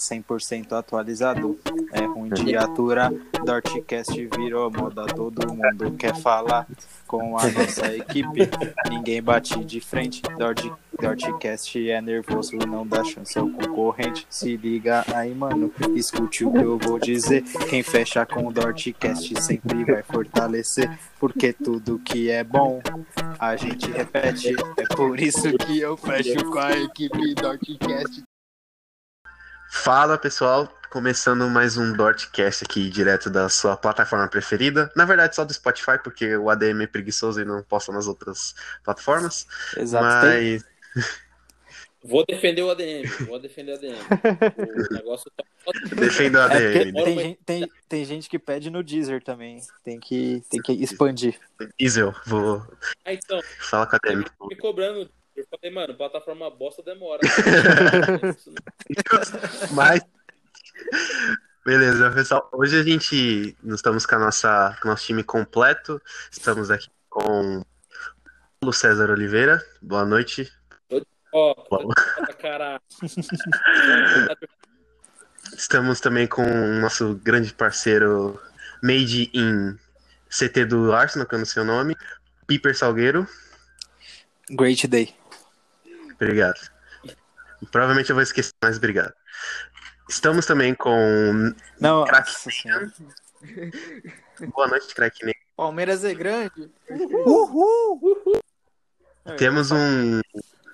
100% 0.00 0.72
atualizado. 0.72 1.58
É 1.92 2.04
ruim 2.04 2.30
de 2.30 2.56
aturar. 2.56 3.12
Dortcast 3.44 4.28
virou 4.36 4.70
moda, 4.70 5.04
todo 5.06 5.54
mundo 5.54 5.92
quer 5.92 6.16
falar 6.16 6.66
com 7.06 7.36
a 7.38 7.46
nossa 7.48 7.94
equipe. 7.94 8.48
Ninguém 8.88 9.22
bate 9.22 9.62
de 9.64 9.80
frente. 9.80 10.22
Dort, 10.38 10.64
Dortcast 10.98 11.90
é 11.90 12.00
nervoso, 12.00 12.56
não 12.56 12.86
dá 12.86 13.04
chance 13.04 13.38
ao 13.38 13.48
concorrente. 13.48 14.26
Se 14.30 14.56
liga 14.56 15.04
aí, 15.14 15.34
mano, 15.34 15.72
escute 15.94 16.44
o 16.44 16.52
que 16.52 16.58
eu 16.58 16.78
vou 16.78 16.98
dizer. 16.98 17.42
Quem 17.68 17.82
fecha 17.82 18.24
com 18.24 18.46
o 18.46 18.52
Dortcast 18.52 19.42
sempre 19.42 19.84
vai 19.84 20.02
fortalecer. 20.02 20.98
Porque 21.18 21.52
tudo 21.52 21.98
que 21.98 22.30
é 22.30 22.42
bom 22.42 22.80
a 23.38 23.54
gente 23.56 23.90
repete. 23.90 24.54
É 24.78 24.94
por 24.94 25.20
isso 25.20 25.52
que 25.58 25.78
eu 25.80 25.96
fecho 25.96 26.44
com 26.50 26.58
a 26.58 26.72
equipe 26.72 27.34
Dortcast. 27.34 28.29
Fala 29.72 30.18
pessoal, 30.18 30.68
começando 30.90 31.48
mais 31.48 31.76
um 31.76 31.92
Dortcast 31.92 32.64
aqui 32.64 32.90
direto 32.90 33.30
da 33.30 33.48
sua 33.48 33.76
plataforma 33.76 34.26
preferida. 34.28 34.90
Na 34.96 35.04
verdade, 35.04 35.36
só 35.36 35.44
do 35.44 35.54
Spotify, 35.54 35.96
porque 36.02 36.36
o 36.36 36.50
ADM 36.50 36.82
é 36.82 36.86
preguiçoso 36.88 37.40
e 37.40 37.44
não 37.44 37.62
posta 37.62 37.92
nas 37.92 38.08
outras 38.08 38.54
plataformas. 38.82 39.46
Exato. 39.76 40.04
Mas 40.04 40.64
Vou 42.02 42.24
defender 42.26 42.62
o 42.62 42.70
ADM, 42.70 43.04
vou 43.26 43.38
defender 43.38 43.72
o 43.72 43.74
ADM. 43.74 43.94
O 44.90 44.94
negócio 44.94 45.30
tá. 45.36 45.44
defendo 45.94 46.36
o 46.36 46.38
É 46.38 46.44
ADM. 46.44 46.92
né? 46.92 47.04
tem, 47.04 47.18
gente, 47.18 47.40
tem, 47.44 47.72
tem 47.88 48.04
gente 48.06 48.28
que 48.30 48.38
pede 48.38 48.70
no 48.70 48.82
Deezer 48.82 49.22
também. 49.22 49.60
Tem 49.84 50.00
que, 50.00 50.42
tem 50.48 50.62
que 50.62 50.72
expandir. 50.72 51.38
Diesel, 51.78 52.14
vou 52.24 52.66
Ah, 53.04 53.12
então, 53.12 53.38
falar 53.58 53.86
com 53.86 53.96
a 53.96 53.98
ADM. 54.02 54.24
me 54.48 54.56
cobrando. 54.56 55.10
Eu 55.36 55.46
falei, 55.48 55.74
mano, 55.74 55.96
plataforma 55.96 56.50
bosta 56.50 56.82
demora. 56.82 57.20
Mas. 59.72 60.00
Beleza, 61.64 62.10
pessoal. 62.10 62.48
Hoje 62.52 62.78
a 62.78 62.82
gente. 62.82 63.56
Nós 63.62 63.76
estamos 63.76 64.06
com, 64.06 64.14
a 64.16 64.18
nossa, 64.18 64.76
com 64.80 64.88
o 64.88 64.90
nosso 64.90 65.06
time 65.06 65.22
completo. 65.22 66.00
Estamos 66.30 66.70
aqui 66.70 66.88
com 67.08 67.62
Paulo 68.60 68.72
César 68.72 69.10
Oliveira. 69.10 69.64
Boa 69.80 70.04
noite. 70.04 70.52
Ó, 71.32 71.54
caralho. 72.38 72.80
Estamos 75.56 76.00
também 76.00 76.26
com 76.26 76.42
o 76.42 76.80
nosso 76.80 77.14
grande 77.14 77.54
parceiro 77.54 78.40
Made 78.82 79.30
in 79.32 79.78
CT 80.28 80.66
do 80.66 80.92
Arsenal, 80.92 81.26
que 81.26 81.34
eu 81.34 81.38
não 81.38 81.46
sei 81.46 81.62
o 81.62 81.66
nome. 81.66 81.96
Piper 82.46 82.76
Salgueiro. 82.76 83.26
Great 84.50 84.86
day. 84.88 85.19
Obrigado. 86.20 86.60
Provavelmente 87.72 88.10
eu 88.10 88.16
vou 88.16 88.22
esquecer, 88.22 88.52
mas 88.62 88.76
obrigado. 88.76 89.12
Estamos 90.08 90.44
também 90.44 90.74
com. 90.74 91.54
Não, 91.80 92.04
Crack. 92.04 92.30
Boa 94.54 94.68
noite, 94.68 94.94
Crack 94.94 95.24
Ney. 95.24 95.34
Palmeiras 95.56 96.04
é 96.04 96.14
grande. 96.14 96.70
Uhul! 96.90 98.00
Temos 99.38 99.70
um, 99.70 100.20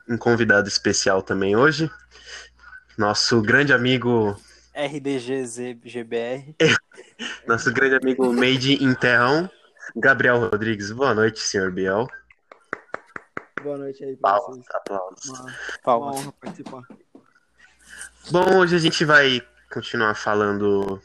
um 0.09 0.17
convidado 0.17 0.69
especial 0.69 1.23
também 1.23 1.55
hoje. 1.55 1.91
Nosso 2.97 3.43
grande 3.43 3.73
amigo. 3.73 4.41
RDGZGBR. 4.75 6.55
Nosso 7.47 7.73
grande 7.73 7.97
amigo 7.97 8.33
Made 8.33 8.83
in 8.83 8.95
Terrão, 8.95 9.51
Gabriel 9.95 10.39
Rodrigues. 10.39 10.91
Boa 10.91 11.15
noite, 11.15 11.41
senhor 11.41 11.71
Biel. 11.71 12.09
Boa 13.67 13.79
noite 13.79 14.05
aí 14.05 14.17
pra 14.17 14.31
Palmas, 14.31 14.57
vocês. 14.59 14.67
aplausos. 14.77 15.29
Uma, 15.29 15.43
uma 15.43 15.53
Palmas. 15.83 16.17
honra 16.21 16.33
participar. 16.41 16.83
Bom, 18.31 18.59
hoje 18.59 18.77
a 18.77 18.79
gente 18.79 19.05
vai 19.05 19.45
continuar 19.73 20.15
falando 20.15 21.03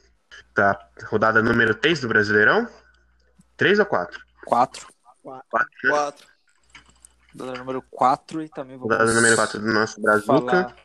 da 0.53 0.79
rodada 1.05 1.41
número 1.41 1.73
3 1.73 2.01
do 2.01 2.07
Brasileirão. 2.07 2.69
3 3.57 3.79
ou 3.79 3.85
4? 3.87 4.21
Quatro. 4.45 4.87
4, 5.23 5.39
né? 5.83 5.89
Quatro. 5.89 6.27
Rodada 7.35 7.57
número 7.57 7.81
4 7.89 8.43
e 8.43 8.49
também 8.49 8.77
vamos 8.77 8.91
Rodada 8.91 9.11
número 9.11 9.35
4 9.35 9.59
do 9.59 9.73
nosso 9.73 9.99
Brazuca. 9.99 10.75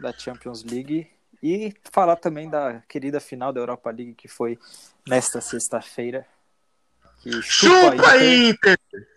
da 0.00 0.12
Champions 0.14 0.64
League 0.64 1.10
e 1.42 1.74
falar 1.92 2.16
também 2.16 2.48
da 2.48 2.80
querida 2.88 3.20
final 3.20 3.52
da 3.52 3.60
Europa 3.60 3.90
League 3.90 4.14
que 4.14 4.28
foi 4.28 4.58
nesta 5.06 5.42
sexta-feira. 5.42 6.26
Que 7.20 7.42
Chupa 7.42 8.16
Inter. 8.16 8.78
Inter! 8.78 9.15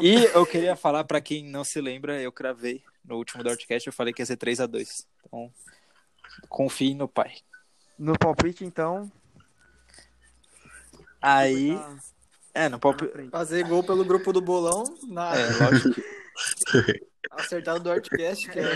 E 0.00 0.24
eu 0.34 0.46
queria 0.46 0.74
falar 0.74 1.04
pra 1.04 1.20
quem 1.20 1.44
não 1.44 1.64
se 1.64 1.80
lembra, 1.80 2.20
eu 2.20 2.32
cravei 2.32 2.82
no 3.04 3.16
último 3.16 3.42
Dortcast, 3.42 3.86
eu 3.86 3.92
falei 3.92 4.12
que 4.12 4.22
ia 4.22 4.26
ser 4.26 4.36
3 4.36 4.60
a 4.60 4.66
2 4.66 5.06
Então, 5.26 5.52
confie 6.48 6.94
no 6.94 7.08
pai. 7.08 7.36
No 7.98 8.18
palpite, 8.18 8.64
então. 8.64 9.10
Aí, 11.20 11.78
é, 12.54 12.68
no 12.68 12.78
palpite. 12.78 13.28
Fazer 13.30 13.64
gol 13.64 13.84
pelo 13.84 14.04
grupo 14.04 14.32
do 14.32 14.40
bolão, 14.40 14.84
na 15.08 15.34
É, 15.36 15.46
lógico. 15.58 16.00
acertar 17.30 17.76
do 17.78 17.84
Dortcast, 17.84 18.48
que 18.50 18.58
é 18.58 18.72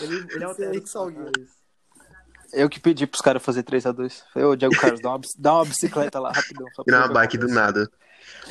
Ele, 0.00 0.26
ele 0.30 0.44
é 0.44 0.48
o 0.48 0.52
Esse 0.52 0.64
aí 0.64 0.72
Teto 0.72 0.84
que 0.84 0.90
salgueiro. 0.90 1.32
Eu 2.52 2.68
que 2.68 2.80
pedi 2.80 3.06
pros 3.06 3.20
caras 3.20 3.42
fazer 3.42 3.62
3x2. 3.64 4.22
Falei, 4.32 4.48
ô, 4.48 4.56
Diego 4.56 4.74
Carlos, 4.76 5.00
dá 5.00 5.10
uma, 5.10 5.20
dá 5.38 5.54
uma 5.54 5.64
bicicleta 5.64 6.18
lá 6.18 6.32
rapidão. 6.32 6.66
Virar 6.86 7.00
uma 7.00 7.06
eu 7.06 7.12
bike 7.12 7.36
do 7.36 7.48
nada. 7.48 7.90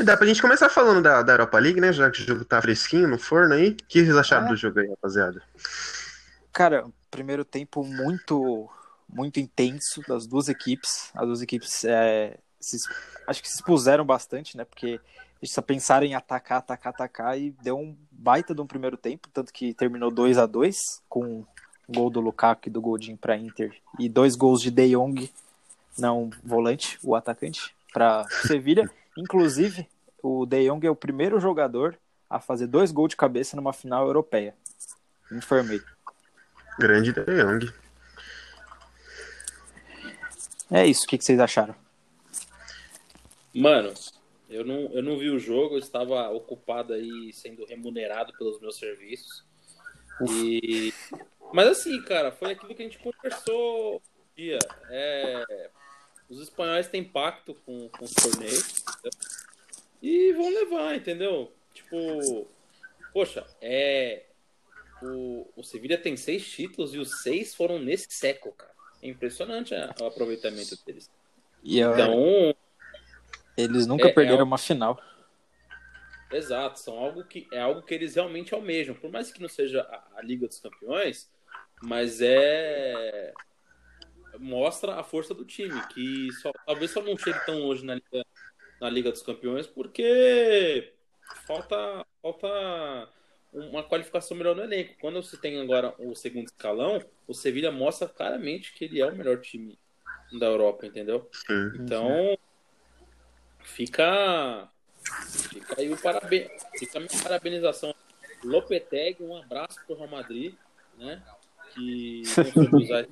Dá 0.04 0.18
pra 0.18 0.28
gente 0.28 0.42
começar 0.42 0.70
falando 0.70 1.02
da, 1.02 1.22
da 1.22 1.34
Europa 1.34 1.58
League, 1.60 1.80
né? 1.80 1.94
Já 1.94 2.10
que 2.12 2.22
o 2.22 2.26
jogo 2.26 2.46
tá 2.46 2.62
fresquinho 2.62 3.08
no 3.08 3.18
forno 3.18 3.54
aí. 3.54 3.70
O 3.70 3.76
que 3.76 4.04
vocês 4.04 4.18
acharam 4.18 4.48
É. 4.48 4.50
do 4.50 4.56
jogo 4.56 4.80
aí, 4.80 4.88
rapaziada? 4.90 5.42
Cara, 6.52 6.86
primeiro 7.10 7.44
tempo 7.46 7.84
muito, 7.84 8.70
muito 9.08 9.40
intenso 9.40 10.02
das 10.08 10.26
duas 10.28 10.50
equipes. 10.50 11.10
As 11.14 11.26
duas 11.26 11.42
equipes 11.42 11.84
é, 11.86 12.38
se 12.60 12.78
acho 13.28 13.42
que 13.42 13.50
se 13.50 13.56
expuseram 13.56 14.06
bastante, 14.06 14.58
né? 14.58 14.66
Porque 14.66 15.00
eles 15.42 15.54
só 15.54 15.62
pensaram 15.62 16.06
em 16.06 16.16
atacar, 16.16 16.60
atacar, 16.60 16.94
atacar 16.94 17.40
e 17.40 17.52
deu 17.62 17.78
um 17.78 17.96
baita 18.12 18.56
de 18.56 18.62
um 18.62 18.68
primeiro 18.68 18.98
tempo, 18.98 19.30
tanto 19.34 19.52
que 19.54 19.74
terminou 19.74 20.10
2 20.10 20.38
a 20.38 20.46
2 20.46 21.02
com 21.10 21.42
o 21.42 21.48
gol 21.88 22.10
do 22.10 22.20
Lukaku 22.20 22.68
e 22.68 22.72
do 22.72 22.82
Godin 22.82 23.16
para 23.16 23.38
Inter 23.38 23.76
e 24.00 24.10
dois 24.10 24.36
gols 24.36 24.62
de 24.62 24.72
De 24.72 24.90
Jong, 24.96 25.32
não 25.98 26.32
volante, 26.44 26.98
o 27.04 27.16
atacante, 27.16 27.76
para 27.94 28.26
Sevilha. 28.48 28.90
Inclusive, 29.18 29.88
o 30.22 30.46
De 30.46 30.68
Jong 30.68 30.86
é 30.86 30.90
o 30.90 30.96
primeiro 30.96 31.40
jogador 31.40 31.98
a 32.30 32.40
fazer 32.40 32.68
dois 32.68 32.92
gols 32.92 33.10
de 33.10 33.16
cabeça 33.16 33.56
numa 33.56 33.74
final 33.74 34.06
europeia. 34.08 34.56
Informei. 35.32 35.82
Grande 36.78 37.14
De 37.14 37.24
Jong. 37.24 37.72
É 40.72 40.86
isso, 40.86 41.06
o 41.06 41.08
que, 41.08 41.18
que 41.18 41.24
vocês 41.24 41.40
acharam? 41.40 41.76
Mano, 43.54 43.94
eu 44.50 44.66
não, 44.66 44.92
eu 44.92 45.02
não 45.02 45.18
vi 45.18 45.30
o 45.30 45.40
jogo, 45.40 45.76
eu 45.76 45.80
estava 45.80 46.30
ocupado 46.30 46.94
aí 46.94 47.32
sendo 47.34 47.66
remunerado 47.66 48.34
pelos 48.38 48.60
meus 48.60 48.78
serviços. 48.78 49.44
E... 50.30 50.94
Mas 51.54 51.68
assim, 51.68 52.02
cara, 52.02 52.32
foi 52.32 52.52
aquilo 52.52 52.76
que 52.76 52.82
a 52.82 52.86
gente 52.86 53.00
conversou 53.00 53.98
um 53.98 54.36
dia. 54.36 54.60
É... 54.90 55.70
Os 56.28 56.42
espanhóis 56.42 56.88
têm 56.88 57.04
pacto 57.04 57.54
com, 57.66 57.88
com 57.90 58.06
os 58.06 58.14
torneios? 58.14 58.85
E 60.02 60.34
vão 60.34 60.50
levar, 60.50 60.96
entendeu? 60.96 61.52
Tipo, 61.74 62.48
poxa, 63.14 63.46
é. 63.62 64.24
O, 65.02 65.48
o 65.56 65.64
Sevilha 65.64 65.98
tem 65.98 66.16
seis 66.16 66.50
títulos 66.50 66.94
e 66.94 66.98
os 66.98 67.22
seis 67.22 67.54
foram 67.54 67.78
nesse 67.78 68.08
século, 68.10 68.54
cara. 68.56 68.72
É 69.04 69.08
impressionante 69.10 69.76
a- 69.76 69.94
o 70.00 70.06
aproveitamento 70.06 70.78
deles. 70.86 71.12
E 71.64 71.80
eu- 71.80 71.94
Então, 71.94 72.56
eles 73.58 73.86
nunca 73.86 74.08
é- 74.08 74.12
perderam 74.12 74.40
é 74.40 74.44
uma 74.44 74.58
final. 74.58 75.00
Exato, 76.32 76.80
são 76.80 76.98
algo 76.98 77.24
que 77.24 77.48
é 77.52 77.60
algo 77.60 77.82
que 77.84 77.94
eles 77.94 78.16
realmente 78.16 78.54
almejam, 78.54 78.96
por 78.96 79.12
mais 79.12 79.32
que 79.32 79.42
não 79.42 79.50
seja 79.50 79.82
a, 79.82 80.20
a 80.20 80.22
Liga 80.22 80.48
dos 80.48 80.60
Campeões, 80.60 81.30
mas 81.82 82.20
é 82.22 83.34
mostra 84.40 84.96
a 84.96 85.04
força 85.04 85.34
do 85.34 85.46
time, 85.46 85.80
que 85.88 86.32
só, 86.42 86.52
talvez 86.66 86.92
só 86.92 87.02
não 87.02 87.18
chegue 87.18 87.46
tão 87.46 87.60
longe 87.60 87.86
na 87.86 87.96
Liga, 87.96 88.26
na 88.80 88.90
Liga 88.90 89.12
dos 89.12 89.22
Campeões, 89.22 89.68
porque 89.68 90.94
falta 91.46 92.06
falta 92.22 93.10
uma 93.54 93.84
qualificação 93.84 94.36
melhor 94.36 94.56
no 94.56 94.64
elenco. 94.64 94.96
Quando 95.00 95.22
você 95.22 95.38
tem 95.38 95.60
agora 95.62 95.94
o 95.98 96.14
segundo 96.16 96.48
escalão, 96.48 97.02
o 97.28 97.34
Sevilha 97.34 97.72
mostra 97.72 98.08
claramente 98.08 98.74
que 98.74 98.86
ele 98.86 99.00
é 99.00 99.06
o 99.06 99.16
melhor 99.16 99.40
time 99.40 99.78
da 100.34 100.48
Europa, 100.48 100.86
entendeu? 100.86 101.30
Sim. 101.32 101.72
Então, 101.76 102.38
fica, 103.64 104.70
fica 105.50 105.80
aí 105.80 105.92
o 105.92 106.02
parabéns, 106.02 106.50
fica 106.78 106.98
a 106.98 107.02
minha 107.02 107.24
parabenização. 107.24 107.96
Lopetegui, 108.44 109.24
um 109.24 109.38
abraço 109.38 109.80
pro 109.86 109.96
Real 109.96 110.10
Madrid, 110.10 110.54
né? 110.98 111.24
Que 111.74 112.24
não 112.38 112.46
soube 112.46 112.84
usar. 112.84 113.08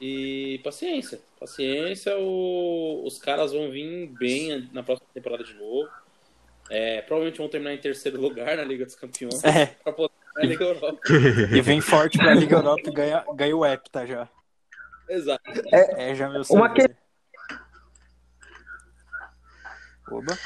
E 0.00 0.60
paciência, 0.64 1.20
paciência, 1.38 2.16
o- 2.18 3.04
os 3.06 3.18
caras 3.18 3.52
vão 3.52 3.70
vir 3.70 4.08
bem 4.18 4.68
na 4.72 4.82
próxima 4.82 5.08
temporada 5.14 5.44
de 5.44 5.54
novo. 5.54 5.88
É, 6.70 7.02
provavelmente 7.02 7.38
vão 7.38 7.48
terminar 7.48 7.74
em 7.74 7.78
terceiro 7.78 8.20
lugar 8.20 8.56
na 8.56 8.64
Liga 8.64 8.84
dos 8.86 8.94
Campeões 8.94 9.42
É. 9.44 9.66
para 9.66 9.92
poder 9.92 10.14
na 10.34 10.42
Liga 10.44 10.64
Europa. 10.64 11.00
E 11.54 11.60
vem 11.60 11.80
forte 11.80 12.18
pra 12.18 12.34
Liga 12.34 12.56
Europa 12.56 12.82
e 12.86 12.92
ganha, 12.92 13.24
ganha 13.34 13.56
o 13.56 13.64
Hepta 13.64 14.06
já. 14.06 14.28
Exato. 15.08 15.42
É 15.72 16.14
já 16.14 16.28
meu 16.28 16.42
Uma 16.50 16.68
cerveja. 16.74 16.96
Oba. 20.10 20.36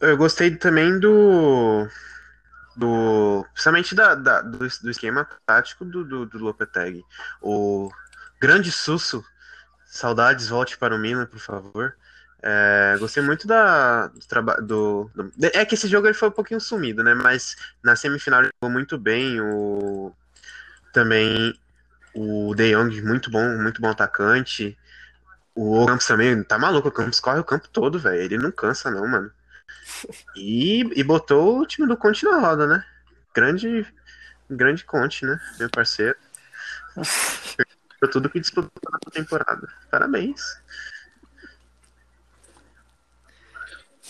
Eu 0.00 0.16
gostei 0.16 0.54
também 0.56 0.98
do. 0.98 1.86
do 2.76 3.44
principalmente 3.52 3.94
da, 3.94 4.14
da- 4.14 4.40
do, 4.42 4.58
do 4.58 4.90
esquema 4.90 5.24
tático 5.46 5.84
do, 5.84 6.04
do, 6.04 6.26
do 6.26 6.38
Lopetegui. 6.38 7.04
O 7.42 7.90
grande 8.40 8.70
Susso, 8.72 9.24
saudades, 9.86 10.48
volte 10.48 10.78
para 10.78 10.94
o 10.94 10.98
Milan, 10.98 11.26
por 11.26 11.40
favor. 11.40 11.96
É, 12.42 12.96
gostei 12.98 13.22
muito 13.22 13.46
da, 13.46 14.08
do 14.08 14.20
trabalho 14.26 14.62
do, 14.66 15.10
do- 15.14 15.32
É 15.54 15.64
que 15.64 15.74
esse 15.74 15.88
jogo 15.88 16.06
ele 16.06 16.14
foi 16.14 16.28
um 16.28 16.32
pouquinho 16.32 16.60
sumido, 16.60 17.02
né? 17.04 17.14
Mas 17.14 17.56
na 17.82 17.96
semifinal 17.96 18.42
ele 18.42 18.50
jogou 18.62 18.72
muito 18.72 18.98
bem. 18.98 19.40
O, 19.40 20.12
também 20.92 21.54
o 22.14 22.54
De 22.54 22.72
Jong, 22.74 23.02
muito 23.02 23.30
bom, 23.30 23.58
muito 23.58 23.80
bom 23.82 23.88
atacante. 23.90 24.78
O 25.54 25.86
Campos 25.86 26.06
também, 26.06 26.42
tá 26.44 26.58
maluco, 26.58 26.88
o 26.88 26.92
Campos 26.92 27.20
corre 27.20 27.40
o 27.40 27.44
campo 27.44 27.68
todo, 27.70 27.98
velho. 27.98 28.22
Ele 28.22 28.38
não 28.38 28.52
cansa, 28.52 28.90
não, 28.90 29.06
mano. 29.08 29.30
E, 30.36 30.80
e 30.98 31.02
botou 31.04 31.60
o 31.60 31.66
time 31.66 31.86
do 31.86 31.96
Conte 31.96 32.24
na 32.24 32.38
roda, 32.38 32.66
né? 32.66 32.84
Grande, 33.34 33.86
grande 34.50 34.84
Conte, 34.84 35.26
né? 35.26 35.40
Meu 35.58 35.70
parceiro. 35.70 36.16
Foi 37.98 38.08
tudo 38.10 38.30
que 38.30 38.40
disputou 38.40 38.70
na 38.92 38.98
temporada. 39.10 39.66
Parabéns. 39.90 40.40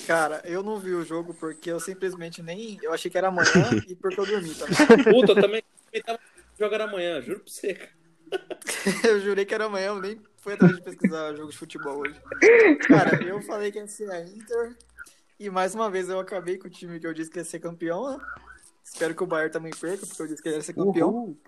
Cara, 0.07 0.41
eu 0.45 0.63
não 0.63 0.79
vi 0.79 0.93
o 0.95 1.05
jogo 1.05 1.35
porque 1.35 1.71
eu 1.71 1.81
simplesmente 1.81 2.43
nem. 2.43 2.79
Eu 2.83 2.93
achei 2.93 3.11
que 3.11 3.19
era 3.19 3.29
amanhã 3.29 3.51
e 3.89 3.95
porque 3.97 4.21
eu 4.21 4.27
dormi 4.27 4.55
também. 4.55 5.05
Puta, 5.05 5.33
eu 5.33 5.41
também 5.41 5.63
tava 6.05 6.21
jogando 6.59 6.83
amanhã, 6.83 7.21
juro 7.21 7.41
pra 7.41 7.53
você. 7.53 7.75
cara. 7.75 7.99
Eu 9.09 9.21
jurei 9.21 9.47
que 9.47 9.55
era 9.55 9.65
amanhã, 9.65 9.87
eu 9.87 10.01
nem 10.03 10.21
fui 10.37 10.53
atrás 10.53 10.77
de 10.77 10.83
pesquisar 10.83 11.33
jogos 11.35 11.53
de 11.53 11.59
futebol 11.59 11.97
hoje. 12.01 12.21
Cara, 12.87 13.23
eu 13.25 13.41
falei 13.41 13.73
que 13.73 13.79
ia 13.79 13.89
ser 13.89 14.11
a 14.11 14.21
Inter. 14.21 14.77
E 15.41 15.49
mais 15.49 15.75
uma 15.75 15.91
vez 15.91 16.11
eu 16.11 16.21
acabei 16.21 16.59
com 16.59 16.67
o 16.67 16.71
time 16.71 17.01
que 17.01 17.07
eu 17.07 17.15
disse 17.15 17.31
que 17.31 17.39
ia 17.39 17.45
ser 17.45 17.59
campeão. 17.59 18.19
né? 18.19 18.23
Espero 18.85 19.15
que 19.15 19.23
o 19.23 19.27
Bayern 19.27 19.51
também 19.51 19.73
perca, 19.73 20.07
porque 20.07 20.21
eu 20.21 20.27
disse 20.27 20.43
que 20.43 20.49
ele 20.51 20.57
ia 20.57 20.63
ser 20.63 20.75
campeão. 20.75 21.09
Uhul! 21.09 21.41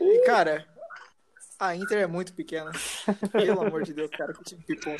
E 0.00 0.24
cara, 0.24 0.66
a 1.58 1.74
Inter 1.74 1.98
é 1.98 2.06
muito 2.06 2.32
pequena. 2.34 2.70
Pelo 3.32 3.62
amor 3.62 3.82
de 3.82 3.92
Deus, 3.92 4.10
cara, 4.10 4.32
que 4.32 4.44
time 4.44 4.62
pipom. 4.62 4.96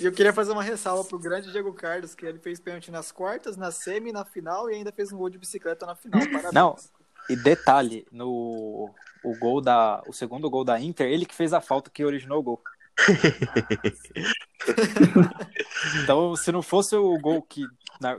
E 0.00 0.04
eu 0.04 0.12
queria 0.12 0.32
fazer 0.32 0.52
uma 0.52 0.62
ressalva 0.62 1.04
pro 1.04 1.18
grande 1.18 1.50
Diego 1.50 1.72
Carlos, 1.72 2.14
que 2.14 2.26
ele 2.26 2.38
fez 2.38 2.60
pênalti 2.60 2.90
nas 2.90 3.10
quartas, 3.10 3.56
na 3.56 3.70
semi, 3.70 4.12
na 4.12 4.24
final 4.24 4.70
e 4.70 4.74
ainda 4.74 4.92
fez 4.92 5.12
um 5.12 5.16
gol 5.16 5.30
de 5.30 5.38
bicicleta 5.38 5.86
na 5.86 5.94
final. 5.94 6.20
Parabéns. 6.20 6.52
Não, 6.52 6.76
e 7.28 7.36
detalhe, 7.36 8.06
no 8.10 8.90
o 9.24 9.38
gol 9.38 9.60
da, 9.60 10.02
o 10.06 10.12
segundo 10.12 10.50
gol 10.50 10.64
da 10.64 10.80
Inter, 10.80 11.06
ele 11.06 11.24
que 11.24 11.34
fez 11.34 11.52
a 11.52 11.60
falta 11.60 11.90
que 11.90 12.04
originou 12.04 12.40
o 12.40 12.42
gol. 12.42 12.60
então, 16.02 16.36
se 16.36 16.52
não 16.52 16.62
fosse 16.62 16.94
o 16.96 17.18
gol 17.18 17.42
que, 17.42 17.64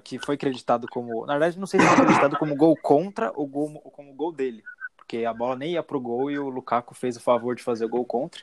que 0.04 0.20
foi 0.20 0.36
acreditado 0.36 0.88
como, 0.88 1.26
na 1.26 1.34
verdade, 1.34 1.60
não 1.60 1.68
sei 1.68 1.80
se 1.80 1.86
foi 1.86 1.96
acreditado 1.96 2.38
como 2.38 2.56
gol 2.56 2.76
contra 2.82 3.32
ou 3.36 3.46
gol, 3.48 3.80
como 3.94 4.14
gol 4.14 4.32
dele, 4.32 4.64
porque 4.96 5.26
a 5.26 5.34
bola 5.34 5.56
nem 5.56 5.74
ia 5.74 5.84
pro 5.84 6.00
gol 6.00 6.32
e 6.32 6.40
o 6.40 6.50
Lukaku 6.50 6.96
fez 6.96 7.18
o 7.18 7.22
favor 7.22 7.56
de 7.56 7.64
fazer 7.64 7.86
o 7.86 7.90
gol 7.90 8.06
contra. 8.06 8.42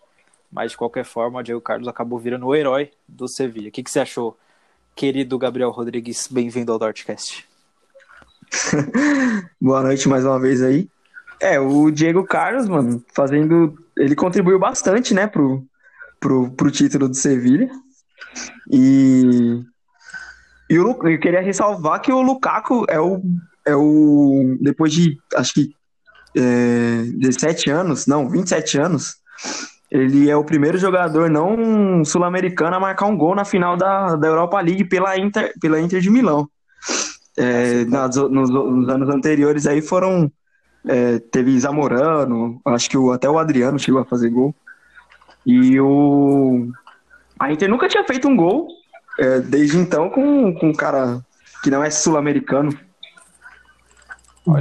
Mas 0.52 0.72
de 0.72 0.76
qualquer 0.76 1.04
forma, 1.04 1.38
o 1.38 1.42
Diego 1.42 1.60
Carlos 1.60 1.86
acabou 1.86 2.18
virando 2.18 2.46
o 2.46 2.54
herói 2.54 2.90
do 3.06 3.28
Sevilla. 3.28 3.68
O 3.68 3.72
que, 3.72 3.82
que 3.82 3.90
você 3.90 4.00
achou, 4.00 4.36
querido 4.96 5.38
Gabriel 5.38 5.70
Rodrigues? 5.70 6.26
Bem-vindo 6.28 6.72
ao 6.72 6.78
Dortcast. 6.78 7.48
Boa 9.60 9.82
noite 9.82 10.08
mais 10.08 10.24
uma 10.24 10.40
vez 10.40 10.60
aí. 10.60 10.88
É, 11.40 11.58
o 11.58 11.90
Diego 11.90 12.24
Carlos, 12.24 12.68
mano, 12.68 13.02
fazendo. 13.14 13.78
Ele 13.96 14.14
contribuiu 14.14 14.58
bastante, 14.58 15.14
né, 15.14 15.26
pro, 15.26 15.64
pro, 16.18 16.50
pro 16.50 16.70
título 16.70 17.08
do 17.08 17.14
Sevilha. 17.14 17.70
E. 18.70 19.62
E 20.70 20.78
Lu- 20.78 20.96
eu 21.02 21.18
queria 21.18 21.42
ressalvar 21.42 22.00
que 22.00 22.12
o 22.12 22.22
Lukaku 22.22 22.86
é 22.88 23.00
o. 23.00 23.20
É 23.66 23.74
o 23.76 24.56
depois 24.60 24.92
de, 24.92 25.18
acho 25.34 25.52
que, 25.52 25.70
é, 26.36 27.02
17 27.16 27.70
anos, 27.70 28.06
não, 28.06 28.28
27 28.28 28.78
anos, 28.78 29.16
ele 29.90 30.30
é 30.30 30.36
o 30.36 30.44
primeiro 30.44 30.78
jogador 30.78 31.28
não 31.28 32.02
sul-americano 32.04 32.76
a 32.76 32.80
marcar 32.80 33.06
um 33.06 33.16
gol 33.16 33.34
na 33.34 33.44
final 33.44 33.76
da, 33.76 34.16
da 34.16 34.28
Europa 34.28 34.58
League 34.60 34.84
pela 34.84 35.18
Inter, 35.18 35.52
pela 35.60 35.78
Inter 35.80 36.00
de 36.00 36.08
Milão. 36.08 36.48
É, 37.36 37.84
nas- 37.84 38.16
nos, 38.16 38.48
nos 38.50 38.88
anos 38.88 39.08
anteriores 39.10 39.66
aí 39.66 39.82
foram. 39.82 40.30
é, 40.88 41.18
teve 41.18 41.58
Zamorano, 41.60 42.60
acho 42.64 42.88
que 42.88 42.96
o- 42.96 43.12
até 43.12 43.28
o 43.28 43.38
Adriano 43.38 43.78
chegou 43.78 44.00
a 44.00 44.04
fazer 44.06 44.30
gol. 44.30 44.54
E 45.44 45.78
o. 45.80 46.68
A 47.38 47.52
Inter 47.52 47.68
nunca 47.68 47.88
tinha 47.88 48.04
feito 48.04 48.26
um 48.28 48.36
gol 48.36 48.68
é, 49.20 49.40
desde 49.40 49.76
então 49.76 50.10
com, 50.10 50.52
com 50.54 50.68
um 50.70 50.74
cara 50.74 51.24
que 51.62 51.70
não 51.70 51.84
é 51.84 51.90
sul-americano. 51.90 52.76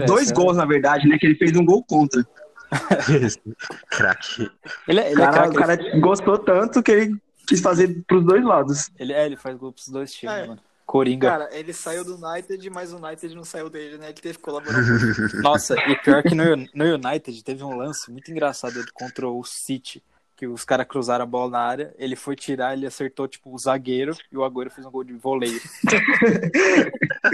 Dois 0.05 0.31
gols, 0.31 0.57
na 0.57 0.65
verdade, 0.65 1.07
né? 1.07 1.17
Que 1.17 1.25
ele 1.25 1.35
fez 1.35 1.55
um 1.55 1.65
gol 1.65 1.83
contra. 1.83 2.23
Craque. 3.89 4.49
Ele, 4.87 4.99
é- 4.99 5.11
ele 5.11 5.21
é 5.21 5.25
Cara, 5.25 5.49
craque, 5.49 5.55
o 5.55 5.59
cara 5.87 5.99
gostou 5.99 6.37
tanto 6.37 6.83
que 6.83 6.91
ele 6.91 7.17
quis 7.47 7.61
fazer 7.61 8.03
pros 8.05 8.23
dois 8.23 8.43
lados. 8.43 8.91
Ele, 8.99 9.13
é, 9.13 9.25
ele 9.25 9.35
faz 9.37 9.55
gol 9.57 9.71
pros 9.71 9.87
dois 9.87 10.13
times, 10.13 10.35
É. 10.35 10.47
mano. 10.47 10.59
Coringa. 10.85 11.29
Cara, 11.29 11.49
ele 11.51 11.71
saiu 11.71 12.03
do 12.03 12.15
United, 12.15 12.67
mas 12.71 12.91
o 12.91 12.97
United 12.97 13.35
não 13.35 13.43
saiu 13.43 13.69
dele, 13.69 13.99
né? 13.99 14.07
Ele 14.07 14.13
teve 14.15 14.37
que 14.39 14.43
colaborar. 14.43 14.73
com 14.73 14.81
ele. 15.35 15.41
Nossa, 15.43 15.75
e 15.87 15.95
pior 15.97 16.23
que 16.23 16.33
no, 16.33 16.43
no 16.73 16.85
United 16.95 17.43
teve 17.43 17.63
um 17.63 17.75
lance 17.77 18.11
muito 18.11 18.31
engraçado 18.31 18.77
ele 18.79 18.89
contra 18.91 19.27
o 19.27 19.43
City, 19.43 20.03
que 20.39 20.47
os 20.47 20.63
caras 20.63 20.87
cruzaram 20.87 21.23
a 21.23 21.27
bola 21.27 21.51
na 21.51 21.59
área, 21.59 21.93
ele 21.97 22.15
foi 22.15 22.33
tirar, 22.33 22.71
ele 22.71 22.85
acertou 22.87 23.27
tipo 23.27 23.53
o 23.53 23.57
zagueiro 23.57 24.15
e 24.31 24.37
o 24.37 24.41
Agüero 24.45 24.71
fez 24.71 24.87
um 24.87 24.89
gol 24.89 25.03
de 25.03 25.11
voleio. 25.11 25.59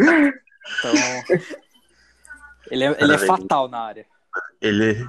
então, 0.80 0.94
ele 2.72 2.84
é, 2.84 2.98
ele 3.00 3.14
é 3.14 3.18
fatal 3.20 3.68
na 3.68 3.78
área. 3.80 4.06
Ele. 4.60 5.08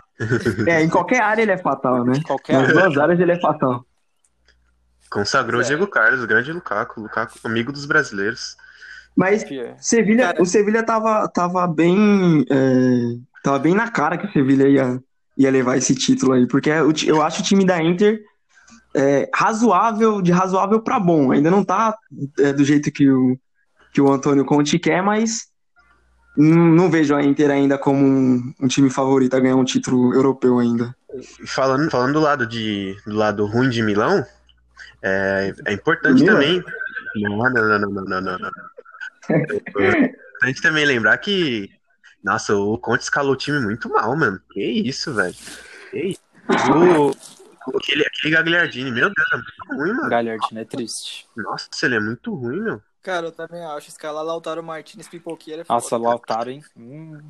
É, 0.69 0.82
em 0.82 0.90
qualquer 0.90 1.22
área 1.22 1.40
ele 1.40 1.52
é 1.52 1.56
fatal, 1.56 2.04
né? 2.04 2.20
Qualquer 2.26 2.52
Nas 2.60 2.70
duas 2.70 2.98
áreas 2.98 3.19
ele 3.19 3.32
é 3.32 3.40
fatal. 3.40 3.82
Consagrou 5.10 5.60
o 5.60 5.64
É. 5.64 5.66
Diego 5.66 5.87
Carlos, 5.87 6.22
o 6.22 6.26
grande 6.26 6.52
Lukaku, 6.52 7.00
Lukaku, 7.00 7.38
amigo 7.44 7.72
dos 7.72 7.87
brasileiros. 7.87 8.58
Mas 9.16 9.42
área. 9.42 9.75
Sevilha, 9.81 10.26
Cara- 10.26 10.42
o 10.42 10.44
Sevilha 10.44 10.82
tava, 10.82 11.26
tava 11.28 11.66
bem. 11.66 12.44
é, 12.50 13.16
tava 13.42 13.58
bem 13.58 13.75
na 13.75 13.90
cara 13.90 14.19
que 14.19 14.26
o 14.26 14.32
Sevilha 14.32 14.69
ia, 14.69 15.02
ia 15.37 15.50
levar 15.50 15.76
esse 15.76 15.95
título 15.95 16.33
aí, 16.33 16.47
porque 16.47 16.71
ti- 16.95 17.09
eu 17.09 17.23
acho 17.23 17.40
o 17.40 17.45
time 17.45 17.64
da 17.64 17.83
Inter 17.83 18.21
é, 18.95 19.28
razoável, 19.35 20.23
de 20.23 20.33
razoável 20.33 20.81
pra 20.81 20.99
bom. 20.99 21.33
Ainda 21.33 21.50
não 21.50 21.62
tá 21.62 21.95
é, 22.38 22.52
do 22.52 22.64
jeito 22.64 22.90
que 22.90 23.11
o, 23.11 23.38
que 23.93 24.00
o 24.00 24.11
Antônio 24.11 24.45
Conte 24.45 24.78
quer, 24.78 25.02
mas 25.02 25.49
não, 26.37 26.57
não 26.57 26.90
vejo 26.90 27.14
a 27.14 27.23
Inter 27.23 27.50
ainda 27.50 27.76
como 27.76 28.05
um, 28.05 28.55
um 28.61 28.69
time 28.69 28.88
favorito 28.90 29.35
a 29.35 29.40
ganhar 29.40 29.57
um 29.57 29.64
título 29.64 30.14
europeu 30.14 30.59
ainda. 30.59 30.95
Falando, 31.47 31.90
falando 31.90 32.14
do 32.14 32.21
lado 32.21 32.47
de 32.47 32.97
do 33.07 33.14
lado 33.14 33.47
ruim 33.47 33.71
de 33.71 33.83
Milão, 33.83 34.25
é, 35.02 35.55
é 35.66 35.73
importante 35.73 36.23
Milan? 36.23 36.35
também. 36.35 36.64
Não, 37.16 37.37
não, 37.38 37.50
não, 37.50 37.78
não, 37.78 37.90
não, 37.90 38.05
não, 38.05 38.21
não, 38.21 38.38
não. 38.38 38.50
É 39.78 40.07
importante 40.40 40.62
também 40.62 40.85
lembrar 40.85 41.16
que, 41.19 41.71
nossa, 42.26 42.56
o 42.56 42.76
Conte 42.76 43.02
escalou 43.02 43.33
o 43.35 43.37
time 43.37 43.61
muito 43.61 43.88
mal, 43.88 44.16
mano. 44.16 44.40
Que 44.52 44.61
isso, 44.61 45.14
velho. 45.14 45.35
Que 45.90 45.99
isso. 46.09 46.21
O, 47.68 47.76
aquele, 47.78 48.04
aquele 48.06 48.33
Gagliardini, 48.33 48.92
meu 48.92 49.11
Deus, 49.12 49.26
é 49.33 49.37
muito 49.37 49.83
ruim, 49.83 49.92
mano. 49.97 50.09
Galhardino 50.09 50.61
é 50.61 50.64
triste. 50.64 51.26
Nossa, 51.37 51.68
ele 51.83 51.97
é 51.97 52.00
muito 52.00 52.33
ruim, 52.33 52.61
meu. 52.61 52.80
Cara, 53.02 53.26
eu 53.26 53.33
também 53.33 53.64
acho. 53.64 53.88
Escalar 53.88 54.25
Lautaro 54.25 54.62
Martinez 54.62 55.09
pipoqueira 55.09 55.62
é 55.62 55.64
foda. 55.64 55.75
Nossa, 55.75 55.97
Lautaro, 55.97 56.50
hein? 56.50 56.62
Hum, 56.76 57.21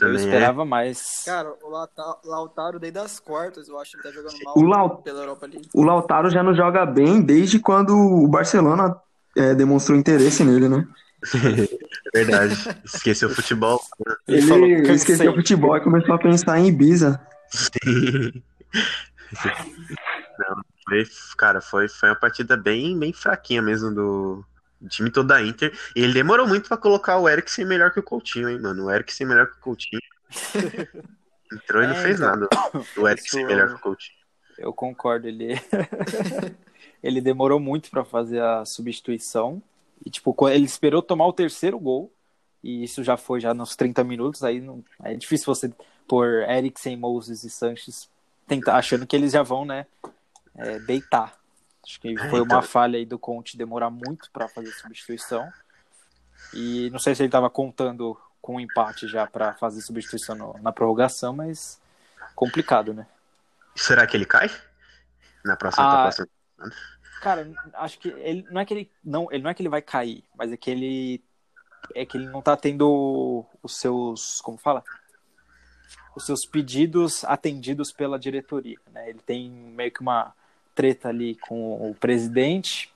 eu 0.00 0.12
é. 0.12 0.14
esperava 0.14 0.64
mais. 0.64 1.24
Cara, 1.24 1.52
o 1.60 1.68
Lauta- 1.68 2.18
Lautaro 2.24 2.78
desde 2.78 3.00
as 3.00 3.18
quartas, 3.18 3.68
eu 3.68 3.80
acho 3.80 3.92
que 3.92 3.96
ele 3.96 4.02
tá 4.04 4.10
jogando 4.12 4.44
mal 4.44 4.54
O 4.56 4.62
Lau- 4.62 5.02
pela 5.02 5.20
Europa 5.22 5.46
League. 5.46 5.68
O 5.74 5.82
Lautaro 5.82 6.30
já 6.30 6.42
não 6.42 6.54
joga 6.54 6.86
bem 6.86 7.20
desde 7.20 7.58
quando 7.58 7.90
o 7.96 8.28
Barcelona 8.28 8.96
é, 9.36 9.54
demonstrou 9.56 9.98
interesse 9.98 10.44
nele, 10.44 10.68
né? 10.68 10.86
É 11.22 12.10
verdade. 12.24 12.54
Esqueceu 12.84 13.28
o 13.28 13.34
futebol. 13.34 13.80
Ele 14.26 14.42
falou, 14.42 14.66
Ele 14.66 14.76
"Cansei." 14.82 14.94
esqueceu 14.96 15.32
o 15.32 15.34
futebol 15.34 15.76
e 15.76 15.80
começou 15.80 16.14
a 16.14 16.18
pensar 16.18 16.58
em 16.58 16.68
Ibiza. 16.68 17.20
Não, 20.38 20.62
foi, 20.88 21.04
cara, 21.36 21.60
foi, 21.60 21.88
foi 21.88 22.08
uma 22.08 22.16
partida 22.16 22.56
bem, 22.56 22.98
bem 22.98 23.12
fraquinha 23.12 23.60
mesmo 23.62 23.92
do, 23.94 24.44
time 24.88 25.10
todo 25.10 25.28
da 25.28 25.42
Inter. 25.42 25.72
E 25.94 26.02
ele 26.02 26.12
demorou 26.14 26.46
muito 26.48 26.68
pra 26.68 26.76
colocar 26.76 27.18
o 27.18 27.28
Eriksen 27.28 27.64
melhor 27.66 27.92
que 27.92 28.00
o 28.00 28.02
Coutinho, 28.02 28.48
hein, 28.48 28.58
mano? 28.60 28.86
O 28.86 28.90
Eriksen 28.90 29.26
melhor 29.26 29.46
que 29.46 29.58
o 29.58 29.60
Coutinho. 29.60 30.00
Entrou 31.52 31.82
e 31.82 31.86
não 31.86 31.94
É, 31.96 32.02
fez 32.02 32.16
então. 32.20 32.28
nada. 32.36 32.48
O 32.96 33.08
Eriksen 33.08 33.40
Isso- 33.40 33.48
melhor 33.50 33.68
que 33.68 33.74
o 33.74 33.78
Coutinho. 33.80 34.18
Eu 34.58 34.72
concordo, 34.74 35.26
ele 35.26 35.54
ele 37.02 37.20
demorou 37.22 37.58
muito 37.58 37.90
pra 37.90 38.04
fazer 38.04 38.42
a 38.42 38.62
substituição 38.66 39.62
e 40.04 40.10
tipo, 40.10 40.34
ele 40.48 40.64
esperou 40.64 41.02
tomar 41.02 41.26
o 41.26 41.32
terceiro 41.32 41.78
gol 41.78 42.12
e 42.62 42.84
isso 42.84 43.02
já 43.02 43.16
foi 43.16 43.40
já 43.40 43.54
nos 43.54 43.74
30 43.76 44.04
minutos, 44.04 44.42
aí 44.44 44.60
não, 44.60 44.84
é 45.02 45.14
difícil 45.14 45.46
você 45.46 45.72
pôr 46.06 46.42
Eriksen, 46.48 46.96
Moses 46.96 47.44
e 47.44 47.50
Sanches 47.50 48.08
tentar, 48.46 48.76
achando 48.76 49.06
que 49.06 49.14
eles 49.16 49.32
já 49.32 49.42
vão, 49.42 49.64
né, 49.64 49.86
é, 50.56 50.78
deitar. 50.80 51.38
Acho 51.84 52.00
que 52.00 52.08
É, 52.08 52.16
foi 52.18 52.40
então. 52.40 52.44
uma 52.44 52.62
falha 52.62 52.98
aí 52.98 53.06
do 53.06 53.18
Conte 53.18 53.56
demorar 53.56 53.90
muito 53.90 54.30
para 54.30 54.48
fazer 54.48 54.68
a 54.68 54.72
substituição. 54.72 55.50
E 56.52 56.90
não 56.90 56.98
sei 56.98 57.14
se 57.14 57.22
ele 57.22 57.28
estava 57.28 57.48
contando 57.48 58.18
com 58.42 58.56
um 58.56 58.60
empate 58.60 59.06
já 59.06 59.26
para 59.26 59.54
fazer 59.54 59.80
substituição 59.80 60.34
no- 60.34 60.58
na 60.60 60.72
prorrogação, 60.72 61.32
mas 61.32 61.80
complicado, 62.34 62.92
né? 62.92 63.06
Será 63.76 64.06
que 64.06 64.16
ele 64.16 64.26
cai? 64.26 64.50
Na 65.44 65.56
próxima, 65.56 65.86
Ah, 65.86 65.92
na 65.94 66.02
próxima- 66.02 66.26
Cara, 67.20 67.50
acho 67.74 67.98
que 67.98 68.08
ele 68.08 68.46
não 68.50 68.60
é 68.60 68.64
que 68.64 68.74
ele 68.74 68.90
não, 69.04 69.28
ele 69.30 69.42
não 69.42 69.50
é 69.50 69.54
que 69.54 69.62
ele 69.62 69.68
vai 69.68 69.82
cair, 69.82 70.24
mas 70.36 70.50
é 70.52 70.56
que 70.56 70.70
ele 70.70 71.22
é 71.94 72.04
que 72.04 72.16
ele 72.16 72.26
não 72.26 72.40
tá 72.40 72.56
tendo 72.56 73.44
os 73.62 73.76
seus, 73.76 74.40
como 74.40 74.56
fala? 74.56 74.82
Os 76.16 76.24
seus 76.24 76.44
pedidos 76.44 77.24
atendidos 77.24 77.92
pela 77.92 78.18
diretoria, 78.18 78.78
né? 78.92 79.10
Ele 79.10 79.20
tem 79.20 79.50
meio 79.50 79.90
que 79.90 80.00
uma 80.00 80.34
treta 80.74 81.08
ali 81.08 81.36
com 81.36 81.90
o 81.90 81.94
presidente, 81.94 82.92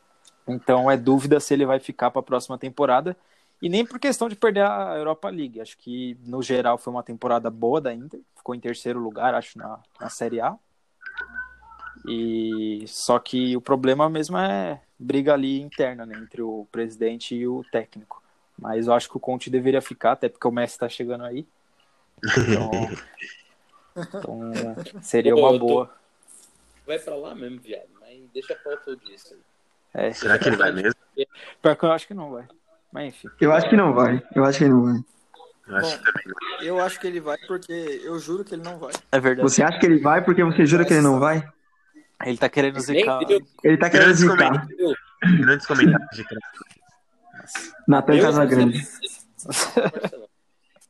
então 0.47 0.91
é 0.91 0.97
dúvida 0.97 1.41
se 1.41 1.53
ele 1.55 1.67
vai 1.67 1.79
ficar 1.79 2.11
para 2.11 2.21
a 2.21 2.25
próxima 2.25 2.59
temporada 2.59 3.17
e 3.61 3.69
nem 3.69 3.85
por 3.85 3.99
questão 3.99 4.29
de 4.29 4.37
perder 4.37 4.65
a 4.65 4.95
Europa 4.97 5.29
League. 5.29 5.61
Acho 5.61 5.77
que 5.79 6.17
no 6.25 6.43
geral 6.43 6.79
foi 6.79 6.93
uma 6.93 7.03
temporada 7.03 7.51
boa 7.51 7.81
da 7.81 7.95
Inter, 7.95 8.21
ficou 8.37 8.55
em 8.55 8.61
terceiro 8.61 8.99
lugar, 8.99 9.35
acho 9.35 9.59
na, 9.59 9.81
na 10.01 10.09
Série 10.09 10.41
A. 10.41 10.57
E 12.07 12.85
só 12.87 13.19
que 13.19 13.57
o 13.57 13.61
problema 13.61 14.09
mesmo 14.11 14.37
é 14.37 14.81
briga 14.99 15.33
ali 15.33 15.61
interna, 15.61 16.05
né, 16.05 16.17
entre 16.19 16.43
o 16.43 16.67
presidente 16.71 17.35
e 17.35 17.47
o 17.47 17.65
técnico. 17.73 18.23
Mas 18.59 18.87
eu 18.87 18.93
acho 18.93 19.09
que 19.09 19.17
o 19.17 19.21
Conte 19.21 19.51
deveria 19.51 19.81
ficar, 19.81 20.13
até 20.13 20.29
porque 20.29 20.47
o 20.47 20.51
Messi 20.53 20.79
tá 20.79 20.89
chegando 20.89 21.25
aí. 21.25 21.47
Então, 22.23 22.71
então 23.97 24.77
seria 25.03 25.35
Pô, 25.35 25.41
uma 25.41 25.53
eu 25.53 25.59
tô- 25.59 25.67
boa. 25.67 25.95
Vai 26.87 26.99
pra 26.99 27.17
lá 27.17 27.35
mesmo, 27.35 27.59
viado. 27.61 27.89
Mas 28.01 28.21
deixa 28.33 28.55
pra 28.55 28.73
outro 28.73 28.95
dia 28.97 29.15
isso 29.15 29.35
aí. 29.35 29.41
É, 29.95 30.13
Será 30.13 30.39
que 30.39 30.49
ele 30.49 30.57
vai 30.57 30.71
mesmo? 30.73 30.95
pior 31.63 31.77
que 31.77 31.85
eu 31.85 31.93
acho 31.93 32.07
que 32.07 32.15
não 32.15 32.31
vai. 32.31 32.47
Mas 32.93 33.09
enfim. 33.09 33.31
Eu 33.41 33.53
acho 33.53 33.69
que 33.69 33.77
não 33.77 33.95
vai. 33.95 34.23
Eu 34.35 34.45
acho 34.45 34.59
que 34.59 34.65
ele 34.65 34.73
não 34.75 34.83
vai. 34.85 35.05
Eu 35.67 35.77
acho 35.77 35.99
Bom. 35.99 36.05
Eu 36.61 36.81
acho 36.83 37.01
que 37.01 37.07
ele 37.07 37.21
vai 37.21 37.39
porque 37.47 37.73
eu 37.73 38.19
juro 38.19 38.45
que 38.45 38.55
ele 38.55 38.63
não 38.63 38.79
vai. 38.79 38.93
É 39.11 39.19
verdade. 39.19 39.49
Você 39.49 39.63
acha 39.63 39.79
que 39.79 39.87
ele 39.87 39.99
vai 39.99 40.23
porque 40.23 40.45
você 40.45 40.67
jura 40.67 40.85
que 40.85 40.93
ele 40.93 41.03
não 41.03 41.19
vai? 41.19 41.49
Ele 42.25 42.39
tá 42.39 42.49
querendo 42.49 42.81
zicar. 42.81 43.21
Ele 43.63 43.77
tá 43.77 43.91
querendo 43.91 44.07
Grandes 44.07 44.21
zicar. 44.21 44.67
Grandes 45.41 45.67
comentários 45.67 46.11
de. 46.17 46.25
Natan 47.89 48.21
Casagrande. 48.21 48.87
Barcelona. 49.45 50.29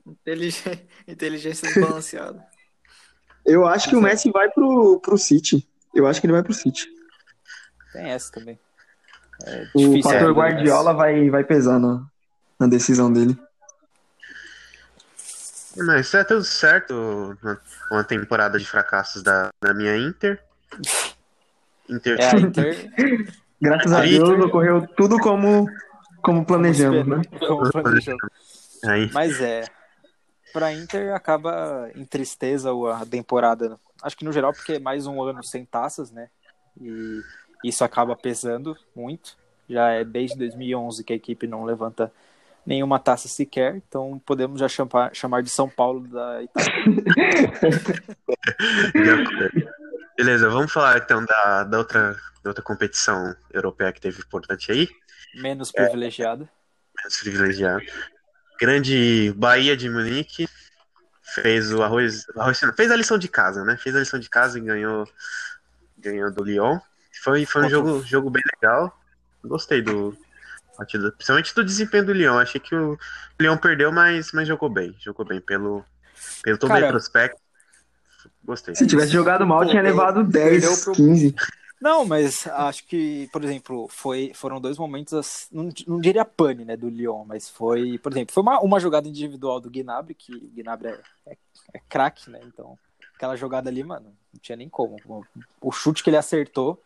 Inteligência, 0.06 0.86
inteligência 1.08 1.68
desbalanceada. 1.68 2.44
Eu 3.44 3.66
acho 3.66 3.88
que 3.88 3.96
o 3.96 4.00
Messi 4.00 4.30
vai 4.30 4.50
pro, 4.50 5.00
pro 5.00 5.18
City. 5.18 5.66
Eu 5.94 6.06
acho 6.06 6.20
que 6.20 6.26
ele 6.26 6.32
vai 6.32 6.42
pro 6.42 6.52
City. 6.52 6.86
Tem 7.92 8.10
essa 8.10 8.30
também. 8.32 8.58
É 9.44 9.66
O 9.74 10.02
fator 10.02 10.32
Guardiola 10.32 10.92
vai, 10.94 11.28
vai 11.30 11.44
pesar 11.44 11.78
na, 11.78 12.04
na 12.58 12.66
decisão 12.66 13.12
dele. 13.12 13.38
Mas 15.76 16.06
isso 16.06 16.16
é 16.16 16.24
tudo 16.24 16.44
certo. 16.44 16.94
Uma, 17.42 17.60
uma 17.90 18.04
temporada 18.04 18.58
de 18.58 18.66
fracassos 18.66 19.22
da, 19.22 19.48
da 19.62 19.74
minha 19.74 19.96
Inter. 19.96 20.42
Inter 21.88 22.18
É 22.20 22.30
a 22.30 22.36
Inter 22.40 22.90
Graças 23.60 23.92
a 23.92 24.00
Aí- 24.00 24.18
Deus 24.18 24.44
ocorreu 24.44 24.86
tudo 24.96 25.18
como, 25.18 25.66
como 26.22 26.44
planejamos, 26.44 27.06
né? 27.06 27.22
como 27.46 27.70
planejou. 27.70 28.16
aí. 28.86 29.10
Mas 29.12 29.40
é. 29.40 29.64
Pra 30.52 30.72
Inter 30.72 31.14
acaba 31.14 31.90
em 31.96 32.04
tristeza 32.04 32.70
a 33.00 33.04
temporada. 33.06 33.78
Acho 34.02 34.16
que 34.16 34.24
no 34.24 34.32
geral, 34.32 34.52
porque 34.52 34.74
é 34.74 34.78
mais 34.78 35.06
um 35.06 35.20
ano 35.22 35.42
sem 35.42 35.64
taças, 35.64 36.10
né? 36.12 36.28
E 36.80 37.20
isso 37.64 37.82
acaba 37.84 38.14
pesando 38.14 38.76
muito. 38.94 39.36
Já 39.68 39.88
é 39.90 40.04
desde 40.04 40.36
2011 40.38 41.02
que 41.02 41.12
a 41.12 41.16
equipe 41.16 41.46
não 41.46 41.64
levanta 41.64 42.12
nenhuma 42.66 42.98
taça 43.00 43.26
sequer. 43.28 43.76
Então 43.76 44.20
podemos 44.24 44.60
já 44.60 44.68
chamar, 44.68 45.14
chamar 45.14 45.42
de 45.42 45.50
São 45.50 45.68
Paulo 45.68 46.06
da 46.06 46.42
Itália. 46.42 46.72
Beleza, 50.16 50.48
vamos 50.48 50.72
falar 50.72 50.98
então 50.98 51.24
da, 51.24 51.64
da, 51.64 51.78
outra, 51.78 52.12
da 52.42 52.50
outra 52.50 52.62
competição 52.62 53.34
europeia 53.52 53.92
que 53.92 54.00
teve 54.00 54.20
importante 54.20 54.70
aí. 54.70 54.88
Menos 55.34 55.72
privilegiada. 55.72 56.48
Menos 56.96 57.16
privilegiado. 57.18 57.84
Grande 58.60 59.32
Bahia 59.36 59.76
de 59.76 59.90
Munique 59.90 60.48
fez 61.22 61.72
o 61.72 61.82
arroz, 61.82 62.24
arroz. 62.36 62.60
Fez 62.76 62.90
a 62.90 62.96
lição 62.96 63.18
de 63.18 63.28
casa, 63.28 63.64
né? 63.64 63.76
Fez 63.76 63.96
a 63.96 64.00
lição 64.00 64.20
de 64.20 64.30
casa 64.30 64.58
e 64.58 64.62
ganhou, 64.62 65.08
ganhou 65.98 66.30
do 66.30 66.44
Lyon. 66.44 66.78
Foi, 67.22 67.44
foi 67.44 67.66
um 67.66 67.68
jogo, 67.68 68.02
jogo 68.04 68.30
bem 68.30 68.42
legal. 68.54 68.96
Gostei 69.42 69.82
do 69.82 70.16
partida, 70.76 71.10
principalmente 71.12 71.54
do 71.54 71.64
desempenho 71.64 72.06
do 72.06 72.12
Lyon. 72.12 72.38
Achei 72.38 72.60
que 72.60 72.74
o 72.74 72.98
Lyon 73.40 73.56
perdeu, 73.56 73.90
mas, 73.92 74.32
mas 74.32 74.46
jogou 74.46 74.68
bem. 74.68 74.94
Jogou 75.00 75.24
bem 75.24 75.40
pelo, 75.40 75.84
pelo 76.42 76.58
todo 76.58 76.68
Cara, 76.68 76.86
retrospecto. 76.86 77.40
Gostei. 78.44 78.74
Se 78.74 78.86
tivesse 78.86 79.12
jogado 79.12 79.46
mal, 79.46 79.60
tinha 79.64 79.82
Perdeu- 79.82 79.90
levado 79.92 80.30
perdeu 80.30 80.60
10, 80.70 80.84
pro- 80.84 80.92
15. 80.94 81.34
Não, 81.80 82.04
mas 82.06 82.46
acho 82.46 82.86
que, 82.86 83.28
por 83.32 83.44
exemplo, 83.44 83.86
foi, 83.88 84.32
foram 84.34 84.58
dois 84.60 84.78
momentos, 84.78 85.48
não, 85.52 85.68
não 85.86 86.00
diria 86.00 86.24
pane, 86.24 86.64
né, 86.64 86.76
do 86.76 86.88
Lyon, 86.88 87.24
mas 87.26 87.48
foi, 87.50 87.98
por 87.98 88.10
exemplo, 88.12 88.32
foi 88.32 88.42
uma, 88.42 88.58
uma 88.60 88.80
jogada 88.80 89.06
individual 89.06 89.60
do 89.60 89.68
Gnabry, 89.70 90.14
que 90.14 90.32
o 90.34 90.50
Gnabry 90.54 90.88
é, 90.88 91.00
é, 91.26 91.36
é 91.74 91.80
craque, 91.88 92.30
né, 92.30 92.40
então 92.46 92.78
aquela 93.16 93.36
jogada 93.36 93.68
ali, 93.68 93.82
mano, 93.84 94.06
não 94.32 94.40
tinha 94.40 94.56
nem 94.56 94.68
como. 94.68 94.96
O, 95.60 95.70
chute 95.70 96.02
que 96.02 96.08
ele 96.08 96.16
acertou, 96.16 96.80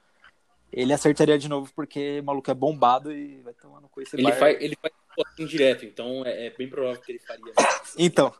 ele 0.72 0.92
acertaria 0.92 1.38
de 1.38 1.48
novo 1.48 1.70
porque 1.76 2.18
o 2.20 2.24
maluco 2.24 2.50
é 2.50 2.54
bombado 2.54 3.12
e 3.12 3.40
vai 3.42 3.54
tomando 3.54 3.88
esse 3.98 4.16
Ele 4.16 4.24
Bayern. 4.24 4.40
faz, 4.40 4.56
ele 4.60 4.76
faz 4.82 4.92
um 5.38 5.46
direto, 5.46 5.84
então 5.84 6.22
é, 6.26 6.46
é 6.46 6.50
bem 6.50 6.68
provável 6.68 7.00
que 7.00 7.12
ele 7.12 7.20
faria. 7.20 7.52
Então, 7.96 8.32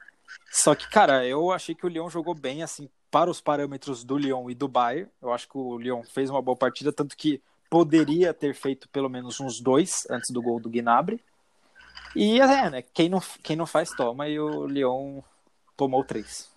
só 0.51 0.75
que, 0.75 0.89
cara, 0.89 1.27
eu 1.27 1.53
achei 1.53 1.75
que 1.75 1.87
o 1.87 1.89
Lyon 1.89 2.09
jogou 2.09 2.35
bem, 2.35 2.63
assim, 2.63 2.89
para 3.11 3.31
os 3.31 3.41
parâmetros 3.41 4.05
do 4.05 4.17
Lyon 4.17 4.51
e 4.51 4.55
do 4.55 4.69
Bayern. 4.69 5.11
Eu 5.21 5.33
acho 5.33 5.49
que 5.49 5.57
o 5.57 5.79
Lyon 5.79 6.03
fez 6.03 6.31
uma 6.31 6.43
boa 6.43 6.57
partida, 6.57 6.93
tanto 6.93 7.17
que 7.17 7.43
poderia 7.71 8.33
ter 8.33 8.55
feito 8.55 8.89
pelo 8.89 9.09
menos 9.09 9.41
uns 9.41 9.61
dois 9.61 10.07
antes 10.11 10.31
do 10.33 10.43
gol 10.43 10.59
do 10.61 10.71
Gnabry. 10.71 11.23
E 12.17 12.41
é, 12.41 12.71
né? 12.71 12.83
Quem 12.83 13.09
não, 13.09 13.21
quem 13.43 13.57
não 13.57 13.67
faz, 13.67 13.91
toma, 13.91 14.29
e 14.29 14.39
o 14.41 14.67
Lyon 14.67 15.21
tomou 15.77 16.03
três. 16.05 16.51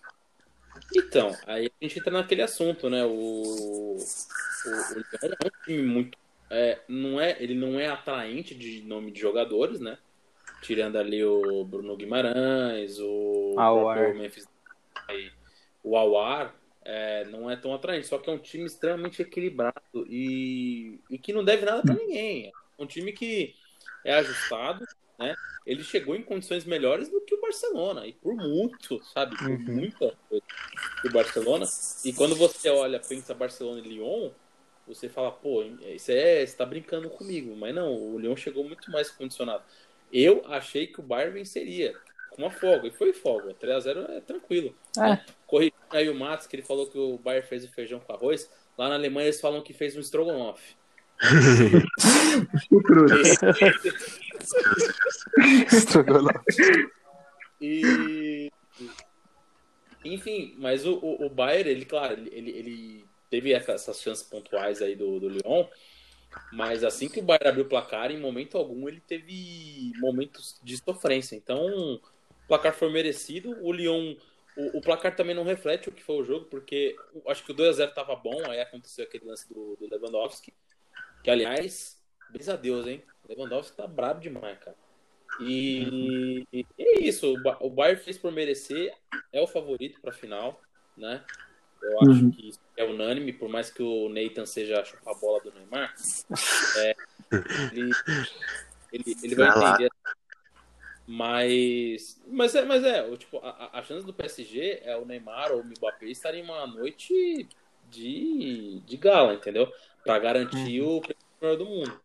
Então, 0.96 1.36
aí 1.46 1.70
a 1.80 1.84
gente 1.84 1.98
entra 1.98 2.12
naquele 2.12 2.42
assunto, 2.42 2.88
né? 2.88 3.04
O, 3.04 3.10
o, 3.10 3.96
o 3.96 4.94
Lyon 4.94 5.34
é 5.38 5.46
um 5.46 5.64
time 5.64 5.82
muito. 5.82 6.18
é, 6.50 6.80
não 6.88 7.20
é, 7.20 7.36
ele 7.42 7.54
não 7.54 7.78
é 7.78 7.88
atraente 7.88 8.54
de 8.54 8.82
nome 8.82 9.10
de 9.10 9.20
jogadores, 9.20 9.80
né? 9.80 9.98
Tirando 10.62 10.96
ali 10.96 11.24
o 11.24 11.64
Bruno 11.64 11.96
Guimarães, 11.96 12.98
o 12.98 13.54
Aouar. 13.58 13.98
próprio 13.98 14.22
Memphis, 14.22 14.48
o 15.82 15.96
Awar, 15.96 16.54
é, 16.84 17.24
não 17.24 17.50
é 17.50 17.56
tão 17.56 17.74
atraente. 17.74 18.06
Só 18.06 18.18
que 18.18 18.30
é 18.30 18.32
um 18.32 18.38
time 18.38 18.64
extremamente 18.64 19.20
equilibrado 19.20 20.06
e, 20.08 21.00
e 21.10 21.18
que 21.18 21.32
não 21.32 21.44
deve 21.44 21.64
nada 21.64 21.82
pra 21.82 21.94
ninguém. 21.94 22.46
É 22.48 22.82
um 22.82 22.86
time 22.86 23.12
que 23.12 23.54
é 24.04 24.14
ajustado, 24.14 24.86
né? 25.18 25.34
Ele 25.66 25.82
chegou 25.84 26.16
em 26.16 26.22
condições 26.22 26.64
melhores 26.64 27.08
do 27.08 27.20
que 27.20 27.34
o 27.34 27.40
Barcelona, 27.40 28.06
e 28.06 28.12
por 28.12 28.34
muito, 28.34 29.02
sabe? 29.04 29.36
Por 29.36 29.48
Uhum. 29.48 29.58
muita 29.58 30.16
coisa 30.28 30.44
do 31.04 31.10
Barcelona. 31.10 31.66
E 32.04 32.12
quando 32.12 32.34
você 32.34 32.68
olha, 32.68 32.98
pensa 32.98 33.34
Barcelona 33.34 33.80
e 33.80 33.88
Lyon, 33.88 34.30
você 34.86 35.08
fala, 35.08 35.30
pô, 35.30 35.62
isso 35.62 36.10
é, 36.10 36.44
você 36.44 36.56
tá 36.56 36.66
brincando 36.66 37.08
comigo. 37.10 37.54
Mas 37.56 37.74
não, 37.74 37.94
o 37.94 38.18
Lyon 38.18 38.34
chegou 38.36 38.64
muito 38.64 38.90
mais 38.90 39.10
condicionado. 39.10 39.64
Eu 40.12 40.42
achei 40.46 40.86
que 40.86 41.00
o 41.00 41.02
Bayern 41.02 41.34
venceria 41.34 41.94
com 42.30 42.42
uma 42.42 42.50
folga, 42.50 42.88
e 42.88 42.90
foi 42.90 43.12
folga. 43.12 43.54
3x0 43.54 44.10
é 44.10 44.20
tranquilo. 44.20 44.74
É. 44.98 45.18
Corrigindo 45.46 45.76
aí 45.90 46.08
o 46.08 46.14
Matos, 46.14 46.46
que 46.46 46.56
ele 46.56 46.62
falou 46.62 46.86
que 46.86 46.98
o 46.98 47.18
Bayern 47.18 47.46
fez 47.46 47.64
o 47.64 47.72
feijão 47.72 48.00
com 48.00 48.12
arroz. 48.12 48.50
Lá 48.76 48.88
na 48.88 48.94
Alemanha 48.94 49.26
eles 49.26 49.40
falam 49.40 49.62
que 49.62 49.72
fez 49.72 49.96
um 49.96 50.00
estrogonofe. 50.00 50.74
Estrutura. 52.54 53.14
E. 57.62 58.50
Enfim, 60.04 60.56
mas 60.58 60.84
o, 60.84 60.94
o, 60.94 61.26
o 61.26 61.30
Bayern, 61.30 61.70
ele, 61.70 61.84
claro, 61.84 62.14
ele, 62.14 62.30
ele, 62.34 62.50
ele 62.50 63.04
teve 63.30 63.52
essas 63.52 64.02
chances 64.02 64.24
pontuais 64.24 64.82
aí 64.82 64.96
do, 64.96 65.20
do 65.20 65.28
Lyon, 65.28 65.64
mas 66.52 66.84
assim 66.84 67.08
que 67.08 67.20
o 67.20 67.22
Bayern 67.22 67.48
abriu 67.48 67.64
o 67.64 67.68
placar, 67.68 68.10
em 68.10 68.20
momento 68.20 68.58
algum 68.58 68.88
ele 68.88 69.00
teve 69.00 69.92
momentos 69.98 70.58
de 70.62 70.76
sofrência. 70.76 71.36
Então, 71.36 71.66
o 71.66 72.00
placar 72.46 72.74
foi 72.74 72.90
merecido. 72.90 73.56
O 73.60 73.72
Lyon. 73.72 74.16
O, 74.56 74.78
o 74.78 74.80
placar 74.82 75.16
também 75.16 75.34
não 75.34 75.44
reflete 75.44 75.88
o 75.88 75.92
que 75.92 76.02
foi 76.02 76.16
o 76.16 76.24
jogo, 76.24 76.44
porque 76.46 76.94
acho 77.26 77.42
que 77.42 77.52
o 77.52 77.54
2x0 77.54 77.88
estava 77.88 78.14
bom, 78.14 78.38
aí 78.50 78.60
aconteceu 78.60 79.04
aquele 79.04 79.24
lance 79.24 79.48
do, 79.48 79.76
do 79.76 79.88
Lewandowski. 79.88 80.52
Que, 81.24 81.30
aliás, 81.30 81.98
beijo 82.30 82.52
a 82.52 82.56
Deus, 82.56 82.86
hein? 82.86 83.02
Lewandowski 83.26 83.76
tá 83.76 83.86
brabo 83.86 84.20
demais, 84.20 84.58
cara. 84.58 84.76
E, 85.40 86.46
e 86.52 86.66
é 86.78 87.00
isso, 87.00 87.34
o 87.60 87.70
Bayern 87.70 88.02
fez 88.02 88.18
por 88.18 88.30
merecer, 88.30 88.94
é 89.32 89.40
o 89.40 89.46
favorito 89.46 90.00
para 90.02 90.10
a 90.10 90.14
final, 90.14 90.60
né? 90.94 91.24
Eu 91.82 92.00
acho 92.02 92.24
Uhum. 92.24 92.30
que 92.30 92.48
isso 92.48 92.60
é 92.76 92.84
unânime, 92.84 93.32
por 93.32 93.48
mais 93.48 93.70
que 93.70 93.82
o 93.82 94.08
Nathan 94.08 94.46
seja 94.46 94.82
a 95.06 95.14
bola 95.14 95.40
do 95.40 95.52
Neymar, 95.52 95.94
é, 96.76 96.96
ele, 97.72 97.90
ele, 98.92 99.18
ele 99.22 99.34
vai 99.36 99.48
entender. 99.48 99.90
Mas, 101.06 102.20
mas 102.26 102.54
é, 102.54 102.64
mas 102.64 102.84
é 102.84 103.02
o, 103.02 103.16
tipo, 103.16 103.38
a, 103.38 103.78
a 103.78 103.82
chance 103.82 104.06
do 104.06 104.14
PSG 104.14 104.80
é 104.84 104.96
o 104.96 105.04
Neymar 105.04 105.50
ou 105.52 105.60
o 105.60 105.64
Mbappé 105.64 106.06
estarem 106.06 106.40
em 106.40 106.44
uma 106.44 106.66
noite 106.66 107.48
de, 107.90 108.80
de 108.86 108.96
gala, 108.96 109.34
entendeu? 109.34 109.70
Para 110.04 110.18
garantir 110.20 110.80
o 110.80 111.00
primeiro 111.00 111.64
do 111.64 111.66
mundo. 111.68 112.00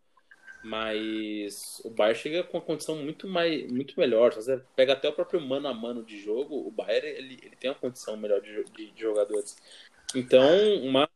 Mas 0.63 1.81
o 1.85 1.89
Bayern 1.89 2.19
chega 2.19 2.43
com 2.43 2.57
uma 2.57 2.63
condição 2.63 2.95
muito 2.95 3.27
mais, 3.27 3.71
muito 3.71 3.97
melhor. 3.99 4.33
Se 4.33 4.41
você 4.41 4.61
pega 4.75 4.93
até 4.93 5.07
o 5.07 5.13
próprio 5.13 5.39
mano 5.39 5.67
a 5.67 5.73
mano 5.73 6.03
de 6.03 6.19
jogo, 6.19 6.55
o 6.67 6.71
Bayern 6.71 7.07
ele, 7.07 7.39
ele 7.41 7.55
tem 7.55 7.69
uma 7.69 7.75
condição 7.79 8.17
melhor 8.17 8.41
de, 8.41 8.63
de- 8.65 8.91
de 8.91 9.01
jogadores. 9.01 9.55
Então, 10.15 10.49
mas 10.91 11.07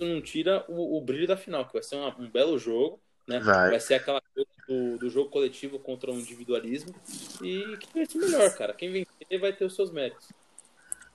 não 0.00 0.20
tira 0.20 0.64
o, 0.68 0.96
o 0.96 1.00
brilho 1.00 1.26
da 1.26 1.36
final, 1.36 1.66
que 1.66 1.72
vai 1.74 1.82
ser 1.82 1.96
uma- 1.96 2.16
um 2.18 2.28
belo 2.28 2.58
jogo, 2.58 3.00
né? 3.26 3.38
Vai. 3.40 3.78
ser 3.80 3.94
aquela 3.94 4.20
coisa 4.34 4.48
do, 4.68 4.98
do 4.98 5.10
jogo 5.10 5.30
coletivo 5.30 5.78
contra 5.78 6.10
o 6.10 6.14
individualismo 6.18 6.94
e 7.42 7.76
que 7.76 7.92
vai 7.94 8.06
ser 8.06 8.18
melhor, 8.18 8.54
cara. 8.56 8.72
Quem 8.72 8.90
vencer 8.90 9.38
vai 9.40 9.52
ter 9.52 9.64
os 9.64 9.74
seus 9.74 9.90
méritos. 9.90 10.28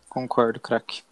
Concordo, 0.09 0.59
craque. 0.59 1.03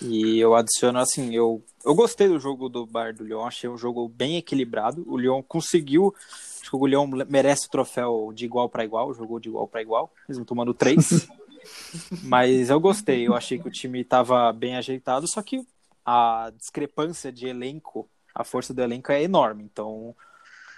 E 0.00 0.38
eu 0.38 0.54
adiciono 0.54 0.98
assim, 0.98 1.34
eu, 1.34 1.62
eu 1.84 1.94
gostei 1.94 2.28
do 2.28 2.38
jogo 2.38 2.68
do 2.68 2.86
Bar 2.86 3.14
do 3.14 3.24
Lyon, 3.24 3.46
achei 3.46 3.68
um 3.68 3.78
jogo 3.78 4.08
bem 4.08 4.36
equilibrado. 4.36 5.04
O 5.06 5.16
Lyon 5.16 5.42
conseguiu, 5.42 6.14
acho 6.60 6.70
que 6.70 6.76
o 6.76 6.86
Lyon 6.86 7.06
merece 7.28 7.66
o 7.66 7.70
troféu 7.70 8.32
de 8.34 8.44
igual 8.44 8.68
para 8.68 8.84
igual, 8.84 9.12
jogou 9.14 9.38
de 9.38 9.48
igual 9.48 9.68
para 9.68 9.82
igual, 9.82 10.12
mesmo 10.28 10.44
tomando 10.44 10.74
três. 10.74 11.28
Mas 12.22 12.70
eu 12.70 12.80
gostei, 12.80 13.26
eu 13.26 13.34
achei 13.34 13.58
que 13.58 13.68
o 13.68 13.70
time 13.70 14.00
estava 14.00 14.52
bem 14.52 14.76
ajeitado, 14.76 15.26
só 15.26 15.42
que 15.42 15.66
a 16.04 16.52
discrepância 16.56 17.32
de 17.32 17.46
elenco, 17.46 18.08
a 18.34 18.44
força 18.44 18.74
do 18.74 18.82
elenco 18.82 19.10
é 19.12 19.22
enorme. 19.22 19.64
Então, 19.64 20.14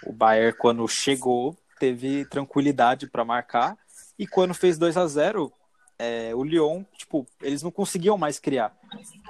o 0.05 0.13
Bayern 0.13 0.55
quando 0.57 0.87
chegou, 0.87 1.57
teve 1.79 2.25
tranquilidade 2.25 3.07
para 3.07 3.25
marcar 3.25 3.77
e 4.17 4.25
quando 4.25 4.53
fez 4.53 4.77
2 4.77 4.97
a 4.97 5.07
0 5.07 5.51
é, 5.99 6.33
o 6.35 6.43
Lyon, 6.43 6.83
tipo, 6.97 7.25
eles 7.41 7.61
não 7.63 7.71
conseguiam 7.71 8.17
mais 8.17 8.39
criar. 8.39 8.75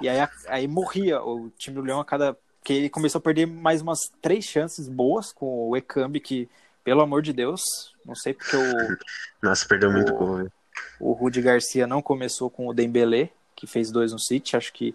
E 0.00 0.08
aí, 0.08 0.18
aí 0.48 0.68
morria 0.68 1.22
o 1.22 1.50
time 1.50 1.76
do 1.76 1.82
Lyon 1.82 2.00
a 2.00 2.04
cada. 2.04 2.36
que 2.64 2.72
ele 2.72 2.90
começou 2.90 3.18
a 3.18 3.22
perder 3.22 3.46
mais 3.46 3.80
umas 3.82 4.00
três 4.20 4.44
chances 4.44 4.88
boas 4.88 5.32
com 5.32 5.68
o 5.68 5.76
Ekambi, 5.76 6.20
que, 6.20 6.48
pelo 6.84 7.00
amor 7.00 7.22
de 7.22 7.32
Deus, 7.32 7.60
não 8.04 8.14
sei 8.14 8.34
porque 8.34 8.56
o, 8.56 8.60
Nossa, 9.42 9.66
perdeu 9.66 9.90
muito 9.90 10.12
O- 10.12 10.16
gol. 10.16 10.36
velho. 10.36 10.52
o 11.00 11.12
Rudi 11.12 11.40
Garcia 11.40 11.86
não 11.86 12.02
começou 12.02 12.50
com 12.50 12.66
o 12.68 12.74
Dembélé, 12.74 13.30
que 13.56 13.66
fez 13.66 13.90
dois 13.90 14.12
no 14.12 14.18
City. 14.18 14.56
Acho 14.56 14.72
que, 14.72 14.92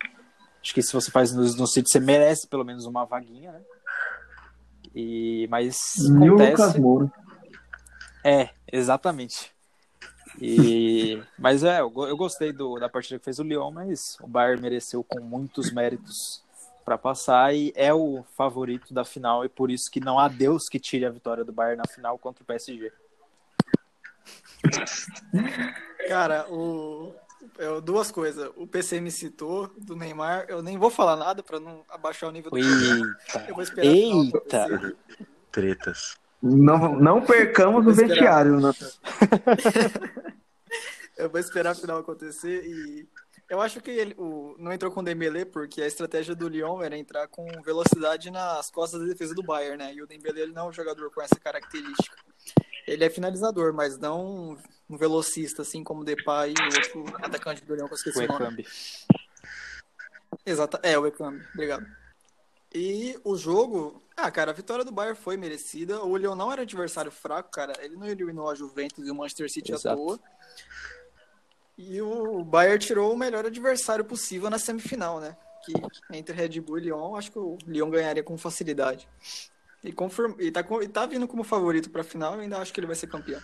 acho 0.61 0.73
que 0.73 0.81
se 0.81 0.93
você 0.93 1.09
faz 1.11 1.33
no, 1.33 1.41
no 1.43 1.67
City, 1.67 1.89
você 1.89 1.99
merece 1.99 2.47
pelo 2.47 2.63
menos 2.63 2.85
uma 2.85 3.05
vaguinha, 3.05 3.51
né? 3.51 3.61
E, 4.95 5.47
mas 5.49 5.95
E 5.97 6.11
o 6.11 6.13
Lucas 6.37 6.59
acontece. 6.59 6.79
Moura. 6.79 7.11
É, 8.23 8.49
exatamente. 8.71 9.51
E, 10.41 11.21
mas 11.37 11.63
é, 11.63 11.81
eu, 11.81 11.91
eu 12.07 12.17
gostei 12.17 12.51
do, 12.51 12.79
da 12.79 12.89
partida 12.89 13.19
que 13.19 13.25
fez 13.25 13.39
o 13.39 13.43
Lyon, 13.43 13.71
mas 13.71 14.17
o 14.21 14.27
Bayern 14.27 14.61
mereceu 14.61 15.03
com 15.03 15.19
muitos 15.21 15.71
méritos 15.71 16.43
para 16.83 16.97
passar 16.97 17.55
e 17.55 17.71
é 17.75 17.93
o 17.93 18.23
favorito 18.35 18.93
da 18.93 19.05
final 19.05 19.45
e 19.45 19.49
por 19.49 19.71
isso 19.71 19.89
que 19.89 19.99
não 20.01 20.19
há 20.19 20.27
Deus 20.27 20.67
que 20.69 20.79
tire 20.79 21.05
a 21.05 21.09
vitória 21.09 21.45
do 21.45 21.53
Bayern 21.53 21.77
na 21.77 21.87
final 21.87 22.17
contra 22.17 22.43
o 22.43 22.45
PSG. 22.45 22.91
Cara, 26.07 26.45
o... 26.49 27.13
eu- 27.57 27.81
duas 27.81 28.11
coisas. 28.11 28.51
O 28.55 28.67
PC 28.67 28.99
me 28.99 29.11
citou 29.11 29.71
do 29.77 29.95
Neymar. 29.95 30.45
Eu 30.49 30.61
nem 30.61 30.77
vou 30.77 30.89
falar 30.89 31.15
nada 31.15 31.41
pra 31.43 31.59
não 31.59 31.83
abaixar 31.89 32.29
o 32.29 32.33
nível 32.33 32.51
do 32.51 32.59
programa. 32.59 32.95
Eu 32.95 33.39
Eita! 33.39 33.53
vou 33.53 33.63
esperar 33.63 33.87
Eita! 33.87 34.95
Tretas. 35.51 36.17
Não, 36.41 36.99
não 36.99 37.21
percamos 37.21 37.85
o 37.87 37.91
vestiário, 37.93 38.59
Nathan. 38.59 38.89
Eu 41.17 41.29
vou 41.29 41.39
esperar 41.39 41.71
a 41.71 41.75
final 41.75 41.99
acontecer 41.99 42.65
e 42.65 43.07
eu 43.49 43.61
acho 43.61 43.81
que 43.81 43.91
ele 43.91 44.15
o, 44.17 44.55
não 44.57 44.73
entrou 44.73 44.91
com 44.91 45.01
o 45.01 45.03
Dembélé 45.03 45.45
porque 45.45 45.81
a 45.81 45.87
estratégia 45.87 46.33
do 46.33 46.47
Lyon 46.47 46.81
era 46.81 46.97
entrar 46.97 47.27
com 47.27 47.45
velocidade 47.61 48.31
nas 48.31 48.71
costas 48.71 49.01
da 49.01 49.05
defesa 49.05 49.35
do 49.35 49.43
Bayern, 49.43 49.77
né? 49.77 49.93
E 49.93 50.01
o 50.01 50.07
Dembélé 50.07 50.41
ele 50.41 50.53
não 50.53 50.65
é 50.65 50.69
um 50.69 50.73
jogador 50.73 51.11
com 51.11 51.21
essa 51.21 51.35
característica. 51.35 52.17
Ele 52.87 53.03
é 53.03 53.09
finalizador, 53.09 53.73
mas 53.73 53.97
não 53.97 54.57
um 54.89 54.97
velocista 54.97 55.61
assim 55.61 55.83
como 55.83 56.01
o 56.01 56.03
Depay 56.03 56.53
e 56.53 56.61
o 56.61 57.03
outro 57.03 57.15
atacante 57.23 57.63
do 57.63 57.75
Lyon 57.75 57.85
que 57.87 57.93
eu 57.93 57.95
O 57.95 57.97
esqueci 57.97 58.19
o 58.19 58.27
nome. 58.27 58.43
Ekambi. 58.43 58.67
Exato, 60.45 60.79
é 60.81 60.97
o 60.97 61.05
Ekambi, 61.05 61.45
obrigado. 61.53 61.85
E 62.73 63.19
o 63.23 63.37
jogo, 63.37 64.01
ah, 64.17 64.31
cara, 64.31 64.49
a 64.49 64.53
vitória 64.53 64.83
do 64.83 64.91
Bayern 64.91 65.15
foi 65.15 65.37
merecida. 65.37 66.03
O 66.03 66.17
Lyon 66.17 66.35
não 66.35 66.51
era 66.51 66.63
adversário 66.63 67.11
fraco, 67.11 67.51
cara. 67.51 67.73
Ele 67.79 67.95
não 67.95 68.07
eliminou 68.07 68.49
a 68.49 68.55
Juventus 68.55 69.07
e 69.07 69.11
o 69.11 69.15
Manchester 69.15 69.51
City 69.51 69.71
à 69.71 69.75
Exato. 69.75 69.95
toa. 69.95 70.19
E 71.77 72.01
o 72.01 72.43
Bayern 72.43 72.79
tirou 72.79 73.13
o 73.13 73.17
melhor 73.17 73.45
adversário 73.45 74.05
possível 74.05 74.49
na 74.49 74.59
semifinal, 74.59 75.19
né? 75.19 75.35
Que 75.65 75.73
entre 76.15 76.35
Red 76.35 76.59
Bull 76.61 76.77
e 76.77 76.81
Lyon, 76.81 77.15
acho 77.15 77.31
que 77.31 77.39
o 77.39 77.57
Lyon 77.65 77.89
ganharia 77.89 78.23
com 78.23 78.37
facilidade. 78.37 79.07
E, 79.83 79.91
confirma, 79.91 80.35
e, 80.39 80.51
tá, 80.51 80.63
e 80.81 80.87
tá 80.87 81.05
vindo 81.05 81.27
como 81.27 81.43
favorito 81.43 81.89
pra 81.89 82.03
final, 82.03 82.35
eu 82.35 82.41
ainda 82.41 82.57
acho 82.57 82.71
que 82.71 82.79
ele 82.79 82.87
vai 82.87 82.95
ser 82.95 83.07
campeão. 83.07 83.41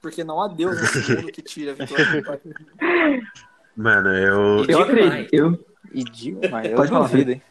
Porque 0.00 0.24
não 0.24 0.40
há 0.40 0.48
Deus 0.48 0.80
nesse 0.80 1.12
mundo 1.14 1.30
que 1.30 1.42
tira 1.42 1.72
a 1.72 1.74
vitória 1.74 2.06
do 2.06 2.22
Bayern. 2.22 3.26
Mano, 3.76 4.08
eu. 4.10 4.64
Eu 4.64 4.82
acredito. 4.82 5.34
Eu, 5.34 5.66
E 5.92 6.04
digo, 6.04 6.40
mas 6.50 6.70
eu 6.70 6.76
Pode 6.76 6.90
falar, 6.90 7.08
duvido, 7.08 7.32
hein? 7.32 7.42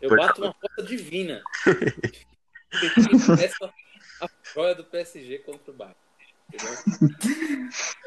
Eu 0.00 0.08
Pode 0.10 0.22
bato 0.22 0.42
uma 0.42 0.54
foto 0.54 0.82
divina. 0.84 1.42
Essa 3.42 3.72
a 4.20 4.28
joia 4.54 4.74
do 4.74 4.84
PSG 4.84 5.38
contra 5.38 5.70
o 5.70 5.74
Bayern. 5.74 5.96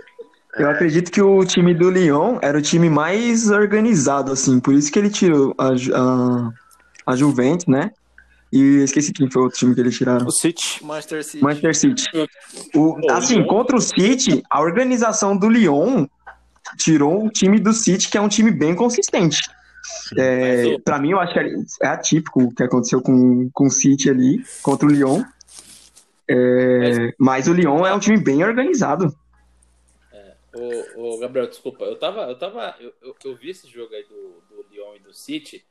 Eu 0.58 0.70
acredito 0.70 1.12
que 1.12 1.22
o 1.22 1.44
time 1.44 1.74
do 1.74 1.90
Lyon 1.90 2.40
era 2.42 2.58
o 2.58 2.62
time 2.62 2.90
mais 2.90 3.50
organizado, 3.50 4.32
assim. 4.32 4.58
Por 4.60 4.74
isso 4.74 4.90
que 4.90 4.98
ele 4.98 5.10
tirou 5.10 5.54
a, 5.58 5.68
a, 5.68 6.52
a 7.08 7.16
Juventus, 7.16 7.66
né? 7.66 7.92
E 8.54 8.78
eu 8.78 8.86
esqueci 8.86 9.12
quem 9.12 9.30
foi 9.30 9.42
o 9.42 9.46
outro 9.46 9.60
time 9.60 9.76
que 9.76 9.82
eles 9.82 9.98
tiraram. 9.98 10.26
O 10.26 10.32
City. 10.32 10.82
Manchester 10.82 11.24
City. 11.26 11.44
Manchester 11.44 11.76
City. 11.76 12.06
O, 12.74 12.96
assim, 13.12 13.46
contra 13.46 13.76
o 13.76 13.82
City, 13.82 14.42
a 14.50 14.62
organização 14.62 15.36
do 15.36 15.50
Lyon 15.50 16.08
tirou 16.78 17.26
o 17.26 17.30
time 17.30 17.60
do 17.60 17.74
City, 17.74 18.10
que 18.10 18.18
é 18.18 18.22
um 18.22 18.30
time 18.30 18.50
bem 18.50 18.74
consistente. 18.74 19.42
É, 20.18 20.78
pra 20.86 21.00
mim, 21.00 21.12
eu 21.12 21.20
acho 21.20 21.34
que 21.34 21.40
é 21.84 21.88
atípico 21.88 22.44
o 22.44 22.54
que 22.54 22.64
aconteceu 22.64 23.02
com, 23.02 23.50
com 23.54 23.68
o 23.68 23.70
City 23.70 24.10
ali, 24.10 24.42
contra 24.62 24.88
o 24.88 24.92
Lyon. 24.92 25.22
É, 26.28 27.14
mas 27.20 27.48
o 27.48 27.54
Lyon 27.54 27.86
é 27.86 27.94
um 27.94 28.00
time 28.00 28.18
bem 28.18 28.44
organizado. 28.44 29.16
Ô, 30.56 31.16
ô, 31.16 31.20
Gabriel, 31.20 31.48
desculpa. 31.48 31.84
Eu 31.84 31.98
tava. 31.98 32.22
Eu, 32.22 32.38
tava 32.38 32.76
eu, 32.80 32.94
eu, 33.02 33.16
eu 33.26 33.36
vi 33.36 33.50
esse 33.50 33.68
jogo 33.68 33.94
aí 33.94 34.04
do, 34.04 34.42
do 34.50 34.66
Lyon 34.72 34.96
e 34.96 35.00
do 35.00 35.14
City. 35.14 35.66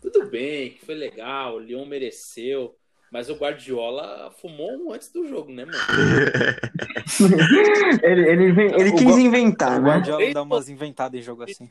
Tudo 0.00 0.26
bem, 0.26 0.72
que 0.72 0.84
foi 0.84 0.94
legal, 0.94 1.56
o 1.56 1.58
Lyon 1.58 1.86
mereceu. 1.86 2.76
Mas 3.10 3.30
o 3.30 3.34
Guardiola 3.34 4.30
fumou 4.40 4.72
um 4.72 4.92
antes 4.92 5.10
do 5.10 5.26
jogo, 5.26 5.50
né, 5.50 5.64
mano? 5.64 5.78
Ele, 8.02 8.28
ele, 8.28 8.74
ele 8.74 8.90
O 8.90 8.96
quis 8.96 9.16
inventar, 9.16 9.78
O 9.78 9.82
né? 9.82 9.90
Guardiola 9.90 10.34
dá 10.34 10.42
umas 10.42 10.68
inventadas 10.68 11.18
em 11.18 11.22
jogo 11.22 11.44
assim. 11.44 11.70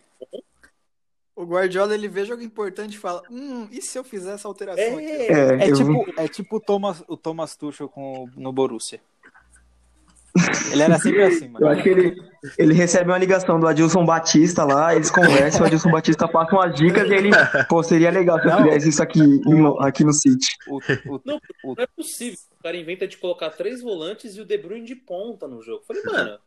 O 1.35 1.43
Guardiola 1.45 1.93
ele 1.93 2.07
vê 2.07 2.23
jogo 2.25 2.41
importante 2.41 2.93
e 2.95 2.97
fala: 2.97 3.21
Hum, 3.29 3.67
e 3.71 3.81
se 3.81 3.97
eu 3.99 4.03
fizer 4.03 4.33
essa 4.35 4.47
alteração 4.47 4.97
aqui? 4.97 5.05
É, 5.05 5.31
É, 5.31 5.65
É 5.65 5.69
eu- 5.69 5.73
tipo, 5.75 6.05
é 6.17 6.27
tipo 6.29 6.55
o 6.55 6.59
Thomas, 6.61 7.03
o 7.07 7.17
Thomas 7.17 7.55
Tuchel 7.57 7.89
com, 7.89 8.29
no 8.37 8.53
Borussia. 8.53 9.01
Ele 10.71 10.83
era 10.83 10.97
sempre 10.99 11.23
assim, 11.23 11.45
Eu 11.45 11.51
mano. 11.51 11.67
acho 11.69 11.83
que 11.83 11.89
ele, 11.89 12.15
ele 12.57 12.73
recebe 12.73 13.09
uma 13.09 13.17
ligação 13.17 13.57
do 13.59 13.67
Adilson 13.67 14.05
Batista 14.05 14.65
lá, 14.65 14.93
eles 14.93 15.09
conversam, 15.09 15.61
o 15.61 15.65
Adilson 15.65 15.89
Batista 15.91 16.27
passa 16.27 16.53
umas 16.55 16.75
dicas 16.75 17.09
e 17.09 17.13
ele, 17.13 17.29
pô, 17.69 17.81
seria 17.81 18.11
legal 18.11 18.39
se 18.41 18.47
eu 18.47 18.51
Não. 18.51 18.63
fizesse 18.63 18.89
isso 18.89 19.01
aqui, 19.03 19.19
em- 19.21 19.75
aqui 19.79 20.03
no 20.03 20.11
City. 20.13 20.45
O, 20.67 20.77
o, 21.15 21.21
Não, 21.25 21.39
não 21.63 21.75
é 21.77 21.87
possível. 21.87 22.37
O 22.59 22.63
cara 22.63 22.75
inventa 22.75 23.07
de 23.07 23.15
colocar 23.17 23.49
três 23.51 23.81
volantes 23.81 24.35
e 24.35 24.41
o 24.41 24.45
De 24.45 24.57
Bruyne 24.57 24.85
de 24.85 24.95
ponta 24.95 25.47
no 25.47 25.61
jogo. 25.61 25.83
Falei, 25.87 26.03
mano, 26.03 26.37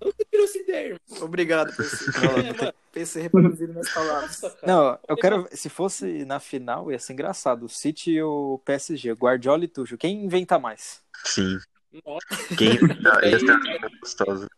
não 0.00 0.12
tirou 0.30 0.44
essa 0.44 0.58
ideia, 0.58 0.84
irmão. 0.86 1.24
Obrigado, 1.24 1.74
PC. 1.76 2.04
É, 2.16 2.42
mano, 2.42 2.74
PC 2.92 3.20
reproduzindo 3.22 3.72
minhas 3.72 3.92
palavras. 3.92 4.40
nossa. 4.40 4.58
Não, 4.66 4.98
eu 5.08 5.16
quero. 5.16 5.48
Se 5.52 5.68
fosse 5.68 6.24
na 6.24 6.40
final, 6.40 6.90
ia 6.90 6.98
ser 6.98 7.12
engraçado. 7.12 7.64
O 7.64 7.68
City 7.68 8.12
e 8.12 8.22
o 8.22 8.60
PSG, 8.64 9.12
Guardiola 9.12 9.64
e 9.64 9.68
Tuchel. 9.68 9.98
Quem 9.98 10.24
inventa 10.24 10.58
mais? 10.58 11.02
Sim. 11.24 11.58
Nossa, 12.04 12.54
Quem. 12.56 12.78
Não, 13.00 13.20
ia 13.22 13.38
ser 13.38 13.56
muito 13.56 14.00
gostoso. 14.00 14.48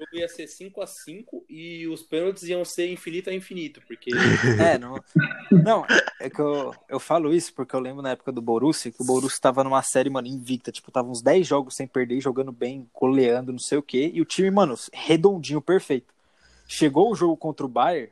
Jogo 0.00 0.16
ia 0.16 0.28
ser 0.28 0.46
5x5 0.46 1.44
e 1.48 1.86
os 1.86 2.02
pênaltis 2.02 2.44
iam 2.44 2.64
ser 2.64 2.90
infinito 2.90 3.28
a 3.28 3.34
infinito, 3.34 3.82
porque 3.86 4.10
É, 4.58 4.78
não. 4.78 4.94
Não, 5.50 5.86
é 6.18 6.30
que 6.30 6.40
eu, 6.40 6.74
eu 6.88 6.98
falo 6.98 7.32
isso 7.32 7.52
porque 7.54 7.76
eu 7.76 7.80
lembro 7.80 8.02
na 8.02 8.10
época 8.10 8.32
do 8.32 8.40
Borussia 8.40 8.90
que 8.90 9.02
o 9.02 9.04
Borussia 9.04 9.40
tava 9.40 9.62
numa 9.62 9.82
série, 9.82 10.08
mano, 10.08 10.26
invicta. 10.26 10.72
Tipo, 10.72 10.90
tava 10.90 11.08
uns 11.08 11.22
10 11.22 11.46
jogos 11.46 11.76
sem 11.76 11.86
perder, 11.86 12.20
jogando 12.20 12.50
bem, 12.50 12.88
goleando, 12.94 13.52
não 13.52 13.58
sei 13.58 13.78
o 13.78 13.82
quê. 13.82 14.10
E 14.14 14.20
o 14.20 14.24
time, 14.24 14.50
mano, 14.50 14.74
redondinho, 14.92 15.60
perfeito. 15.60 16.14
Chegou 16.66 17.10
o 17.10 17.14
jogo 17.14 17.36
contra 17.36 17.66
o 17.66 17.68
Bayern, 17.68 18.10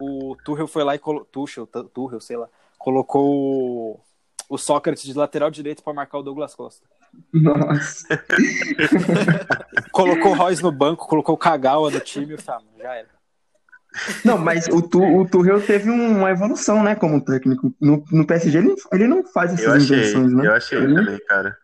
o 0.00 0.36
Tuchel 0.44 0.66
foi 0.66 0.84
lá 0.84 0.94
e 0.94 0.98
colocou. 0.98 1.26
Tuchel, 1.26 1.66
Tuchel, 1.66 2.20
sei 2.20 2.36
lá. 2.36 2.48
Colocou 2.78 3.30
o, 3.30 4.00
o 4.48 4.58
Sócrates 4.58 5.04
de 5.04 5.14
lateral 5.14 5.50
direito 5.50 5.82
pra 5.82 5.92
marcar 5.92 6.18
o 6.18 6.22
Douglas 6.22 6.54
Costa. 6.54 6.86
Nossa. 7.32 8.06
Colocou 9.90 10.32
o 10.32 10.34
Royce 10.34 10.62
no 10.62 10.72
banco, 10.72 11.06
colocou 11.06 11.34
o 11.34 11.38
Kagawa 11.38 11.90
no 11.90 12.00
time 12.00 12.36
ah, 12.46 12.60
já 12.78 12.94
era. 12.94 13.08
Não, 14.24 14.38
mas 14.38 14.68
o, 14.68 14.80
tu, 14.80 15.02
o 15.02 15.28
Tuchel 15.28 15.60
teve 15.60 15.90
um- 15.90 16.18
uma 16.18 16.30
evolução, 16.30 16.82
né, 16.82 16.94
como 16.94 17.22
técnico. 17.22 17.74
No, 17.80 18.02
no 18.10 18.26
PSG 18.26 18.58
ele, 18.58 18.74
ele 18.92 19.06
não 19.06 19.22
faz 19.24 19.52
essas 19.52 19.64
Eu 19.66 19.72
achei, 19.74 19.98
invenções, 19.98 20.32
né? 20.32 20.46
eu 20.46 20.54
achei 20.54 20.78
Ele- 20.78 20.94
também, 20.94 21.18
cara. 21.26 21.56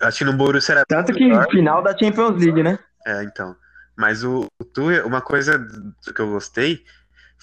Eu 0.00 0.08
acho 0.08 0.18
que 0.18 0.24
no 0.24 0.32
Borussia 0.34 0.72
era 0.72 0.84
Tanto 0.86 1.12
que 1.12 1.24
melhor. 1.24 1.48
final 1.50 1.82
da 1.82 1.96
Champions 1.96 2.40
League, 2.40 2.62
né? 2.62 2.78
É, 3.06 3.24
então. 3.24 3.56
Mas 3.96 4.22
o, 4.24 4.46
o 4.60 4.64
Tuchel, 4.64 5.06
uma 5.06 5.20
coisa 5.20 5.64
que 6.14 6.20
eu 6.20 6.30
gostei 6.30 6.82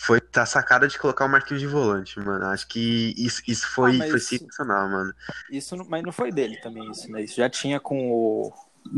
foi 0.02 0.22
a 0.36 0.46
sacada 0.46 0.88
de 0.88 0.98
colocar 0.98 1.26
o 1.26 1.30
Marquinhos 1.30 1.60
de 1.62 1.68
volante, 1.68 2.18
mano. 2.22 2.46
Acho 2.46 2.66
que 2.68 3.14
isso, 3.18 3.42
isso 3.46 3.68
foi, 3.70 4.00
Ah, 4.02 4.10
foi 4.10 4.20
sensacional, 4.20 4.88
mano. 4.88 5.14
Isso, 5.52 5.76
não- 5.76 5.86
mas 5.90 6.02
não 6.02 6.12
foi 6.14 6.32
dele 6.32 6.56
também, 6.62 6.90
isso, 6.90 7.12
né? 7.12 7.22
Isso 7.22 7.36
já 7.36 7.50
tinha 7.50 7.80
com 7.82 8.10
o. 8.10 8.54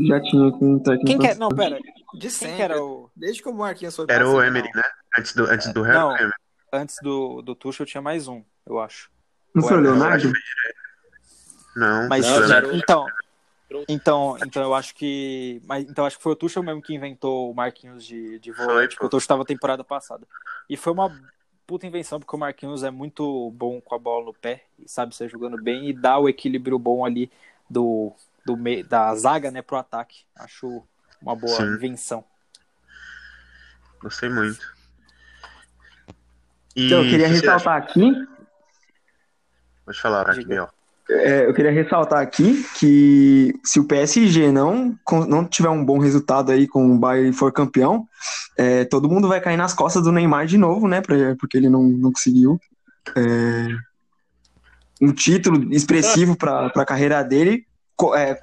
Já 0.06 0.20
tinha 0.20 0.52
com 0.52 0.74
o 0.74 0.80
técnico. 0.80 1.06
Quem 1.06 1.18
que 1.18 1.26
é? 1.26 1.34
Não, 1.34 1.48
pera. 1.48 1.76
De 2.14 2.20
Quem 2.20 2.30
sempre. 2.30 2.56
que 2.56 2.62
era 2.62 2.80
o. 2.80 3.10
Desde 3.16 3.42
que 3.42 3.48
o 3.48 3.52
Marquinhos 3.52 3.96
foi 3.96 4.06
Era 4.08 4.28
o 4.28 4.40
Emery, 4.40 4.70
né? 4.74 4.82
Antes 5.18 5.34
do, 5.34 5.44
antes 5.44 5.72
do 5.72 5.84
É, 5.84 5.88
Harry, 5.88 5.98
não. 5.98 6.08
o 6.12 6.16
Emery. 6.16 6.32
Antes 6.72 6.96
do, 7.02 7.42
do 7.42 7.54
Tuchel 7.56 7.84
tinha 7.84 8.00
mais 8.00 8.28
um, 8.28 8.42
eu 8.64 8.78
acho. 8.78 9.10
Não 9.54 9.62
foi 9.64 9.78
o 9.78 9.80
Leonardo? 9.80 10.32
Não, 11.74 12.08
Mas 12.08 12.24
Não, 12.26 12.40
não, 12.40 12.54
era 12.56 12.68
o- 13.76 13.84
então, 13.88 14.36
então, 14.44 14.62
eu 14.62 14.74
acho 14.74 14.94
que, 14.94 15.60
mas 15.64 15.84
então 15.88 16.04
acho 16.04 16.16
que 16.16 16.22
foi 16.22 16.32
o 16.32 16.36
Tuchel 16.36 16.62
mesmo 16.62 16.80
que 16.82 16.94
inventou 16.94 17.50
o 17.50 17.54
Marquinhos 17.54 18.04
de, 18.04 18.38
de 18.38 18.52
volante, 18.52 18.94
porque 18.94 19.06
o 19.06 19.08
Tuchel 19.08 19.24
estava 19.24 19.44
temporada 19.44 19.84
passada. 19.84 20.26
E 20.68 20.76
foi 20.76 20.92
uma 20.92 21.14
puta 21.66 21.86
invenção 21.86 22.18
porque 22.20 22.34
o 22.34 22.38
Marquinhos 22.38 22.82
é 22.82 22.90
muito 22.90 23.50
bom 23.52 23.80
com 23.80 23.94
a 23.94 23.98
bola 23.98 24.26
no 24.26 24.34
pé 24.34 24.64
e 24.78 24.88
sabe 24.88 25.14
ser 25.14 25.28
jogando 25.28 25.58
bem 25.58 25.88
e 25.88 25.92
dá 25.92 26.18
o 26.18 26.28
equilíbrio 26.28 26.78
bom 26.78 27.04
ali 27.04 27.30
do, 27.68 28.12
do 28.44 28.56
meio 28.56 28.84
da 28.84 29.14
zaga, 29.14 29.50
né, 29.50 29.62
pro 29.62 29.76
ataque. 29.76 30.24
Acho 30.36 30.82
uma 31.20 31.34
boa 31.36 31.56
Sim. 31.58 31.74
invenção. 31.74 32.24
Gostei 34.00 34.28
muito. 34.28 34.66
E 36.74 36.86
Então, 36.86 36.98
eu 36.98 37.10
queria 37.10 37.28
ressaltar 37.28 37.76
aqui? 37.76 38.12
Pode 39.84 40.00
falar. 40.00 40.24
Biel. 40.44 40.68
É, 41.14 41.46
eu 41.46 41.52
queria 41.54 41.70
ressaltar 41.72 42.20
aqui 42.20 42.64
que 42.78 43.52
se 43.64 43.78
o 43.80 43.84
PSG 43.84 44.50
não, 44.52 44.96
não 45.28 45.44
tiver 45.46 45.68
um 45.68 45.84
bom 45.84 45.98
resultado 45.98 46.50
aí 46.52 46.66
com 46.66 46.94
o 46.94 46.98
Bayern 46.98 47.30
e 47.30 47.32
for 47.32 47.52
campeão, 47.52 48.06
é, 48.56 48.84
todo 48.84 49.08
mundo 49.08 49.28
vai 49.28 49.40
cair 49.40 49.56
nas 49.56 49.74
costas 49.74 50.02
do 50.04 50.12
Neymar 50.12 50.46
de 50.46 50.56
novo, 50.56 50.86
né? 50.88 51.00
pra- 51.00 51.36
porque 51.38 51.56
ele 51.56 51.68
não, 51.68 51.82
não 51.82 52.12
conseguiu 52.12 52.58
é, 53.16 53.66
um 55.00 55.12
título 55.12 55.72
expressivo 55.74 56.36
para 56.36 56.66
a 56.66 56.86
carreira 56.86 57.22
dele, 57.22 57.66
co- 57.96 58.14
é, 58.14 58.34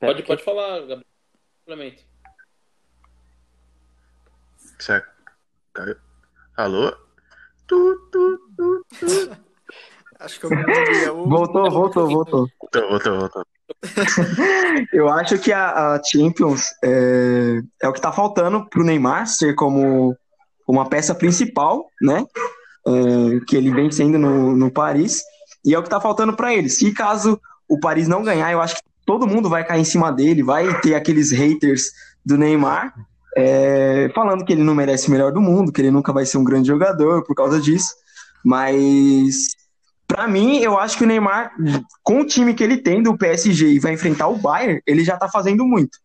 pode, 0.00 0.22
pode 0.22 0.44
falar, 0.44 0.80
Gabriel. 0.80 1.02
Complemento. 1.66 2.02
Certo. 4.78 5.08
Caiu. 5.74 5.96
Alô? 6.56 7.07
Tu, 7.68 8.08
tu, 8.10 8.38
tu, 8.56 8.84
tu. 8.98 9.30
Acho 10.18 10.40
que 10.40 10.46
eu. 10.46 10.50
Voltou, 11.28 11.70
voltou, 11.70 12.08
voltou. 12.08 12.48
Voltou, 12.60 12.88
voltou, 12.88 13.18
voltou. 13.20 13.44
Eu 14.92 15.08
acho 15.08 15.38
que 15.38 15.52
a, 15.52 15.94
a 15.94 16.02
Champions 16.02 16.72
é, 16.82 17.60
é 17.80 17.88
o 17.88 17.92
que 17.92 18.00
tá 18.00 18.10
faltando 18.10 18.68
pro 18.68 18.82
Neymar 18.82 19.28
ser 19.28 19.54
como 19.54 20.16
uma 20.66 20.88
peça 20.88 21.14
principal, 21.14 21.86
né? 22.02 22.24
É, 22.86 23.40
que 23.46 23.56
ele 23.56 23.70
vem 23.70 23.92
sendo 23.92 24.18
no, 24.18 24.56
no 24.56 24.72
Paris. 24.72 25.22
E 25.64 25.72
é 25.72 25.78
o 25.78 25.82
que 25.84 25.90
tá 25.90 26.00
faltando 26.00 26.34
para 26.34 26.52
ele. 26.52 26.68
Se 26.68 26.92
caso 26.92 27.40
o 27.68 27.78
Paris 27.78 28.08
não 28.08 28.24
ganhar, 28.24 28.50
eu 28.50 28.60
acho 28.60 28.76
que 28.76 28.82
todo 29.06 29.26
mundo 29.26 29.48
vai 29.48 29.64
cair 29.64 29.82
em 29.82 29.84
cima 29.84 30.10
dele, 30.10 30.42
vai 30.42 30.80
ter 30.80 30.94
aqueles 30.94 31.30
haters 31.30 31.92
do 32.24 32.36
Neymar 32.36 32.92
é, 33.36 34.10
falando 34.14 34.44
que 34.44 34.52
ele 34.52 34.62
não 34.62 34.74
merece 34.74 35.08
o 35.08 35.10
melhor 35.10 35.32
do 35.32 35.40
mundo, 35.40 35.72
que 35.72 35.80
ele 35.80 35.90
nunca 35.90 36.12
vai 36.12 36.26
ser 36.26 36.38
um 36.38 36.44
grande 36.44 36.68
jogador 36.68 37.24
por 37.24 37.34
causa 37.34 37.60
disso. 37.60 37.94
Mas 38.44 39.56
Pra 40.08 40.26
mim, 40.26 40.56
eu 40.56 40.78
acho 40.78 40.96
que 40.96 41.04
o 41.04 41.06
Neymar, 41.06 41.52
com 42.02 42.22
o 42.22 42.26
time 42.26 42.54
que 42.54 42.64
ele 42.64 42.78
tem 42.78 43.02
do 43.02 43.16
PSG 43.16 43.74
e 43.74 43.78
vai 43.78 43.92
enfrentar 43.92 44.26
o 44.28 44.38
Bayern, 44.38 44.80
ele 44.86 45.04
já 45.04 45.18
tá 45.18 45.28
fazendo 45.28 45.66
muito. 45.66 45.98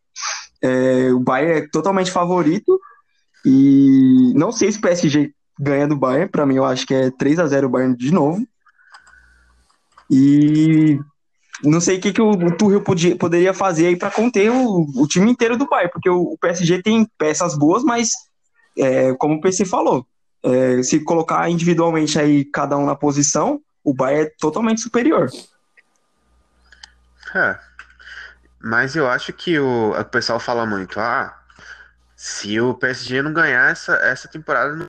É, 0.62 1.10
o 1.14 1.22
Bayern 1.22 1.60
é 1.60 1.68
totalmente 1.70 2.12
favorito 2.12 2.78
e 3.46 4.34
não 4.36 4.52
sei 4.52 4.70
se 4.70 4.78
o 4.78 4.82
PSG 4.82 5.34
ganha 5.58 5.88
do 5.88 5.96
Bayern, 5.96 6.30
pra 6.30 6.46
mim 6.46 6.56
eu 6.56 6.66
acho 6.66 6.86
que 6.86 6.94
é 6.94 7.12
3 7.12 7.40
a 7.40 7.48
0 7.48 7.68
o 7.68 7.70
Bayern 7.70 7.96
de 7.96 8.12
novo. 8.12 8.46
E 10.12 11.00
não 11.64 11.80
sei 11.80 11.98
o 11.98 12.02
que, 12.02 12.14
que 12.14 12.22
o, 12.22 12.58
Tuchel 12.58 12.82
podia, 12.82 13.16
poderia 13.16 13.54
fazer 13.54 13.88
aí 13.88 13.96
pra 13.96 14.12
conter 14.12 14.52
o, 14.52 14.86
o 14.96 15.08
time 15.08 15.32
inteiro 15.32 15.58
do 15.58 15.68
Bayern, 15.68 15.92
porque 15.92 16.10
o, 16.10 16.22
o 16.22 16.38
PSG 16.38 16.82
tem 16.82 17.08
peças 17.18 17.58
boas, 17.58 17.84
mas 17.84 18.10
é, 18.78 19.14
como 19.16 19.36
o 19.36 19.42
PC 19.42 19.66
falou, 19.66 20.06
é, 20.44 20.84
se 20.84 21.00
colocar 21.04 21.50
individualmente 21.50 22.20
aí 22.20 22.44
cada 22.46 22.78
um 22.78 22.86
na 22.86 22.96
posição, 22.96 23.62
o 23.84 23.94
Bayern 23.94 24.28
é 24.28 24.32
totalmente 24.40 24.82
superior. 24.82 25.30
É. 27.36 27.58
Mas 28.62 28.96
eu 28.96 29.10
acho 29.10 29.34
que 29.34 29.60
o, 29.60 29.92
o 29.92 30.06
pessoal 30.06 30.40
fala 30.40 30.66
muito, 30.66 31.00
ah, 31.00 31.38
se 32.16 32.60
o 32.60 32.74
PSG 32.74 33.22
não 33.22 33.34
ganhar 33.34 33.72
essa, 33.72 33.96
essa 33.96 34.28
temporada, 34.28 34.76
não 34.76 34.86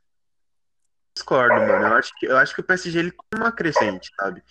discordo, 1.14 1.54
mano. 1.54 1.87
Eu 1.87 1.94
acho 1.94 2.12
que, 2.16 2.26
eu 2.26 2.37
acho 2.37 2.54
que 2.54 2.60
o 2.60 2.64
PSG 2.64 2.98
ele 2.98 3.10
tem 3.10 3.40
uma 3.40 3.52
crescente, 3.52 4.12
sabe? 4.16 4.42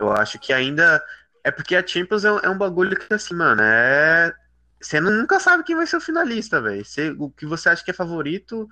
Eu 0.00 0.12
acho 0.12 0.38
que 0.38 0.52
ainda. 0.52 1.02
É 1.44 1.50
porque 1.50 1.74
a 1.76 1.86
Champions 1.86 2.24
é, 2.24 2.32
um- 2.32 2.38
é 2.38 2.48
um 2.50 2.58
bagulho 2.58 2.96
que, 2.98 3.12
assim, 3.12 3.34
mano, 3.34 3.62
é. 3.62 4.32
Você 4.80 5.00
nunca 5.00 5.38
sabe 5.40 5.62
quem 5.64 5.76
vai 5.76 5.86
ser 5.86 5.96
o 5.96 6.00
finalista, 6.00 6.60
velho. 6.60 6.84
O 7.18 7.30
que 7.30 7.46
você 7.46 7.68
acha 7.68 7.84
que 7.84 7.90
é 7.90 7.94
favorito 7.94 8.68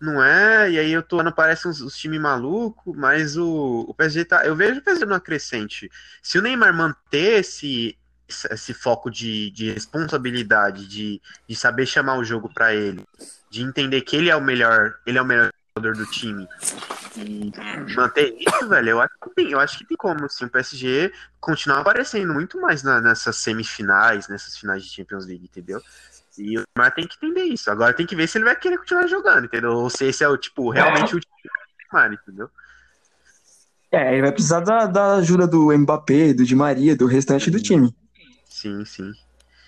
não 0.00 0.22
é. 0.22 0.70
E 0.72 0.78
aí 0.78 0.92
eu 0.92 1.02
tô 1.02 1.20
ano 1.20 1.32
parece 1.34 1.68
uns, 1.68 1.80
uns 1.82 1.96
times 1.96 2.20
malucos, 2.20 2.96
mas 2.96 3.36
o, 3.36 3.86
o 3.88 3.94
PSG 3.94 4.24
tá. 4.24 4.46
Eu 4.46 4.56
vejo 4.56 4.80
o 4.80 4.84
PSG 4.84 5.06
numa 5.06 5.20
crescente. 5.20 5.90
Se 6.22 6.38
o 6.38 6.42
Neymar 6.42 6.74
manter 6.74 7.40
esse, 7.40 7.98
esse 8.50 8.74
foco 8.74 9.10
de, 9.10 9.50
de 9.52 9.72
responsabilidade, 9.72 10.86
de, 10.88 11.20
de 11.48 11.56
saber 11.56 11.86
chamar 11.86 12.16
o 12.18 12.24
jogo 12.24 12.52
pra 12.52 12.74
ele, 12.74 13.04
de 13.50 13.62
entender 13.62 14.02
que 14.02 14.16
ele 14.16 14.30
é 14.30 14.36
o 14.36 14.42
melhor, 14.42 14.94
ele 15.06 15.18
é 15.18 15.22
o 15.22 15.26
melhor 15.26 15.50
jogador 15.76 15.96
do 15.98 16.10
time. 16.10 16.48
E 17.16 17.52
manter 17.94 18.34
isso, 18.38 18.68
velho, 18.68 18.90
eu 18.90 19.00
acho 19.00 19.14
que 19.22 19.30
tem, 19.34 19.50
eu 19.50 19.60
acho 19.60 19.78
que 19.78 19.86
tem 19.86 19.96
como 19.96 20.24
assim, 20.24 20.44
o 20.44 20.50
PSG 20.50 21.12
continuar 21.40 21.80
aparecendo 21.80 22.32
muito 22.34 22.60
mais 22.60 22.82
na- 22.82 23.00
nessas 23.00 23.36
semifinais, 23.36 24.26
nessas 24.28 24.56
finais 24.56 24.82
de 24.84 24.90
Champions 24.90 25.26
League, 25.26 25.44
entendeu? 25.44 25.80
E 26.36 26.58
o 26.58 26.62
Neymar 26.76 26.92
tem 26.94 27.06
que 27.06 27.16
entender 27.16 27.44
isso. 27.44 27.70
Agora 27.70 27.94
tem 27.94 28.06
que 28.06 28.16
ver 28.16 28.26
se 28.26 28.38
ele 28.38 28.44
vai 28.44 28.56
querer 28.56 28.78
continuar 28.78 29.06
jogando, 29.06 29.44
entendeu? 29.44 29.72
Ou 29.72 29.88
se 29.88 30.06
esse 30.06 30.24
é 30.24 30.28
o 30.28 30.36
tipo, 30.36 30.68
realmente 30.70 31.14
o 31.14 31.20
time 31.20 31.34
do 31.44 31.50
Neymar, 31.92 32.12
entendeu? 32.12 32.50
É, 33.92 34.12
ele 34.12 34.22
vai 34.22 34.32
precisar 34.32 34.60
da, 34.60 34.86
da 34.86 35.14
ajuda 35.16 35.46
do 35.46 35.70
Mbappé, 35.78 36.34
do 36.34 36.44
Di 36.44 36.56
Maria, 36.56 36.96
do 36.96 37.06
restante 37.06 37.48
do 37.48 37.60
time. 37.62 37.94
Sim, 38.48 38.84
sim. 38.84 39.12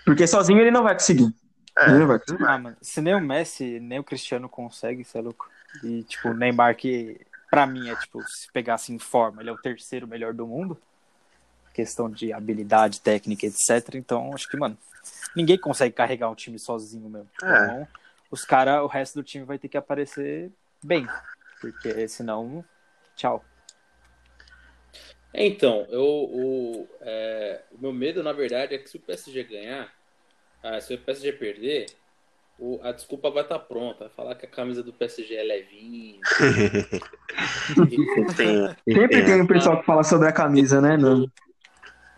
Porque 0.05 0.27
sozinho 0.27 0.61
ele 0.61 0.73
não 0.73 0.83
vai 0.83 0.95
conseguir. 0.95 1.33
É, 1.79 1.91
Ele 1.91 1.99
não 2.01 2.07
vai 2.09 2.19
conseguir. 2.19 2.45
Ah, 2.45 2.59
mano, 2.59 2.77
se 2.81 3.01
nem 3.01 3.15
o 3.15 3.21
Messi, 3.21 3.79
nem 3.79 4.01
o 4.01 4.05
Cristiano 4.05 4.49
consegue, 4.49 5.05
você 5.05 5.19
é 5.19 5.21
louco. 5.21 5.49
E, 5.83 6.03
tipo, 6.05 6.31
o 6.31 6.35
Neymar, 6.35 6.75
que 6.77 7.21
pra 7.57 7.67
mim 7.67 7.89
é, 7.89 7.97
tipo, 7.97 8.23
se 8.29 8.53
pegasse 8.53 8.93
em 8.93 8.99
forma, 8.99 9.41
ele 9.41 9.49
é 9.49 9.53
o 9.53 9.57
terceiro 9.57 10.07
melhor 10.07 10.35
do 10.35 10.47
mundo. 10.47 10.79
Questão 11.73 12.11
de 12.11 12.31
habilidade, 12.31 13.01
técnica, 13.01 13.47
etc. 13.47 13.95
Então, 13.95 14.35
acho 14.35 14.47
que, 14.47 14.59
mano, 14.59 14.77
ninguém 15.35 15.57
consegue 15.57 15.95
carregar 15.95 16.29
um 16.29 16.35
time 16.35 16.59
sozinho 16.59 17.09
mesmo. 17.09 17.31
É. 17.43 17.47
Então, 17.47 17.89
os 18.31 18.45
caras, 18.45 18.83
o 18.83 18.87
resto 18.87 19.15
do 19.15 19.23
time 19.23 19.47
vai 19.47 19.59
ter 19.59 19.69
que 19.69 19.77
aparecer 19.79 20.53
bem. 20.85 21.09
Porque 21.59 22.07
senão, 22.09 22.63
tchau. 23.17 23.43
Então, 25.33 25.87
eu, 25.89 26.05
o, 26.05 26.89
é, 27.01 27.63
o 27.73 27.79
meu 27.79 27.93
medo, 27.93 28.23
na 28.23 28.35
verdade, 28.35 28.75
é 28.75 28.79
que 28.79 28.91
se 28.91 28.99
o 28.99 29.01
PSG 29.01 29.45
ganhar, 29.45 29.91
ah, 30.63 30.79
se 30.79 30.93
o 30.93 30.99
PSG 30.99 31.33
perder, 31.33 31.87
o- 32.59 32.81
a 32.83 32.93
desculpa 32.93 33.31
vai 33.31 33.43
estar 33.43 33.59
pronta. 33.61 34.07
Vai 34.07 34.15
falar 34.15 34.35
que 34.35 34.47
a 34.47 34.51
camisa 34.51 34.83
do 34.83 34.93
PSG 34.93 35.35
é 35.35 35.43
levinha. 35.43 36.21
Tem, 38.37 38.95
Sempre 38.95 39.25
tem 39.25 39.43
um 39.43 39.47
pessoal 39.47 39.81
que 39.81 39.87
fala 39.87 40.03
sobre 40.03 40.29
a 40.29 40.33
camisa, 40.33 40.81
né? 40.81 40.97
Não. 40.97 41.31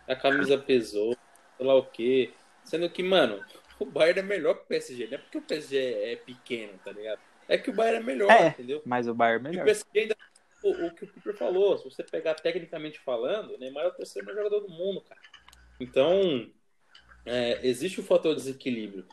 A 0.07 0.17
camisa 0.17 0.59
pesou. 0.59 1.17
sei 1.57 1.67
lá 1.67 1.75
o 1.75 1.87
quê. 1.87 2.31
Sendo 2.65 2.89
que, 2.91 3.03
mano, 3.03 3.43
o 3.81 3.85
Bayern 3.85 4.21
é 4.21 4.23
melhor 4.23 4.55
que 4.55 4.63
o 4.63 4.67
PSG. 4.67 5.07
Não 5.07 5.15
é 5.15 5.19
porque 5.19 5.39
o 5.39 5.43
PSG 5.43 5.77
é 5.77 6.17
pequeno, 6.17 6.73
tá 6.85 6.93
ligado? 6.93 7.21
É 7.49 7.59
que 7.59 7.71
o 7.71 7.73
Bayern 7.73 8.03
é 8.03 8.07
melhor, 8.07 8.31
É, 8.31 8.49
entendeu? 8.49 8.83
Mas 8.85 9.09
o 9.09 9.15
Bayern 9.15 9.49
é 9.49 9.51
E 9.51 9.57
o 9.57 9.61
melhor. 9.61 9.65
PSG 9.67 10.01
ainda. 10.01 10.17
O, 10.63 10.87
o 10.87 10.95
que 10.95 11.05
o 11.05 11.09
Cooper 11.09 11.37
falou, 11.37 11.79
se 11.79 11.85
você 11.85 12.03
pegar 12.03 12.35
tecnicamente 12.35 12.99
falando, 13.01 13.55
o 13.55 13.59
Neymar 13.59 13.85
é 13.85 13.89
o 13.89 13.93
terceiro 13.93 14.27
melhor 14.27 14.45
jogador 14.45 14.67
do 14.67 14.73
mundo, 14.73 15.01
cara. 15.03 15.21
Então, 15.81 16.51
é, 17.25 17.61
existe 17.67 18.01
o 18.01 18.05
fator 18.05 18.35
desequilíbrio. 18.35 19.07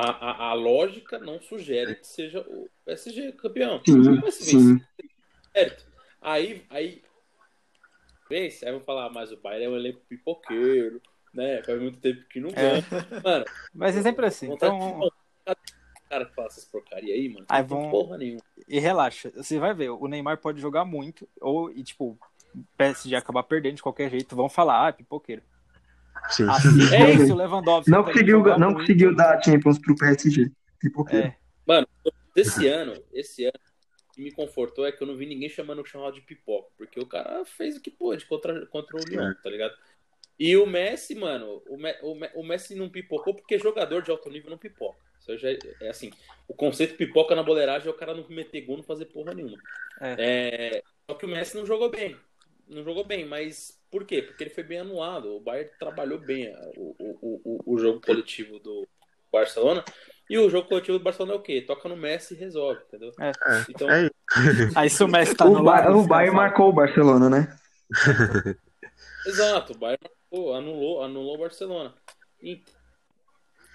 A, 0.00 0.10
a, 0.10 0.50
a 0.50 0.54
lógica 0.54 1.18
não 1.18 1.40
sugere 1.40 1.96
que 1.96 2.06
seja 2.06 2.40
o 2.40 2.70
PSG 2.84 3.32
campeão. 3.32 3.82
Sim, 3.86 4.22
Mas 4.22 4.34
sim. 4.34 4.80
certo. 5.54 5.86
Aí, 6.20 6.64
aí, 6.70 7.02
vence, 8.28 8.64
aí 8.64 8.72
vão 8.72 8.80
falar, 8.80 9.10
mas 9.10 9.32
o 9.32 9.36
Bayern 9.36 9.64
é 9.66 9.68
um 9.68 9.76
elenco 9.76 10.00
pipoqueiro, 10.08 11.00
né? 11.32 11.62
Faz 11.62 11.80
muito 11.80 11.98
tempo 12.00 12.24
que 12.28 12.40
não 12.40 12.50
ganha. 12.50 12.84
Mano, 13.24 13.46
Mas 13.74 13.96
é 13.96 14.02
sempre 14.02 14.26
assim. 14.26 14.46
de 14.46 14.54
Então, 14.54 14.78
cada 15.44 15.58
cara 16.08 16.24
que 16.26 16.34
fala 16.34 16.48
essas 16.48 16.64
porcaria 16.64 17.14
aí, 17.14 17.28
mano. 17.28 17.46
Aí 17.48 17.62
não 17.62 17.68
tem 17.68 17.78
vão- 17.78 17.90
porra 17.90 18.18
nenhuma. 18.18 18.42
e 18.66 18.78
relaxa. 18.78 19.30
Você 19.34 19.58
vai 19.58 19.74
ver, 19.74 19.90
o 19.90 20.06
Neymar 20.08 20.38
pode 20.38 20.60
jogar 20.60 20.84
muito, 20.84 21.28
ou, 21.40 21.70
e 21.70 21.82
tipo, 21.82 22.18
o 22.54 22.64
PSG 22.76 23.16
acabar 23.16 23.42
perdendo 23.42 23.76
de 23.76 23.82
qualquer 23.82 24.10
jeito, 24.10 24.36
vão 24.36 24.48
falar, 24.48 24.86
ah, 24.86 24.88
é 24.88 24.92
pipoqueiro. 24.92 25.42
Sim. 26.30 26.48
Assim, 26.48 26.68
É 26.94 27.12
é 27.12 27.18
se 27.18 27.32
o 27.32 27.36
Lewandowski 27.36 27.90
Não 27.90 28.00
também 28.02 28.14
conseguiu, 28.14 28.58
não 28.58 28.74
conseguiu 28.74 29.14
dar 29.16 29.42
Champions 29.42 29.78
pro 29.78 29.96
PSG. 29.96 30.50
Tipo, 30.80 31.06
É. 31.10 31.36
Esse 32.36 32.68
ano, 32.68 32.94
esse 33.12 33.44
ano, 33.44 33.54
o 34.08 34.12
que 34.12 34.22
me 34.22 34.30
confortou 34.30 34.86
é 34.86 34.92
que 34.92 35.02
eu 35.02 35.06
não 35.06 35.16
vi 35.16 35.26
ninguém 35.26 35.48
chamando 35.48 35.82
o 35.82 35.84
chamado 35.84 36.14
de 36.14 36.20
pipoca, 36.20 36.68
porque 36.76 37.00
o 37.00 37.06
cara 37.06 37.44
fez 37.44 37.76
o 37.76 37.80
que 37.80 37.90
pôde 37.90 38.24
contra, 38.26 38.64
contra 38.66 38.96
o 38.96 39.00
Lyon, 39.00 39.34
tá 39.42 39.50
ligado? 39.50 39.74
E 40.38 40.56
o 40.56 40.64
Messi, 40.66 41.16
mano, 41.16 41.60
o, 41.68 41.76
Me- 41.76 41.96
o 42.00 42.14
Me- 42.14 42.30
o 42.36 42.44
Messi 42.44 42.76
não 42.76 42.88
pipocou 42.88 43.34
porque 43.34 43.58
jogador 43.58 44.02
de 44.02 44.10
alto 44.12 44.30
nível 44.30 44.50
não 44.50 44.58
pipoca. 44.58 44.98
Isso 45.18 45.36
já 45.36 45.50
é, 45.50 45.58
é 45.80 45.88
assim, 45.88 46.10
o 46.46 46.54
conceito 46.54 46.96
pipoca 46.96 47.34
na 47.34 47.42
boleiragem 47.42 47.88
é 47.88 47.90
o 47.90 47.94
cara 47.94 48.14
não 48.14 48.24
meter 48.28 48.60
gol, 48.60 48.76
não 48.76 48.84
fazer 48.84 49.06
porra 49.06 49.34
nenhuma. 49.34 49.58
É, 50.00 50.82
só 51.10 51.16
que 51.16 51.26
o 51.26 51.28
Messi 51.28 51.56
não 51.56 51.66
jogou 51.66 51.90
bem. 51.90 52.16
Não 52.68 52.84
jogou 52.84 53.04
bem, 53.04 53.24
mas 53.24 53.78
por 53.90 54.04
quê? 54.04 54.22
Porque 54.22 54.44
ele 54.44 54.50
foi 54.50 54.62
bem 54.64 54.80
anulado. 54.80 55.34
O 55.36 55.40
Bayern 55.40 55.70
trabalhou 55.78 56.18
bem 56.18 56.52
o, 56.76 56.94
o, 56.98 57.40
o, 57.64 57.74
o 57.74 57.78
jogo 57.78 58.00
coletivo 58.00 58.58
do 58.58 58.86
Barcelona. 59.32 59.84
E 60.28 60.36
o 60.38 60.50
jogo 60.50 60.68
coletivo 60.68 60.98
do 60.98 61.04
Barcelona 61.04 61.34
é 61.34 61.36
o 61.36 61.42
quê? 61.42 61.62
Toca 61.62 61.88
no 61.88 61.96
Messi 61.96 62.34
e 62.34 62.36
resolve, 62.36 62.82
entendeu? 62.86 63.10
É. 63.20 63.32
Então, 63.68 63.88
É 63.90 64.10
Aí 64.76 64.90
se 64.90 65.02
o 65.02 65.08
Messi 65.08 65.34
tá 65.34 65.46
o, 65.46 65.54
no 65.54 65.64
ba 65.64 65.80
lado, 65.80 65.96
o 65.98 66.06
Bayern 66.06 66.36
marcou 66.36 66.68
o 66.68 66.72
Barcelona, 66.72 67.30
né? 67.30 67.56
exato, 69.26 69.72
o 69.72 69.78
Bayern 69.78 69.98
marcou, 70.02 70.54
anulou, 70.54 71.02
anulou 71.02 71.34
o 71.36 71.38
Barcelona. 71.38 71.94
E- 72.42 72.62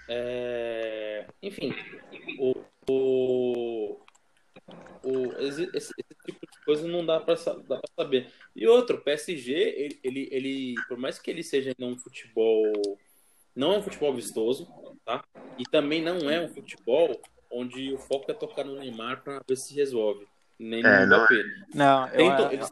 é, 0.08 1.26
enfim, 1.42 1.74
o, 2.38 2.54
o, 2.88 4.00
o- 5.02 5.32
esse, 5.38 5.62
esse- 5.74 5.94
esse 5.98 6.14
tipo 6.26 6.40
de 6.46 6.53
coisa 6.64 6.86
não 6.88 7.04
dá 7.04 7.20
pra, 7.20 7.36
sa- 7.36 7.54
dá 7.68 7.78
pra 7.78 7.90
saber. 8.04 8.32
E 8.54 8.66
outro, 8.66 8.96
o 8.96 9.00
PSG, 9.00 9.52
ele, 9.52 10.00
ele, 10.02 10.28
ele, 10.32 10.74
por 10.88 10.96
mais 10.96 11.18
que 11.18 11.30
ele 11.30 11.42
seja 11.42 11.72
um 11.78 11.96
futebol, 11.96 12.98
não 13.54 13.72
é 13.74 13.78
um 13.78 13.82
futebol 13.82 14.12
vistoso, 14.14 14.66
tá? 15.04 15.24
E 15.58 15.64
também 15.64 16.02
não 16.02 16.28
é 16.30 16.40
um 16.40 16.48
futebol 16.48 17.20
onde 17.50 17.92
o 17.92 17.98
foco 17.98 18.30
é 18.30 18.34
tocar 18.34 18.64
no 18.64 18.76
Neymar 18.78 19.22
pra 19.22 19.40
ver 19.46 19.56
se 19.56 19.74
resolve. 19.74 20.26
Nem 20.58 20.82
no 20.82 20.88
É, 20.88 21.06
não 21.06 21.18
Mbappé. 21.18 21.42
Não, 21.74 22.08
eu, 22.08 22.16
Tentam- 22.16 22.52
eles, 22.52 22.68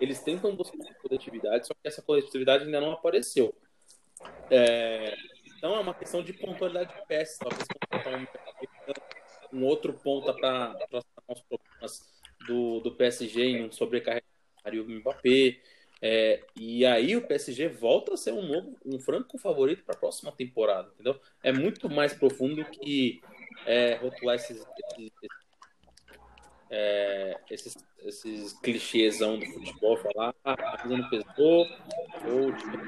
eles 0.00 0.22
tentam 0.22 0.54
buscar 0.56 0.94
coletividade, 1.02 1.66
só 1.66 1.74
que 1.74 1.88
essa 1.88 2.02
coletividade 2.02 2.64
ainda 2.64 2.80
não 2.80 2.92
apareceu. 2.92 3.54
É, 4.50 5.14
então 5.56 5.76
é 5.76 5.80
uma 5.80 5.94
questão 5.94 6.22
de 6.22 6.32
pontualidade 6.32 6.94
de 6.94 7.06
peças. 7.06 7.38
Talvez 7.38 7.66
um, 9.52 9.58
um 9.58 9.64
outro 9.64 9.92
ponta 9.94 10.32
para 10.34 10.76
os 11.28 11.40
problemas 11.42 12.17
do, 12.48 12.80
do 12.80 12.92
PSG 12.92 13.50
e 13.50 13.60
não 13.60 13.70
sobrecarregar 13.70 14.24
o 14.66 14.90
Mbappé. 14.90 15.60
É, 16.00 16.44
e 16.56 16.86
aí 16.86 17.16
o 17.16 17.26
PSG 17.26 17.68
volta 17.68 18.14
a 18.14 18.16
ser 18.16 18.32
um 18.32 18.46
novo, 18.46 18.76
um 18.84 18.98
franco 18.98 19.36
favorito 19.36 19.84
para 19.84 19.94
a 19.94 19.98
próxima 19.98 20.30
temporada, 20.32 20.88
entendeu? 20.94 21.20
É 21.42 21.52
muito 21.52 21.88
mais 21.90 22.12
profundo 22.14 22.64
que 22.64 23.20
é, 23.66 23.96
rotular 23.96 24.36
esses, 24.36 24.64
esses, 24.92 25.10
é, 26.70 27.40
esses, 27.50 27.76
esses 28.04 28.52
clichêsão 28.60 29.40
do 29.40 29.46
futebol, 29.46 29.96
falar, 29.96 30.34
ah, 30.44 30.52
a 30.52 30.78
camisa 30.78 31.02
não 31.02 31.10
pesou, 31.10 31.66
ou 32.26 32.52
tipo, 32.52 32.78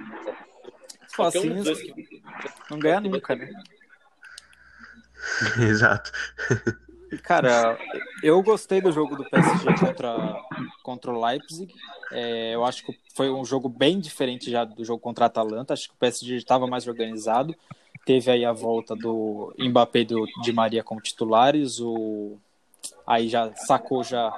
qualquer 1.16 1.40
um 1.40 1.42
assim, 1.42 1.54
dos 1.54 1.64
dois 1.64 1.82
que 1.82 2.22
não 2.70 2.78
ganha 2.78 3.00
nunca, 3.00 3.34
né? 3.34 3.50
Exato. 5.68 6.12
Cara, 7.24 7.76
eu 8.22 8.42
gostei 8.42 8.80
do 8.80 8.92
jogo 8.92 9.16
do 9.16 9.24
PSG 9.28 9.78
contra, 9.78 10.42
contra 10.82 11.10
o 11.12 11.24
Leipzig. 11.24 11.74
É, 12.12 12.54
eu 12.54 12.64
acho 12.64 12.84
que 12.84 12.98
foi 13.14 13.30
um 13.30 13.44
jogo 13.44 13.68
bem 13.68 13.98
diferente 13.98 14.50
já 14.50 14.64
do 14.64 14.84
jogo 14.84 15.00
contra 15.00 15.24
a 15.24 15.26
Atalanta. 15.26 15.74
Acho 15.74 15.88
que 15.88 15.94
o 15.94 15.98
PSG 15.98 16.36
estava 16.36 16.66
mais 16.66 16.86
organizado. 16.86 17.54
Teve 18.04 18.30
aí 18.30 18.44
a 18.44 18.52
volta 18.52 18.96
do 18.96 19.54
Mbappé 19.58 20.00
e 20.00 20.04
do 20.04 20.26
Di 20.42 20.52
Maria 20.52 20.82
como 20.82 21.00
titulares. 21.00 21.80
O, 21.80 22.38
aí 23.06 23.28
já 23.28 23.52
sacou 23.54 24.02
já 24.02 24.32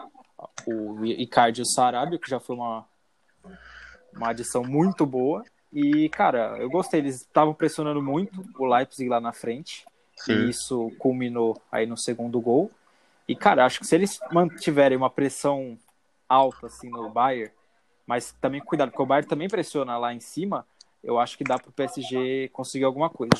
o 0.66 1.04
Icardi 1.04 1.60
e 1.60 1.62
o 1.62 1.66
Sarabia, 1.66 2.18
que 2.18 2.28
já 2.28 2.40
foi 2.40 2.56
uma, 2.56 2.84
uma 4.14 4.30
adição 4.30 4.62
muito 4.64 5.06
boa. 5.06 5.44
E, 5.72 6.08
cara, 6.10 6.58
eu 6.58 6.68
gostei. 6.68 7.00
Eles 7.00 7.22
estavam 7.22 7.54
pressionando 7.54 8.02
muito 8.02 8.44
o 8.58 8.66
Leipzig 8.66 9.08
lá 9.08 9.20
na 9.20 9.32
frente. 9.32 9.86
E 10.18 10.22
Sim. 10.24 10.48
isso 10.48 10.92
culminou 10.98 11.60
aí 11.70 11.86
no 11.86 11.96
segundo 11.96 12.40
gol. 12.40 12.70
E, 13.28 13.36
cara, 13.36 13.64
acho 13.64 13.80
que 13.80 13.86
se 13.86 13.94
eles 13.94 14.18
mantiverem 14.32 14.96
uma 14.96 15.10
pressão 15.10 15.78
alta 16.28 16.66
assim 16.66 16.88
no 16.88 17.08
Bayern, 17.10 17.52
mas 18.06 18.32
também 18.40 18.60
cuidado, 18.60 18.90
porque 18.90 19.02
o 19.02 19.06
Bayern 19.06 19.28
também 19.28 19.48
pressiona 19.48 19.96
lá 19.96 20.12
em 20.12 20.20
cima, 20.20 20.66
eu 21.02 21.18
acho 21.18 21.36
que 21.36 21.44
dá 21.44 21.58
pro 21.58 21.72
PSG 21.72 22.48
conseguir 22.52 22.84
alguma 22.84 23.10
coisa. 23.10 23.32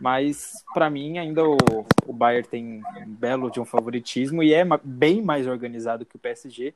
Mas, 0.00 0.64
para 0.72 0.88
mim, 0.88 1.18
ainda 1.18 1.44
o, 1.44 1.56
o 2.06 2.12
Bayern 2.12 2.48
tem 2.48 2.82
um 2.98 3.14
belo 3.14 3.50
de 3.50 3.60
um 3.60 3.64
favoritismo 3.64 4.42
e 4.42 4.54
é 4.54 4.64
bem 4.84 5.20
mais 5.20 5.46
organizado 5.46 6.06
que 6.06 6.16
o 6.16 6.20
PSG. 6.20 6.74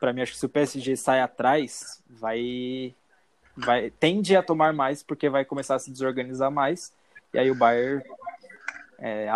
Para 0.00 0.12
mim, 0.12 0.22
acho 0.22 0.32
que 0.32 0.38
se 0.38 0.46
o 0.46 0.48
PSG 0.48 0.96
sai 0.96 1.20
atrás, 1.20 2.02
vai, 2.10 2.94
vai 3.56 3.90
tende 3.90 4.36
a 4.36 4.42
tomar 4.42 4.72
mais, 4.72 5.02
porque 5.02 5.28
vai 5.28 5.44
começar 5.44 5.76
a 5.76 5.78
se 5.78 5.90
desorganizar 5.90 6.50
mais. 6.50 6.92
E 7.32 7.38
aí 7.38 7.50
o 7.50 7.54
Bayern 7.54 8.02
é, 8.98 9.28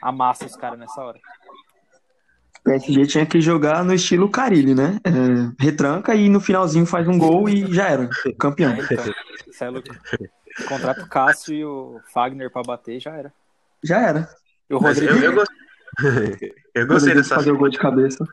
amassa 0.00 0.46
os 0.46 0.56
caras 0.56 0.78
nessa 0.78 1.02
hora. 1.02 1.20
O 2.66 2.70
PSG 2.70 3.06
tinha 3.06 3.26
que 3.26 3.42
jogar 3.42 3.84
no 3.84 3.92
estilo 3.92 4.30
Carilli, 4.30 4.74
né? 4.74 4.98
É, 5.04 5.62
retranca 5.62 6.14
e 6.14 6.30
no 6.30 6.40
finalzinho 6.40 6.86
faz 6.86 7.06
um 7.06 7.18
gol 7.18 7.46
e 7.46 7.70
já 7.72 7.88
era. 7.90 8.08
Campeão. 8.38 8.74
Então, 8.74 9.04
isso 9.46 9.64
é 9.64 9.68
louco. 9.68 9.88
Contrata 10.66 11.02
o 11.02 11.08
Cássio 11.08 11.54
e 11.54 11.62
o 11.64 12.00
Fagner 12.12 12.50
pra 12.50 12.62
bater, 12.62 12.98
já 12.98 13.12
era. 13.14 13.32
Já 13.82 14.00
era. 14.00 14.28
E 14.70 14.74
o 14.74 14.78
Rodrigo. 14.78 15.12
eu, 15.12 15.22
eu 15.22 15.32
gostei. 15.34 16.54
eu 16.74 16.86
gostei 16.86 17.14
dessa 17.14 17.34
fazer 17.34 17.52
o 17.52 17.58
gol 17.58 17.68
de 17.68 17.78
cabeça. 17.78 18.24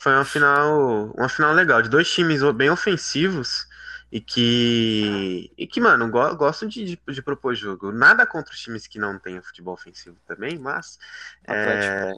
Foi 0.00 0.12
uma 0.12 0.24
final, 0.24 1.12
uma 1.16 1.28
final 1.28 1.52
legal, 1.52 1.80
de 1.80 1.88
dois 1.88 2.10
times 2.10 2.42
bem 2.54 2.70
ofensivos 2.70 3.66
e 4.10 4.20
que, 4.20 5.52
e 5.56 5.66
que 5.66 5.80
mano, 5.80 6.10
go- 6.10 6.34
gostam 6.36 6.68
de, 6.68 6.84
de, 6.84 7.00
de 7.12 7.22
propor 7.22 7.54
jogo. 7.54 7.92
Nada 7.92 8.26
contra 8.26 8.52
os 8.52 8.60
times 8.60 8.86
que 8.86 8.98
não 8.98 9.18
têm 9.18 9.40
futebol 9.40 9.74
ofensivo 9.74 10.16
também, 10.26 10.58
mas 10.58 10.98
é, 11.46 12.12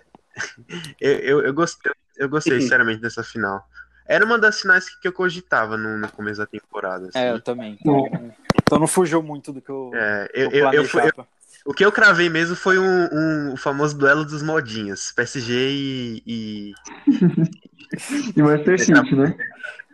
eu, 1.01 1.13
eu, 1.19 1.43
eu 1.43 1.55
gostei, 1.55 1.93
eu 2.17 2.29
gostei 2.29 2.61
sinceramente 2.61 3.01
dessa 3.01 3.23
final. 3.23 3.67
Era 4.07 4.25
uma 4.25 4.39
das 4.39 4.61
finais 4.61 4.89
que, 4.89 5.01
eu 5.09 5.13
cogitava 5.13 5.77
no, 5.77 5.97
no 5.99 6.11
começo 6.11 6.39
da 6.41 6.47
temporada. 6.47 7.07
assim. 7.09 7.19
É, 7.19 7.31
eu 7.33 7.41
também. 7.41 7.79
Então, 7.81 8.35
então 8.55 8.79
não 8.79 8.87
fugiu 8.89 9.23
muito 9.23 9.53
do 9.53 9.61
que 9.63 9.71
eu, 9.71 9.91
É, 9.95 10.29
eu, 10.35 10.51
eu 10.51 10.53
eu, 10.53 10.73
eu 10.73 10.85
fui- 10.85 11.01
planejava. 11.03 11.29
o 11.65 11.73
que 11.75 11.85
eu 11.85 11.93
cravei 11.93 12.29
mesmo 12.29 12.57
foi 12.57 12.79
um, 12.79 13.09
um- 13.13 13.53
o 13.53 13.57
famoso 13.57 13.97
duelo 13.97 14.25
dos 14.25 14.43
modinhas, 14.43 15.13
PSG 15.13 15.55
e, 15.71 16.23
e 16.27 16.75
E 18.37 18.43
Manchester 18.43 18.79
City, 18.79 19.15
né? 19.17 19.37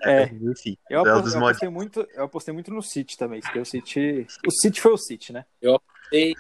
É. 0.05 0.25
enfim, 0.27 0.77
Eu, 0.89 1.03
duelo 1.05 1.19
apostei, 1.19 1.23
dos 1.23 1.35
eu, 1.35 1.41
apostei 1.41 1.69
muito, 1.69 2.09
eu 2.15 2.25
apostei 2.25 2.55
muito 2.55 2.71
no 2.71 2.83
City 2.83 3.17
também, 3.17 3.41
porque 3.41 3.59
o 3.59 3.65
City. 3.65 4.27
O 4.47 4.51
City 4.51 4.81
foi 4.81 4.93
o 4.93 4.97
City, 4.99 5.33
né? 5.33 5.45
apostei, 5.77 6.37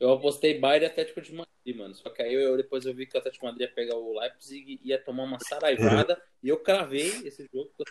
eu 0.00 0.12
apostei 0.12 0.58
Bayern 0.58 0.86
e 0.86 0.88
Atlético 0.88 1.20
de 1.20 1.32
Madrid, 1.34 1.76
mano. 1.76 1.94
Só 1.94 2.08
que 2.10 2.22
aí 2.22 2.32
eu, 2.34 2.56
depois 2.56 2.84
eu 2.86 2.94
vi 2.94 3.06
que 3.06 3.16
o 3.16 3.18
Atlético 3.20 3.44
de 3.46 3.52
Madrid 3.52 3.68
ia 3.68 3.74
pegar 3.74 3.96
o 3.96 4.18
Leipzig 4.18 4.80
e 4.82 4.88
ia 4.88 4.98
tomar 4.98 5.24
uma 5.24 5.38
saraivada. 5.40 6.20
e 6.42 6.48
eu 6.48 6.56
cravei 6.58 7.08
esse 7.24 7.46
jogo 7.52 7.70
que 7.76 7.84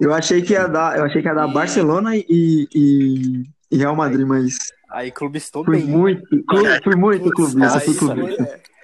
eu 0.00 0.12
achei 0.12 0.42
que 0.42 0.52
ia 0.52 0.66
dar, 0.66 0.98
eu 0.98 1.04
achei 1.04 1.22
que 1.22 1.28
ia 1.28 1.34
dar 1.34 1.48
E- 1.48 1.52
Barcelona 1.52 2.16
e, 2.16 2.26
e, 2.28 3.42
e 3.70 3.76
Real 3.76 3.94
Madrid, 3.96 4.26
mas 4.26 4.56
Aí 4.90 5.10
clubistou 5.10 5.64
fui 5.64 5.78
bem. 5.78 5.86
muito, 5.86 6.44
clu- 6.44 6.82
fui 6.84 6.96
muito 6.96 7.22
Putz, 7.24 7.34
clubista, 7.52 7.80
fui 7.80 7.94
clubista. 7.96 8.42
É. 8.42 8.74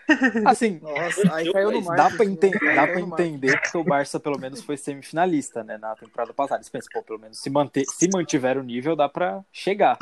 Assim, 0.45 0.81
Nossa, 0.81 1.33
aí 1.35 1.53
caiu 1.53 1.71
no 1.71 1.83
mar. 1.83 1.97
dá 1.97 2.11
pra, 2.11 2.25
enten- 2.25 2.51
dá 2.51 2.85
pra 2.87 3.01
entender 3.01 3.61
que 3.61 3.77
o 3.77 3.85
Barça 3.85 4.19
pelo 4.19 4.41
menos 4.41 4.61
foi 4.61 4.77
semifinalista, 4.77 5.63
né, 5.63 5.79
na 5.79 5.95
temporada 5.95 6.33
passada. 6.33 6.61
Você 6.65 6.71
pensa, 6.71 6.89
pô, 6.93 7.01
pelo 7.01 7.21
menos 7.21 7.39
se, 7.39 7.49
manter, 7.49 7.85
se 7.87 8.09
mantiver 8.13 8.59
o 8.59 8.63
nível, 8.65 8.97
dá 8.97 9.09
pra 9.09 9.45
chegar. 9.53 9.97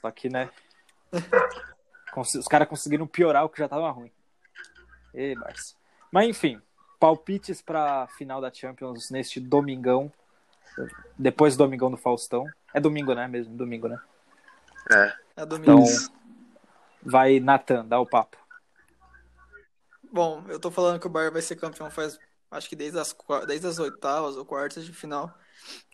Só 0.00 0.10
que, 0.10 0.30
né, 0.30 0.48
os 2.16 2.48
caras 2.48 2.68
conseguiram 2.68 3.06
piorar 3.06 3.44
o 3.44 3.48
que 3.48 3.58
já 3.58 3.68
tava 3.68 3.90
ruim. 3.90 4.10
Ei, 5.14 5.34
Barça. 5.34 5.74
Mas, 6.12 6.28
enfim, 6.28 6.60
palpites 6.98 7.62
pra 7.62 8.06
final 8.16 8.40
da 8.40 8.52
Champions 8.52 9.10
neste 9.10 9.40
domingão, 9.40 10.12
depois 11.16 11.56
do 11.56 11.64
domingão 11.64 11.90
do 11.90 11.96
Faustão. 11.96 12.46
É 12.72 12.80
domingo, 12.80 13.14
né, 13.14 13.26
mesmo? 13.26 13.56
Domingo, 13.56 13.88
né? 13.88 14.00
É. 14.90 15.14
É 15.42 15.46
domingo. 15.46 15.82
Então, 15.82 15.84
vai, 17.02 17.40
Nathan, 17.40 17.84
dá 17.84 18.00
o 18.00 18.06
papo. 18.06 18.36
Bom, 20.10 20.42
eu 20.48 20.58
tô 20.58 20.70
falando 20.70 20.98
que 20.98 21.06
o 21.06 21.10
Bayern 21.10 21.32
vai 21.32 21.42
ser 21.42 21.56
campeão 21.56 21.90
faz, 21.90 22.18
acho 22.50 22.68
que 22.68 22.76
desde 22.76 22.98
as, 22.98 23.14
desde 23.46 23.66
as 23.66 23.78
oitavas 23.78 24.36
ou 24.36 24.44
quartas 24.44 24.84
de 24.84 24.92
final. 24.92 25.32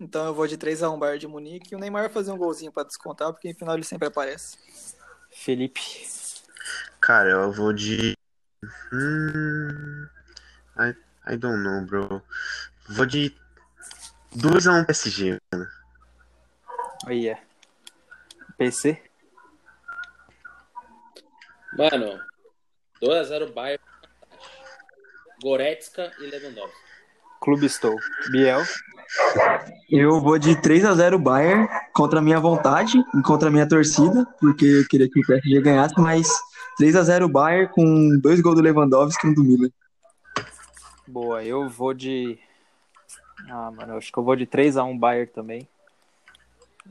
Então 0.01 0.27
eu 0.27 0.35
vou 0.35 0.47
de 0.47 0.57
3x1 0.57 0.99
Bayern 0.99 1.19
de 1.19 1.27
Munique 1.27 1.73
e 1.73 1.77
o 1.77 1.79
Neymar 1.79 2.03
vai 2.03 2.13
fazer 2.13 2.31
um 2.31 2.39
golzinho 2.39 2.71
pra 2.71 2.85
descontar, 2.85 3.33
porque 3.33 3.49
em 3.49 3.55
final 3.55 3.75
ele 3.75 3.85
sempre 3.85 4.07
aparece. 4.07 4.57
Felipe. 5.35 5.81
Cara, 7.01 7.31
eu 7.31 7.53
vou 7.53 7.73
de. 7.73 8.17
Hum... 8.93 10.09
I, 10.79 10.95
I 11.35 11.37
don't 11.37 11.63
know, 11.63 11.85
bro. 11.85 12.23
Vou 12.89 13.05
de 13.05 13.37
2x1 14.37 14.87
PSG. 14.87 15.37
Olha. 17.07 17.39
PC? 18.57 19.03
Mano, 21.77 22.25
2x0 23.03 23.53
Bayern. 23.53 23.83
Goretzka 25.43 26.11
e 26.21 26.27
Lewandowski. 26.27 26.84
Clube 27.45 27.67
Estou. 27.67 27.95
Biel. 28.31 28.63
Eu 29.91 30.19
vou 30.19 30.39
de 30.39 30.59
3 30.63 30.83
a 30.87 30.95
0 30.95 31.19
Bayern 31.19 31.69
contra 31.93 32.19
a 32.19 32.23
minha 32.23 32.41
vontade 32.41 32.99
e 32.99 33.23
contra 33.23 33.49
a 33.49 33.53
minha 33.53 33.69
torcida, 33.69 34.27
porque 34.41 34.65
eu 34.65 34.89
queria 34.89 35.11
que 35.11 35.21
o 35.21 35.27
PSG 35.27 35.61
ganhasse, 35.61 35.95
mas 35.99 36.27
3 36.79 36.97
a 36.97 37.03
0 37.03 37.29
Bayern 37.29 37.71
com 37.71 38.19
dois 38.19 38.41
gols 38.41 38.57
do 38.57 38.63
Lewandowski 38.63 39.27
e 39.27 39.31
um 39.31 39.35
do 39.35 39.45
Milan. 39.45 39.69
Boa, 41.07 41.45
eu 41.45 41.69
vou 41.69 41.93
de. 41.93 42.39
Ah, 43.51 43.71
mano, 43.71 43.93
eu 43.93 43.99
acho 43.99 44.11
que 44.11 44.19
eu 44.19 44.25
vou 44.25 44.35
de 44.35 44.47
3x1 44.47 44.99
Bayern 44.99 45.31
também. 45.31 45.69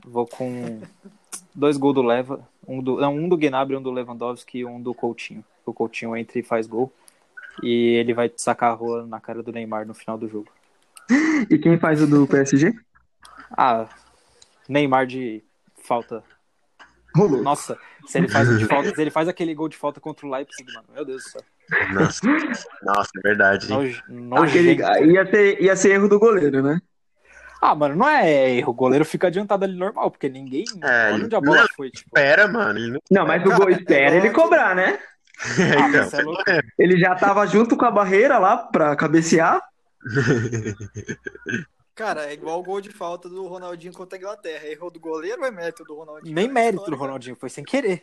Vou 0.06 0.24
com 0.24 0.80
dois 1.52 1.76
gols 1.76 1.96
do 1.96 2.02
Leva. 2.02 2.48
Um 2.66 2.80
do, 2.80 3.00
não, 3.00 3.16
um 3.16 3.28
do 3.28 3.36
Gnabry, 3.36 3.76
um 3.76 3.82
do 3.82 3.90
Lewandowski 3.90 4.58
e 4.58 4.64
um 4.64 4.80
do 4.80 4.94
Coutinho. 4.94 5.44
O 5.66 5.72
Coutinho 5.72 6.16
entra 6.16 6.38
e 6.38 6.44
faz 6.44 6.68
gol. 6.68 6.92
E 7.62 7.96
ele 7.96 8.12
vai 8.14 8.30
sacar 8.36 8.70
a 8.72 8.74
rola 8.74 9.06
na 9.06 9.20
cara 9.20 9.42
do 9.42 9.52
Neymar 9.52 9.86
no 9.86 9.94
final 9.94 10.18
do 10.18 10.28
jogo. 10.28 10.50
E 11.50 11.58
quem 11.58 11.78
faz 11.78 12.00
o 12.00 12.06
do 12.06 12.26
PSG? 12.26 12.72
Ah, 13.56 13.86
Neymar 14.68 15.06
de 15.06 15.42
falta. 15.82 16.22
Rolou. 17.14 17.42
Nossa, 17.42 17.78
se 18.06 18.18
ele 18.18 18.28
faz, 18.28 18.48
o 18.48 18.56
de 18.56 18.64
falta, 18.66 18.94
se 18.94 19.00
ele 19.00 19.10
faz 19.10 19.28
aquele 19.28 19.54
gol 19.54 19.68
de 19.68 19.76
falta 19.76 20.00
contra 20.00 20.26
o 20.26 20.30
Leipzig, 20.30 20.72
mano, 20.72 20.86
meu 20.94 21.04
Deus 21.04 21.22
do 21.22 21.28
céu. 21.30 21.42
Nossa, 21.92 22.26
Nossa 22.82 23.10
é 23.16 23.20
verdade. 23.20 23.72
hein? 23.72 23.96
Noj, 24.08 24.48
Aquele, 24.48 24.82
ia, 25.12 25.30
ser, 25.30 25.62
ia 25.62 25.76
ser 25.76 25.90
erro 25.92 26.08
do 26.08 26.18
goleiro, 26.18 26.62
né? 26.62 26.80
Ah, 27.60 27.74
mano, 27.74 27.96
não 27.96 28.08
é 28.08 28.56
erro. 28.56 28.72
O 28.72 28.74
goleiro 28.74 29.04
fica 29.06 29.28
adiantado 29.28 29.64
ali 29.64 29.74
normal, 29.74 30.10
porque 30.10 30.28
ninguém. 30.28 30.64
É, 30.82 31.12
onde 31.12 31.34
a 31.34 31.40
bola 31.40 31.62
não. 31.62 31.68
foi, 31.74 31.90
tipo. 31.90 32.10
Pera, 32.10 32.46
mano. 32.46 32.78
Ele 32.78 32.90
não... 32.92 33.00
Não, 33.10 33.26
mas 33.26 33.42
o 33.42 33.56
gol 33.56 33.70
espera 33.70 34.16
ele 34.16 34.30
cobrar, 34.30 34.74
né? 34.74 34.98
Ah, 35.78 35.88
então, 35.88 36.20
é 36.20 36.22
louco. 36.22 36.42
Ele 36.78 36.98
já 36.98 37.14
tava 37.14 37.46
junto 37.46 37.76
com 37.76 37.84
a 37.84 37.90
barreira 37.90 38.38
lá 38.38 38.56
pra 38.56 38.94
cabecear. 38.96 39.60
Cara, 41.94 42.26
é 42.26 42.32
igual 42.34 42.58
o 42.60 42.62
gol 42.62 42.80
de 42.80 42.90
falta 42.90 43.28
do 43.28 43.46
Ronaldinho 43.46 43.92
contra 43.92 44.16
a 44.16 44.20
Inglaterra. 44.20 44.66
Errou 44.66 44.90
do 44.90 44.98
goleiro 44.98 45.40
ou 45.42 45.46
é 45.46 45.50
mérito 45.50 45.84
do 45.84 45.94
Ronaldinho? 45.94 46.34
Nem 46.34 46.46
É 46.46 46.50
mérito 46.52 46.90
do 46.90 46.96
Ronaldinho, 46.96 47.36
foi 47.36 47.48
sem 47.48 47.62
querer. 47.64 48.02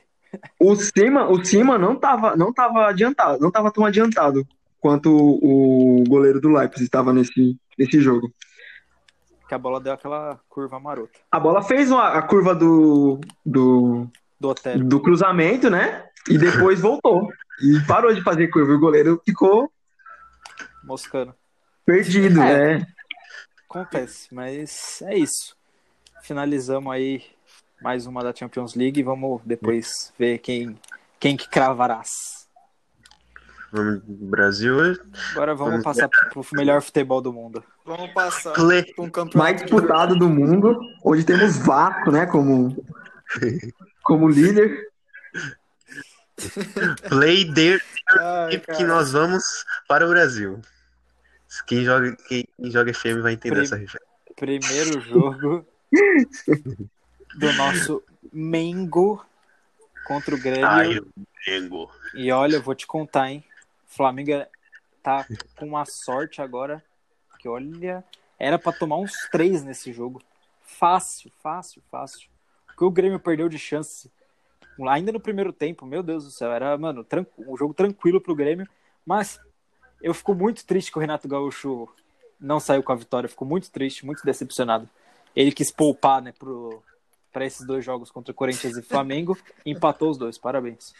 O 0.58 0.76
Cima, 0.76 1.30
o 1.30 1.44
Cima 1.44 1.78
não 1.78 1.96
tava, 1.96 2.36
não 2.38 2.54
tava 2.54 2.88
adiantado, 2.88 3.39
não 3.41 3.52
tava 3.52 3.70
tão 3.72 3.86
adiantado 3.86 4.48
quanto 4.80 5.10
o 5.13 6.04
goleiro 6.08 6.39
do 6.39 6.50
Leipzig 6.50 6.86
estava 6.86 7.12
nesse, 7.12 7.58
nesse 7.78 8.00
jogo. 8.00 8.32
Que 9.50 9.54
a 9.54 9.58
bola 9.58 9.82
deu 9.82 9.91
aquela 9.91 10.39
curva 10.48 10.80
marota. 10.80 11.20
A 11.30 11.38
bola 11.38 11.62
fez 11.62 11.91
uma- 11.91 12.13
a 12.13 12.22
curva 12.22 12.56
do, 12.56 13.20
do, 13.46 14.08
Do 14.39 14.56
do 14.88 15.02
cruzamento, 15.02 15.70
né? 15.70 16.06
E 16.30 16.38
depois 16.38 16.80
voltou. 16.80 17.30
E 17.62 17.80
parou 17.88 18.14
de 18.14 18.22
fazer 18.22 18.48
curva. 18.48 18.72
E 18.72 18.76
o 18.76 18.80
goleiro 18.80 19.22
ficou 19.26 19.72
Moscando. 20.84 21.34
perdido, 21.86 22.42
É. 22.42 22.80
né? 22.80 22.88
Acontece, 23.70 24.28
mas 24.34 25.02
é 25.04 25.18
isso. 25.18 25.56
Finalizamos 26.24 26.92
aí 26.92 27.24
mais 27.82 28.06
uma 28.06 28.24
da 28.24 28.34
Champions 28.36 28.76
League. 28.76 29.02
Vamos 29.02 29.42
depois 29.46 30.14
ver 30.20 30.40
quem, 30.40 30.78
quem 31.20 31.38
que 31.38 31.48
cravarás. 31.50 32.10
Vamos 33.72 34.02
Brasil. 34.06 34.76
Agora 35.32 35.56
vamos 35.56 35.72
Vamos 35.72 35.84
passar 35.86 36.10
pro 36.10 36.46
melhor 36.54 36.82
futebol 36.82 37.22
do 37.22 37.32
mundo. 37.32 37.64
Vamos 37.86 38.12
passar 38.12 38.52
pra 38.52 38.64
um 39.00 39.10
campeonato. 39.10 39.38
Mais 39.38 39.62
disputado 39.62 40.16
do 40.18 40.28
mundo. 40.30 40.78
Hoje 41.02 41.24
temos 41.24 41.58
Vasco, 41.58 42.12
né? 42.12 42.26
Como, 42.26 42.76
como 44.04 44.28
líder. 44.28 44.91
Play 47.10 47.52
their 47.54 47.82
Ai, 48.20 48.52
que 48.52 48.60
cara. 48.60 48.88
nós 48.88 49.12
vamos 49.12 49.44
para 49.88 50.06
o 50.06 50.10
Brasil. 50.10 50.62
Quem 51.68 51.84
joga, 51.84 52.16
quem, 52.28 52.48
quem 52.58 52.72
joga 52.72 52.94
FM 52.94 53.22
vai 53.22 53.34
entender 53.34 53.56
Prim- 53.56 53.64
essa 53.64 53.76
referência. 53.76 54.12
Primeiro 54.36 55.02
jogo 55.02 55.66
do 57.36 57.54
nosso 57.54 58.04
Mengo 58.32 59.24
contra 60.06 60.34
o 60.34 60.38
Grêmio. 60.40 60.66
Ai, 60.66 60.98
o 61.00 61.08
Flamengo. 61.44 61.92
E 62.14 62.32
olha, 62.32 62.56
eu 62.56 62.62
vou 62.62 62.74
te 62.76 62.88
contar, 62.88 63.30
hein? 63.30 63.44
O 63.90 63.94
Flamengo 63.96 64.46
tá 65.04 65.26
com 65.58 65.66
uma 65.68 65.86
sorte 65.86 66.42
agora. 66.42 66.84
Que 67.40 67.48
olha, 67.50 68.04
era 68.40 68.58
pra 68.60 68.72
tomar 68.72 68.98
uns 68.98 69.14
três 69.32 69.64
nesse 69.64 69.92
jogo. 69.92 70.22
Fácil, 70.64 71.32
fácil, 71.42 71.82
fácil. 71.92 72.30
O 72.74 72.78
que 72.78 72.84
o 72.86 72.92
Grêmio 72.92 73.20
perdeu 73.20 73.50
de 73.50 73.58
chance 73.60 74.10
ainda 74.88 75.12
no 75.12 75.20
primeiro 75.20 75.52
tempo, 75.54 75.86
meu 75.86 76.02
Deus 76.02 76.24
do 76.26 76.32
céu, 76.32 76.52
era, 76.52 76.78
mano, 76.78 77.06
um 77.40 77.58
jogo 77.58 77.74
tranquilo 77.74 78.20
pro 78.22 78.36
Grêmio. 78.36 78.68
Mas 79.06 79.40
eu 80.02 80.14
fico 80.14 80.34
muito 80.34 80.66
triste 80.66 80.92
que 80.92 80.98
o 80.98 81.02
Renato 81.02 81.28
Gaúcho 81.28 81.88
não 82.40 82.60
saiu 82.60 82.82
com 82.84 82.92
a 82.92 82.96
vitória. 82.96 83.26
Eu 83.26 83.30
fico 83.32 83.46
muito 83.46 83.70
triste, 83.72 84.06
muito 84.06 84.24
decepcionado. 84.24 84.90
Ele 85.36 85.52
quis 85.52 85.72
poupar, 85.72 86.22
né, 86.22 86.34
pro, 86.38 86.84
pra 87.32 87.46
esses 87.46 87.66
dois 87.66 87.86
jogos 87.86 88.12
contra 88.12 88.32
o 88.32 88.36
Corinthians 88.36 88.76
e 88.78 88.82
Flamengo. 88.82 89.38
e 89.66 89.72
empatou 89.72 90.10
os 90.10 90.18
dois, 90.18 90.38
parabéns. 90.38 90.94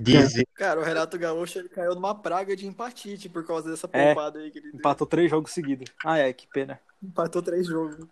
Dizem, 0.00 0.46
Cara, 0.54 0.78
o 0.78 0.84
Renato 0.84 1.18
Gaúcho 1.18 1.58
ele 1.58 1.68
caiu 1.68 1.92
numa 1.94 2.14
praga 2.14 2.54
de 2.54 2.66
empatite 2.66 3.28
por 3.28 3.44
causa 3.44 3.68
dessa 3.68 3.88
É. 3.92 4.14
poupada 4.14 4.38
aí 4.38 4.50
que 4.50 4.58
ele 4.58 4.70
deu. 4.70 4.78
Empatou 4.78 5.06
três 5.06 5.28
jogos 5.28 5.50
seguidos. 5.52 5.90
Ah, 6.04 6.18
é, 6.18 6.32
que 6.32 6.46
pena. 6.46 6.80
empatou 7.02 7.42
três 7.42 7.66
jogos. 7.66 8.06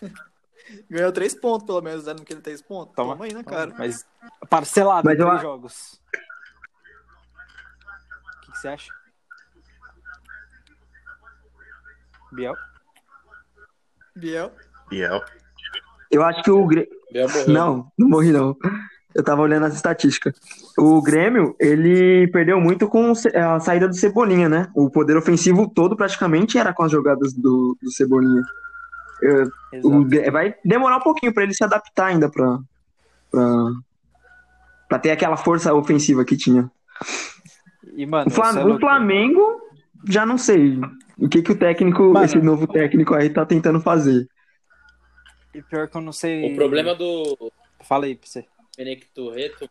Ganhou 0.90 1.12
três 1.12 1.34
pontos, 1.34 1.66
pelo 1.66 1.80
menos, 1.82 2.06
né? 2.06 2.14
Não 2.14 2.24
queria 2.24 2.42
três 2.42 2.62
pontos. 2.62 2.94
Toma. 2.94 3.12
Toma, 3.12 3.24
aí, 3.24 3.34
né, 3.34 3.42
cara? 3.42 3.74
Mas 3.78 4.06
parcelado 4.48 5.04
Mas 5.04 5.18
em 5.18 5.20
eu 5.22 5.26
três 5.26 5.38
a- 5.40 5.42
jogos. 5.42 6.00
O 8.36 8.40
que, 8.46 8.52
que 8.52 8.58
você 8.58 8.68
acha? 8.68 8.92
Biel? 12.32 12.54
Biel. 14.16 14.52
Biel. 14.88 15.20
Eu 16.10 16.22
acho 16.24 16.42
que 16.42 16.50
o 16.50 16.66
Grêmio. 16.66 16.88
Não, 17.48 17.90
não 17.98 18.08
morri 18.08 18.30
não. 18.32 18.56
Eu 19.14 19.22
tava 19.22 19.42
olhando 19.42 19.66
as 19.66 19.74
estatísticas. 19.74 20.34
O 20.78 21.02
Grêmio, 21.02 21.54
ele 21.60 22.26
perdeu 22.28 22.58
muito 22.60 22.88
com 22.88 23.12
a 23.34 23.60
saída 23.60 23.86
do 23.86 23.94
Cebolinha, 23.94 24.48
né? 24.48 24.70
O 24.74 24.90
poder 24.90 25.16
ofensivo 25.16 25.68
todo 25.68 25.94
praticamente 25.96 26.56
era 26.58 26.72
com 26.72 26.82
as 26.82 26.90
jogadas 26.92 27.34
do, 27.34 27.76
do 27.82 27.90
Cebolinha. 27.90 28.42
Grê- 30.08 30.30
vai 30.30 30.54
demorar 30.64 30.96
um 30.96 31.02
pouquinho 31.02 31.32
pra 31.32 31.42
ele 31.44 31.54
se 31.54 31.62
adaptar 31.64 32.06
ainda 32.06 32.28
pra, 32.30 32.58
pra, 33.30 33.46
pra 34.88 34.98
ter 34.98 35.10
aquela 35.10 35.36
força 35.36 35.72
ofensiva 35.74 36.24
que 36.24 36.36
tinha. 36.36 36.70
E, 37.94 38.04
mano, 38.06 38.26
O, 38.28 38.30
Flam- 38.30 38.58
é 38.60 38.64
o. 38.64 38.78
Flamengo, 38.78 39.60
já 40.08 40.26
não 40.26 40.36
sei. 40.38 40.78
O 41.18 41.28
que, 41.28 41.42
que 41.42 41.52
o 41.52 41.58
técnico, 41.58 42.02
Mano. 42.12 42.24
esse 42.24 42.38
novo 42.38 42.66
técnico 42.66 43.14
aí 43.14 43.30
tá 43.30 43.44
tentando 43.46 43.80
fazer. 43.80 44.26
E 45.54 45.62
pior 45.62 45.86
que 45.88 45.96
eu 45.96 46.00
não 46.00 46.12
sei. 46.12 46.52
O 46.52 46.56
problema 46.56 46.94
do 46.94 47.52
Fala 47.82 48.06
aí 48.06 48.14
pra 48.16 48.26
você. 48.26 48.44
Domenic 48.76 49.06
Torreto. 49.14 49.68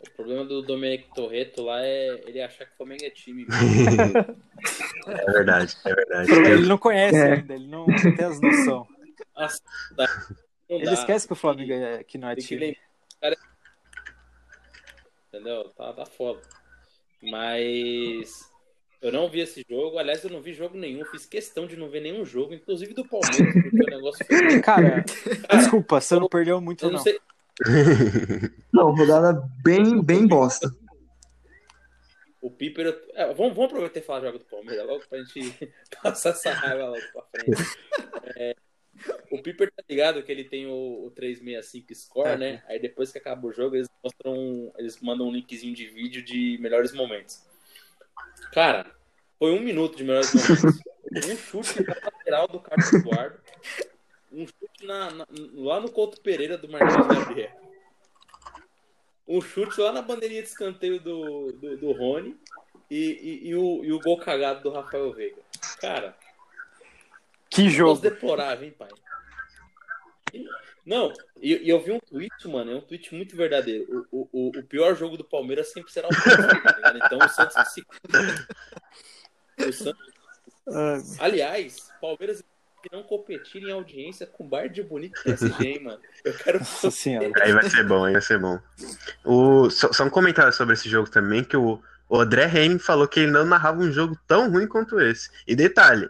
O 0.00 0.10
problema 0.16 0.44
do 0.44 0.62
Domenic 0.62 1.14
Torreto 1.14 1.62
lá 1.62 1.84
é 1.84 2.22
ele 2.26 2.40
achar 2.40 2.64
que 2.64 2.72
o 2.72 2.76
Flamengo 2.76 3.04
é 3.04 3.10
time. 3.10 3.46
É 5.06 5.32
verdade, 5.32 5.76
é 5.84 5.94
verdade. 5.94 6.30
Ele 6.32 6.66
não 6.66 6.76
conhece 6.78 7.16
É. 7.16 7.32
ainda, 7.32 7.54
ele 7.54 7.66
não 7.66 7.86
tem 7.86 8.24
as 8.24 8.38
noção. 8.40 8.86
Nossa, 9.34 9.60
não 9.90 9.96
dá. 9.96 10.06
Não 10.68 10.76
Ele 10.76 10.84
dá. 10.84 10.92
esquece 10.92 11.26
que 11.26 11.32
o 11.32 11.36
Flamengo 11.36 11.72
é, 11.72 12.04
que 12.04 12.18
não 12.18 12.28
é 12.28 12.34
Tem 12.36 12.44
time. 12.44 12.76
Entendeu? 15.28 15.64
Tá, 15.76 15.92
tá 15.92 16.04
foda. 16.06 16.40
Mas 17.22 18.40
eu 19.00 19.12
não 19.12 19.28
vi 19.28 19.40
esse 19.40 19.64
jogo. 19.68 19.98
Aliás, 19.98 20.22
eu 20.24 20.30
não 20.30 20.42
vi 20.42 20.52
jogo 20.52 20.76
nenhum. 20.76 21.04
Fiz 21.06 21.24
questão 21.24 21.66
de 21.66 21.76
não 21.76 21.88
ver 21.88 22.00
nenhum 22.00 22.24
jogo, 22.24 22.52
inclusive 22.52 22.92
do 22.94 23.04
Palmeiras, 23.06 23.38
porque 23.52 23.82
o 23.82 23.90
negócio 23.96 24.26
foi. 24.26 24.60
Cara, 24.60 25.04
desculpa, 25.56 26.00
você 26.00 26.18
não 26.18 26.28
perdeu 26.28 26.60
muito, 26.60 26.84
Eu 26.84 26.88
não 26.90 26.96
não. 26.98 27.02
sei. 27.04 27.18
Não, 28.72 28.94
rodada 28.94 29.42
bem, 29.62 30.02
bem 30.02 30.26
bosta. 30.26 30.70
O 32.40 32.50
Piper. 32.50 32.98
é, 33.14 33.26
vamos, 33.34 33.54
vamos 33.54 33.64
aproveitar 33.70 34.00
e 34.00 34.02
falar 34.02 34.22
jogo 34.22 34.38
do 34.38 34.44
Palmeiras 34.46 34.86
logo 34.86 35.02
pra 35.08 35.22
gente 35.22 35.70
passar 36.02 36.30
essa 36.30 36.52
raiva 36.52 36.86
logo 36.88 37.02
pra 37.12 37.22
frente. 37.30 37.78
É, 38.36 38.56
o 39.30 39.42
Piper 39.42 39.70
tá 39.70 39.82
ligado 39.88 40.22
que 40.22 40.32
ele 40.32 40.44
tem 40.44 40.66
o, 40.66 41.06
o 41.06 41.10
365 41.14 41.94
score, 41.94 42.28
É. 42.30 42.36
né? 42.38 42.62
Aí 42.66 42.78
depois 42.80 43.12
que 43.12 43.18
acaba 43.18 43.46
o 43.46 43.52
jogo, 43.52 43.76
eles 43.76 43.88
mostram. 44.02 44.72
Eles 44.78 44.98
mandam 45.00 45.28
um 45.28 45.32
linkzinho 45.32 45.74
de 45.74 45.86
vídeo 45.86 46.22
de 46.24 46.56
melhores 46.60 46.92
momentos. 46.92 47.42
Cara, 48.52 48.90
foi 49.38 49.52
um 49.52 49.60
minuto 49.60 49.96
de 49.96 50.04
melhores 50.04 50.32
momentos. 50.32 50.80
Um 51.12 51.36
chute 51.36 51.82
na 51.82 51.94
lateral 52.04 52.46
do 52.46 52.60
Carlos 52.60 52.92
Eduardo. 52.92 53.36
Um 54.32 54.46
chute 54.46 54.86
na- 54.86 55.10
na- 55.10 55.26
lá 55.54 55.80
no 55.80 55.90
Couto 55.90 56.20
Pereira 56.20 56.56
do 56.56 56.68
Martins 56.68 57.06
Gabriel. 57.06 57.50
Um 59.26 59.40
chute 59.40 59.80
lá 59.80 59.92
na 59.92 60.02
bandeirinha 60.02 60.42
de 60.42 60.48
escanteio 60.48 61.00
do, 61.00 61.52
do, 61.52 61.76
do 61.76 61.92
Rony. 61.92 62.36
E, 62.90 62.96
e, 63.44 63.48
e 63.48 63.54
o, 63.54 63.84
e 63.84 63.92
o 63.92 64.00
gol 64.00 64.18
cagado 64.18 64.62
do 64.62 64.70
Rafael 64.70 65.12
Veiga. 65.12 65.40
Cara, 65.80 66.16
Que 67.48 67.68
Jogo. 67.70 68.00
deplorável, 68.00 68.66
hein, 68.66 68.74
pai? 68.76 68.88
Não, 70.84 71.12
e, 71.40 71.54
e 71.56 71.68
eu 71.68 71.80
vi 71.80 71.92
um 71.92 72.00
tweet, 72.00 72.48
mano, 72.48 72.72
é 72.72 72.74
um 72.76 72.80
tweet 72.80 73.14
muito 73.14 73.36
verdadeiro. 73.36 74.06
O, 74.10 74.28
o, 74.32 74.48
o- 74.58 74.62
pior 74.64 74.96
jogo 74.96 75.16
do 75.16 75.22
Palmeiras 75.24 75.70
sempre 75.72 75.92
será 75.92 76.08
o 76.08 76.10
próximo, 76.10 76.62
tá 76.62 76.72
ligado? 76.76 76.98
Então 77.04 77.18
o 77.18 77.28
Santos 77.28 77.72
se. 77.72 77.84
O 79.68 79.72
Santos... 79.72 81.20
Aliás, 81.20 81.92
Palmeiras 82.00 82.40
que 82.40 82.48
não 82.90 83.02
competir 83.02 83.62
em 83.62 83.70
audiência 83.70 84.26
com 84.26 84.48
Bar 84.48 84.68
de 84.68 84.82
Bonito 84.82 85.22
PSG, 85.22 85.66
hein, 85.66 85.82
mano. 85.82 86.00
Eu 86.24 86.32
quero. 86.34 86.58
Nossa 86.58 86.90
senhora. 86.90 87.30
Aí 87.42 87.52
vai 87.52 87.68
ser 87.68 87.84
bom, 87.84 88.04
aí 88.04 88.12
vai 88.12 88.22
ser 88.22 88.38
bom. 88.38 88.58
O, 89.24 89.68
só, 89.70 89.92
só 89.92 90.04
um 90.04 90.10
comentário 90.10 90.52
sobre 90.52 90.74
esse 90.74 90.88
jogo 90.88 91.10
também, 91.10 91.42
que 91.44 91.56
o, 91.56 91.82
o 92.08 92.20
André 92.20 92.46
Henning 92.46 92.78
falou 92.78 93.06
que 93.08 93.20
ele 93.20 93.32
não 93.32 93.44
narrava 93.44 93.80
um 93.80 93.92
jogo 93.92 94.16
tão 94.26 94.50
ruim 94.50 94.66
quanto 94.66 95.00
esse. 95.00 95.30
E 95.46 95.54
detalhe, 95.54 96.08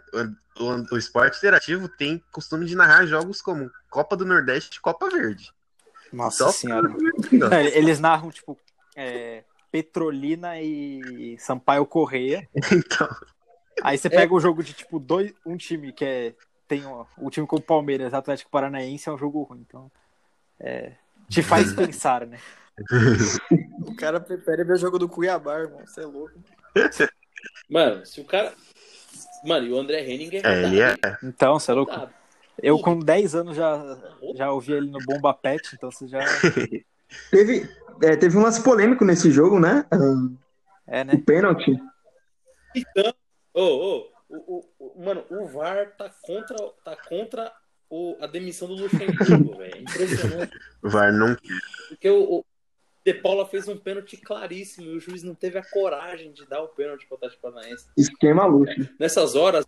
o, 0.57 0.63
o, 0.63 0.85
o 0.93 0.97
esporte 0.97 1.37
interativo 1.37 1.87
tem 1.89 2.23
costume 2.31 2.65
de 2.65 2.75
narrar 2.75 3.05
jogos 3.05 3.41
como 3.41 3.71
Copa 3.89 4.15
do 4.15 4.25
Nordeste 4.25 4.77
e 4.77 4.81
Copa 4.81 5.09
Verde. 5.09 5.51
Nossa 6.13 6.45
Só- 6.45 6.51
senhora. 6.51 6.89
Não, 7.31 7.53
eles 7.59 7.99
narram, 7.99 8.31
tipo, 8.31 8.57
é, 8.95 9.43
Petrolina 9.71 10.61
e 10.61 11.37
Sampaio 11.39 11.85
Correia. 11.85 12.47
Então, 12.71 13.07
Aí 13.81 13.97
você 13.97 14.09
pega 14.09 14.33
o 14.33 14.39
jogo 14.39 14.61
de, 14.61 14.73
tipo, 14.73 14.99
dois, 14.99 15.33
um 15.45 15.57
time 15.57 15.91
que 15.91 16.05
é. 16.05 16.33
Tem 16.71 16.85
um, 16.85 17.05
um 17.17 17.29
time 17.29 17.45
como 17.45 17.59
o 17.59 17.65
Palmeiras, 17.65 18.13
Atlético 18.13 18.49
Paranaense, 18.49 19.09
é 19.09 19.11
um 19.11 19.17
jogo 19.17 19.43
ruim. 19.43 19.59
Então. 19.67 19.91
É, 20.57 20.93
te 21.27 21.43
faz 21.43 21.73
pensar, 21.75 22.25
né? 22.25 22.39
O 23.85 23.93
cara 23.93 24.21
prefere 24.21 24.63
ver 24.63 24.75
o 24.75 24.77
jogo 24.77 24.97
do 24.97 25.09
Cuiabá, 25.09 25.59
irmão. 25.59 25.85
Você 25.85 25.99
é 25.99 26.05
louco. 26.05 26.31
Mano, 27.69 28.05
se 28.05 28.21
o 28.21 28.23
cara. 28.23 28.53
Mano, 29.43 29.67
e 29.67 29.73
o 29.73 29.77
André 29.77 29.99
Henning 30.09 30.37
é 30.37 30.41
é, 30.45 30.63
ele 30.63 30.81
é. 30.81 30.95
Então, 31.21 31.59
você 31.59 31.71
é 31.71 31.73
louco? 31.73 31.91
rodado. 31.91 32.13
Eu 32.63 32.79
com 32.79 32.97
10 32.97 33.35
anos 33.35 33.57
já, 33.57 33.97
já 34.33 34.49
ouvi 34.49 34.71
ele 34.71 34.89
no 34.89 34.99
Bomba 34.99 35.33
Pet, 35.33 35.75
então 35.75 35.91
você 35.91 36.07
já. 36.07 36.21
Teve, 37.29 37.69
é, 38.01 38.15
teve 38.15 38.37
um 38.37 38.41
lance 38.41 38.63
polêmico 38.63 39.03
nesse 39.03 39.29
jogo, 39.29 39.59
né? 39.59 39.85
É, 40.87 41.01
O 41.01 41.05
né? 41.05 41.21
pênalti. 41.25 41.77
Então, 42.73 43.13
ô, 43.53 43.61
ô, 43.61 44.10
o, 44.37 44.65
o, 44.79 44.95
o- 44.99 45.03
mano, 45.03 45.25
o 45.29 45.45
VAR 45.47 45.95
tá 45.95 46.09
contra, 46.21 46.57
tá 46.83 46.95
contra 46.95 47.51
o, 47.89 48.17
a 48.21 48.27
demissão 48.27 48.67
do 48.67 48.75
Luxemburgo, 48.75 49.57
velho. 49.59 49.75
É 49.75 49.79
impressionante. 49.79 50.57
O 50.81 50.89
VAR 50.89 51.11
não. 51.13 51.35
Porque 51.89 52.09
o, 52.09 52.39
o 52.39 52.45
De 53.05 53.13
Paula 53.13 53.45
fez 53.47 53.67
um 53.67 53.77
pênalti 53.77 54.15
claríssimo 54.17 54.87
e 54.87 54.95
o 54.95 54.99
juiz 54.99 55.23
não 55.23 55.35
teve 55.35 55.57
a 55.57 55.63
coragem 55.63 56.31
de 56.31 56.45
dar 56.47 56.61
o 56.61 56.69
pênalti 56.69 57.05
pro 57.07 57.15
Atlético 57.17 57.41
Paranaense. 57.41 57.87
Esquema 57.97 58.45
luxo. 58.45 58.89
Nessas 58.99 59.35
horas, 59.35 59.65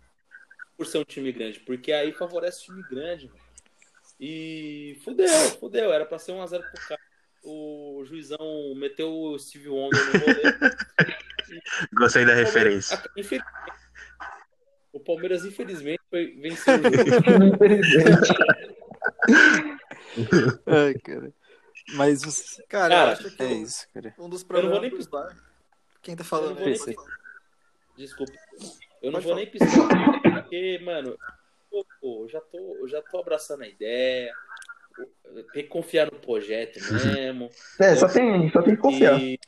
por 0.76 0.86
ser 0.86 0.98
um 0.98 1.04
time 1.04 1.30
grande, 1.32 1.60
porque 1.60 1.92
aí 1.92 2.12
favorece 2.12 2.62
o 2.62 2.64
time 2.64 2.82
grande, 2.88 3.26
mano. 3.28 3.40
E 4.20 4.98
fudeu, 5.04 5.28
fudeu. 5.60 5.92
Era 5.92 6.06
pra 6.06 6.18
ser 6.18 6.32
1x0 6.32 6.60
pro 6.70 6.88
cara. 6.88 7.00
O 7.42 8.02
juizão 8.06 8.72
meteu 8.76 9.12
o 9.12 9.38
Steve 9.38 9.68
Wonder 9.68 10.00
no 10.06 10.12
rolê. 10.20 10.42
Gostei 11.92 12.24
da 12.24 12.32
referência. 12.34 13.02
infelizmente, 13.16 13.44
O 14.94 15.00
Palmeiras, 15.00 15.44
infelizmente, 15.44 16.00
foi 16.08 16.26
venceu 16.36 16.74
o 16.78 16.82
jogo. 16.84 17.16
Ai, 20.66 20.94
cara. 20.94 21.32
Mas 21.94 22.22
Cara, 22.68 22.94
Cara, 22.94 22.94
eu 22.94 23.12
acho 23.12 23.36
que 23.36 23.42
é 23.42 23.52
isso, 23.52 23.88
cara. 23.92 24.14
um 24.18 24.28
dos 24.28 24.42
Eu 24.42 24.62
não 24.62 24.70
vou 24.70 24.80
problemas 24.80 24.80
nem 24.82 24.90
dos 24.90 25.06
VAR. 25.08 25.36
Quem 26.00 26.14
tá 26.14 26.22
Eu 26.22 26.26
falando 26.26 26.54
não 26.60 26.64
vou 26.64 26.86
nem. 26.86 26.96
Desculpa. 27.96 28.32
Eu 29.02 29.10
não 29.10 29.20
Pode 29.20 29.24
vou 29.26 29.34
falar. 29.34 29.36
nem 29.36 29.50
piscar, 29.50 30.32
porque, 30.42 30.78
mano, 30.84 31.18
eu, 31.72 31.84
eu 32.02 32.28
já 32.28 32.40
tô, 32.40 32.58
eu 32.80 32.88
já 32.88 33.02
tô 33.02 33.18
abraçando 33.18 33.64
a 33.64 33.68
ideia. 33.68 34.32
Tem 35.52 35.64
que 35.64 35.68
confiar 35.68 36.06
no 36.10 36.20
projeto 36.20 36.78
mesmo. 36.92 37.50
É, 37.80 37.96
só 37.96 38.06
tem, 38.06 38.48
só 38.52 38.62
tem 38.62 38.76
que 38.76 38.80
confiar. 38.80 39.20
E... 39.20 39.40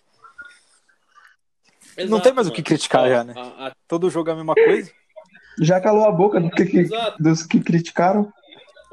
Não 2.09 2.21
tem 2.21 2.33
mais 2.33 2.49
o 2.49 2.53
que 2.53 2.63
criticar 2.65 3.09
já, 3.09 3.23
né? 3.25 3.33
a- 3.37 3.69
a- 3.69 3.77
Todo 3.87 4.11
jogo 4.11 4.29
é 4.29 4.33
a 4.33 4.37
mesma 4.37 4.55
coisa. 4.55 4.93
Já 5.61 5.81
calou 5.81 6.05
a 6.05 6.13
boca 6.13 6.41
do 6.41 6.51
que, 6.51 6.65
que- 6.67 6.79
Exato. 6.79 7.23
dos 7.23 7.43
que 7.43 7.61
criticaram. 7.61 8.33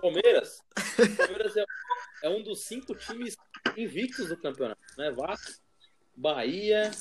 Palmeiras, 0.01 0.59
o 0.99 1.15
Palmeiras 1.17 1.55
é, 1.57 1.65
é 2.23 2.29
um 2.29 2.43
dos 2.43 2.65
cinco 2.65 2.93
times 2.95 3.37
invictos 3.77 4.27
do 4.29 4.37
campeonato, 4.37 4.81
né? 4.97 5.11
Vasco, 5.11 5.51
Bahia, 6.15 6.91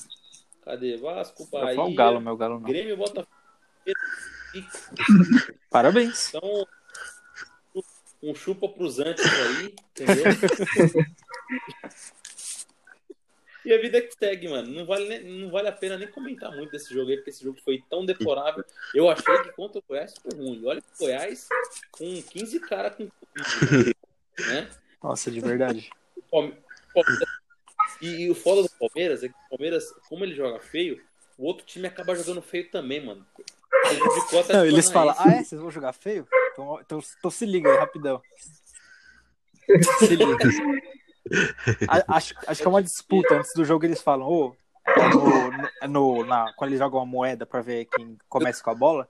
cadê? 0.65 0.97
Vasco, 0.97 1.49
Bahia, 1.51 1.81
o 1.81 1.95
Galo, 1.95 2.21
meu 2.21 2.37
Galo 2.37 2.55
não. 2.61 2.63
Grêmio, 2.69 2.97
Botafogo. 2.97 3.29
Parabéns. 5.71 6.29
Então, 6.29 6.67
um 8.23 8.35
chupa 8.35 8.69
pros 8.69 9.01
antes 9.01 9.25
aí, 9.25 9.75
entendeu? 9.91 10.25
e 13.65 13.73
a 13.73 13.81
vida 13.81 14.01
que 14.01 14.13
segue, 14.15 14.49
mano. 14.49 14.69
Não 14.73 14.85
vale, 14.87 15.09
nem- 15.09 15.41
não 15.41 15.51
vale 15.51 15.69
a 15.69 15.73
pena 15.73 15.97
nem 15.97 16.09
comentar 16.09 16.51
muito 16.55 16.71
desse 16.71 16.93
jogo 16.93 17.11
aí, 17.11 17.17
porque 17.17 17.31
esse 17.31 17.45
jogo 17.45 17.59
foi 17.65 17.83
tão 17.89 18.05
deplorável. 18.05 18.65
Eu 18.95 19.09
achei 19.09 19.39
que 19.43 19.53
contra 19.53 19.79
o 19.79 19.85
Goiás 19.89 20.15
foi 20.23 20.37
ruim. 20.37 20.63
Olha 20.65 20.81
o 20.81 20.99
Goiás 20.99 21.49
com 21.91 22.23
15 22.23 22.61
caras 22.61 22.95
com 22.97 23.09
né? 24.49 24.69
Nossa, 25.03 25.31
de 25.31 25.41
verdade. 25.41 25.91
E, 28.01 28.23
e 28.23 28.31
o 28.31 28.35
foda 28.35 28.63
do 28.63 28.71
Palmeiras 28.71 29.23
é 29.23 29.29
que 29.29 29.35
o 29.35 29.49
Palmeiras, 29.51 29.93
como 30.09 30.25
ele 30.25 30.35
joga 30.35 30.59
feio, 30.61 31.01
o 31.39 31.45
outro 31.47 31.65
time 31.65 31.87
acaba 31.87 32.15
jogando 32.15 32.43
feio 32.43 32.71
também, 32.71 33.05
mano. 33.05 33.27
Até 34.41 34.53
Não, 34.53 34.65
eles 34.65 34.91
falam, 34.91 35.15
ah, 35.19 35.31
é? 35.33 35.45
Vocês 35.45 35.61
vão 35.61 35.71
jogar 35.71 35.93
feio? 35.93 36.27
Então, 36.53 36.79
então, 36.81 37.01
então 37.19 37.31
se 37.31 37.47
liga 37.47 37.71
aí, 37.71 37.79
rapidão. 37.79 38.23
Se 39.99 40.17
liga. 40.17 40.37
Acho, 42.09 42.35
acho 42.47 42.61
que 42.61 42.67
é 42.67 42.71
uma 42.71 42.83
disputa. 42.83 43.35
Antes 43.37 43.53
do 43.55 43.65
jogo, 43.65 43.85
eles 43.85 44.03
falam, 44.03 44.27
ô, 44.29 44.57
no, 45.87 45.89
no- 45.89 46.25
na, 46.27 46.53
quando 46.55 46.71
eles 46.71 46.79
jogam 46.81 47.01
a 47.01 47.07
moeda 47.07 47.47
pra 47.47 47.61
ver 47.61 47.87
quem 47.87 48.19
começa 48.29 48.63
com 48.63 48.71
a 48.71 48.75
bola, 48.75 49.09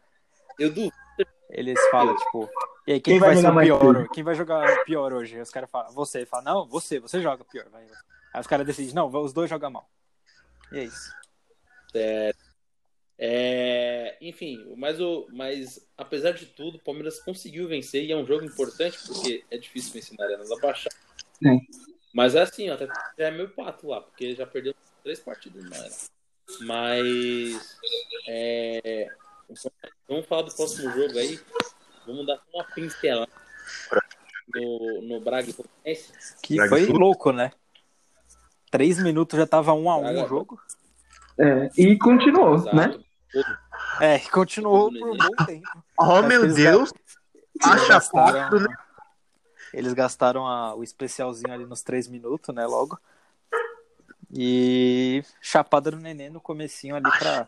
Eu 0.59 0.69
duvido. 0.69 0.95
eles 1.51 1.79
falam, 1.91 2.15
tipo, 2.17 2.49
e 2.87 2.93
aí, 2.95 3.01
quem, 3.01 3.15
Quem 3.15 3.21
vai, 3.21 3.35
vai 3.35 3.43
ser 3.43 3.61
pior? 3.65 4.09
Quem 4.09 4.25
vai 4.25 4.35
jogar 4.35 4.85
pior 4.85 5.13
hoje? 5.13 5.41
Os 5.41 5.51
caras 5.51 5.71
falam, 5.71 5.93
você. 5.93 6.19
Ele 6.19 6.27
fala, 6.27 6.43
não, 6.43 6.67
você, 6.69 6.99
você 6.99 7.21
joga 7.23 7.45
pior. 7.45 7.69
Vai. 7.71 7.85
Aí 8.35 8.41
os 8.41 8.47
caras 8.47 8.67
decidem, 8.67 8.95
não, 8.95 9.09
os 9.09 9.33
dois 9.33 9.49
jogam 9.49 9.71
mal. 9.71 9.89
E 10.73 10.79
é 10.79 10.85
isso. 10.85 11.13
É, 13.25 14.17
enfim, 14.21 14.75
mas, 14.77 15.01
o, 15.01 15.29
mas 15.33 15.79
apesar 15.97 16.33
de 16.33 16.47
tudo, 16.47 16.77
o 16.77 16.83
Palmeiras 16.83 17.21
conseguiu 17.21 17.69
vencer 17.69 18.03
e 18.05 18.11
é 18.11 18.17
um 18.17 18.27
jogo 18.27 18.45
importante 18.45 18.99
porque 19.07 19.45
é 19.51 19.57
difícil 19.59 19.93
vencer 19.93 20.17
na 20.19 20.25
Arena 20.25 20.45
da 20.45 20.57
Baixada. 20.57 20.97
Sim. 21.41 21.61
Mas 22.13 22.35
é 22.35 22.43
assim, 22.43 22.69
ó, 22.71 22.75
até 22.75 22.89
é 23.17 23.31
meu 23.31 23.49
pato 23.49 23.89
lá, 23.89 24.01
porque 24.01 24.35
já 24.35 24.47
perdeu 24.47 24.75
três 25.03 25.21
partidas 25.21 25.65
na 25.65 25.77
Arena. 25.77 25.97
Mas 26.61 27.79
é, 28.29 29.09
vamos 30.09 30.27
falar 30.27 30.43
do 30.43 30.55
próximo 30.55 30.91
jogo 30.91 31.19
aí. 31.19 31.41
Vamos 32.07 32.27
dar 32.27 32.41
uma 32.53 32.65
pincelada 32.65 33.31
no, 34.55 35.03
no 35.03 35.21
Braga 35.21 35.49
e. 35.49 35.97
Que 36.43 36.57
Braga 36.57 36.71
foi 36.71 36.87
louco, 36.87 37.33
né? 37.33 37.53
Três 38.71 39.03
minutos 39.03 39.39
já 39.39 39.47
tava 39.47 39.73
um 39.73 39.91
a 39.91 39.97
um 39.97 40.03
Braga- 40.03 40.25
o 40.25 40.29
jogo. 40.29 40.61
É, 41.39 41.71
e 41.79 41.97
continuou, 41.99 42.57
Exato. 42.57 42.77
né? 42.77 42.99
É, 44.01 44.19
continuou 44.19 44.93
por 44.93 45.09
um 45.11 45.17
bom 45.17 45.45
tempo. 45.47 45.85
Oh, 45.99 46.21
meu 46.23 46.53
Deus! 46.53 46.93
Acha 47.63 48.01
quatro, 48.11 48.61
né? 48.61 48.77
Eles 49.73 49.93
gastaram 49.93 50.47
a- 50.47 50.75
o 50.75 50.83
especialzinho 50.85 51.53
ali 51.53 51.65
nos 51.67 51.83
três 51.83 52.09
minutos, 52.09 52.55
né? 52.55 52.67
Logo. 52.67 52.99
E 54.35 55.23
chapada 55.41 55.91
do 55.91 55.99
Nenê 55.99 56.31
no 56.31 56.41
comecinho 56.41 56.97
ali 56.97 57.11
pra. 57.19 57.47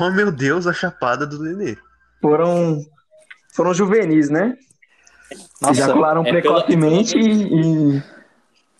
Oh, 0.00 0.10
meu 0.10 0.32
Deus, 0.32 0.66
a 0.66 0.72
chapada 0.72 1.26
do 1.26 1.42
Nenê. 1.42 1.76
Foram, 2.20 2.84
foram 3.52 3.72
juvenis, 3.72 4.28
né? 4.28 4.56
Nossa, 5.62 5.80
Ejacularam 5.80 6.22
é 6.22 6.24
pela- 6.40 6.40
precocemente 6.64 7.16
e, 7.16 7.96
e, 7.96 8.02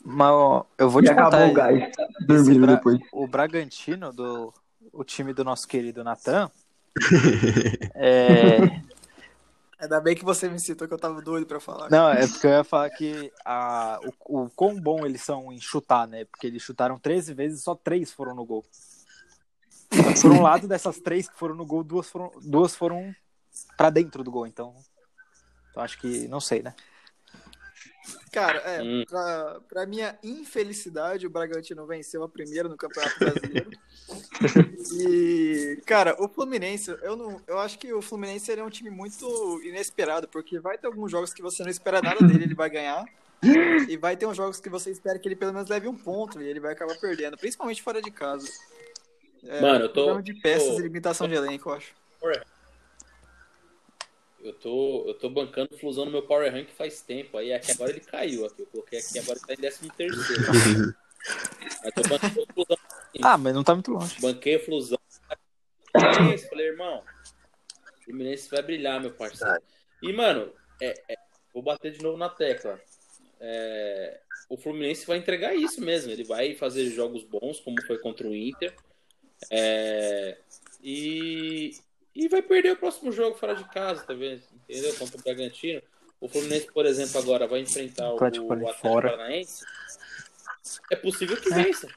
mas 0.04 0.30
ó, 0.30 0.66
eu 0.76 0.90
vou 0.90 1.00
e 1.00 1.04
te 1.04 1.10
contar. 1.10 1.26
acabou 1.28 1.48
o 1.50 1.54
gás. 1.54 1.92
Dormiram 2.26 2.60
Bra- 2.66 2.74
depois. 2.74 2.98
O 3.12 3.26
Bragantino, 3.28 4.12
do, 4.12 4.52
o 4.92 5.04
time 5.04 5.32
do 5.32 5.44
nosso 5.44 5.68
querido 5.68 6.02
Natan, 6.02 6.50
é, 7.94 8.58
Ainda 9.80 9.98
bem 9.98 10.14
que 10.14 10.24
você 10.24 10.46
me 10.46 10.60
citou 10.60 10.86
que 10.86 10.92
eu 10.92 10.98
tava 10.98 11.22
doido 11.22 11.46
pra 11.46 11.58
falar. 11.58 11.88
Não, 11.90 12.10
é 12.10 12.26
porque 12.28 12.46
eu 12.46 12.50
ia 12.50 12.64
falar 12.64 12.90
que 12.90 13.32
a, 13.42 13.98
o, 14.26 14.42
o 14.42 14.50
quão 14.50 14.78
bom 14.78 15.06
eles 15.06 15.22
são 15.22 15.50
em 15.50 15.58
chutar, 15.58 16.06
né? 16.06 16.26
Porque 16.26 16.46
eles 16.46 16.62
chutaram 16.62 16.98
13 16.98 17.32
vezes 17.32 17.60
e 17.60 17.62
só 17.62 17.74
três 17.74 18.12
foram 18.12 18.34
no 18.34 18.44
gol. 18.44 18.62
Por 20.20 20.30
um 20.30 20.42
lado, 20.42 20.68
dessas 20.68 21.00
três 21.00 21.28
que 21.28 21.38
foram 21.38 21.54
no 21.54 21.64
gol, 21.64 21.82
duas 21.82 22.08
foram, 22.10 22.30
duas 22.42 22.76
foram 22.76 23.14
pra 23.76 23.88
dentro 23.88 24.22
do 24.22 24.30
gol. 24.30 24.46
Então, 24.46 24.74
eu 25.74 25.80
acho 25.80 25.98
que, 25.98 26.28
não 26.28 26.40
sei, 26.40 26.62
né? 26.62 26.74
Cara, 28.32 28.59
é, 28.59 28.82
Hum. 28.82 29.05
pra, 29.09 29.61
pra 29.68 29.86
minha 29.86 30.18
infelicidade, 30.22 31.26
o 31.26 31.30
Bragantino 31.30 31.86
venceu 31.86 32.22
a 32.22 32.28
primeira 32.28 32.68
no 32.68 32.76
Campeonato 32.76 33.18
Brasileiro. 33.18 33.70
e, 34.92 35.80
cara, 35.84 36.16
o 36.18 36.28
Fluminense, 36.28 36.90
eu 37.03 37.16
não, 37.16 37.40
eu 37.46 37.59
acho 37.59 37.78
que 37.78 37.92
o 37.92 38.01
Fluminense 38.03 38.51
ele 38.51 38.61
é 38.61 38.64
um 38.64 38.70
time 38.70 38.90
muito 38.90 39.61
inesperado, 39.64 40.28
porque 40.28 40.59
vai 40.59 40.78
ter 40.78 40.86
alguns 40.86 41.11
jogos 41.11 41.32
que 41.32 41.42
você 41.42 41.62
não 41.62 41.70
espera 41.70 42.01
nada 42.01 42.24
dele, 42.26 42.44
ele 42.44 42.55
vai 42.55 42.70
ganhar. 42.70 43.05
E 43.88 43.96
vai 43.96 44.16
ter 44.16 44.26
uns 44.26 44.36
jogos 44.36 44.61
que 44.61 44.68
você 44.68 44.90
espera 44.90 45.18
que 45.18 45.26
ele 45.26 45.34
pelo 45.36 45.53
menos 45.55 45.68
leve 45.68 45.88
um 45.88 45.96
ponto 45.96 46.42
e 46.42 46.46
ele 46.46 46.61
vai 46.61 46.72
acabar 46.72 46.94
perdendo, 46.98 47.38
principalmente 47.38 47.82
fora 47.82 48.03
de 48.03 48.11
casa. 48.11 48.46
É, 49.42 49.61
Mano, 49.62 49.86
eu 49.86 49.88
tô- 49.92 50.20
de 50.20 50.34
peças 50.34 50.68
tô- 50.74 50.80
e 50.80 50.82
limitação 50.82 51.26
de 51.26 51.34
elenco, 51.34 51.70
eu 51.70 51.74
acho. 51.74 51.94
Eu 54.43 54.55
tô, 54.55 55.05
eu 55.07 55.14
tô 55.14 55.28
bancando 55.28 55.76
Flusão 55.76 56.07
no 56.07 56.11
meu 56.11 56.22
Power 56.22 56.51
Rank 56.53 56.68
faz 56.70 57.03
tempo. 57.03 57.36
Aí 57.36 57.53
aqui 57.53 57.72
agora 57.72 57.91
ele 57.91 58.01
caiu. 58.01 58.47
Aqui. 58.47 58.62
Eu 58.62 58.66
coloquei 58.66 58.99
aqui 58.99 59.18
agora 59.18 59.38
ele 59.38 59.47
tá 59.47 59.53
em 59.53 59.57
13 59.57 59.91
terceiro. 59.91 60.95
Mas 61.84 61.95
tô 61.95 62.03
bancando 62.09 62.41
o 62.43 62.53
Flusão. 62.55 62.76
Ah, 63.22 63.36
mas 63.36 63.55
não 63.55 63.62
tá 63.64 63.74
muito 63.74 63.91
longe. 63.91 64.20
Banquei 64.20 64.57
o 64.57 64.64
Flusão. 64.64 64.99
Fluminense, 65.93 66.49
Falei, 66.49 66.66
irmão, 66.68 67.03
o 67.99 68.05
Fluminense 68.05 68.51
vai 68.51 68.62
brilhar, 68.62 69.01
meu 69.01 69.12
parceiro. 69.12 69.61
E, 70.03 70.12
mano, 70.12 70.53
é- 70.80 71.03
é, 71.09 71.16
vou 71.53 71.62
bater 71.62 71.93
de 71.93 72.03
novo 72.03 72.16
na 72.16 72.28
tecla. 72.28 72.80
É, 73.38 74.20
o 74.49 74.57
Fluminense 74.57 75.07
vai 75.07 75.18
entregar 75.18 75.55
isso 75.55 75.80
mesmo. 75.80 76.11
Ele 76.11 76.24
vai 76.24 76.55
fazer 76.55 76.88
jogos 76.91 77.24
bons, 77.24 77.61
como 77.61 77.82
foi 77.86 77.99
contra 77.99 78.26
o 78.26 78.34
Inter. 78.34 78.74
É, 79.51 80.38
e, 80.82 81.72
e 82.20 82.28
vai 82.28 82.42
perder 82.42 82.72
o 82.72 82.76
próximo 82.76 83.10
jogo 83.10 83.34
fora 83.38 83.54
de 83.54 83.64
casa, 83.70 84.04
tá 84.04 84.12
vendo? 84.12 84.42
Entendeu? 84.68 84.94
Contra 84.96 85.18
o 85.18 85.22
Bragantino. 85.22 85.80
O 86.20 86.28
Fluminense, 86.28 86.70
por 86.70 86.84
exemplo, 86.84 87.18
agora 87.18 87.46
vai 87.46 87.60
enfrentar 87.60 88.10
o, 88.10 88.12
o 88.12 88.14
Atlético 88.16 88.74
fora. 88.74 89.10
Paranaense. 89.10 89.64
É 90.90 90.96
possível 90.96 91.40
que 91.40 91.48
vença. 91.48 91.88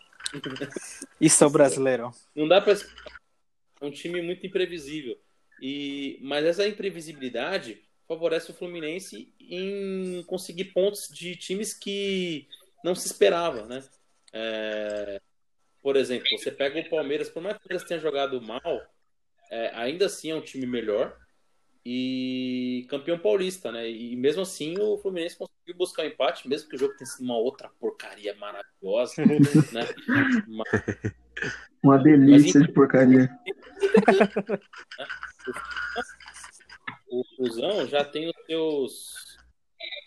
Isso 1.20 1.44
é 1.44 1.48
o 1.48 1.50
Brasileirão. 1.50 2.14
Não 2.34 2.48
dá 2.48 2.62
pra. 2.62 2.74
É 2.74 3.86
um 3.86 3.92
time 3.92 4.22
muito 4.22 4.48
imprevisível. 4.48 5.20
E... 5.62 6.18
Mas 6.22 6.46
essa 6.46 6.66
imprevisibilidade 6.66 7.84
favorece 8.08 8.50
o 8.50 8.54
Fluminense 8.54 9.34
em 9.42 10.24
conseguir 10.26 10.66
pontos 10.66 11.10
de 11.10 11.36
times 11.36 11.74
que 11.74 12.48
não 12.82 12.96
se 12.96 13.08
esperava, 13.08 13.66
né? 13.66 13.84
É, 14.32 15.20
Por 15.82 15.98
exemplo, 15.98 16.26
você 16.38 16.50
pega 16.50 16.80
o 16.80 16.90
Palmeiras, 16.90 17.30
por 17.30 17.44
mais 17.44 17.58
que 17.58 17.66
o 17.66 17.68
Palmeiras 17.68 17.88
tenha 17.88 18.00
jogado 18.00 18.42
mal, 18.42 18.93
é, 19.54 19.72
ainda 19.76 20.08
assim 20.08 20.32
é 20.32 20.36
um 20.36 20.42
time 20.42 20.66
melhor 20.66 21.16
e 21.86 22.88
campeão 22.90 23.20
paulista, 23.20 23.72
né? 23.72 23.90
E 23.90 24.16
mesmo 24.16 24.42
assim 24.42 24.76
o 24.80 24.98
Fluminense 24.98 25.38
conseguiu 25.38 25.76
buscar 25.78 26.04
o 26.04 26.08
empate, 26.08 26.48
mesmo 26.48 26.70
que 26.70 26.76
o 26.76 26.80
jogo 26.80 26.96
tenha 26.96 27.06
sido 27.06 27.26
uma 27.26 27.38
outra 27.38 27.70
porcaria 27.80 28.34
maravilhosa, 28.36 29.22
né? 29.72 29.88
Mas 30.48 30.70
Uma 31.84 31.98
delícia 31.98 32.62
de 32.62 32.72
porcaria. 32.72 33.28
o 37.12 37.24
Fusão 37.36 37.86
já 37.88 38.06
tem 38.06 38.30
os 38.30 38.36
seus. 38.46 39.38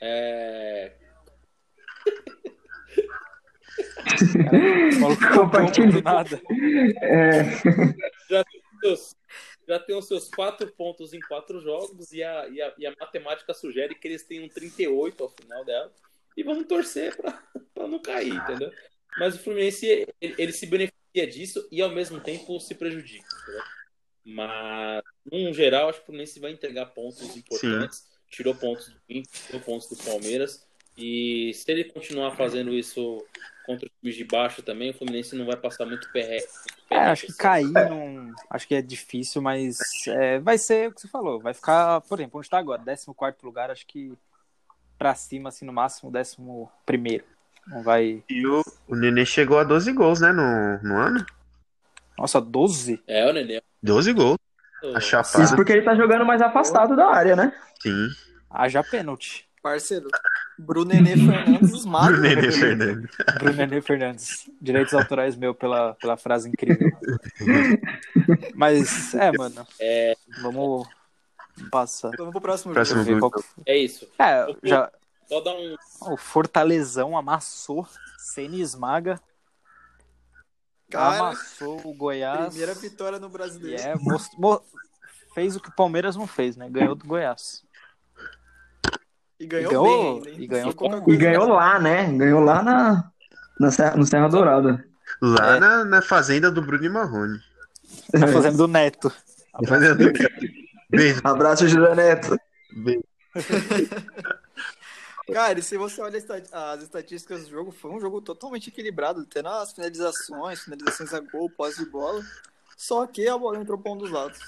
É... 0.01 0.95
Do 5.91 6.03
nada. 6.03 6.41
É, 7.03 7.45
Já, 8.31 8.45
tem 8.45 8.61
os 8.61 8.81
seus, 8.81 9.15
já 9.67 9.79
tem 9.79 9.97
os 9.97 10.07
seus 10.07 10.29
quatro 10.29 10.67
pontos 10.73 11.13
em 11.13 11.21
quatro 11.21 11.61
jogos 11.61 12.13
e 12.13 12.23
a, 12.23 12.49
e 12.49 12.63
a, 12.63 12.75
e 12.79 12.87
a 12.87 12.95
matemática 12.99 13.53
sugere 13.53 13.95
que 13.95 14.07
eles 14.07 14.23
tenham 14.23 14.49
38 14.49 15.23
ao 15.23 15.31
final 15.31 15.65
dela. 15.65 15.93
E 16.37 16.43
vamos 16.43 16.67
torcer 16.67 17.17
para 17.17 17.89
não 17.89 17.99
cair, 17.99 18.35
entendeu? 18.35 18.71
Mas 19.19 19.35
o 19.35 19.39
Fluminense 19.39 19.87
ele, 20.21 20.35
ele 20.39 20.53
se 20.53 20.67
beneficia 20.67 21.27
disso 21.27 21.67
e 21.73 21.81
ao 21.81 21.91
mesmo 21.91 22.21
tempo 22.21 22.61
se 22.61 22.75
prejudica. 22.75 23.27
Entendeu? 23.43 23.63
Mas, 24.25 25.03
num 25.31 25.55
geral, 25.55 25.89
acho 25.89 25.99
que 25.99 26.03
o 26.03 26.07
Fluminense 26.07 26.41
vai 26.41 26.51
entregar 26.51 26.87
pontos 26.87 27.37
importantes. 27.37 28.05
Tirou 28.29 28.55
pontos 28.55 28.89
do 28.89 28.97
Inter, 29.09 29.31
tirou 29.47 29.61
pontos 29.61 29.89
do 29.89 29.97
Palmeiras. 29.97 30.67
E 30.99 31.53
se 31.55 31.71
ele 31.71 31.85
continuar 31.85 32.37
fazendo 32.37 32.75
isso 32.75 33.25
contra 33.67 33.87
os 33.87 33.93
times 34.01 34.17
de 34.17 34.25
baixo 34.25 34.63
também, 34.63 34.91
o 34.91 34.95
Fluminense 34.95 35.37
não 35.37 35.45
vai 35.45 35.57
passar 35.57 35.85
muito 35.85 36.11
perre. 36.13 36.39
É, 36.89 36.99
acho 36.99 37.27
que 37.27 37.35
cair 37.35 37.73
não. 37.73 38.33
Acho 38.49 38.69
que 38.69 38.75
é 38.75 38.81
difícil, 38.81 39.43
mas 39.43 39.79
é, 40.07 40.39
vai 40.39 40.57
ser 40.57 40.89
o 40.89 40.93
que 40.93 41.01
você 41.01 41.09
falou. 41.09 41.41
Vai 41.41 41.53
ficar, 41.53 42.01
por 42.03 42.19
exemplo, 42.19 42.39
onde 42.39 42.49
tá 42.49 42.59
agora? 42.59 42.83
14 42.85 43.35
lugar, 43.43 43.71
acho 43.71 43.87
que 43.87 44.17
pra 44.97 45.15
cima, 45.15 45.49
assim, 45.49 45.67
no 45.67 45.73
máximo, 45.73 46.13
11. 46.17 47.23
Não 47.67 47.83
vai. 47.83 48.23
E 48.31 48.47
o, 48.47 48.63
o 48.87 48.95
Nenê 48.95 49.27
chegou 49.27 49.59
a 49.59 49.65
12 49.65 49.93
gols, 49.93 50.21
né, 50.21 50.33
no, 50.33 50.79
no 50.83 50.97
ano? 50.97 51.27
Nossa, 52.17 52.41
12? 52.41 53.03
É, 53.07 53.29
o 53.29 53.33
Nenê. 53.33 53.61
12 53.83 54.13
gols. 54.13 54.39
A 54.95 55.01
chapada, 55.01 55.43
isso 55.43 55.57
porque 55.57 55.73
ele 55.73 55.83
tá 55.83 55.95
jogando 55.97 56.25
mais 56.25 56.41
afastado 56.41 56.95
da 56.95 57.07
área, 57.07 57.35
né? 57.35 57.53
sim. 57.81 58.09
Haja 58.49 58.85
pênalti. 58.85 59.49
Parceiro, 59.63 60.09
Bruno 60.59 60.91
Nenê 60.91 61.17
Fernandes, 61.17 61.73
os 61.73 61.85
O 61.85 61.89
magos. 61.89 62.21
Nenê 62.21 62.51
Fernandes. 62.51 63.11
Bruno 63.39 63.53
Nenê 63.57 63.81
Fernandes. 63.83 64.51
Direitos 64.61 64.95
autorais 64.95 65.37
meu 65.37 65.55
pela, 65.55 65.95
pela 65.95 66.17
frase 66.17 66.49
incrível. 66.49 66.91
Mas, 68.55 69.15
é, 69.15 69.31
mano. 69.33 69.67
É, 69.81 70.15
Vamos 70.43 70.87
passar. 71.71 72.11
Vamos 72.17 72.33
pro 72.33 72.41
próximo 72.41 72.73
Próximo 72.75 73.05
jogo. 73.05 73.31
Qual 73.31 73.45
é 73.67 73.77
isso. 73.77 74.07
É, 74.19 74.47
já. 74.63 74.91
Só 75.29 75.41
dar 75.41 75.55
um. 75.55 75.77
O 76.13 76.17
Fortalezão 76.17 77.17
amassou. 77.17 77.87
Ceni 78.19 78.61
esmaga. 78.61 79.21
Cara, 80.91 81.19
amassou 81.19 81.81
o 81.85 81.93
Goiás. 81.95 82.49
primeira 82.49 82.75
vitória 82.75 83.19
no 83.19 83.29
Brasileiro. 83.29 83.83
é, 83.83 83.95
most- 83.97 84.39
mo- 84.39 84.63
fez 85.35 85.57
o 85.57 85.61
que 85.61 85.69
o 85.69 85.75
Palmeiras 85.75 86.15
não 86.17 86.27
fez, 86.27 86.57
né? 86.57 86.69
Ganhou 86.71 86.95
do 86.95 87.05
Goiás. 87.07 87.65
E 89.39 89.47
ganhou, 89.47 89.71
ganhou- 89.71 90.21
bem 90.23 90.33
hein? 90.35 90.41
e 90.43 90.47
ganhou 90.47 90.75
com- 90.75 91.11
E 91.11 91.17
ganhou 91.17 91.47
né? 91.47 91.53
lá, 91.53 91.79
né? 91.79 92.13
Ganhou 92.13 92.41
lá 92.41 92.63
na, 92.63 93.11
na 93.61 93.71
Serra- 93.71 93.97
no 93.97 94.07
Serra 94.07 94.29
Dourada. 94.29 94.85
Lá 95.21 95.57
É. 95.57 95.61
na, 95.61 95.85
na 95.85 96.03
fazenda 96.03 96.51
do 96.51 96.63
Bruno 96.63 96.85
e 96.85 96.89
Marrone. 96.89 97.39
Tá 98.13 98.27
fazendo 98.29 98.57
do 98.59 98.69
Neto. 98.69 99.13
Na 99.61 99.69
fazenda 99.69 99.95
do... 99.95 100.13
Beijo. 100.91 101.21
Abraço, 101.25 101.69
José 101.69 101.95
Neto. 101.95 102.37
Beijo. 102.73 103.03
Cara, 105.33 105.59
e 105.59 105.63
se 105.63 105.77
você 105.77 106.01
olha 106.01 106.19
as 106.53 106.83
estatísticas 106.83 107.45
do 107.45 107.51
jogo, 107.51 107.73
foi 107.73 107.91
um 107.91 108.01
jogo 108.01 108.21
totalmente 108.21 108.69
equilibrado, 108.69 109.25
tendo 109.27 109.49
as 109.49 109.73
finalizações, 109.73 110.61
finalizações 110.61 111.13
a 111.13 111.21
gol, 111.21 111.51
posse 111.51 111.85
de 111.85 111.91
bola. 111.91 112.23
Só 112.77 113.07
que 113.07 113.27
a 113.29 113.37
bola 113.37 113.59
entrou 113.59 113.77
pra 113.77 113.93
um 113.93 113.97
dos 113.97 114.11
lados. 114.11 114.39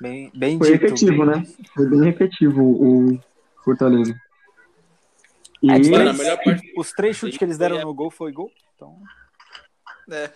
Bem, 0.00 0.30
bem 0.34 0.58
Foi 0.58 0.72
dito. 0.72 0.84
efetivo, 0.84 1.24
né? 1.24 1.46
Foi 1.74 1.86
bem 1.88 2.08
efetivo 2.08 2.62
o 2.62 3.20
Fortaleza. 3.64 4.14
E 5.62 5.70
É, 5.70 5.78
Mano, 5.78 6.18
parte, 6.44 6.72
Os 6.76 6.92
três 6.92 7.16
chutes 7.16 7.38
que 7.38 7.44
eles 7.44 7.56
deram 7.56 7.80
no 7.80 7.94
gol 7.94 8.10
foi 8.10 8.32
gol. 8.32 8.50
Então, 8.74 9.00
É. 10.10 10.24
É, 10.24 10.30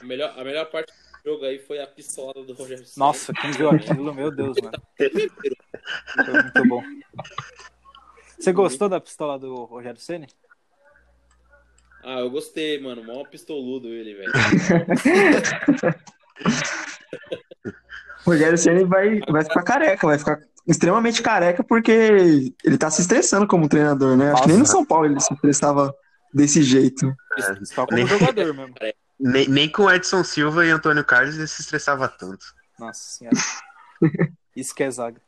a 0.00 0.04
melhor, 0.04 0.38
a 0.38 0.44
melhor 0.44 0.66
parte 0.66 0.92
do 0.92 1.30
jogo 1.30 1.44
aí 1.46 1.58
foi 1.58 1.80
a 1.80 1.86
pistolada 1.86 2.44
do 2.44 2.52
Rogério 2.52 2.84
nossa, 2.96 3.32
quem 3.32 3.50
viu 3.52 3.70
aquilo, 3.70 4.14
meu 4.14 4.30
Deus, 4.30 4.56
mano. 4.60 4.76
Foi 6.24 6.42
muito 6.42 6.68
bom. 6.68 6.82
Você 8.38 8.52
gostou 8.52 8.88
da 8.88 9.00
pistola 9.00 9.38
do 9.38 9.64
Rogério 9.64 10.00
Ceni? 10.00 10.26
Ah, 12.04 12.18
eu 12.18 12.30
gostei, 12.30 12.80
mano. 12.80 13.04
Mó 13.04 13.24
pistoludo 13.24 13.88
ele, 13.88 14.14
velho. 14.14 14.32
o 18.26 18.30
Rogério 18.30 18.58
Ceni 18.58 18.84
vai, 18.84 19.20
vai 19.20 19.44
ficar 19.44 19.62
careca, 19.62 20.06
vai 20.06 20.18
ficar 20.18 20.40
extremamente 20.66 21.22
careca 21.22 21.62
porque 21.64 22.52
ele 22.64 22.78
tá 22.78 22.90
se 22.90 23.00
estressando 23.00 23.46
como 23.46 23.68
treinador, 23.68 24.16
né? 24.16 24.32
Acho 24.32 24.42
que 24.42 24.48
nem 24.48 24.56
no 24.58 24.62
Nossa. 24.62 24.72
São 24.72 24.84
Paulo 24.84 25.06
ele 25.06 25.20
se 25.20 25.32
estressava 25.34 25.94
desse 26.32 26.62
jeito. 26.62 27.14
Só 27.64 27.84
como 27.86 27.96
Nem- 27.98 28.06
jogador 28.06 28.54
mesmo. 28.54 28.74
Nem, 29.24 29.46
nem 29.48 29.68
com 29.70 29.88
Edson 29.88 30.24
Silva 30.24 30.66
e 30.66 30.70
Antônio 30.70 31.04
Carlos 31.04 31.36
ele 31.36 31.46
se 31.46 31.60
estressava 31.60 32.08
tanto. 32.08 32.44
Nossa 32.76 33.00
senhora. 33.18 33.36
Isso 34.56 34.74
que 34.74 34.82
é 34.82 34.90
zaga. 34.90 35.20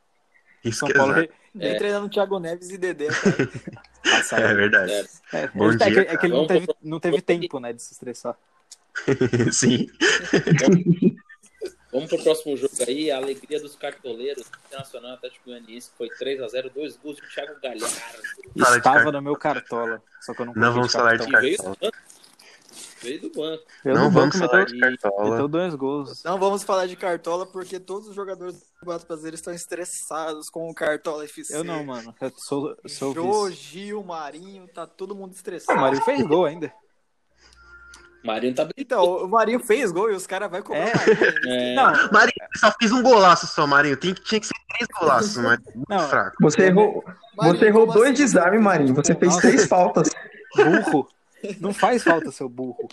Isso 0.65 0.81
São 0.81 0.89
que 0.89 0.95
é 0.95 0.97
Paulo. 0.97 1.13
exato. 1.13 1.29
re- 1.29 1.35
Nem 1.55 1.79
treinando 1.79 2.09
Thiago 2.09 2.41
Neves 2.41 2.71
e 2.71 2.77
Dedé, 2.79 3.07
cara. 3.07 3.51
Nossa, 4.05 4.35
É 4.41 4.55
verdade. 4.55 4.93
é, 5.33 5.47
Bom 5.55 5.71
é, 5.71 5.77
que- 5.79 5.91
dia, 5.91 6.01
é 6.13 6.17
que 6.17 6.27
ele 6.27 6.33
não 6.35 6.47
teve, 6.49 6.67
não 6.83 6.99
teve 6.99 7.21
tempo, 7.23 7.61
né, 7.61 7.73
de 7.73 7.83
se 7.83 7.93
estressar. 7.93 8.35
Sim. 9.53 9.87
Vamos 11.95 12.09
pro 12.11 12.23
próximo 12.25 12.57
jogo 12.57 12.75
aí, 12.89 13.09
a 13.11 13.17
alegria 13.19 13.61
dos 13.61 13.77
cartoleiros, 13.77 14.45
Internacional 14.67 15.13
Atlético 15.13 15.45
Goianiense, 15.47 15.91
foi 15.97 16.09
3x0, 16.09 16.73
dois 16.75 16.97
gols 16.97 17.17
do 17.19 17.27
Thiago 17.29 17.55
Galhardo. 17.63 17.93
Estava 18.57 18.81
cartola. 18.81 19.13
no 19.13 19.23
meu 19.23 19.37
cartola. 19.37 20.03
Só 20.21 20.35
que 20.35 20.43
eu 20.43 20.47
não 20.47 20.55
Não 20.55 20.73
vamos 20.75 20.93
falar 20.93 21.17
de 21.17 21.31
capitão. 21.31 21.41
veio 21.41 21.57
do 21.57 21.63
cartola. 21.63 21.77
banco. 21.81 21.99
Veio 23.01 23.21
do 23.21 23.31
banco. 23.31 23.65
Não 23.85 23.95
vamos 24.11 24.15
banco 24.15 24.39
falar 24.39 24.59
meteu, 24.65 24.75
de 24.75 24.81
cartola. 24.81 25.31
meteu 25.31 25.49
dois 25.49 25.75
gols. 25.77 26.25
Não 26.25 26.39
vamos 26.39 26.65
falar 26.65 26.87
de 26.87 26.97
Cartola 26.97 27.47
porque 27.47 27.79
todos 27.79 28.09
os 28.09 28.15
jogadores 28.17 28.57
do 28.57 28.65
Campeonato 28.81 29.07
Brasileiro 29.07 29.35
estão 29.37 29.53
estressados 29.55 30.49
com 30.51 30.69
o 30.69 30.75
Cartola 30.75 31.23
FC. 31.25 31.55
Eu 31.55 31.63
não, 31.63 31.85
mano. 31.85 32.13
Eu 32.21 32.33
sou, 32.37 32.75
sou 32.89 33.15
Jô. 33.15 33.51
Gil, 33.51 34.03
Marinho, 34.03 34.67
tá 34.69 34.87
todo 34.87 35.15
mundo 35.15 35.33
estressado. 35.35 35.79
o 35.79 35.81
Marinho 35.83 36.03
fez 36.03 36.23
gol 36.23 36.47
ainda. 36.47 36.73
Marinho 38.25 38.55
tá 38.55 38.65
bem. 38.65 38.73
Então, 38.79 39.05
o 39.25 39.29
Marinho 39.29 39.61
fez 39.61 39.93
gol 39.93 40.11
e 40.11 40.15
os 40.15 40.27
caras 40.27 40.51
vão 40.51 40.63
cobrar 40.63 40.81
É. 40.81 40.85
né? 40.87 40.93
É, 41.47 41.75
Não, 41.75 41.93
Marinho, 42.11 42.33
só 42.57 42.73
fiz 42.81 42.91
um 42.91 43.03
golaço 43.03 43.47
só, 43.47 43.67
Marinho. 43.67 43.97
Tem, 43.97 44.15
tinha 44.15 44.41
que 44.41 44.47
ser 44.47 44.55
três 44.71 44.89
golaços, 44.99 45.37
mas 45.37 45.59
muito 45.75 45.89
Não. 45.89 46.09
fraco. 46.09 46.37
Você 46.41 46.63
errou, 46.63 47.05
Marinho, 47.37 47.59
você 47.59 47.67
errou 47.67 47.87
dois 47.87 48.13
assim? 48.13 48.23
desarmes, 48.23 48.61
Marinho. 48.63 48.95
Você 48.95 49.15
fez 49.15 49.33
Nossa. 49.35 49.47
três 49.49 49.67
faltas. 49.67 50.11
burro. 50.57 51.09
Não 51.61 51.75
faz 51.75 52.03
falta, 52.03 52.31
seu 52.33 52.49
burro. 52.49 52.89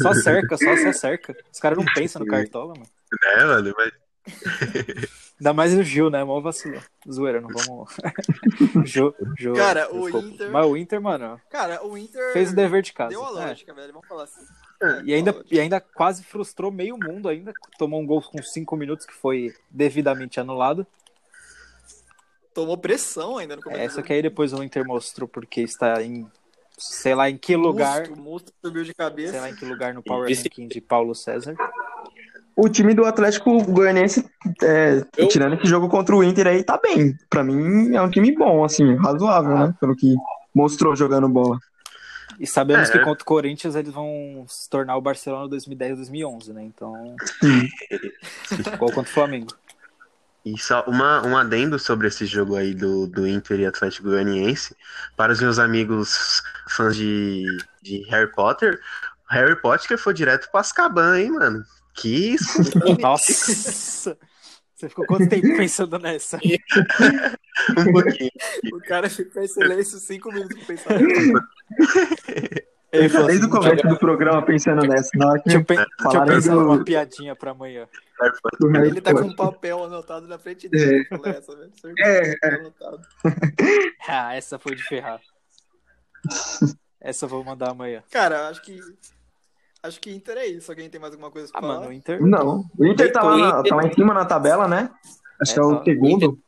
Só 0.00 0.14
cerca, 0.14 0.56
só, 0.56 0.76
só 0.78 0.92
cerca. 0.92 1.36
Os 1.52 1.60
caras 1.60 1.76
não 1.76 1.84
pensam 1.94 2.20
no 2.20 2.26
cartola, 2.26 2.72
mano. 2.74 2.86
É, 3.36 3.44
mano, 3.44 3.74
mas 3.76 3.92
Ainda 5.40 5.54
mais 5.54 5.72
o 5.74 5.82
Gil, 5.82 6.10
né? 6.10 6.22
Mó 6.22 6.38
vacilão. 6.40 6.82
Zoeira, 7.10 7.40
não 7.40 7.48
vamos. 7.48 7.90
Jô, 8.84 9.14
Jô, 9.38 9.54
Cara, 9.54 9.90
o. 9.92 10.06
Inter- 10.08 10.50
Mas 10.50 10.66
o 10.66 10.76
Inter, 10.76 11.00
mano, 11.00 11.40
Cara, 11.48 11.82
o 11.86 11.96
Inter 11.96 12.32
fez 12.34 12.52
o 12.52 12.54
dever 12.54 12.82
de 12.82 12.92
casa. 12.92 13.08
deu 13.08 13.24
a 13.24 13.28
É. 13.28 13.46
lógica, 13.46 13.72
velho. 13.72 13.92
Vamos 13.92 14.06
falar 14.06 14.24
assim. 14.24 14.42
E 15.04 15.14
ainda, 15.14 15.34
e 15.50 15.58
ainda 15.58 15.80
quase 15.80 16.22
frustrou 16.22 16.70
meio 16.70 16.96
mundo 16.98 17.28
ainda. 17.28 17.52
Tomou 17.78 18.00
um 18.00 18.06
gol 18.06 18.20
com 18.22 18.42
5 18.42 18.76
minutos 18.76 19.06
que 19.06 19.14
foi 19.14 19.54
devidamente 19.70 20.38
anulado. 20.38 20.86
Tomou 22.52 22.76
pressão 22.76 23.38
ainda 23.38 23.56
no 23.56 23.62
começo. 23.62 23.80
É, 23.82 23.88
só 23.88 24.02
que 24.02 24.12
aí 24.12 24.20
depois 24.22 24.52
o 24.52 24.62
Inter 24.62 24.84
mostrou 24.86 25.26
porque 25.28 25.62
está 25.62 26.02
em 26.02 26.26
sei 26.76 27.14
lá 27.14 27.28
em 27.30 27.36
que 27.36 27.54
lugar. 27.56 28.00
monstro, 28.00 28.14
O 28.14 28.18
monstro 28.24 28.54
subiu 28.64 28.84
de 28.84 28.94
cabeça. 28.94 29.32
Sei 29.32 29.40
lá 29.40 29.50
em 29.50 29.54
que 29.54 29.64
lugar 29.64 29.94
no 29.94 30.02
Power 30.02 30.28
Ranking 30.28 30.66
de 30.66 30.80
Paulo 30.80 31.14
César. 31.14 31.54
O 32.62 32.68
time 32.68 32.92
do 32.94 33.04
Atlético 33.04 33.62
Goianiense, 33.64 34.28
é, 34.62 35.04
Eu- 35.16 35.28
tirando 35.28 35.54
esse 35.54 35.66
jogo 35.66 35.88
contra 35.88 36.14
o 36.14 36.22
Inter 36.22 36.46
aí, 36.46 36.62
tá 36.62 36.78
bem. 36.82 37.16
Pra 37.28 37.42
mim 37.42 37.94
é 37.94 38.02
um 38.02 38.10
time 38.10 38.34
bom, 38.34 38.64
assim, 38.64 38.94
razoável, 38.96 39.56
né? 39.58 39.74
Pelo 39.80 39.96
que 39.96 40.14
mostrou 40.54 40.94
jogando 40.94 41.28
bola. 41.28 41.58
E 42.38 42.46
sabemos 42.46 42.88
É. 42.88 42.92
que 42.92 42.98
contra 43.00 43.22
o 43.22 43.26
Corinthians 43.26 43.74
eles 43.74 43.92
vão 43.92 44.44
se 44.48 44.68
tornar 44.68 44.96
o 44.96 45.00
Barcelona 45.02 45.48
2010 45.48 45.96
2011, 45.96 46.52
né? 46.52 46.62
Então, 46.64 47.14
igual 48.76 48.90
contra 48.92 49.00
o 49.10 49.14
Flamengo. 49.14 49.48
E 50.44 50.58
só 50.58 50.82
uma, 50.86 51.26
um 51.26 51.36
adendo 51.36 51.78
sobre 51.78 52.08
esse 52.08 52.24
jogo 52.24 52.56
aí 52.56 52.74
do, 52.74 53.06
do 53.06 53.26
Inter 53.26 53.60
e 53.60 53.66
Atlético 53.66 54.08
Goianiense. 54.08 54.74
Para 55.16 55.32
os 55.32 55.40
meus 55.40 55.58
amigos 55.58 56.42
fãs 56.68 56.96
de, 56.96 57.44
de 57.82 58.02
Harry 58.08 58.30
Potter, 58.32 58.80
Harry 59.28 59.54
Potter 59.60 59.98
foi 59.98 60.14
direto 60.14 60.48
pra 60.50 60.60
Azkaban, 60.60 61.18
hein, 61.20 61.30
mano? 61.32 61.62
Que 61.94 62.34
isso, 62.34 62.58
Nossa! 63.00 64.16
Você 64.74 64.88
ficou 64.88 65.04
quanto 65.06 65.28
tempo 65.28 65.46
pensando 65.56 65.98
nessa? 65.98 66.38
um 67.78 67.92
pouquinho. 67.92 68.30
O 68.72 68.80
cara 68.80 69.10
ficou 69.10 69.42
em 69.42 69.46
silêncio 69.46 69.98
cinco 69.98 70.32
minutos 70.32 70.62
pensar. 70.64 70.98
Ele 72.92 73.08
falou 73.08 73.26
Desde 73.28 73.46
o 73.46 73.48
assim, 73.48 73.58
começo 73.68 73.86
do 73.88 73.98
programa 73.98 74.42
pensando 74.44 74.86
nessa. 74.86 75.10
Na 75.14 75.28
hora 75.28 75.38
que 75.40 75.48
Deixa 75.50 75.60
eu, 75.60 75.64
deixa 75.64 76.24
pensar 76.24 76.54
do- 76.54 76.60
numa 76.62 76.84
piadinha 76.84 77.36
pra 77.36 77.52
amanhã. 77.52 77.86
Ele 78.84 79.00
tá 79.00 79.12
com 79.12 79.20
um 79.20 79.36
papel 79.36 79.84
anotado 79.84 80.26
na 80.26 80.38
frente 80.38 80.68
dele. 80.68 81.04
Falou 81.04 81.26
essa, 81.26 81.54
velho. 81.56 81.72
É, 81.98 82.56
anotado. 82.56 83.00
Ah, 84.08 84.34
essa 84.34 84.58
foi 84.58 84.74
de 84.74 84.82
ferrar. 84.82 85.20
Essa 87.00 87.26
eu 87.26 87.28
vou 87.28 87.44
mandar 87.44 87.70
amanhã. 87.70 88.02
Cara, 88.10 88.48
acho 88.48 88.60
que. 88.62 88.80
Acho 89.82 90.00
que 90.00 90.10
Inter 90.14 90.36
é 90.36 90.46
isso. 90.46 90.70
Alguém 90.70 90.90
tem 90.90 91.00
mais 91.00 91.12
alguma 91.12 91.30
coisa 91.30 91.48
pra 91.50 91.58
Ah, 91.58 91.62
falar? 91.62 91.80
mano, 91.80 91.92
Inter. 91.92 92.20
Não, 92.22 92.64
o 92.78 92.86
Inter 92.86 93.10
tá 93.12 93.22
lá, 93.22 93.36
na- 93.36 93.62
tá 93.62 93.74
lá 93.76 93.86
em 93.86 93.92
cima 93.94 94.12
na 94.12 94.24
tabela, 94.24 94.68
né? 94.68 94.90
Acho 95.40 95.52
É, 95.52 95.54
que 95.54 95.60
é 95.60 95.62
o 95.62 95.76
tá. 95.76 95.84
segundo. 95.84 96.38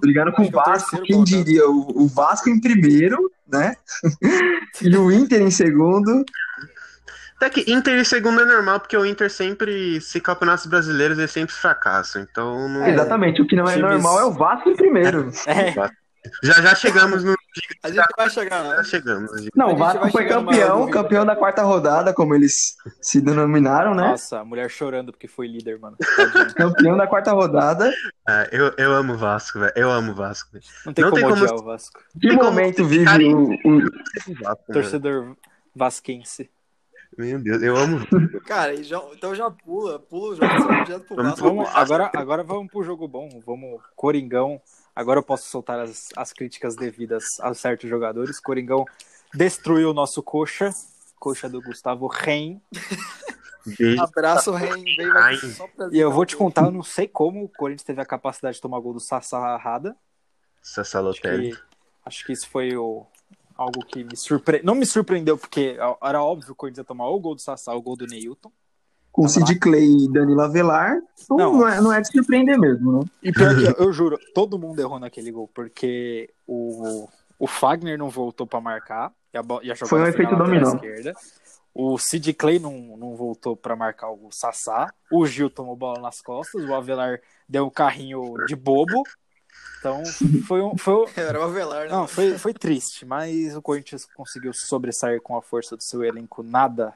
Brigando 0.00 0.32
com 0.32 0.42
o 0.42 0.44
é 0.44 0.48
o 0.48 0.50
Vasco, 0.52 0.90
quem 1.02 1.16
colocado. 1.16 1.26
diria? 1.26 1.68
O, 1.68 2.04
o 2.04 2.08
Vasco 2.08 2.48
em 2.48 2.60
primeiro, 2.60 3.30
né? 3.46 3.74
e 4.80 4.96
o 4.96 5.10
Inter 5.12 5.42
em 5.42 5.50
segundo. 5.50 6.24
Até 7.36 7.50
que 7.50 7.70
Inter 7.72 7.98
em 7.98 8.04
segundo 8.04 8.40
é 8.40 8.44
normal, 8.44 8.78
porque 8.78 8.96
o 8.96 9.04
Inter 9.04 9.28
sempre, 9.28 10.00
se 10.00 10.20
campeonatos 10.20 10.66
brasileiros, 10.66 11.18
ele 11.18 11.26
sempre 11.26 11.52
fracassa. 11.52 12.20
Então, 12.20 12.68
não- 12.68 12.86
Exatamente, 12.86 13.42
o 13.42 13.46
que 13.46 13.56
não 13.56 13.64
é 13.64 13.74
times- 13.74 13.90
normal 13.90 14.20
é 14.20 14.24
o 14.24 14.30
Vasco 14.32 14.68
em 14.70 14.76
primeiro. 14.76 15.30
É, 15.46 15.72
já 16.44 16.54
já 16.62 16.74
chegamos 16.76 17.24
no. 17.24 17.34
A 17.82 17.88
gente 17.90 18.06
vai 18.16 18.30
chegar 18.30 18.62
lá. 18.62 18.82
chegamos. 18.84 19.30
Não, 19.54 19.72
o 19.72 19.76
Vasco 19.76 20.10
foi 20.10 20.26
campeão, 20.26 20.88
campeão 20.90 21.26
da 21.26 21.36
quarta 21.36 21.62
rodada, 21.62 22.14
como 22.14 22.34
eles 22.34 22.76
se 23.00 23.20
denominaram, 23.20 23.94
né? 23.94 24.08
nossa, 24.08 24.40
a 24.40 24.44
mulher 24.44 24.70
chorando 24.70 25.12
porque 25.12 25.28
foi 25.28 25.46
líder, 25.46 25.78
mano. 25.78 25.96
Campeão 26.56 26.96
da 26.96 27.06
quarta 27.06 27.32
rodada. 27.32 27.92
Ah, 28.26 28.46
eu, 28.52 28.72
eu 28.78 28.92
amo 28.94 29.14
o 29.14 29.18
Vasco, 29.18 29.58
velho. 29.58 29.72
Eu 29.76 29.90
amo 29.90 30.12
o 30.12 30.14
Vasco. 30.14 30.50
velho. 30.52 30.64
Não 30.86 30.92
tem 30.92 31.04
Não 31.04 31.10
como 31.10 31.20
tem 31.22 31.30
como- 31.30 31.42
odiar 31.44 31.58
o 31.60 31.64
Vasco. 31.64 32.00
Que 32.20 32.28
Tem 32.28 32.38
como 32.38 32.50
momento 32.50 32.84
vive 32.84 33.34
o, 33.34 33.50
o- 33.52 34.34
Vasco. 34.42 34.72
Torcedor 34.72 35.36
vasquense. 35.74 36.50
Meu 37.18 37.38
Deus, 37.38 37.62
eu 37.62 37.76
amo. 37.76 37.98
Cara, 38.46 38.82
já- 38.82 39.02
então 39.12 39.34
já 39.34 39.50
pula. 39.50 39.98
Pula 39.98 40.32
o 40.32 40.36
jogo 40.36 40.84
direto 40.84 41.04
pro 41.06 41.16
Vasco. 41.22 41.40
Vamos, 41.42 41.68
agora, 41.74 42.10
agora 42.14 42.42
vamos 42.42 42.70
pro 42.72 42.82
jogo 42.82 43.06
bom. 43.06 43.28
Vamos, 43.44 43.82
Coringão. 43.94 44.60
Agora 44.94 45.20
eu 45.20 45.22
posso 45.22 45.48
soltar 45.48 45.80
as, 45.80 46.08
as 46.16 46.32
críticas 46.32 46.76
devidas 46.76 47.40
a 47.40 47.54
certos 47.54 47.88
jogadores. 47.88 48.38
Coringão 48.40 48.84
destruiu 49.34 49.90
o 49.90 49.94
nosso 49.94 50.22
coxa. 50.22 50.70
Coxa 51.18 51.48
do 51.48 51.62
Gustavo 51.62 52.06
Ren. 52.06 52.60
Abraço, 53.98 54.52
Ren. 54.52 54.84
E 55.92 55.98
eu 55.98 56.10
vou 56.10 56.26
te 56.26 56.36
contar, 56.36 56.64
eu 56.64 56.72
não 56.72 56.82
sei 56.82 57.06
como 57.06 57.44
o 57.44 57.48
Corinthians 57.48 57.84
teve 57.84 58.00
a 58.00 58.06
capacidade 58.06 58.56
de 58.56 58.60
tomar 58.60 58.80
gol 58.80 58.92
do 58.92 59.00
Sassá 59.00 59.38
Arrada. 59.38 59.96
Acho 60.60 60.74
Sassalotelli. 60.74 61.52
que, 61.52 61.62
acho 62.04 62.26
que 62.26 62.32
isso 62.32 62.48
foi 62.48 62.76
o, 62.76 63.06
algo 63.56 63.84
que 63.86 64.04
me 64.04 64.16
surpreendeu. 64.16 64.66
Não 64.66 64.74
me 64.74 64.86
surpreendeu, 64.86 65.38
porque 65.38 65.76
era 66.02 66.22
óbvio 66.22 66.46
que 66.46 66.52
o 66.52 66.56
Corinthians 66.56 66.84
ia 66.84 66.88
tomar 66.88 67.06
ou 67.06 67.16
o 67.16 67.20
gol 67.20 67.34
do 67.34 67.40
Sassá 67.40 67.72
ou 67.72 67.78
o 67.78 67.82
gol 67.82 67.96
do 67.96 68.06
Neilton. 68.06 68.52
Com 69.12 69.28
Sid 69.28 69.58
Clay 69.58 69.84
e 70.04 70.12
Danilo 70.12 70.40
Avelar. 70.40 70.98
Então 71.22 71.36
Não. 71.36 71.52
não, 71.58 71.68
é, 71.68 71.80
não 71.80 71.92
é 71.92 72.00
de 72.00 72.08
surpreender 72.10 72.58
mesmo, 72.58 73.00
né? 73.00 73.04
E 73.22 73.30
pior 73.30 73.54
que 73.54 73.64
eu, 73.64 73.86
eu 73.86 73.92
juro, 73.92 74.18
todo 74.34 74.58
mundo 74.58 74.80
errou 74.80 74.98
naquele 74.98 75.30
gol, 75.30 75.48
porque 75.54 76.30
o, 76.46 77.08
o 77.38 77.46
Fagner 77.46 77.98
não 77.98 78.08
voltou 78.08 78.46
pra 78.46 78.60
marcar, 78.60 79.12
e 79.32 79.38
a, 79.38 79.42
e 79.62 79.70
a 79.70 79.74
jogada 79.74 79.86
Foi 79.88 80.00
um 80.00 80.06
efeito 80.06 80.34
dominó. 80.36 80.74
esquerda. 80.74 81.12
O 81.74 81.96
Sid 81.98 82.34
Clay 82.34 82.58
não, 82.58 82.96
não 82.98 83.14
voltou 83.16 83.56
pra 83.56 83.74
marcar 83.74 84.10
o 84.10 84.28
Sassá. 84.30 84.92
O 85.10 85.24
Gil 85.26 85.48
tomou 85.48 85.74
bola 85.76 86.00
nas 86.00 86.20
costas, 86.20 86.62
o 86.64 86.74
Avelar 86.74 87.18
deu 87.48 87.64
um 87.66 87.70
carrinho 87.70 88.34
de 88.46 88.54
bobo. 88.54 89.02
Então 89.78 90.02
foi 90.46 90.60
um. 90.60 90.76
Foi, 90.76 90.94
um- 90.94 91.04
Era 91.16 91.40
o 91.40 91.44
Avelar, 91.44 91.84
né? 91.86 91.90
não, 91.92 92.06
foi, 92.06 92.36
foi 92.38 92.52
triste, 92.52 93.06
mas 93.06 93.56
o 93.56 93.62
Corinthians 93.62 94.06
conseguiu 94.14 94.52
sobressair 94.52 95.20
com 95.22 95.34
a 95.36 95.40
força 95.42 95.74
do 95.76 95.82
seu 95.82 96.04
elenco 96.04 96.42
nada 96.42 96.92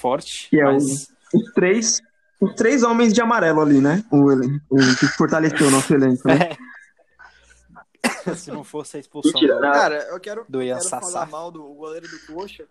forte. 0.00 0.48
Que 0.50 0.60
é 0.60 0.66
o- 0.68 0.72
mas 0.72 1.08
Os 1.32 1.52
três, 1.54 2.00
os 2.40 2.54
três 2.54 2.82
homens 2.82 3.12
de 3.12 3.20
amarelo 3.20 3.60
ali, 3.60 3.80
né? 3.80 4.02
O, 4.10 4.32
elen- 4.32 4.60
o 4.68 4.76
que 4.98 5.06
fortaleceu 5.16 5.68
o 5.68 5.70
nosso 5.70 5.94
elenco. 5.94 6.26
Né? 6.26 6.56
se 8.36 8.50
não 8.50 8.64
fosse 8.64 8.96
a 8.96 9.00
expulsão 9.00 9.32
Mentira, 9.32 9.54
do, 9.56 9.60
não. 9.60 9.72
Cara, 9.72 9.94
eu 10.10 10.20
quero, 10.20 10.44
do 10.48 10.62
Ian 10.62 10.76
quero 10.78 10.88
Sassá. 10.88 11.10
falar 11.12 11.26
mal 11.26 11.50
do 11.50 11.62
goleiro 11.74 12.06
do 12.08 12.18
Coxa, 12.32 12.64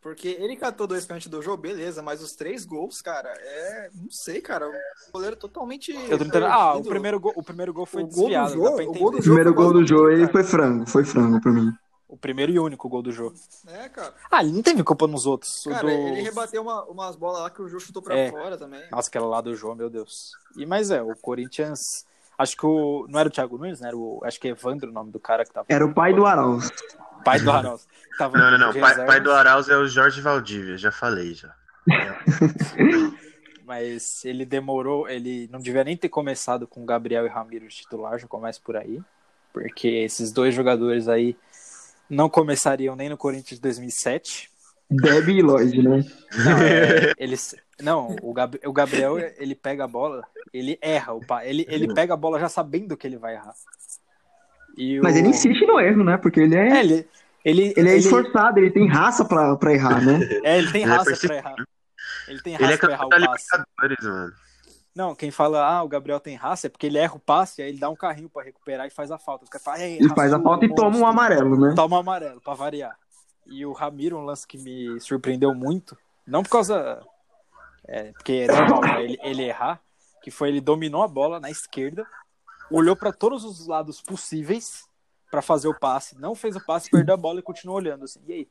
porque 0.00 0.36
ele 0.40 0.56
catou 0.56 0.86
dois 0.86 1.04
pênaltis 1.04 1.28
do 1.28 1.42
jogo, 1.42 1.56
beleza, 1.60 2.00
mas 2.02 2.22
os 2.22 2.32
três 2.32 2.64
gols, 2.64 3.02
cara, 3.02 3.28
é. 3.36 3.90
Não 3.94 4.10
sei, 4.10 4.40
cara. 4.40 4.66
O 4.68 5.12
goleiro 5.12 5.36
totalmente. 5.36 5.92
Eu 5.92 6.16
tô 6.18 6.24
tentando. 6.24 6.46
Ah, 6.46 6.74
o 6.76 6.84
primeiro 6.84 7.18
gol, 7.20 7.32
o 7.36 7.42
primeiro 7.42 7.72
gol 7.72 7.84
foi 7.86 8.02
O 8.02 8.06
gol 8.06 8.14
do 8.14 8.20
desviado. 8.28 8.52
Jô- 8.54 8.62
dá 8.64 8.72
pra 8.72 8.84
o 8.84 8.92
gol 8.94 9.10
do 9.10 9.18
O 9.18 9.22
primeiro 9.22 9.54
gol 9.54 9.72
do 9.72 10.06
aí 10.06 10.20
cara. 10.20 10.32
foi 10.32 10.44
frango, 10.44 10.86
foi 10.88 11.04
frango 11.04 11.40
pra 11.40 11.52
mim. 11.52 11.72
O 12.08 12.16
primeiro 12.16 12.50
e 12.50 12.58
único 12.58 12.88
gol 12.88 13.02
do 13.02 13.12
jogo. 13.12 13.36
É, 13.66 13.86
cara. 13.90 14.14
Ah, 14.30 14.42
ele 14.42 14.52
não 14.52 14.62
teve 14.62 14.82
culpa 14.82 15.06
nos 15.06 15.26
outros. 15.26 15.50
Cara, 15.64 15.82
do... 15.82 15.88
ele 15.90 16.22
rebateu 16.22 16.62
uma- 16.62 16.84
umas 16.86 17.14
bolas 17.16 17.42
lá 17.42 17.50
que 17.50 17.60
o 17.60 17.68
Jô 17.68 17.78
chutou 17.78 18.00
pra 18.00 18.16
É. 18.16 18.30
fora 18.30 18.56
também. 18.56 18.82
Nossa, 18.90 19.08
aquela 19.10 19.26
lá 19.26 19.40
do 19.42 19.54
João, 19.54 19.74
meu 19.74 19.90
Deus. 19.90 20.32
E, 20.56 20.64
mas 20.64 20.90
é, 20.90 21.02
o 21.02 21.14
Corinthians. 21.16 21.80
Acho 22.38 22.56
que 22.56 22.64
o. 22.64 23.06
Não 23.10 23.20
era 23.20 23.28
o 23.28 23.32
Thiago 23.32 23.58
Nunes, 23.58 23.80
né? 23.80 23.88
Era 23.88 23.96
o, 23.96 24.20
acho 24.24 24.40
que 24.40 24.48
é 24.48 24.52
Evandro 24.52 24.88
o 24.88 24.92
nome 24.92 25.10
do 25.10 25.20
cara 25.20 25.44
que 25.44 25.52
tava. 25.52 25.66
Era 25.68 25.84
o 25.84 25.92
pai 25.92 26.14
do 26.14 26.24
Arauz. 26.24 26.70
pai 27.24 27.40
do 27.40 27.50
Arauz. 27.50 27.86
tava 28.16 28.38
Não, 28.38 28.50
não, 28.52 28.58
não. 28.72 28.80
Pai, 28.80 29.04
pai 29.06 29.20
do 29.20 29.30
Arauz 29.30 29.68
é 29.68 29.76
o 29.76 29.86
Jorge 29.86 30.20
Valdívia, 30.22 30.78
já 30.78 30.90
falei 30.90 31.34
já. 31.34 31.54
Mas 33.64 34.24
ele 34.24 34.46
demorou, 34.46 35.08
ele 35.08 35.48
não 35.52 35.60
devia 35.60 35.84
nem 35.84 35.96
ter 35.96 36.08
começado 36.08 36.66
com 36.66 36.86
Gabriel 36.86 37.26
e 37.26 37.28
Ramiro 37.28 37.68
de 37.68 37.74
titular, 37.76 38.18
já 38.18 38.26
começa 38.26 38.58
por 38.64 38.76
aí. 38.76 39.00
Porque 39.52 39.88
esses 39.88 40.32
dois 40.32 40.54
jogadores 40.54 41.08
aí 41.08 41.36
não 42.08 42.28
começariam 42.28 42.94
nem 42.96 43.08
no 43.08 43.16
Corinthians 43.16 43.58
de 43.58 43.62
2007. 43.62 44.50
Deb 44.90 45.28
e 45.28 45.42
Lloyd, 45.42 45.82
né? 45.82 46.04
Não, 46.44 46.58
é, 46.62 47.12
eles, 47.18 47.54
não 47.80 48.16
o, 48.22 48.32
Gab- 48.32 48.58
o 48.64 48.72
Gabriel, 48.72 49.18
ele 49.36 49.54
pega 49.54 49.84
a 49.84 49.88
bola, 49.88 50.22
ele 50.52 50.78
erra. 50.80 51.12
O 51.12 51.20
pa- 51.26 51.44
ele, 51.44 51.66
ele 51.68 51.92
pega 51.92 52.14
a 52.14 52.16
bola 52.16 52.40
já 52.40 52.48
sabendo 52.48 52.96
que 52.96 53.06
ele 53.06 53.18
vai 53.18 53.34
errar. 53.34 53.52
E 54.76 54.98
Mas 55.00 55.14
o- 55.14 55.18
ele 55.18 55.28
insiste 55.28 55.66
no 55.66 55.78
erro, 55.78 56.02
né? 56.04 56.16
Porque 56.16 56.40
ele 56.40 56.54
É, 56.56 56.68
é, 56.78 56.80
ele, 56.80 57.06
ele, 57.44 57.74
ele 57.76 57.90
é 57.90 57.96
esforçado, 57.96 58.58
ele 58.58 58.70
tem 58.70 58.88
raça 58.88 59.24
pra, 59.26 59.54
pra 59.56 59.74
errar, 59.74 60.00
né? 60.04 60.20
É, 60.42 60.56
ele 60.58 60.72
tem 60.72 60.82
Ele 60.84 60.90
é 60.90 60.94
raça 60.94 61.04
pra 61.04 61.12
persistente. 61.12 61.34
errar. 61.46 61.54
Ele 62.28 62.40
tem 62.42 62.54
Ele 62.54 62.62
raça 62.64 62.74
é 62.74 62.78
pra 62.78 62.92
errar 62.92 63.06
o 63.06 63.08
passe. 63.10 63.46
Mano. 64.02 64.32
Não, 64.98 65.14
quem 65.14 65.30
fala, 65.30 65.64
ah, 65.64 65.80
o 65.84 65.88
Gabriel 65.88 66.18
tem 66.18 66.34
raça 66.34 66.66
é 66.66 66.70
porque 66.70 66.84
ele 66.84 66.98
erra 66.98 67.14
o 67.14 67.20
passe, 67.20 67.62
aí 67.62 67.68
ele 67.68 67.78
dá 67.78 67.88
um 67.88 67.94
carrinho 67.94 68.28
pra 68.28 68.42
recuperar 68.42 68.84
e 68.84 68.90
faz 68.90 69.12
a 69.12 69.16
falta. 69.16 69.44
Os 69.44 69.48
caras 69.48 69.64
falam, 69.64 69.80
"Ei, 69.80 69.96
Ele 69.98 70.08
faz 70.08 70.32
a 70.32 70.42
falta 70.42 70.64
e 70.64 70.74
toma 70.74 70.88
um 70.88 70.90
monstro." 70.90 71.06
amarelo, 71.06 71.56
né? 71.56 71.72
Toma 71.76 71.94
um 71.94 72.00
amarelo, 72.00 72.40
pra 72.40 72.54
variar. 72.54 72.98
E 73.46 73.64
o 73.64 73.72
Ramiro, 73.72 74.18
um 74.18 74.24
lance 74.24 74.44
que 74.44 74.58
me 74.58 75.00
surpreendeu 75.00 75.54
muito, 75.54 75.96
não 76.26 76.42
por 76.42 76.48
causa. 76.50 77.00
É, 77.86 78.10
porque 78.10 78.44
é 78.48 78.52
normal 78.52 78.80
né, 78.80 79.04
ele, 79.04 79.18
ele 79.22 79.44
errar, 79.44 79.80
que 80.20 80.32
foi 80.32 80.48
ele 80.48 80.60
dominou 80.60 81.04
a 81.04 81.08
bola 81.08 81.38
na 81.38 81.48
esquerda, 81.48 82.04
olhou 82.68 82.96
pra 82.96 83.12
todos 83.12 83.44
os 83.44 83.68
lados 83.68 84.02
possíveis 84.02 84.88
pra 85.30 85.40
fazer 85.40 85.68
o 85.68 85.78
passe, 85.78 86.18
não 86.18 86.34
fez 86.34 86.56
o 86.56 86.66
passe, 86.66 86.90
perdeu 86.90 87.14
a 87.14 87.16
bola 87.16 87.38
e 87.38 87.42
continuou 87.42 87.76
olhando 87.76 88.04
assim. 88.04 88.20
E 88.26 88.32
aí? 88.32 88.48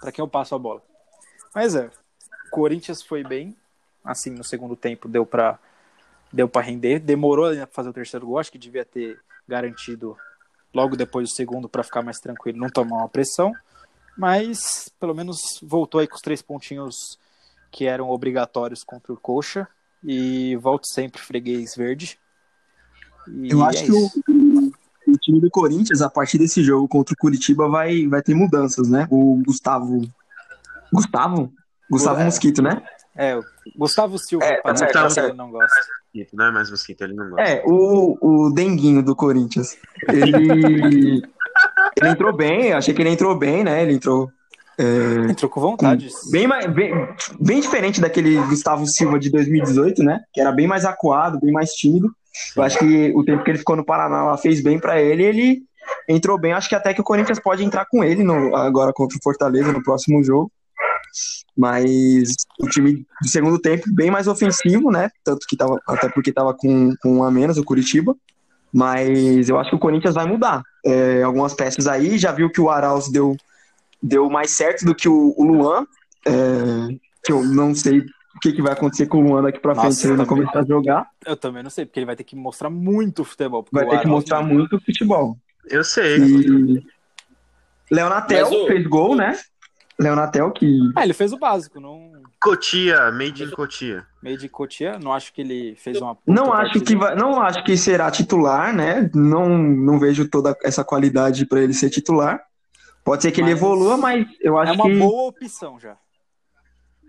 Pra 0.00 0.10
quem 0.10 0.22
eu 0.22 0.28
passo 0.28 0.54
a 0.54 0.58
bola? 0.58 0.82
Mas 1.54 1.74
é, 1.74 1.90
Corinthians 2.50 3.02
foi 3.02 3.22
bem, 3.22 3.54
assim, 4.04 4.30
no 4.30 4.44
segundo 4.44 4.76
tempo 4.76 5.08
deu 5.08 5.24
pra 5.24 5.58
deu 6.32 6.48
para 6.48 6.62
render, 6.62 6.98
demorou 6.98 7.46
ainda 7.46 7.66
pra 7.66 7.74
fazer 7.74 7.90
o 7.90 7.92
terceiro 7.92 8.26
gol, 8.26 8.38
acho 8.38 8.50
que 8.50 8.58
devia 8.58 8.86
ter 8.86 9.20
garantido 9.46 10.16
logo 10.72 10.96
depois 10.96 11.28
do 11.28 11.34
segundo 11.34 11.68
para 11.68 11.82
ficar 11.82 12.00
mais 12.00 12.18
tranquilo, 12.18 12.58
não 12.58 12.70
tomar 12.70 12.96
uma 12.96 13.08
pressão, 13.08 13.52
mas 14.16 14.90
pelo 14.98 15.14
menos 15.14 15.38
voltou 15.62 16.00
aí 16.00 16.08
com 16.08 16.16
os 16.16 16.22
três 16.22 16.40
pontinhos 16.40 17.18
que 17.70 17.84
eram 17.84 18.08
obrigatórios 18.10 18.82
contra 18.82 19.12
o 19.12 19.16
Coxa 19.16 19.68
e 20.02 20.56
volto 20.56 20.86
sempre 20.86 21.20
freguês 21.20 21.74
verde. 21.76 22.18
E 23.28 23.50
Eu 23.50 23.62
acho 23.64 23.82
é 23.82 23.86
que 23.86 23.92
o, 23.92 24.72
o 25.06 25.18
time 25.18 25.40
do 25.40 25.50
Corinthians, 25.50 26.02
a 26.02 26.10
partir 26.10 26.38
desse 26.38 26.62
jogo 26.62 26.88
contra 26.88 27.14
o 27.14 27.16
Curitiba, 27.16 27.68
vai, 27.68 28.06
vai 28.06 28.22
ter 28.22 28.34
mudanças, 28.34 28.88
né? 28.88 29.06
O 29.10 29.40
Gustavo. 29.44 30.02
Gustavo? 30.92 31.52
Gustavo 31.90 32.20
É. 32.20 32.24
Mosquito, 32.24 32.62
né? 32.62 32.82
É, 33.14 33.36
o 33.36 33.44
Gustavo 33.76 34.18
Silva, 34.18 34.44
É, 34.44 34.60
tá 34.60 34.74
certo, 34.76 34.92
que 34.92 34.98
tá 34.98 35.10
certo. 35.10 35.36
não 35.36 35.50
gosta. 35.50 35.80
Não 36.32 36.44
é 36.46 36.50
mais 36.50 36.70
mosquito, 36.70 37.02
ele 37.02 37.14
não 37.14 37.30
gosta. 37.30 37.42
É, 37.42 37.62
o, 37.66 38.18
o 38.46 38.50
Denguinho 38.52 39.02
do 39.02 39.14
Corinthians. 39.16 39.76
Ele. 40.08 41.22
ele 42.00 42.08
entrou 42.10 42.32
bem, 42.34 42.72
achei 42.72 42.92
que 42.94 43.00
ele 43.02 43.10
entrou 43.10 43.34
bem, 43.36 43.62
né? 43.64 43.82
Ele 43.82 43.94
entrou. 43.94 44.30
é, 44.78 45.30
Entrou 45.30 45.50
com 45.50 45.60
vontade. 45.60 46.08
bem, 46.30 46.46
mais, 46.46 46.66
bem, 46.66 46.92
bem 47.40 47.60
diferente 47.60 48.00
daquele 48.00 48.36
Gustavo 48.46 48.86
Silva 48.86 49.18
de 49.18 49.30
2018, 49.30 50.02
né? 50.02 50.20
Que 50.32 50.40
era 50.40 50.52
bem 50.52 50.66
mais 50.66 50.84
acuado, 50.84 51.40
bem 51.40 51.52
mais 51.52 51.70
tímido. 51.72 52.10
Eu 52.56 52.62
acho 52.62 52.78
que 52.78 53.12
o 53.14 53.22
tempo 53.24 53.44
que 53.44 53.50
ele 53.50 53.58
ficou 53.58 53.76
no 53.76 53.84
Paraná 53.84 54.24
lá 54.24 54.36
fez 54.38 54.62
bem 54.62 54.78
pra 54.78 55.00
ele. 55.00 55.22
Ele 55.22 55.62
entrou 56.08 56.38
bem. 56.38 56.52
Acho 56.52 56.68
que 56.68 56.74
até 56.74 56.94
que 56.94 57.00
o 57.00 57.04
Corinthians 57.04 57.38
pode 57.38 57.62
entrar 57.64 57.86
com 57.90 58.02
ele 58.02 58.22
no- 58.22 58.54
agora 58.56 58.92
contra 58.92 59.16
o 59.18 59.22
Fortaleza 59.22 59.70
no 59.72 59.82
próximo 59.82 60.22
jogo. 60.24 60.50
Mas 61.56 62.34
o 62.60 62.68
time 62.68 63.06
do 63.20 63.28
segundo 63.28 63.58
tempo 63.58 63.84
bem 63.94 64.10
mais 64.10 64.26
ofensivo, 64.26 64.90
né? 64.90 65.10
Tanto 65.22 65.46
que 65.48 65.56
tava, 65.56 65.80
até 65.86 66.08
porque 66.08 66.32
tava 66.32 66.54
com, 66.54 66.94
com 67.02 67.18
um 67.18 67.24
a 67.24 67.30
menos 67.30 67.58
o 67.58 67.64
Curitiba. 67.64 68.16
Mas 68.72 69.48
eu 69.48 69.58
acho 69.58 69.70
que 69.70 69.76
o 69.76 69.80
Corinthians 69.80 70.14
vai 70.14 70.24
mudar. 70.26 70.62
É, 70.84 71.22
algumas 71.22 71.52
peças 71.54 71.86
aí, 71.86 72.16
já 72.18 72.32
viu 72.32 72.50
que 72.50 72.60
o 72.60 72.70
Arauz 72.70 73.10
deu, 73.10 73.36
deu 74.02 74.30
mais 74.30 74.50
certo 74.52 74.84
do 74.86 74.94
que 74.94 75.08
o, 75.08 75.34
o 75.36 75.44
Luan. 75.44 75.86
é, 76.26 76.32
que 77.22 77.30
eu 77.32 77.44
não 77.44 77.74
sei 77.74 77.98
o 77.98 78.40
que, 78.40 78.52
que 78.52 78.62
vai 78.62 78.72
acontecer 78.72 79.06
com 79.06 79.18
o 79.18 79.20
Luan 79.20 79.42
daqui 79.42 79.60
pra 79.60 79.74
frente 79.74 79.94
se 79.94 80.06
ele 80.06 80.16
não 80.16 80.24
começar 80.26 80.60
a 80.60 80.64
jogar. 80.64 81.06
Eu 81.26 81.36
também 81.36 81.62
não 81.62 81.70
sei, 81.70 81.84
porque 81.84 82.00
ele 82.00 82.06
vai 82.06 82.16
ter 82.16 82.24
que 82.24 82.34
mostrar 82.34 82.70
muito 82.70 83.24
futebol. 83.24 83.64
Vai 83.70 83.84
o 83.84 83.90
ter 83.90 84.00
que 84.00 84.06
mostrar 84.08 84.40
não- 84.40 84.48
muito 84.48 84.80
futebol. 84.80 85.36
Eu 85.68 85.84
sei. 85.84 86.18
E 86.18 86.82
Leonatel 87.90 88.48
Mas 88.50 88.66
fez 88.66 88.86
gol, 88.86 89.14
né? 89.14 89.38
Leonatel 89.98 90.50
que 90.50 90.78
Ah, 90.96 91.04
ele 91.04 91.12
fez 91.12 91.32
o 91.32 91.38
básico, 91.38 91.78
não 91.80 92.12
Cotia, 92.40 93.10
made 93.12 93.44
in 93.44 93.50
Cotia. 93.50 94.04
meio 94.22 94.36
de 94.36 94.48
Cotia. 94.48 94.98
Não 94.98 95.12
acho 95.12 95.32
que 95.32 95.40
ele 95.42 95.76
fez 95.76 96.00
uma. 96.00 96.16
não 96.26 96.52
acho 96.52 96.80
que 96.80 96.96
vai, 96.96 97.14
não 97.14 97.40
acho 97.40 97.62
que 97.62 97.76
será 97.76 98.10
titular, 98.10 98.74
né? 98.74 99.10
Não 99.14 99.48
não 99.58 99.98
vejo 99.98 100.28
toda 100.28 100.56
essa 100.64 100.82
qualidade 100.82 101.46
pra 101.46 101.60
ele 101.60 101.72
ser 101.74 101.90
titular. 101.90 102.40
Pode 103.04 103.22
ser 103.22 103.30
que 103.32 103.40
ele 103.40 103.50
Mas- 103.50 103.58
evolua, 103.60 103.96
mas 103.96 104.26
eu 104.40 104.58
acho 104.58 104.72
É 104.72 104.74
uma 104.74 104.84
que 104.84 104.96
boa 104.98 105.28
opção 105.28 105.78
já. 105.78 105.96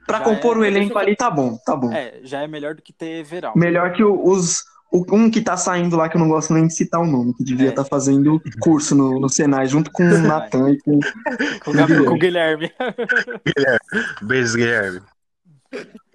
pra 0.05 0.17
já 0.19 0.23
compor 0.23 0.57
é- 0.57 0.59
o 0.59 0.65
elenco 0.65 0.97
ali 0.97 1.15
tá 1.15 1.29
bom, 1.31 1.57
tá 1.65 1.75
bom. 1.75 1.91
É, 1.93 2.19
já 2.23 2.41
é 2.41 2.47
melhor 2.47 2.75
do 2.75 2.81
que 2.81 2.91
ter 2.93 3.23
Verão. 3.23 3.53
Melhor 3.55 3.93
que 3.93 4.03
os 4.03 4.63
um 4.93 5.29
que 5.31 5.41
tá 5.41 5.57
saindo 5.57 5.95
lá 5.95 6.07
que 6.07 6.15
eu 6.17 6.21
não 6.21 6.27
gosto 6.29 6.53
nem 6.53 6.67
de 6.67 6.73
citar 6.75 7.01
o 7.01 7.05
nome, 7.05 7.33
que 7.33 7.43
devia 7.43 7.67
É. 7.67 7.69
estar 7.69 7.83
fazendo 7.85 8.39
curso 8.61 8.93
no, 8.95 9.19
no 9.19 9.27
Senai 9.29 9.65
junto 9.67 9.91
com 9.91 10.03
o 10.03 10.05
Natan 10.21 10.69
e 10.71 10.79
com 10.81 10.99
Com 11.63 11.71
o, 11.71 11.73
Gabi- 11.73 12.05
com 12.05 12.13
o 12.13 12.17
Guilherme. 12.19 12.71
Beijo, 14.21 14.55
Guilherme. 14.57 14.99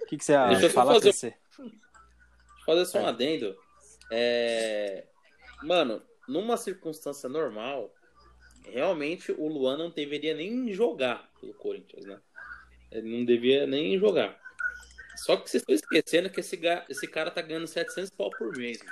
O 0.01 0.05
que, 0.07 0.17
que 0.17 0.23
você 0.23 0.37
Deixa 0.47 0.65
eu 0.65 0.69
só 0.69 0.75
fala, 0.75 0.93
fazer- 0.93 1.07
PC? 1.09 1.33
fazer 2.65 2.85
só 2.85 2.99
um 3.01 3.07
adendo. 3.07 3.55
É... 4.11 5.05
Mano, 5.63 6.01
numa 6.27 6.55
circunstância 6.55 7.27
normal, 7.27 7.91
realmente 8.71 9.31
o 9.31 9.47
Luan 9.47 9.77
não 9.77 9.89
deveria 9.89 10.33
nem 10.35 10.71
jogar 10.73 11.29
pelo 11.39 11.53
Corinthians, 11.53 12.05
né? 12.05 12.17
Ele 12.91 13.17
não 13.19 13.25
devia 13.25 13.67
nem 13.67 13.97
jogar. 13.99 14.35
Só 15.25 15.35
que 15.37 15.49
vocês 15.49 15.61
estão 15.61 15.75
esquecendo 15.75 16.29
que 16.29 16.39
esse, 16.39 16.55
ga- 16.57 16.83
esse 16.89 17.07
cara 17.07 17.29
tá 17.31 17.41
ganhando 17.41 17.67
700 17.67 18.09
pau 18.11 18.29
por 18.37 18.55
mês. 18.57 18.79
mano. 18.79 18.91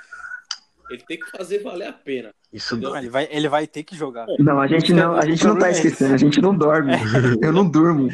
Ele 0.90 1.02
tem 1.06 1.18
que 1.18 1.30
fazer 1.30 1.62
valer 1.62 1.88
a 1.88 1.92
pena. 1.92 2.30
Isso? 2.52 2.74
Não, 2.76 2.96
ele, 2.96 3.10
vai, 3.10 3.28
ele 3.30 3.46
vai 3.48 3.66
ter 3.66 3.82
que 3.82 3.94
jogar. 3.94 4.26
Não, 4.38 4.58
a 4.58 4.66
gente 4.66 4.90
não, 4.94 5.14
a 5.16 5.24
gente 5.26 5.44
não 5.44 5.58
tá 5.58 5.70
esquecendo, 5.70 6.14
a 6.14 6.16
gente 6.16 6.40
não 6.40 6.56
dorme. 6.56 6.92
Eu 7.42 7.52
não 7.52 7.68
durmo. 7.68 8.08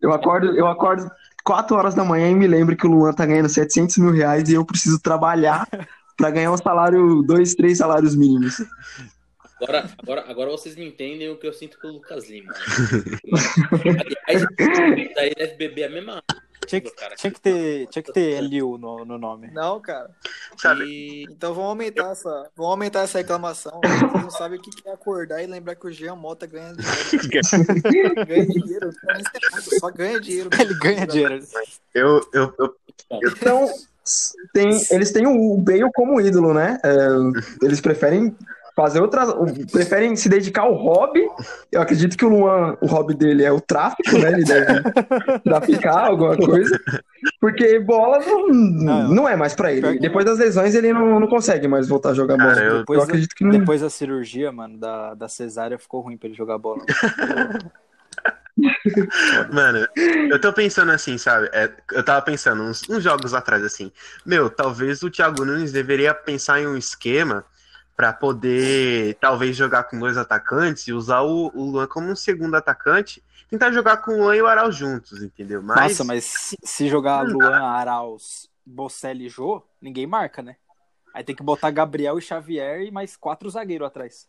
Eu 0.00 0.12
acordo, 0.12 0.56
eu 0.56 0.66
acordo 0.68 1.10
4 1.44 1.74
horas 1.76 1.94
da 1.94 2.04
manhã 2.04 2.30
e 2.30 2.34
me 2.36 2.46
lembro 2.46 2.76
que 2.76 2.86
o 2.86 2.90
Luan 2.90 3.12
tá 3.12 3.26
ganhando 3.26 3.48
700 3.48 3.96
mil 3.98 4.12
reais 4.12 4.48
e 4.48 4.54
eu 4.54 4.64
preciso 4.64 5.00
trabalhar 5.00 5.66
pra 6.16 6.30
ganhar 6.30 6.52
um 6.52 6.56
salário, 6.56 7.22
dois, 7.22 7.54
três 7.56 7.78
salários 7.78 8.14
mínimos. 8.14 8.62
Agora, 9.60 9.90
agora, 9.98 10.24
agora 10.30 10.50
vocês 10.52 10.76
me 10.76 10.86
entendem 10.86 11.30
o 11.30 11.36
que 11.36 11.46
eu 11.48 11.52
sinto 11.52 11.80
pelo 11.80 11.94
Lucas 11.94 12.28
Lima. 12.30 12.52
Aliás, 14.28 14.46
daí 15.16 15.34
deve 15.34 15.54
beber 15.56 15.84
a 15.84 15.88
mesma 15.90 16.22
Tinha 16.66 16.80
que, 16.80 16.90
cara. 16.90 17.14
tinha 17.16 17.30
que 17.30 17.40
ter, 17.40 17.86
tinha 17.88 18.02
que 18.02 18.12
ter 18.12 18.40
Liu 18.40 18.76
no, 18.78 19.04
no 19.04 19.18
nome. 19.18 19.50
Não, 19.52 19.80
cara. 19.80 20.10
Sabe? 20.58 20.84
E... 20.84 21.24
Então 21.30 21.54
vamos 21.54 21.70
aumentar 21.70 22.10
essa, 22.10 22.50
vamos 22.56 22.70
aumentar 22.72 23.00
essa 23.00 23.18
reclamação. 23.18 23.80
Vocês 23.82 24.22
não 24.22 24.30
sabem 24.30 24.58
o 24.58 24.62
que 24.62 24.70
é 24.88 24.92
acordar 24.92 25.42
e 25.42 25.46
lembrar 25.46 25.76
que 25.76 25.86
o 25.86 25.92
Jean 25.92 26.16
Mota 26.16 26.46
ganha 26.46 26.72
dinheiro. 26.74 28.14
ganha 28.26 28.46
dinheiro. 28.46 28.90
Só 29.80 29.90
ganha 29.90 30.20
dinheiro. 30.20 30.50
Ele 30.60 30.74
ganha 30.78 31.06
dinheiro. 31.06 31.38
Eu, 31.94 32.20
eu, 32.32 32.54
eu, 32.58 32.74
Então, 33.22 33.68
tem, 34.52 34.70
eles 34.90 35.12
têm 35.12 35.26
o 35.26 35.56
Bale 35.58 35.90
como 35.94 36.20
ídolo, 36.20 36.54
né? 36.54 36.78
É, 36.84 37.64
eles 37.64 37.80
preferem 37.80 38.36
fazer 38.76 39.00
outras. 39.00 39.32
Preferem 39.72 40.14
se 40.14 40.28
dedicar 40.28 40.62
ao 40.62 40.74
hobby. 40.74 41.26
Eu 41.72 41.80
acredito 41.80 42.16
que 42.16 42.24
o 42.24 42.28
Luan, 42.28 42.76
o 42.82 42.86
hobby 42.86 43.14
dele 43.14 43.42
é 43.42 43.50
o 43.50 43.60
tráfico, 43.60 44.16
né? 44.18 44.32
Ele 44.32 44.44
deve 44.44 44.82
traficar 45.42 46.08
alguma 46.08 46.36
coisa. 46.36 46.78
Porque 47.40 47.80
bola 47.80 48.18
não, 48.20 48.48
Não. 48.48 49.08
não 49.14 49.28
é 49.28 49.34
mais 49.34 49.54
pra 49.54 49.70
Pior 49.70 49.90
ele. 49.92 49.98
Depois 49.98 50.24
das 50.26 50.38
lesões, 50.38 50.74
ele 50.74 50.92
não, 50.92 51.18
não 51.18 51.26
consegue 51.26 51.66
mais 51.66 51.88
voltar 51.88 52.10
a 52.10 52.14
jogar 52.14 52.36
Cara, 52.36 52.50
bola. 52.54 52.60
eu- 52.66 52.72
Eu, 52.74 52.78
Depois, 52.80 53.02
acredito 53.02 53.34
que 53.34 53.44
não. 53.44 53.50
depois 53.50 53.80
da 53.80 53.88
cirurgia, 53.90 54.52
mano, 54.52 54.76
da, 54.78 55.14
da 55.14 55.28
cesárea, 55.28 55.78
ficou 55.78 56.02
ruim 56.02 56.16
pra 56.18 56.28
ele 56.28 56.36
jogar 56.36 56.58
bola. 56.58 56.84
Mano, 59.52 59.86
eu 60.30 60.40
tô 60.40 60.50
pensando 60.52 60.90
assim, 60.90 61.18
sabe? 61.18 61.48
É, 61.52 61.70
eu 61.92 62.02
tava 62.02 62.22
pensando 62.22 62.62
uns, 62.62 62.88
uns 62.88 63.02
jogos 63.02 63.34
atrás, 63.34 63.62
assim. 63.62 63.92
Meu, 64.24 64.48
talvez 64.48 65.02
o 65.02 65.10
Thiago 65.10 65.44
Nunes 65.44 65.72
deveria 65.72 66.14
pensar 66.14 66.60
em 66.60 66.66
um 66.66 66.76
esquema 66.76 67.44
pra 67.96 68.12
poder, 68.12 69.14
talvez, 69.20 69.56
jogar 69.56 69.84
com 69.84 69.98
dois 69.98 70.16
atacantes 70.16 70.86
e 70.86 70.92
usar 70.92 71.22
o, 71.22 71.50
o 71.54 71.70
Luan 71.70 71.86
como 71.86 72.08
um 72.10 72.16
segundo 72.16 72.54
atacante. 72.54 73.22
Tentar 73.48 73.72
jogar 73.72 73.98
com 73.98 74.12
o 74.12 74.16
Luan 74.18 74.36
e 74.36 74.42
o 74.42 74.46
Aral 74.46 74.70
juntos, 74.70 75.22
entendeu? 75.22 75.62
Mas, 75.62 75.82
Nossa, 75.82 76.04
mas 76.04 76.24
se- 76.64 76.88
jogar 76.88 77.22
Luan, 77.22 77.62
Arauz, 77.62 78.48
Bocelli 78.64 79.26
e 79.26 79.28
Jô, 79.28 79.62
ninguém 79.80 80.06
marca, 80.06 80.42
né? 80.42 80.56
Aí 81.14 81.24
tem 81.24 81.34
que 81.34 81.42
botar 81.42 81.70
Gabriel 81.70 82.18
e 82.18 82.22
Xavier 82.22 82.82
e 82.82 82.90
mais 82.90 83.16
quatro 83.16 83.48
zagueiros 83.48 83.86
atrás. 83.86 84.28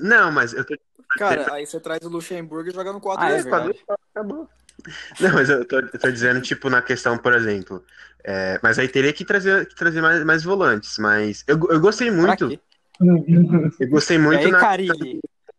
Não, 0.00 0.32
mas 0.32 0.52
eu 0.54 0.64
tô. 0.64 0.74
Cara, 1.18 1.52
aí 1.52 1.66
você 1.66 1.78
traz 1.78 2.00
o 2.02 2.08
Luxemburgo 2.08 2.70
e 2.70 2.72
joga 2.72 2.92
no 2.92 3.00
4 3.00 3.24
Ah, 3.24 3.30
é. 3.30 3.40
Acabou. 4.14 4.48
Não, 5.20 5.32
mas 5.34 5.48
eu 5.48 5.64
tô, 5.66 5.78
eu 5.78 5.98
tô 5.98 6.10
dizendo, 6.10 6.40
tipo, 6.40 6.68
na 6.68 6.82
questão, 6.82 7.16
por 7.18 7.32
exemplo. 7.34 7.84
é, 8.22 8.58
mas 8.62 8.78
aí 8.78 8.88
teria 8.88 9.12
que 9.12 9.24
trazer, 9.24 9.66
que 9.66 9.74
trazer 9.74 10.00
mais, 10.00 10.24
mais 10.24 10.42
volantes. 10.44 10.98
Mas 10.98 11.44
eu, 11.46 11.58
eu 11.70 11.80
gostei 11.80 12.10
Pra 12.10 12.20
muito. 12.20 12.48
Eu 13.00 13.88
gostei 13.88 14.18
muito 14.18 14.44
aí, 14.46 14.50
na- 14.50 14.60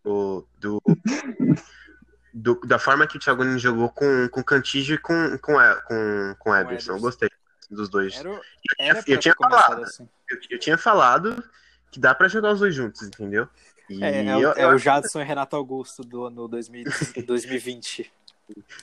do, 0.04 0.48
do, 0.60 0.82
do- 2.34 2.62
da 2.68 2.78
forma 2.80 3.08
que 3.08 3.18
o 3.18 3.20
Thiago 3.20 3.44
Nunes 3.44 3.62
jogou 3.62 3.90
com, 3.90 4.28
com 4.30 4.44
Cantígio 4.44 4.96
e 4.96 4.98
com, 4.98 5.38
com, 5.40 5.54
com, 5.88 6.36
com 6.40 6.56
Ederson. 6.56 6.94
Eu 6.94 7.00
gostei 7.00 7.30
dos 7.70 7.90
dois. 7.90 8.16
Era, 8.16 8.30
Eu 8.30 8.42
era 8.80 9.04
tinha- 9.04 9.16
eu 9.16 9.20
pra 9.20 9.20
tinha 9.22 9.36
falado. 9.40 9.84
assim. 9.84 10.08
Eu, 10.30 10.38
eu 10.52 10.60
tinha 10.60 10.78
falado 10.78 11.44
que 11.92 12.00
dá 12.00 12.14
pra 12.14 12.28
jogar 12.28 12.52
os 12.54 12.60
dois 12.60 12.74
juntos, 12.76 13.02
entendeu? 13.04 13.48
E 13.90 14.04
É, 14.04 14.26
é, 14.26 14.36
o- 14.36 14.42
eu- 14.42 14.52
é 14.54 14.64
eu 14.66 14.70
o 14.70 14.78
Jadson 14.78 15.22
e 15.22 15.24
Renato 15.24 15.56
Augusto 15.56 16.04
do 16.04 16.26
ano 16.26 16.48
2000 16.48 16.86
2020. 17.26 18.12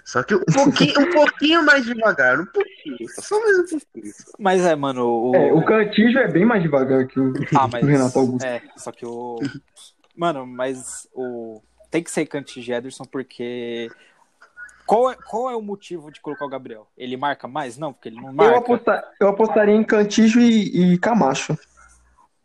Só 0.05 0.23
que 0.23 0.35
um 0.35 0.41
pouquinho, 0.41 1.01
um 1.01 1.11
pouquinho 1.13 1.65
mais 1.65 1.85
devagar, 1.85 2.41
um 2.41 2.47
pouquinho. 2.47 3.09
Só 3.21 3.41
mais 3.41 3.59
um 3.59 3.67
pouquinho. 3.67 4.15
Mas 4.39 4.65
é, 4.67 4.75
mano, 4.75 5.07
o. 5.31 5.37
É, 5.37 5.53
o 5.53 5.65
Cantígio 5.65 6.19
é 6.19 6.29
bem 6.29 6.45
mais 6.45 6.63
devagar 6.63 7.07
que 7.07 7.19
o, 7.21 7.33
Ah, 7.57 7.69
mas. 7.71 7.83
o 7.83 7.87
Renato 7.87 8.19
Augusto. 8.19 8.45
É, 8.45 8.61
só 8.77 8.91
que 8.93 9.07
o. 9.07 9.39
Mano, 10.17 10.47
mas 10.47 11.09
o. 11.15 11.61
Tem 11.91 12.03
que 12.03 12.11
ser 12.11 12.27
Cantígio 12.27 12.73
e 12.73 12.77
Ederson 12.77 13.05
porque. 13.05 13.89
Qual 14.85 15.11
é, 15.11 15.15
qual 15.15 15.49
é 15.49 15.57
o 15.57 15.63
motivo 15.63 16.11
de 16.11 16.21
colocar 16.21 16.45
o 16.45 16.49
Gabriel? 16.49 16.89
Ele 16.99 17.17
marca 17.17 17.47
mais? 17.47 17.79
Não, 17.79 17.93
porque 17.93 18.09
ele 18.09 18.17
não 18.17 18.29
Eu, 18.29 18.35
marca. 18.35 18.59
aposta- 18.59 19.05
eu 19.21 19.29
apostaria 19.29 19.75
em 19.75 19.85
Cantígio 19.85 20.41
e, 20.41 20.95
e 20.95 20.99
Camacho. 20.99 21.57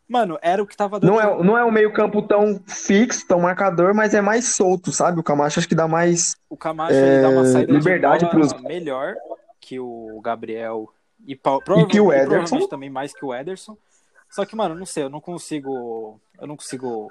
Mano, 0.08 0.38
era 0.40 0.62
o 0.62 0.66
que 0.66 0.76
tava 0.76 0.98
dando. 0.98 1.10
Não 1.10 1.20
é, 1.20 1.44
não 1.44 1.58
é 1.58 1.64
um 1.64 1.70
meio 1.70 1.92
campo 1.92 2.22
tão 2.22 2.60
fixo, 2.66 3.26
tão 3.26 3.40
marcador, 3.40 3.94
mas 3.94 4.14
é 4.14 4.20
mais 4.20 4.54
solto, 4.56 4.90
sabe? 4.90 5.20
O 5.20 5.22
Camacho 5.22 5.58
acho 5.58 5.68
que 5.68 5.74
dá 5.74 5.86
mais... 5.86 6.34
O 6.48 6.56
Camacho 6.56 7.04
ele 7.04 7.18
dá 7.20 7.28
uma 7.28 7.42
É, 7.42 7.52
saída 7.52 7.72
liberdade 7.72 8.24
de 8.24 8.24
bola 8.24 8.48
pros- 8.48 8.62
melhor 8.62 9.14
que 9.60 9.78
o 9.78 10.18
Gabriel 10.22 10.88
e, 11.26 11.36
pa- 11.36 11.58
E 11.76 11.86
que 11.86 12.00
o 12.00 12.10
Ederson. 12.12 12.26
provavelmente 12.30 12.68
também 12.70 12.88
mais 12.88 13.12
que 13.12 13.24
o 13.24 13.34
Ederson. 13.34 13.76
Só 14.30 14.44
que, 14.46 14.56
mano, 14.56 14.74
não 14.74 14.86
sei, 14.86 15.02
eu 15.04 15.10
não 15.10 15.20
consigo. 15.20 16.20
Eu 16.40 16.46
não 16.46 16.56
consigo 16.56 17.08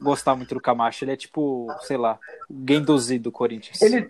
gostar 0.00 0.34
muito 0.36 0.54
do 0.54 0.60
Camacho. 0.60 1.04
Ele 1.04 1.12
é 1.12 1.16
tipo, 1.16 1.68
sei 1.82 1.96
lá, 1.96 2.18
o 2.48 2.54
Guendouzi 2.54 3.18
do 3.18 3.32
Corinthians. 3.32 3.80
Ele, 3.80 4.08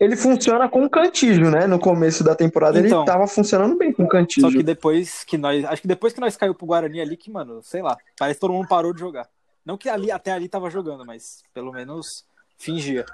ele 0.00 0.16
funciona 0.16 0.68
com 0.68 0.84
o 0.84 0.90
Cantígio, 0.90 1.50
né? 1.50 1.66
No 1.66 1.78
começo 1.78 2.24
da 2.24 2.34
temporada 2.34 2.78
Então. 2.78 3.00
ele 3.00 3.06
tava 3.06 3.26
funcionando 3.26 3.76
bem 3.76 3.92
com 3.92 4.04
o 4.04 4.08
Cantígio. 4.08 4.50
Só 4.50 4.56
que 4.56 4.62
depois 4.62 5.24
que 5.24 5.36
nós. 5.36 5.64
Acho 5.64 5.82
que 5.82 5.88
depois 5.88 6.12
que 6.12 6.20
nós 6.20 6.36
caiu 6.36 6.54
pro 6.54 6.66
Guarani 6.66 7.00
ali, 7.00 7.16
que, 7.16 7.30
mano, 7.30 7.62
sei 7.62 7.82
lá, 7.82 7.96
parece 8.18 8.36
que 8.36 8.40
todo 8.40 8.52
mundo 8.52 8.68
parou 8.68 8.92
de 8.92 9.00
jogar. 9.00 9.28
Não 9.64 9.76
que 9.76 9.88
ali 9.88 10.10
até 10.10 10.32
ali 10.32 10.48
tava 10.48 10.70
jogando, 10.70 11.04
mas 11.04 11.42
pelo 11.52 11.72
menos 11.72 12.24
fingia. 12.56 13.04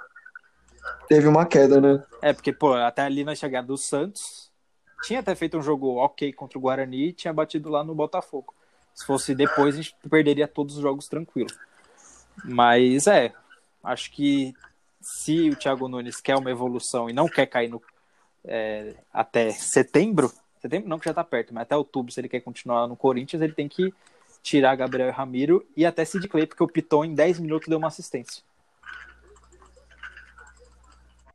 Teve 1.09 1.27
uma 1.29 1.47
queda, 1.47 1.81
né? 1.81 2.03
É, 2.21 2.33
porque, 2.33 2.53
pô, 2.53 2.75
até 2.75 3.03
ali 3.03 3.25
nós 3.25 3.39
chegamos 3.39 3.69
do 3.69 3.77
Santos. 3.77 4.51
Tinha 5.05 5.21
até 5.21 5.35
feito 5.35 5.59
um 5.59 5.63
jogo 5.63 5.97
ok 5.97 6.33
contra 6.33 6.59
o 6.59 6.61
Guarani 6.61 7.09
e 7.09 7.13
tinha 7.13 7.33
batido 7.33 7.69
lá 7.69 7.83
no 7.83 7.95
Botafogo. 7.95 8.55
Se 8.95 9.05
fosse 9.07 9.35
depois, 9.35 9.75
a 9.75 9.79
gente 9.79 9.97
perderia 10.09 10.47
todos 10.47 10.77
os 10.77 10.83
jogos 10.83 11.09
tranquilo. 11.09 11.51
Mas 12.45 13.07
é, 13.07 13.33
acho 13.85 14.11
que 14.11 14.55
se 15.01 15.51
o 15.51 15.57
Thiago 15.57 15.89
Nunes 15.89 16.21
quer 16.21 16.37
uma 16.37 16.51
evolução 16.51 17.09
e 17.11 17.13
não 17.13 17.29
quer 17.29 17.47
cair 17.47 17.69
no, 17.69 17.83
é, 18.45 18.95
até 19.13 19.51
setembro, 19.51 20.33
setembro 20.61 20.89
não 20.89 20.99
que 20.99 21.07
já 21.07 21.15
tá 21.15 21.25
perto, 21.25 21.53
mas 21.53 21.63
até 21.63 21.77
outubro, 21.77 22.13
se 22.13 22.21
ele 22.21 22.29
quer 22.29 22.41
continuar 22.41 22.87
no 22.87 22.97
Corinthians, 22.97 23.43
ele 23.43 23.53
tem 23.53 23.69
que 23.69 23.93
tirar 24.43 24.75
Gabriel 24.77 25.09
e 25.09 25.13
Ramiro 25.13 25.65
e 25.77 25.87
até 25.87 26.05
Sid 26.05 26.27
Clay, 26.29 26.47
porque 26.47 26.63
o 26.63 26.69
Piton 26.69 27.05
em 27.05 27.15
10 27.15 27.39
minutos 27.41 27.69
deu 27.69 27.79
uma 27.79 27.89
assistência. 27.89 28.43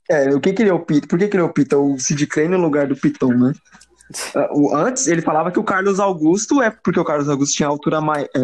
É, 0.09 0.29
o 0.33 0.39
que 0.39 0.53
que 0.53 0.61
ele 0.61 0.71
opta? 0.71 1.05
Por 1.07 1.19
que 1.19 1.27
que 1.27 1.35
ele 1.35 1.43
opta 1.43 1.77
o 1.77 1.99
Sid 1.99 2.25
Clay 2.27 2.47
no 2.47 2.57
lugar 2.57 2.87
do 2.87 2.95
Piton, 2.95 3.33
né? 3.33 3.53
Ah, 4.33 4.47
o- 4.53 4.73
Antes 4.73 5.05
ele 5.07 5.21
falava 5.21 5.51
que 5.51 5.59
o 5.59 5.63
Carlos 5.65 5.99
Augusto 5.99 6.61
é 6.61 6.69
porque 6.69 6.97
o 6.97 7.03
Carlos 7.03 7.27
Augusto 7.27 7.53
tinha 7.57 7.67
altura 7.67 7.99
mais 7.99 8.23
é, 8.33 8.39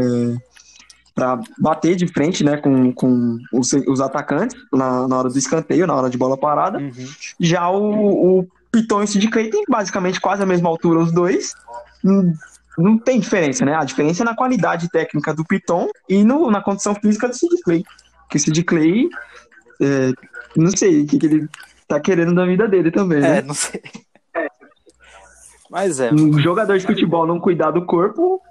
para 1.15 1.39
bater 1.59 1.95
de 1.95 2.07
frente, 2.07 2.43
né, 2.43 2.57
com, 2.57 2.91
com 2.91 3.37
os, 3.53 3.71
os 3.87 4.01
atacantes 4.01 4.57
na, 4.71 5.07
na 5.07 5.17
hora 5.17 5.29
do 5.29 5.37
escanteio, 5.37 5.85
na 5.85 5.95
hora 5.95 6.09
de 6.09 6.17
bola 6.17 6.35
parada. 6.37 6.79
Já 7.39 7.69
o, 7.69 8.39
o 8.39 8.47
Piton 8.71 9.01
e 9.01 9.03
o 9.03 9.07
Sid 9.07 9.27
Clay 9.29 9.49
tem 9.49 9.63
basicamente 9.69 10.19
quase 10.19 10.41
a 10.41 10.45
mesma 10.45 10.69
altura 10.69 10.99
os 10.99 11.11
dois. 11.11 11.53
Hum, 12.03 12.33
Não 12.77 12.97
tem 12.97 13.19
diferença, 13.19 13.63
né? 13.63 13.75
A 13.75 13.83
diferença 13.83 14.23
é 14.23 14.25
na 14.25 14.35
qualidade 14.35 14.89
técnica 14.89 15.33
do 15.33 15.45
Piton 15.45 15.87
e 16.09 16.23
no, 16.23 16.49
na 16.49 16.61
condição 16.61 16.95
física 16.95 17.27
do 17.29 17.35
Sid 17.35 17.61
Clay. 17.63 17.83
Que 18.29 18.37
o 18.37 18.39
Sid 18.39 18.63
Clay, 18.63 19.07
é, 19.79 20.11
não 20.55 20.75
sei 20.75 21.03
o 21.03 21.05
que, 21.05 21.19
que 21.19 21.25
ele 21.27 21.47
tá 21.87 21.99
querendo 21.99 22.33
da 22.33 22.45
vida 22.45 22.67
dele 22.67 22.89
também, 22.89 23.19
É, 23.19 23.21
né? 23.21 23.41
não 23.43 23.53
sei. 23.53 23.83
Mas 25.69 25.99
é, 25.99 26.11
Um 26.13 26.39
jogador 26.39 26.77
de 26.77 26.85
futebol 26.85 27.25
não 27.25 27.39
cuidar 27.39 27.71
do 27.71 27.85
corpo 27.85 28.41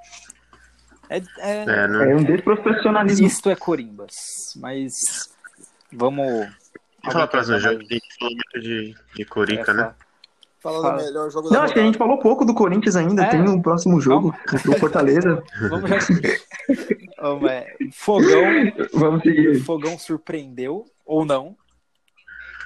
é, 1.17 1.23
é, 1.39 1.65
É, 1.85 1.89
não- 1.89 2.03
é 2.03 2.15
um 2.17 2.25
desprofissionalismo. 2.25 3.27
Isto 3.27 3.51
é 3.51 3.57
Corimbas, 3.57 4.55
mas 4.57 4.95
vamos. 5.93 6.27
Vamos 7.05 7.13
falar 7.13 7.27
para 7.27 7.41
Alguém 7.41 7.57
os 7.57 7.63
quer 7.63 7.71
jogos, 7.71 7.87
a 7.91 7.95
gente 7.95 8.07
falou 8.19 8.35
muito 8.35 8.61
de, 8.61 8.95
de 9.17 9.25
Corica, 9.25 9.65
falar? 9.67 9.83
né? 9.89 9.95
Fala 10.63 10.81
Fala. 10.81 10.99
do 10.99 11.05
melhor 11.07 11.31
jogo 11.31 11.49
da 11.51 11.57
Não, 11.57 11.65
acho 11.65 11.75
que 11.75 11.81
a 11.81 11.83
gente 11.83 11.99
falou 11.99 12.19
pouco 12.21 12.45
do 12.45 12.55
Corinthians 12.55 12.95
ainda. 12.95 13.25
É. 13.25 13.31
Tem 13.31 13.41
um 13.43 13.61
próximo 13.61 14.01
jogo 14.01 14.33
contra 14.49 14.71
o 14.71 14.79
Fortaleza. 14.79 15.43
Vamos 15.69 15.91
já. 15.91 15.99
Vamos, 17.21 17.51
é, 17.51 17.75
Fogão, 17.93 18.45
Vamos 18.95 19.23
seguir. 19.23 19.59
Fogão 19.65 19.99
surpreendeu 19.99 20.85
ou 21.05 21.25
não? 21.25 21.57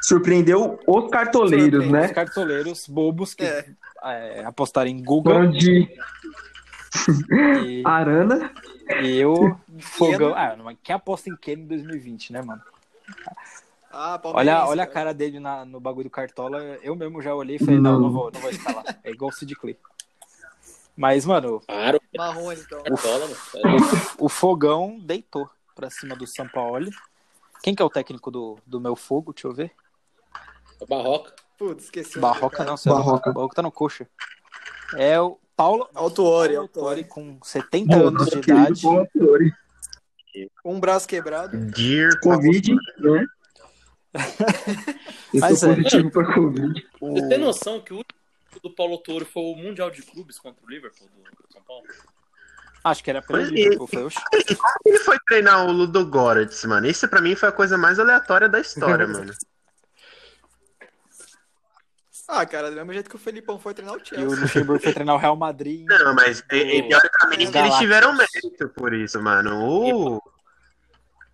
Surpreendeu 0.03 0.79
os 0.87 1.11
cartoleiros, 1.11 1.87
Os 1.87 1.91
né? 1.91 2.09
cartoleiros 2.09 2.87
bobos 2.87 3.33
que 3.35 3.45
É. 3.45 3.65
é, 4.05 4.45
apostaram 4.45 4.91
em 4.91 5.03
Google 5.03 5.33
Foram 5.33 5.51
de 5.51 5.89
e, 7.67 7.83
Arana. 7.85 8.53
e 9.03 9.17
eu, 9.17 9.59
Fogão. 9.81 10.35
Ah, 10.35 10.57
mas 10.63 10.77
quem 10.83 10.95
aposta 10.95 11.29
em 11.31 11.37
Keno 11.37 11.63
em 11.63 11.67
2020, 11.67 12.33
né, 12.33 12.43
mano? 12.43 12.63
Ah. 13.93 14.21
Olha, 14.25 14.67
olha 14.67 14.83
a 14.83 14.87
cara 14.87 15.15
dele 15.15 15.41
na- 15.41 15.65
no 15.65 15.81
bagulho 15.81 16.05
do 16.05 16.11
Cartola. 16.11 16.59
Eu 16.83 16.95
mesmo 16.95 17.23
já 17.23 17.35
olhei 17.35 17.57
e 17.57 17.59
falei, 17.59 17.77
não, 17.81 17.93
Não. 17.93 18.01
não 18.01 18.11
vou, 18.13 18.31
não 18.31 18.41
vou 18.41 18.51
escalar. 18.51 18.85
É 19.03 19.11
igual 19.11 19.31
o 19.31 19.33
Sid 19.33 19.55
Clay. 19.55 19.77
Mas, 20.97 21.25
mano, 21.27 21.61
Claro, 21.67 22.01
Marrone, 22.17 22.61
então. 22.61 22.83
cartola, 22.83 23.27
mano. 23.29 23.87
o 24.19 24.29
Fogão 24.29 24.99
deitou 25.01 25.49
pra 25.75 25.91
cima 25.91 26.17
do 26.17 26.27
São 26.27 26.49
Paulo. 26.49 26.91
Quem 27.63 27.75
que 27.75 27.83
é 27.83 27.85
o 27.85 27.91
técnico 27.91 28.31
do, 28.31 28.59
do 28.67 28.81
meu 28.81 28.97
fogo? 28.97 29.33
Deixa 29.33 29.49
eu 29.49 29.53
ver. 29.55 29.73
É 30.81 30.87
Barroca. 30.87 31.35
Putz, 31.59 31.85
esqueci. 31.85 32.19
o 32.19 32.21
Barroca 32.21 32.65
não, 32.65 32.77
seu 32.77 32.95
Barroca. 32.95 33.33
Barroca 33.33 33.55
tá 33.57 33.63
no 33.63 33.73
coxa. 33.73 34.07
É 34.95 35.21
o 35.21 35.39
Paulo 35.57 35.89
Altuori, 35.95 36.55
Paulo 36.55 36.69
Altuori. 36.69 37.05
com 37.05 37.39
70 37.43 37.97
anos 37.97 38.27
de 38.27 38.39
idade. 38.39 38.83
Paulo 38.83 39.01
Autuori. 39.01 39.53
Um 40.65 40.79
braço 40.79 41.09
quebrado. 41.09 41.57
Dear 41.57 42.21
Covid, 42.21 42.75
né? 42.99 43.27
Mas 45.35 45.63
é. 45.63 45.75
positivo 45.75 46.11
pra 46.11 46.35
Covid. 46.35 46.87
O... 47.01 47.13
Você 47.13 47.29
tem 47.29 47.39
noção 47.39 47.81
que 47.81 47.93
o 47.93 47.97
último 47.97 48.17
do 48.63 48.75
Paulo 48.75 48.99
Toro 48.99 49.25
foi 49.25 49.43
o 49.43 49.57
Mundial 49.57 49.91
de 49.91 50.03
Clubes 50.03 50.39
contra 50.39 50.65
o 50.65 50.69
Liverpool 50.69 51.09
do 51.09 51.53
São 51.53 51.63
Paulo? 51.63 51.85
Acho 52.85 53.03
que 53.03 53.11
era 53.11 53.21
pelo 53.21 53.41
é. 53.41 53.45
Liverpool. 53.45 53.87
Foi, 53.87 54.05
oxe. 54.05 54.19
Ele 54.85 54.99
foi 54.99 55.19
treinar 55.27 55.67
o 55.67 55.73
Ludogorets, 55.73 56.65
mano. 56.65 56.87
Isso 56.87 57.09
pra 57.09 57.21
mim 57.21 57.35
foi 57.35 57.49
a 57.49 57.53
coisa 57.53 57.77
mais 57.77 57.99
aleatória 57.99 58.49
da 58.49 58.61
história, 58.61 59.07
mano. 59.09 59.33
Ah, 62.29 62.45
cara, 62.45 62.71
do 62.71 62.77
mesmo 62.77 62.93
jeito 62.93 63.09
que 63.09 63.15
o 63.17 63.19
Felipão 63.21 63.59
foi 63.59 63.73
treinar 63.73 63.95
o 63.95 63.99
E 63.99 64.03
o 64.03 64.05
Chelsea. 64.05 64.41
Luxemburgo 64.41 64.83
foi 64.83 64.93
treinar 64.93 65.15
o 65.15 65.19
Real 65.19 65.37
Madrid. 65.37 65.87
Não, 65.89 66.15
mas 66.15 66.43
e- 66.51 66.57
e, 66.79 66.89
teoricamente 66.89 67.57
eles 67.57 67.75
tiveram 67.77 68.13
mérito 68.15 68.69
por 68.77 68.93
isso, 68.93 69.23
mano. 69.23 69.63
O, 69.65 70.21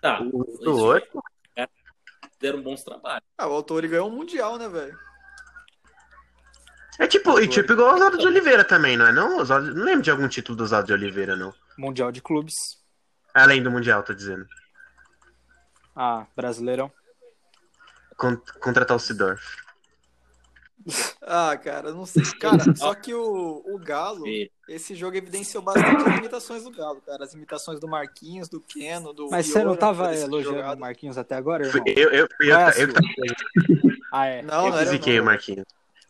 Tá, 0.02 0.20
o, 0.20 0.68
outro. 0.68 1.22
fizeram 2.38 2.62
bons 2.62 2.82
trabalhos. 2.84 3.22
Ah, 3.38 3.46
o 3.48 3.52
Autori 3.52 3.88
ganhou 3.88 4.08
um 4.08 4.14
Mundial, 4.16 4.58
né, 4.58 4.68
velho? 4.68 4.98
É 6.98 7.06
tipo, 7.06 7.40
e 7.40 7.48
tipo 7.48 7.72
igual 7.72 7.92
o 7.92 7.94
Oswaldo 7.94 8.18
de 8.18 8.26
Oliveira 8.26 8.62
também, 8.64 8.96
não 8.96 9.06
é? 9.06 9.12
Não, 9.12 9.38
Oswaldo- 9.38 9.74
não 9.74 9.84
lembro 9.84 10.02
de 10.02 10.10
algum 10.10 10.28
título 10.28 10.56
do 10.56 10.64
Oswaldo 10.64 10.88
de 10.88 10.92
Oliveira, 10.92 11.34
não. 11.34 11.54
Mundial 11.78 12.12
de 12.12 12.20
Clubes. 12.20 12.54
Além 13.32 13.62
do 13.62 13.70
Mundial, 13.70 14.02
tô 14.02 14.12
dizendo. 14.12 14.46
Ah, 15.96 16.26
Brasileirão. 16.36 16.92
Con- 18.16 18.42
contratar 18.60 18.96
o 18.96 19.00
Sidorf. 19.00 19.56
Ah, 21.20 21.56
cara, 21.56 21.92
não 21.92 22.04
sei. 22.04 22.22
Cara, 22.40 22.62
só 22.76 22.94
que 22.94 23.14
o, 23.14 23.62
o 23.66 23.78
Galo, 23.78 24.24
esse 24.68 24.94
jogo 24.94 25.16
evidenciou 25.16 25.62
bastante 25.62 26.08
as 26.08 26.14
limitações 26.16 26.64
do 26.64 26.70
Galo, 26.70 27.00
cara. 27.06 27.24
As 27.24 27.34
imitações 27.34 27.78
do 27.80 27.88
Marquinhos, 27.88 28.48
do 28.48 28.60
Keno, 28.60 29.12
do. 29.12 29.28
Mas 29.30 29.46
você 29.46 29.62
não 29.62 29.76
tava 29.76 30.14
elogiando 30.14 30.76
o 30.76 30.80
Marquinhos 30.80 31.16
até 31.18 31.34
agora, 31.36 31.66
irmão? 31.66 31.84
Eu, 31.86 32.10
eu, 32.10 32.10
é 32.20 32.20
eu, 32.20 32.28
eu, 32.40 32.92
sua? 32.94 33.86
Ah, 34.10 34.26
é. 34.26 34.42
Não, 34.42 34.76
eu 34.76 34.86
ziquei 34.86 35.20
o. 35.20 35.24
Marquinhos. 35.24 35.64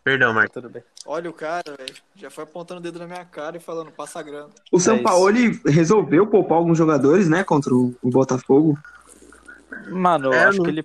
Perdão, 0.04 0.34
Marcos. 0.34 0.54
Tudo 0.54 0.68
bem. 0.68 0.82
Olha 1.06 1.30
o 1.30 1.32
cara, 1.32 1.76
velho. 1.78 1.94
Já 2.16 2.28
foi 2.28 2.42
apontando 2.42 2.80
o 2.80 2.82
dedo 2.82 2.98
na 2.98 3.06
minha 3.06 3.24
cara 3.24 3.56
e 3.56 3.60
falando, 3.60 3.92
passa 3.92 4.20
grana. 4.20 4.48
O 4.72 4.80
São 4.80 4.94
É 4.94 4.96
isso. 4.96 5.04
Paulo 5.04 5.28
ele 5.28 5.60
resolveu 5.64 6.26
poupar 6.26 6.58
alguns 6.58 6.76
jogadores, 6.76 7.28
né, 7.28 7.44
contra 7.44 7.72
o, 7.72 7.94
o 8.02 8.10
Botafogo. 8.10 8.76
Mano, 9.88 10.26
eu 10.28 10.32
É, 10.32 10.44
acho 10.44 10.58
não- 10.58 10.64
que 10.64 10.70
ele, 10.70 10.84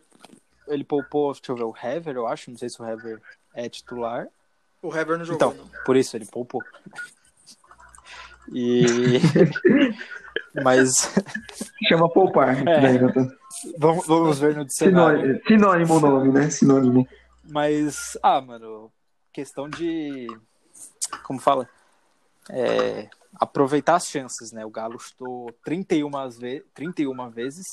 ele 0.68 0.84
poupou, 0.84 1.32
deixa 1.34 1.52
eu 1.52 1.56
ver, 1.56 1.64
o 1.64 1.74
Hever, 1.76 2.16
eu 2.16 2.28
acho. 2.28 2.52
Não 2.52 2.58
sei 2.60 2.70
se 2.70 2.80
o 2.80 2.86
Hever 2.86 3.20
é 3.58 3.68
titular. 3.68 4.28
O 4.84 4.96
Hever 4.96 5.18
não 5.18 5.26
jogou, 5.26 5.36
Então, 5.36 5.54
não. 5.66 5.84
por 5.84 5.98
isso 5.98 6.16
ele 6.16 6.26
poupou. 6.26 6.62
E. 8.54 9.20
Mas 10.64 11.14
Chama 11.88 12.08
poupar. 12.10 12.56
É. 12.68 12.98
Nathan. 13.00 13.32
vamos, 13.78 14.06
vamos 14.08 14.40
ver 14.40 14.56
no 14.56 14.64
dicionário. 14.64 15.42
Sinônimo, 15.48 15.48
sinônimo 15.48 15.96
o 15.96 16.00
nome, 16.00 16.32
né? 16.32 16.50
Sinônimo. 16.50 17.08
Mas, 17.50 18.18
ah, 18.22 18.40
mano, 18.40 18.92
questão 19.34 19.68
de. 19.68 20.28
Como 21.24 21.40
fala? 21.40 21.68
É, 22.50 23.10
aproveitar 23.40 23.96
as 23.96 24.06
chances, 24.08 24.52
né? 24.52 24.66
O 24.66 24.70
Galo 24.70 25.00
chutou 25.00 25.52
31, 25.64 26.10
ve 26.30 26.64
31 26.74 27.30
vezes 27.30 27.66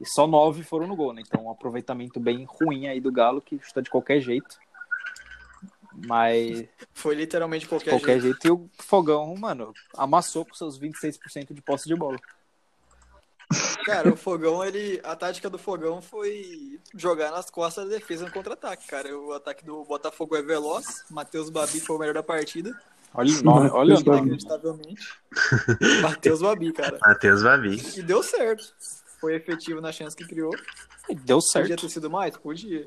e 0.00 0.06
só 0.06 0.26
9 0.26 0.62
foram 0.62 0.86
no 0.86 0.96
gol, 0.96 1.12
né? 1.12 1.22
Então, 1.26 1.44
um 1.46 1.50
aproveitamento 1.50 2.18
bem 2.18 2.44
ruim 2.48 2.88
aí 2.88 3.00
do 3.00 3.12
Galo, 3.12 3.40
que 3.40 3.58
chuta 3.62 3.80
de 3.82 3.90
qualquer 3.90 4.20
jeito. 4.20 4.58
Mas, 6.06 6.64
Foi 6.94 7.14
literalmente 7.14 7.66
qualquer, 7.68 7.90
qualquer 7.90 8.20
jeito. 8.20 8.42
jeito. 8.42 8.46
E 8.46 8.50
o 8.50 8.68
Fogão, 8.78 9.34
mano, 9.36 9.72
amassou 9.96 10.44
com 10.44 10.54
seus 10.54 10.78
26% 10.78 11.52
de 11.52 11.60
posse 11.62 11.86
de 11.88 11.94
bola. 11.94 12.18
Cara, 13.84 14.12
o 14.12 14.16
Fogão, 14.16 14.64
ele. 14.64 15.00
A 15.02 15.16
tática 15.16 15.50
do 15.50 15.58
Fogão 15.58 16.00
foi 16.00 16.78
jogar 16.94 17.32
nas 17.32 17.50
costas 17.50 17.88
da 17.88 17.96
defesa 17.96 18.24
no 18.24 18.30
contra-ataque, 18.30 18.86
cara. 18.86 19.16
O 19.18 19.32
ataque 19.32 19.64
do 19.64 19.84
Botafogo 19.84 20.36
é 20.36 20.42
veloz. 20.42 21.04
Matheus 21.10 21.50
Babi 21.50 21.80
foi 21.80 21.96
o 21.96 21.98
melhor 21.98 22.14
da 22.14 22.22
partida. 22.22 22.78
Olha 23.12 23.32
o 23.32 23.42
nome, 23.42 23.70
olha 23.70 23.96
o 23.96 24.04
nome. 24.04 24.18
Inacreditavelmente. 24.20 25.08
Matheus 26.00 26.40
Babi, 26.40 26.72
cara. 26.72 26.96
Matheus 27.04 27.42
Babi. 27.42 27.82
E 27.96 28.02
deu 28.02 28.22
certo. 28.22 28.72
Foi 29.20 29.34
efetivo 29.34 29.80
na 29.80 29.90
chance 29.90 30.14
que 30.14 30.24
criou. 30.24 30.54
Deu 31.08 31.38
Podia 31.40 31.66
certo. 31.66 31.80
ter 31.80 31.88
sido 31.88 32.08
mais? 32.08 32.36
Podia. 32.36 32.86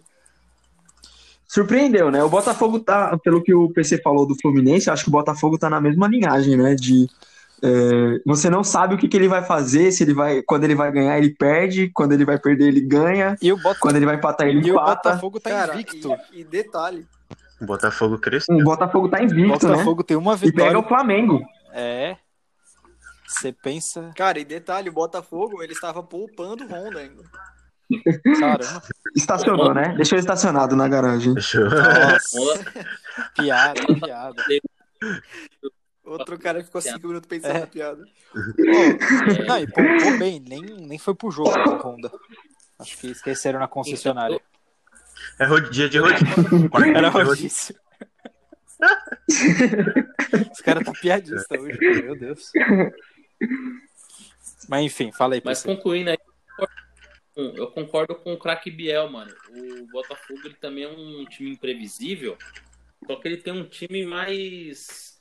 Surpreendeu, 1.54 2.10
né? 2.10 2.24
O 2.24 2.30
Botafogo 2.30 2.80
tá, 2.80 3.16
pelo 3.20 3.44
que 3.44 3.54
o 3.54 3.70
PC 3.70 4.02
falou 4.02 4.26
do 4.26 4.36
Fluminense, 4.42 4.90
acho 4.90 5.04
que 5.04 5.10
o 5.10 5.12
Botafogo 5.12 5.56
tá 5.56 5.70
na 5.70 5.80
mesma 5.80 6.08
linhagem, 6.08 6.58
né? 6.58 6.74
De 6.74 7.08
é, 7.62 8.20
você 8.26 8.50
não 8.50 8.64
sabe 8.64 8.96
o 8.96 8.98
que, 8.98 9.08
que 9.08 9.16
ele 9.16 9.28
vai 9.28 9.44
fazer, 9.46 9.92
se 9.92 10.02
ele 10.02 10.16
vai, 10.16 10.42
quando 10.42 10.64
ele 10.64 10.74
vai 10.74 10.92
ganhar, 10.92 11.16
ele 11.20 11.30
perde, 11.30 11.92
quando 11.94 12.14
ele 12.14 12.26
vai 12.26 12.40
perder, 12.40 12.70
ele 12.70 12.82
ganha, 12.82 13.38
E 13.40 13.54
o, 13.54 13.58
Bota... 13.58 13.80
quando 13.80 13.98
ele 13.98 14.06
vai 14.08 14.16
empatar, 14.16 14.48
ele 14.48 14.68
e 14.68 14.72
o 14.72 14.74
empata. 14.74 15.10
Botafogo 15.12 15.40
tá 15.40 15.50
cara, 15.52 15.76
invicto. 15.76 16.18
E, 16.34 16.42
e 16.42 16.44
detalhe. 16.44 17.06
O 17.62 17.66
Botafogo 17.68 18.18
cresceu. 18.18 18.58
O 18.58 18.64
Botafogo 18.64 19.08
tá 19.08 19.20
O 19.20 19.24
invicto, 19.24 19.68
né? 19.68 19.74
Botafogo 19.74 20.04
tem 20.04 20.18
uma 20.18 20.34
E 20.34 20.40
pega 20.40 20.52
vitória. 20.52 20.80
o 20.80 20.84
Flamengo. 20.88 21.40
É. 21.72 22.18
Você 23.28 23.54
pensa. 23.54 24.12
Cara, 24.16 24.40
e 24.40 24.44
detalhe, 24.44 24.90
o 24.90 24.94
Botafogo, 24.94 25.62
ele 25.62 25.74
estava 25.74 26.02
poupando 26.02 26.64
o 26.64 26.68
Honda 26.68 26.98
ainda. 27.00 27.22
Caramba. 28.40 28.84
Estacionou, 29.16 29.74
né? 29.74 29.94
Deixou 29.96 30.18
estacionado 30.18 30.76
na 30.76 30.88
garagem. 30.88 31.34
Nossa. 31.34 32.72
piada, 33.36 33.82
piada. 34.04 34.44
Outro 36.04 36.38
cara 36.38 36.60
que 36.60 36.66
ficou 36.66 36.82
cinco 36.82 37.08
minutos 37.08 37.28
pensando 37.28 37.56
É. 37.56 37.60
na 37.62 37.68
piada. 37.68 38.04
Não, 39.48 39.58
e 39.60 39.68
poupou 39.68 40.18
bem, 40.18 40.44
nem, 40.48 40.62
nem 40.62 40.98
foi 41.00 41.16
pro 41.16 41.32
jogo 41.32 41.50
o 41.52 41.78
Honda. 41.82 42.12
Acho 42.80 42.98
que 42.98 43.08
esqueceram 43.08 43.60
na 43.60 43.68
concessionária. 43.68 44.42
É 45.40 45.46
dia 45.70 45.88
de 45.90 46.00
rodízio. 46.00 46.70
Era 46.96 47.10
de 47.10 47.22
rodízio. 47.22 47.76
Os 50.52 50.62
caras 50.62 50.84
tá 50.84 50.92
piadista 50.92 51.60
hoje, 51.60 51.78
meu 52.04 52.18
Deus. 52.18 52.52
Mas 54.68 54.84
enfim, 54.86 55.12
fala 55.12 55.36
aí, 55.36 55.42
Mas 55.44 55.62
PC. 55.64 55.76
concluindo 55.76 56.10
aí, 56.10 56.18
eu 57.36 57.68
concordo 57.72 58.16
com 58.16 58.34
o 58.34 58.38
craque 58.38 58.70
Biel, 58.70 59.10
mano. 59.10 59.34
O 59.50 59.88
Botafogo 59.88 60.42
ele 60.46 60.56
também 60.56 60.84
é 60.84 60.90
um 60.90 61.26
time 61.26 61.52
imprevisível, 61.52 62.38
só 63.08 63.16
que 63.16 63.28
ele 63.28 63.38
tem 63.38 63.54
um 63.54 63.68
time 63.68 64.06
mais. 64.06 65.20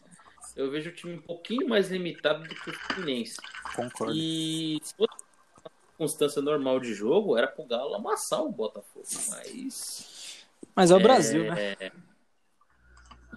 Eu 0.54 0.70
vejo 0.70 0.90
o 0.90 0.94
time 0.94 1.14
um 1.14 1.22
pouquinho 1.22 1.66
mais 1.66 1.90
limitado 1.90 2.42
do 2.42 2.54
que 2.54 2.70
o 2.70 2.74
Fluminense. 2.74 3.38
Concordo. 3.74 4.14
E 4.14 4.78
se 4.82 4.94
fosse 4.94 5.14
uma 5.14 5.70
circunstância 5.88 6.42
normal 6.42 6.78
de 6.78 6.92
jogo, 6.94 7.38
era 7.38 7.46
pro 7.46 7.64
Galo 7.64 7.94
amassar 7.94 8.42
o 8.42 8.52
Botafogo. 8.52 9.06
Mas. 9.30 10.44
Mas 10.74 10.90
é 10.90 10.94
o 10.94 11.00
Brasil, 11.00 11.44
né? 11.44 11.76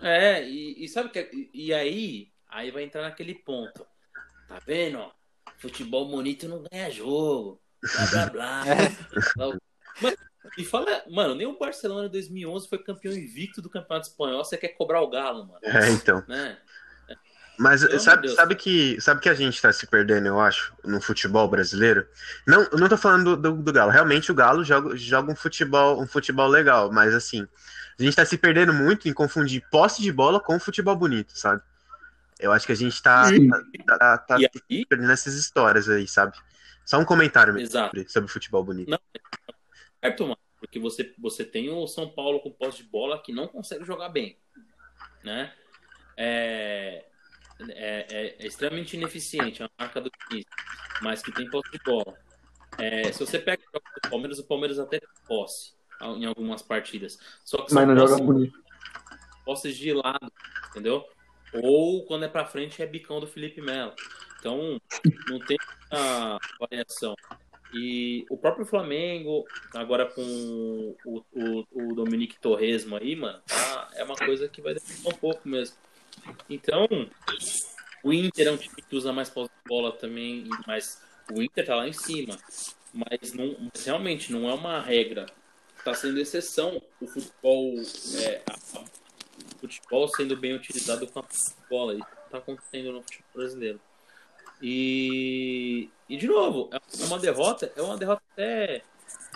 É, 0.02 0.44
e, 0.44 0.84
e 0.84 0.90
sabe 0.90 1.10
que. 1.10 1.20
E, 1.54 1.68
e 1.68 1.74
aí, 1.74 2.30
aí 2.50 2.72
vai 2.72 2.84
entrar 2.84 3.04
naquele 3.04 3.34
ponto. 3.34 3.88
Tá 4.50 4.60
vendo? 4.60 5.00
ó? 5.00 5.12
Futebol 5.58 6.08
bonito 6.08 6.50
não 6.50 6.64
ganha 6.70 6.92
jogo. 6.92 7.62
Blá 7.94 8.06
blá 8.08 8.30
blá. 8.30 8.64
Lá 9.38 9.50
o- 9.50 9.62
Mano, 10.02 10.18
e 10.58 10.66
fala, 10.66 11.04
mano, 11.10 11.36
nem 11.36 11.48
o 11.48 11.58
Barcelona 11.58 12.08
em 12.08 12.12
2011 12.12 12.68
foi 12.68 12.78
campeão 12.78 13.14
invicto 13.14 13.62
do 13.62 13.70
Campeonato 13.70 14.08
Espanhol. 14.10 14.44
Você 14.44 14.58
quer 14.58 14.70
cobrar 14.70 15.02
o 15.02 15.10
Galo, 15.10 15.46
mano? 15.48 15.60
É, 15.64 15.90
então. 15.90 16.24
Né? 16.28 16.58
Mas 17.58 17.82
sabe, 18.04 18.24
de 18.24 18.28
Deus. 18.28 18.36
sabe, 18.36 18.56
que, 18.56 19.00
sabe 19.00 19.22
que 19.22 19.30
a 19.30 19.34
gente 19.34 19.62
tá 19.62 19.72
se 19.72 19.88
perdendo, 19.88 20.28
eu 20.28 20.40
acho, 20.42 20.74
no 20.84 21.00
futebol 21.00 21.48
brasileiro? 21.48 22.06
Não, 22.46 22.64
eu 22.64 22.78
não 22.78 22.90
tô 22.90 22.98
falando 22.98 23.38
do, 23.38 23.52
do, 23.54 23.64
do 23.64 23.74
Galo. 23.74 23.92
Realmente 23.92 24.30
o 24.30 24.36
Galo 24.36 24.64
joga, 24.64 24.96
joga 24.98 25.32
um 25.32 25.36
futebol, 25.36 26.02
um 26.02 26.06
futebol 26.08 26.50
legal, 26.50 26.92
mas 26.92 27.14
assim, 27.14 27.48
a 27.98 28.04
gente 28.04 28.16
tá 28.16 28.26
se 28.26 28.38
perdendo 28.38 28.74
muito 28.74 29.08
em 29.08 29.14
confundir 29.14 29.64
posse 29.72 30.02
de 30.02 30.12
bola 30.12 30.40
com 30.42 30.60
futebol 30.60 30.98
bonito, 30.98 31.32
sabe? 31.38 31.62
Eu 32.38 32.52
acho 32.52 32.66
que 32.66 32.74
a 32.74 32.76
gente 32.76 33.02
tá, 33.02 33.24
tá, 33.88 33.98
tá- 33.98 34.18
tá 34.20 34.38
perdendo 34.90 35.12
essas 35.14 35.36
histórias 35.36 35.88
aí, 35.88 36.06
sabe? 36.06 36.38
Só 36.86 37.00
um 37.00 37.06
comentário 37.06 37.54
mesmo 37.54 37.68
exato. 37.68 38.10
sobre, 38.10 38.28
futebol 38.30 38.64
bonito. 38.64 38.90
Não. 38.90 39.00
certo, 40.02 40.24
mano. 40.24 40.38
Porque 40.60 40.80
você, 40.80 41.14
você 41.20 41.44
tem 41.44 41.70
o 41.70 41.86
São 41.88 42.10
Paulo 42.10 42.40
com 42.40 42.52
posse 42.52 42.78
de 42.78 42.84
bola 42.90 43.22
que 43.22 43.32
não 43.34 43.48
consegue 43.48 43.84
jogar 43.86 44.10
bem. 44.10 44.38
Né? 45.24 45.54
É, 46.18 47.06
é, 47.70 48.08
é- 48.10 48.36
é 48.40 48.48
extremamente 48.48 48.96
ineficiente, 48.96 49.62
é 49.62 49.66
a 49.66 49.70
marca 49.78 50.00
do 50.02 50.10
15, 50.30 50.46
mas 51.02 51.22
que 51.22 51.32
tem 51.32 51.50
posse 51.50 51.70
de 51.72 51.80
bola. 51.84 52.18
É, 52.78 53.12
se 53.12 53.20
você 53.20 53.40
pega 53.40 53.62
o 53.62 53.66
jogo 53.66 53.86
do 54.04 54.10
Palmeiras, 54.10 54.40
o 54.40 54.44
Palmeiras 54.48 54.80
até 54.80 55.00
tem 55.00 55.10
posse 55.28 55.74
em 56.02 56.26
algumas 56.26 56.62
partidas. 56.62 57.18
Só 57.44 57.64
que 57.64 57.74
Mas 57.74 57.88
não 57.88 57.96
joga 57.98 58.22
bonito. 58.22 58.58
posses 59.46 59.76
de 59.78 59.94
lado, 59.94 60.32
entendeu? 60.70 61.06
Ou 61.54 62.06
quando 62.06 62.26
é 62.26 62.28
pra 62.28 62.46
frente 62.46 62.82
é 62.82 62.86
bicão 62.86 63.20
do 63.20 63.28
Felipe 63.28 63.62
Melo. 63.62 63.94
Então, 64.46 64.80
não 65.28 65.40
tem 65.40 65.58
a 65.90 66.38
variação. 66.60 67.16
E 67.74 68.26
o 68.30 68.38
próprio 68.38 68.64
Flamengo, 68.64 69.44
agora 69.74 70.06
com 70.06 70.22
o, 71.04 71.24
o, 71.34 71.66
o 71.72 71.96
Dominique 71.96 72.40
Torresmo 72.40 72.96
aí, 72.96 73.16
mano, 73.16 73.42
tá- 73.48 73.90
é 73.96 74.04
uma 74.04 74.16
coisa 74.16 74.48
que 74.48 74.62
vai 74.62 74.76
demorar 74.76 75.16
um 75.16 75.20
pouco 75.20 75.50
mesmo. 75.50 75.76
Então, 76.48 76.88
o 78.04 78.14
Inter 78.14 78.48
é 78.48 78.52
um 78.52 78.58
time 78.58 78.76
que 78.88 78.96
usa 78.96 79.12
mais 79.12 79.34
bola 79.68 79.92
também, 79.92 80.48
mas 80.68 81.02
o 81.34 81.42
Inter 81.42 81.66
tá 81.66 81.76
lá 81.76 81.88
em 81.88 81.94
cima. 81.94 82.38
Mas, 82.94 83.34
não, 83.34 83.58
mas 83.74 83.84
realmente 83.84 84.32
não 84.32 84.48
é 84.48 84.54
uma 84.54 84.80
regra. 84.80 85.26
Tá 85.84 85.94
sendo 85.96 86.20
exceção 86.20 86.80
o 87.02 87.08
futebol, 87.08 87.74
é, 88.24 88.42
a- 88.48 88.80
a- 88.80 88.86
futebol 89.60 90.08
sendo 90.10 90.38
bem 90.38 90.54
utilizado 90.54 91.08
com 91.08 91.20
a 91.20 91.26
bola. 91.68 91.96
Isso 91.96 92.06
tá 92.30 92.38
acontecendo 92.38 92.92
no 92.94 93.02
futebol 93.02 93.26
brasileiro. 93.34 93.82
E, 94.62 95.90
e 96.08 96.18
de 96.18 96.28
novo, 96.28 96.70
é 96.72 97.06
uma 97.06 97.20
derrota, 97.20 97.72
é 97.76 97.82
uma 97.82 97.98
derrota 97.98 98.22
até. 98.34 98.82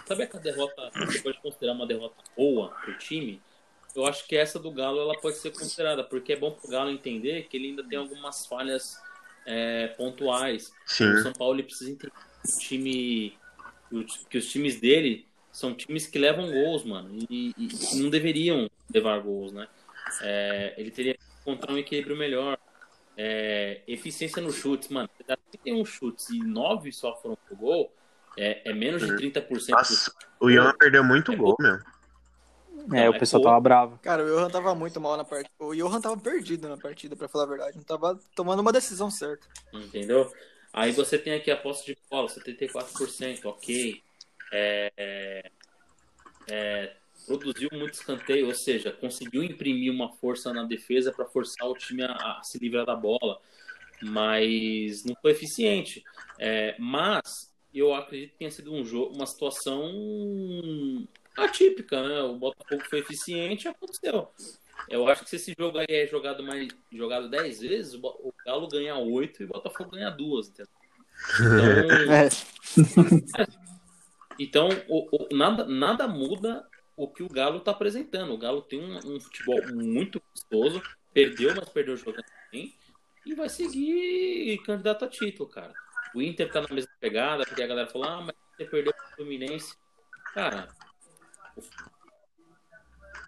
Sabe 0.06 0.24
aquela 0.24 0.42
derrota 0.42 0.90
que 0.92 1.06
você 1.06 1.20
pode 1.20 1.40
considerar 1.40 1.74
uma 1.74 1.86
derrota 1.86 2.16
boa 2.36 2.70
pro 2.70 2.98
time? 2.98 3.42
Eu 3.96 4.06
acho 4.06 4.26
que 4.28 4.36
essa 4.36 4.60
do 4.60 4.72
Galo 4.72 5.00
ela 5.00 5.20
pode 5.20 5.38
ser 5.38 5.52
considerada, 5.52 6.04
porque 6.04 6.34
é 6.34 6.36
bom 6.36 6.52
pro 6.52 6.70
Galo 6.70 6.90
entender 6.90 7.48
que 7.48 7.58
ele 7.58 7.70
ainda 7.70 7.84
tem 7.84 7.98
algumas 7.98 8.46
falhas 8.46 8.98
é, 9.46 9.88
pontuais. 9.90 10.74
Sim. 10.86 11.12
O 11.12 11.22
São 11.22 11.34
Paulo 11.34 11.56
ele 11.56 11.64
precisa 11.64 11.92
entender 11.92 12.14
que 12.14 12.50
o 12.50 12.60
time, 12.60 13.38
que 14.30 14.38
os 14.38 14.50
times 14.50 14.80
dele 14.80 15.28
são 15.52 15.74
times 15.74 16.08
que 16.08 16.20
levam 16.20 16.52
gols, 16.52 16.84
mano, 16.84 17.10
e, 17.30 17.54
e 17.58 17.96
não 18.00 18.10
deveriam 18.10 18.70
levar 18.94 19.20
gols, 19.20 19.52
né? 19.52 19.68
É, 20.22 20.74
ele 20.78 20.92
teria 20.92 21.14
que 21.14 21.20
encontrar 21.42 21.74
um 21.74 21.78
equilíbrio 21.78 22.16
melhor. 22.16 22.58
É, 23.22 23.82
eficiência 23.86 24.42
nos 24.42 24.56
chutes, 24.56 24.88
mano. 24.88 25.10
Você 25.18 25.26
dá 25.28 25.38
31 25.52 25.84
chutes 25.84 26.30
e 26.30 26.40
9 26.40 26.90
só 26.94 27.14
foram 27.18 27.38
pro 27.46 27.58
gol, 27.58 27.94
é, 28.38 28.70
é 28.70 28.74
menos 28.74 29.06
de 29.06 29.12
30%. 29.14 29.72
Nossa, 29.72 30.14
o 30.40 30.50
Ian 30.50 30.74
perdeu 30.80 31.04
muito 31.04 31.34
É 31.34 31.36
gol, 31.36 31.58
meu. 31.60 31.74
É, 31.74 31.80
Não, 32.88 33.12
o 33.12 33.16
é 33.16 33.20
pessoal 33.20 33.44
tava 33.44 33.60
bravo. 33.60 34.00
Cara, 34.02 34.24
o 34.24 34.28
Johan 34.28 34.50
tava 34.50 34.74
muito 34.74 35.02
mal 35.02 35.18
na 35.18 35.26
partida. 35.26 35.52
O 35.60 35.76
Johan 35.76 36.00
tava 36.00 36.16
perdido 36.16 36.70
na 36.70 36.78
partida, 36.78 37.14
pra 37.14 37.28
falar 37.28 37.44
a 37.44 37.48
verdade. 37.48 37.76
Não 37.76 37.84
tava 37.84 38.18
tomando 38.34 38.62
uma 38.62 38.72
decisão 38.72 39.12
certa. 39.12 39.46
Entendeu? 39.74 40.32
Aí 40.72 40.94
você 40.94 41.18
tem 41.18 41.34
aqui 41.34 41.52
a 41.52 41.58
posse 41.58 41.86
de 41.86 41.98
bola, 42.10 42.30
74%, 42.30 43.46
ok. 43.46 44.02
É, 44.54 44.94
é, 44.96 45.52
é, 46.48 46.94
produziu 47.26 47.70
muito 47.74 47.94
escanteio, 47.94 48.48
ou 48.48 48.54
seja, 48.56 48.92
conseguiu 48.92 49.44
imprimir 49.44 49.92
uma 49.92 50.12
força 50.14 50.54
na 50.54 50.64
defesa 50.64 51.12
para 51.12 51.26
forçar 51.26 51.68
o 51.68 51.74
time 51.74 52.04
a, 52.04 52.12
a 52.14 52.44
se 52.44 52.58
livrar 52.58 52.86
da 52.86 52.96
bola, 52.96 53.40
mas 54.02 55.04
não 55.04 55.16
foi 55.22 55.32
eficiente. 55.32 56.04
É, 56.38 56.76
mas 56.80 57.54
eu 57.74 57.94
acredito 57.94 58.32
que 58.32 58.38
tenha 58.40 58.52
sido 58.52 58.74
um 58.74 58.84
jogo, 58.84 59.14
uma 59.16 59.26
situação 59.26 59.92
atípica, 61.38 62.02
né? 62.08 62.22
O 62.24 62.36
Botafogo 62.38 62.82
foi 62.90 63.00
eficiente 63.00 63.66
e 63.66 63.68
aconteceu. 63.68 64.30
Eu 64.88 65.08
acho 65.08 65.24
que 65.24 65.30
se 65.30 65.36
esse 65.36 65.54
jogo 65.58 65.78
aí 65.78 65.86
é 65.90 66.08
jogado 66.08 66.42
mais 66.42 66.68
jogado 66.92 67.30
10 67.30 67.60
vezes, 67.60 67.94
o 67.94 68.34
Galo 68.46 68.68
ganha 68.68 68.96
8 68.98 69.44
e 69.44 69.46
o 69.46 69.50
Botafogo 69.50 69.92
ganha 69.92 70.10
2, 70.10 70.48
entendeu? 70.50 70.72
Então, 71.54 72.30
É, 73.38 73.46
então 74.40 74.70
o- 74.88 75.08
o- 75.26 75.36
nada, 75.36 75.66
nada 75.66 76.08
muda 76.08 76.68
o 77.00 77.08
que 77.08 77.24
o 77.24 77.30
Galo 77.30 77.60
está 77.60 77.72
apresentando. 77.72 78.34
O 78.34 78.38
Galo 78.38 78.62
tem 78.62 78.84
um, 78.84 78.98
um 78.98 79.20
futebol 79.22 79.66
muito 79.74 80.22
gostoso, 80.32 80.82
perdeu, 81.14 81.56
mas 81.56 81.70
perdeu 81.70 81.96
jogando 81.96 82.26
bem, 82.52 82.76
e 83.26 83.34
vai 83.34 83.48
seguir 83.48 84.62
candidato 84.66 85.06
a 85.06 85.08
título, 85.08 85.48
cara. 85.50 85.74
O 86.14 86.22
Inter 86.22 86.52
tá 86.52 86.60
na 86.60 86.68
mesma 86.68 86.92
pegada, 87.00 87.46
porque 87.46 87.64
a 87.64 87.68
galera 87.68 87.88
falou, 87.88 88.06
ah, 88.06 88.22
mas 88.22 88.36
você 88.58 88.66
perdeu 88.66 88.94
pro 88.94 89.16
Fluminense. 89.16 89.78
Cara, 90.34 90.68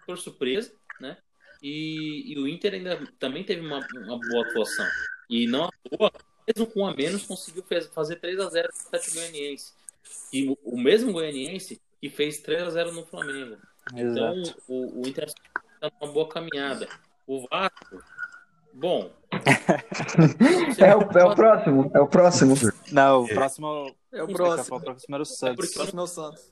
por 0.04 0.18
surpresa, 0.18 0.74
né? 1.00 1.16
E, 1.62 2.30
e 2.30 2.38
o 2.38 2.46
Inter 2.46 2.74
ainda 2.74 3.06
também 3.18 3.42
teve 3.42 3.64
uma, 3.64 3.78
uma 4.04 4.18
boa 4.18 4.46
atuação. 4.46 4.86
E 5.30 5.46
não 5.46 5.64
à 5.64 5.70
toa, 5.88 6.12
mesmo 6.46 6.66
com 6.66 6.86
a 6.86 6.94
menos, 6.94 7.24
conseguiu 7.24 7.64
fazer 7.94 8.16
3 8.16 8.38
a 8.38 8.50
0 8.50 8.68
no 8.70 8.86
Atlético 8.88 9.14
Goianiense. 9.14 9.72
E 10.30 10.48
o, 10.48 10.58
o 10.62 10.78
mesmo 10.78 11.12
Goianiense 11.12 11.80
que 12.02 12.10
fez 12.10 12.38
3 12.40 12.62
a 12.64 12.70
0 12.70 12.92
no 12.92 13.06
Flamengo. 13.06 13.56
Então, 13.94 14.34
exato. 14.34 14.60
o, 14.66 15.02
o 15.02 15.06
Inter 15.06 15.26
está 15.26 15.90
numa 16.00 16.12
boa 16.12 16.28
caminhada. 16.28 16.88
O 17.28 17.46
Vasco, 17.48 18.02
bom. 18.72 19.12
É 20.78 20.96
o, 20.96 21.02
é 21.16 21.24
o 21.24 21.34
próximo, 21.36 21.90
é 21.94 22.00
o 22.00 22.08
próximo. 22.08 22.54
Não, 22.90 23.22
o 23.22 23.28
próximo. 23.28 23.94
É 24.12 24.20
o 24.22 24.26
Quem 24.26 24.34
próximo. 24.34 24.76
O 24.76 24.80
próximo 24.80 25.14
era 25.14 25.22
o 25.22 25.22
É 25.22 25.26
Santos. 25.26 25.56
porque 25.56 25.70
O 25.70 25.74
próximo 25.74 26.00
é 26.00 26.04
o 26.04 26.06
Santos. 26.08 26.50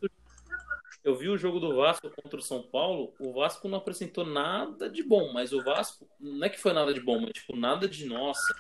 eu 1.03 1.17
vi 1.17 1.29
o 1.29 1.37
jogo 1.37 1.59
do 1.59 1.75
Vasco 1.77 2.09
contra 2.11 2.39
o 2.39 2.43
São 2.43 2.63
Paulo. 2.63 3.13
O 3.19 3.33
Vasco 3.33 3.69
não 3.69 3.79
apresentou 3.79 4.25
nada 4.25 4.89
de 4.89 5.03
bom, 5.03 5.33
mas 5.33 5.53
o 5.53 5.63
Vasco 5.65 6.07
não 6.21 6.47
é 6.47 6.49
que 6.49 6.61
foi 6.61 6.73
nada 6.73 6.95
de 6.95 7.01
bom, 7.01 7.21
mas 7.21 7.33
tipo, 7.33 7.57
nada 7.57 7.89
de 7.89 8.07
nossa. 8.07 8.55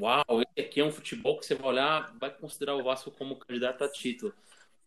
Uau, 0.00 0.24
esse 0.56 0.66
aqui 0.68 0.80
é 0.80 0.84
um 0.84 0.92
futebol 0.92 1.36
que 1.38 1.44
você 1.46 1.56
vai 1.56 1.68
olhar, 1.68 2.14
vai 2.20 2.30
considerar 2.30 2.76
o 2.76 2.84
Vasco 2.84 3.10
como 3.10 3.34
candidato 3.36 3.82
a 3.82 3.88
título. 3.88 4.32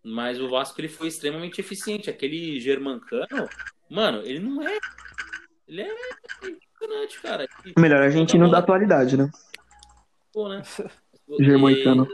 Mas 0.03 0.39
o 0.39 0.49
Vasco 0.49 0.79
ele 0.79 0.87
foi 0.87 1.07
extremamente 1.07 1.59
eficiente. 1.59 2.09
Aquele 2.09 2.59
Germancano, 2.59 3.49
mano, 3.89 4.21
ele 4.23 4.39
não 4.39 4.61
é. 4.67 4.77
Ele 5.67 5.81
é 5.81 5.95
impressionante, 6.43 7.21
cara. 7.21 7.47
E- 7.65 7.73
O 7.77 7.79
melhor 7.79 8.01
argentino 8.01 8.49
da 8.49 8.59
atualidade, 8.59 9.17
né? 9.17 9.29
Pô, 10.33 10.47
né? 10.49 10.61
Germancano. 11.39 12.07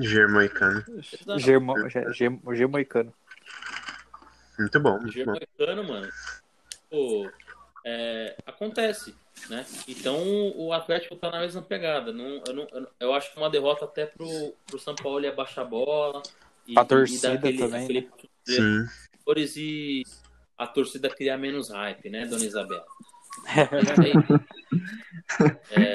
Germaicano. 0.00 0.84
Exato. 0.88 1.38
Germo, 1.38 1.74
Ge- 1.90 2.12
Ge- 2.12 2.40
Gemoicano. 2.54 3.12
Muito 4.58 4.80
bom, 4.80 4.98
muito 5.00 5.24
bom. 5.24 5.34
Germancano, 5.34 5.84
mano. 5.84 6.08
Pô, 6.90 7.30
é, 7.84 8.36
acontece, 8.46 9.14
né? 9.50 9.66
Então 9.88 10.16
o 10.56 10.72
Atlético 10.72 11.16
tá 11.16 11.30
na 11.30 11.40
mesma 11.40 11.60
pegada. 11.62 12.12
Não, 12.12 12.42
eu, 12.46 12.54
não, 12.54 12.68
eu, 12.72 12.80
não- 12.82 12.88
eu 13.00 13.14
acho 13.14 13.32
que 13.32 13.36
uma 13.38 13.50
derrota 13.50 13.84
até 13.84 14.06
pro, 14.06 14.54
pro 14.66 14.78
São 14.78 14.94
Paulo 14.94 15.20
ia 15.24 15.32
baixar 15.32 15.62
a 15.62 15.66
bola. 15.66 16.22
E, 16.66 16.72
e 16.72 16.84
torcida 16.84 17.28
dar 17.28 17.34
aquele- 17.38 17.58
também, 17.58 17.84
aquele 17.84 18.00
né? 18.02 18.06
Sim. 18.46 18.86
e 19.56 20.02
a 20.58 20.66
torcida 20.66 21.08
criar 21.10 21.36
menos 21.38 21.70
hype, 21.70 22.08
né, 22.10 22.26
dona 22.26 22.44
Isabela? 22.44 22.84
Aí. 23.46 24.12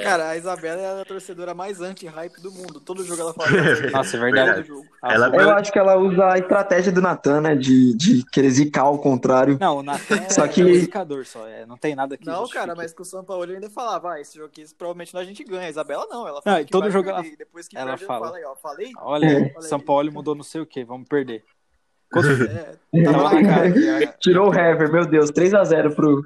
Cara, 0.02 0.30
a 0.30 0.36
Isabela 0.36 0.80
é 0.80 1.00
a 1.00 1.04
torcedora 1.04 1.54
mais 1.54 1.80
anti-hype 1.80 2.40
do 2.40 2.50
mundo. 2.50 2.80
Todo 2.80 3.04
jogo 3.04 3.20
ela 3.20 3.32
fala. 3.34 3.48
Nossa, 3.92 4.16
é 4.16 4.20
verdade. 4.20 4.70
Ela- 5.02 5.28
Eu 5.36 5.50
acho 5.50 5.72
que 5.72 5.78
ela 5.78 5.96
usa 5.96 6.32
a 6.32 6.38
estratégia 6.38 6.90
do 6.90 7.00
Natan, 7.00 7.40
né? 7.42 7.54
De, 7.54 7.96
de 7.96 8.24
querer 8.30 8.50
zicar 8.50 8.82
ao 8.82 8.98
contrário. 8.98 9.56
Não, 9.60 9.78
o 9.78 9.82
Natan 9.82 10.16
é, 10.26 10.30
Só 10.30 10.46
que- 10.48 10.60
é 10.60 10.64
um 10.64 10.68
indicador 10.68 11.24
só. 11.24 11.46
É, 11.46 11.64
não 11.66 11.76
tem 11.76 11.94
nada 11.94 12.16
que. 12.16 12.26
Não, 12.26 12.40
justifique. 12.40 12.58
cara, 12.66 12.74
mas 12.74 12.92
com 12.92 13.02
o 13.02 13.06
São 13.06 13.24
Paulo 13.24 13.44
ele 13.44 13.54
ainda 13.54 13.70
falava, 13.70 14.12
ah, 14.14 14.20
esse 14.20 14.36
jogo 14.36 14.48
aqui 14.48 14.64
provavelmente 14.76 15.16
a 15.16 15.24
gente 15.24 15.44
ganha. 15.44 15.66
A 15.66 15.70
Isabela 15.70 16.06
não, 16.10 16.26
ela 16.26 16.36
Não, 16.36 16.42
fala 16.42 16.60
e 16.60 16.64
que 16.64 16.70
todo 16.72 16.82
vai 16.82 16.90
jogo 16.90 17.04
perder. 17.12 17.26
ela- 17.28 17.36
Depois 17.38 17.68
que 17.68 17.76
ela 17.78 17.90
perde, 17.90 18.04
fala. 18.06 18.36
aí, 18.36 18.44
ó, 18.44 18.56
falei? 18.56 18.90
Olha, 18.98 19.52
É. 19.56 19.60
São 19.62 19.78
Paulo 19.78 20.10
mudou 20.12 20.34
não 20.34 20.42
sei 20.44 20.60
o 20.60 20.66
que, 20.66 20.84
vamos 20.84 21.06
perder. 21.08 21.44
Quando- 22.10 22.28
É, 22.48 22.74
na 22.94 23.12
cara. 23.54 24.04
é, 24.04 24.06
Tirou 24.18 24.50
o 24.50 24.54
Hever, 24.54 24.90
meu 24.90 25.06
Deus, 25.06 25.30
3x0 25.30 25.94
pro. 25.94 26.24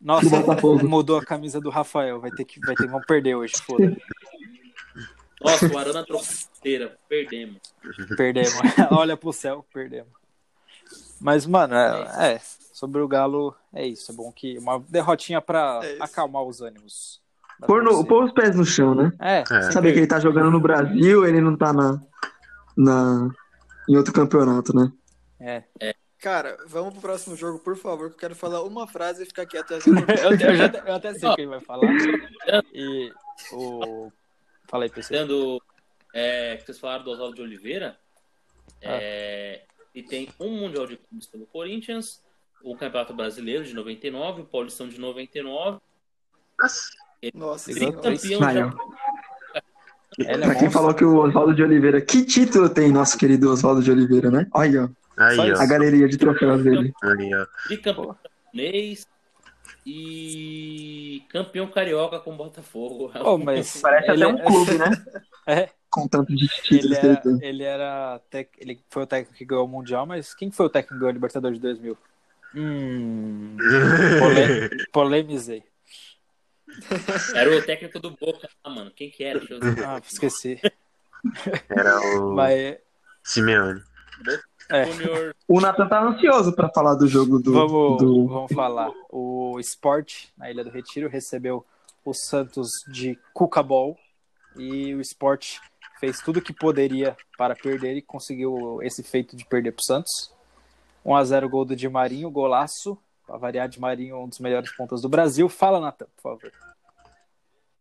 Nossa, 0.00 0.28
mudou 0.84 1.18
a 1.18 1.24
camisa 1.24 1.60
do 1.60 1.70
Rafael. 1.70 2.20
Vai 2.20 2.30
ter 2.30 2.44
que, 2.44 2.60
vai 2.60 2.74
ter, 2.74 2.86
vamos 2.86 3.06
perder 3.06 3.34
hoje, 3.34 3.54
foda. 3.64 3.96
Nossa, 5.40 5.66
o 5.72 5.78
Arana 5.78 6.04
trocou 6.04 6.26
inteira, 6.58 6.96
perdemos. 7.08 7.60
Perdemos. 8.16 8.52
Olha 8.90 9.16
pro 9.16 9.32
céu, 9.32 9.64
perdemos. 9.72 10.12
Mas, 11.20 11.46
mano, 11.46 11.74
é, 11.74 12.34
é, 12.34 12.40
sobre 12.72 13.00
o 13.00 13.08
Galo, 13.08 13.54
é 13.72 13.86
isso. 13.86 14.12
É 14.12 14.14
bom 14.14 14.32
que 14.32 14.58
uma 14.58 14.80
derrotinha 14.88 15.40
pra 15.40 15.80
É 15.82 15.98
acalmar 16.00 16.42
os 16.42 16.60
ânimos. 16.60 17.20
Pôr, 17.66 17.82
no, 17.82 18.04
pôr 18.04 18.24
os 18.24 18.32
pés 18.32 18.54
no 18.54 18.64
chão, 18.64 18.94
né? 18.94 19.12
É, 19.18 19.42
É. 19.50 19.70
Saber 19.72 19.92
que 19.92 19.98
ele 19.98 20.06
tá 20.06 20.20
jogando 20.20 20.50
no 20.50 20.60
Brasil, 20.60 21.26
ele 21.26 21.40
não 21.40 21.56
tá 21.56 21.72
na, 21.72 22.00
na, 22.76 23.30
em 23.88 23.96
outro 23.96 24.12
campeonato, 24.12 24.74
né? 24.74 24.92
é. 25.80 25.94
Cara, 26.20 26.56
vamos 26.66 26.92
pro 26.94 27.00
próximo 27.02 27.36
jogo, 27.36 27.60
por 27.60 27.76
favor, 27.76 28.08
que 28.08 28.16
eu 28.16 28.20
quero 28.20 28.34
falar 28.34 28.62
uma 28.62 28.88
frase 28.88 29.22
e 29.22 29.26
ficar 29.26 29.46
quieto. 29.46 29.70
eu, 29.72 29.78
eu 30.40 30.56
já, 30.56 30.66
eu 30.86 30.94
até 30.94 31.14
sei 31.14 31.28
o 31.28 31.34
que 31.34 31.42
ele 31.42 31.48
vai 31.50 31.60
falar. 31.60 31.88
E 32.74 33.12
o. 33.52 34.10
Fala 34.68 34.84
aí, 34.84 34.90
PC. 34.90 35.14
Sendo 35.16 35.62
é, 36.12 36.56
que 36.56 36.64
vocês 36.66 36.78
falaram 36.80 37.04
do 37.04 37.10
Oswaldo 37.12 37.36
de 37.36 37.42
Oliveira, 37.42 37.96
Ah. 38.84 38.98
é, 39.00 39.64
e 39.94 40.02
tem 40.02 40.28
um 40.40 40.50
Mundial 40.60 40.86
de 40.86 40.96
Clubes 40.96 41.26
pelo 41.28 41.46
Corinthians, 41.46 42.20
o 42.62 42.76
Campeonato 42.76 43.14
Brasileiro 43.14 43.64
de 43.64 43.72
99, 43.74 44.42
o 44.42 44.44
Paulistão 44.44 44.88
de 44.88 44.98
99, 45.00 45.78
Nossa, 46.60 46.90
Nossa 47.32 47.72
senhora. 47.72 47.92
campeão 47.94 48.14
de. 48.14 48.34
Ele 50.18 50.30
é 50.30 50.36
Pra 50.38 50.54
quem 50.54 50.64
monstro. 50.64 50.70
falou 50.72 50.94
que 50.94 51.04
o 51.04 51.16
Oswaldo 51.18 51.54
de 51.54 51.62
Oliveira. 51.62 52.00
Que 52.00 52.24
título 52.24 52.68
tem 52.68 52.90
nosso 52.90 53.16
querido 53.16 53.52
Oswaldo 53.52 53.80
de 53.82 53.90
Oliveira, 53.92 54.30
né? 54.32 54.48
Olha, 54.52 54.84
ó. 54.86 54.88
Aí. 55.18 55.52
A 55.52 55.66
galeria 55.66 56.08
de 56.08 56.16
troféus 56.16 56.62
dele. 56.64 56.92
Aí, 57.02 57.34
ó. 57.34 57.46
tricampeão 57.64 58.16
japonês 58.22 59.06
e 59.84 61.22
campeão 61.30 61.66
carioca 61.70 62.20
com 62.20 62.34
o 62.34 62.36
Botafogo. 62.36 63.10
Pô, 63.18 63.38
mas 63.38 63.80
Parece 63.80 64.10
ele, 64.10 64.24
até 64.24 64.34
um 64.34 64.44
clube, 64.44 64.78
né? 64.78 64.90
É, 65.50 65.70
Com 65.88 66.06
tanto 66.06 66.36
de 66.36 66.44
ele 66.44 66.48
títulos 66.48 66.98
que 66.98 67.06
ele 67.06 67.06
era, 67.06 67.20
tem. 67.22 67.38
ele 67.40 67.62
era 67.62 68.18
tec- 68.28 68.58
ele 68.58 68.78
foi 68.90 69.04
o 69.04 69.06
técnico 69.06 69.34
que 69.34 69.46
ganhou 69.46 69.64
o 69.64 69.68
Mundial, 69.68 70.04
mas 70.04 70.34
quem 70.34 70.50
foi 70.50 70.66
o 70.66 70.68
técnico 70.68 70.92
que 70.92 70.98
ganhou 71.00 71.08
a 71.08 71.14
Libertadores 71.14 71.56
de 71.56 71.62
2000? 71.62 71.96
Hum, 72.54 73.56
pole, 74.18 74.86
polemizei. 74.92 75.64
Era 77.34 77.56
o 77.56 77.62
técnico 77.62 77.98
do 77.98 78.10
Boca, 78.10 78.46
ah, 78.62 78.68
mano. 78.68 78.90
Quem 78.90 79.10
que 79.10 79.24
era? 79.24 79.40
Ah, 79.86 79.98
esqueci. 80.06 80.60
Era 81.70 81.98
o 81.98 82.34
Mas 82.34 82.78
Simeone. 83.24 83.80
É. 84.70 84.84
O 85.46 85.60
Nathan 85.60 85.88
tá 85.88 86.02
ansioso 86.02 86.52
pra 86.52 86.68
falar 86.68 86.94
do 86.94 87.08
jogo 87.08 87.38
do. 87.38 87.52
vamos, 87.52 87.98
do... 87.98 88.26
vamos 88.26 88.52
falar. 88.52 88.90
O 89.10 89.58
Sport, 89.60 90.26
na 90.36 90.50
Ilha 90.50 90.62
do 90.62 90.70
Retiro, 90.70 91.08
recebeu 91.08 91.64
o 92.04 92.12
Santos 92.12 92.68
de 92.92 93.18
Cucabol 93.32 93.96
e 94.56 94.94
o 94.94 95.00
Sport 95.00 95.58
fez 95.98 96.20
tudo 96.20 96.38
o 96.38 96.42
que 96.42 96.52
poderia 96.52 97.16
para 97.36 97.56
perder 97.56 97.96
e 97.96 98.02
conseguiu 98.02 98.80
esse 98.82 99.02
feito 99.02 99.36
de 99.36 99.44
perder 99.44 99.72
para 99.72 99.80
o 99.80 99.84
Santos. 99.84 100.32
1x0 101.04 101.48
gol 101.48 101.64
do 101.64 101.74
Di 101.74 101.88
Marinho, 101.88 102.30
golaço. 102.30 102.98
Para 103.26 103.38
variar, 103.38 103.68
Di 103.68 103.80
Marinho, 103.80 104.22
um 104.22 104.28
dos 104.28 104.38
melhores 104.38 104.70
pontas 104.74 105.00
do 105.00 105.08
Brasil. 105.08 105.48
Fala, 105.48 105.80
Natan, 105.80 106.06
por 106.16 106.22
favor. 106.22 106.52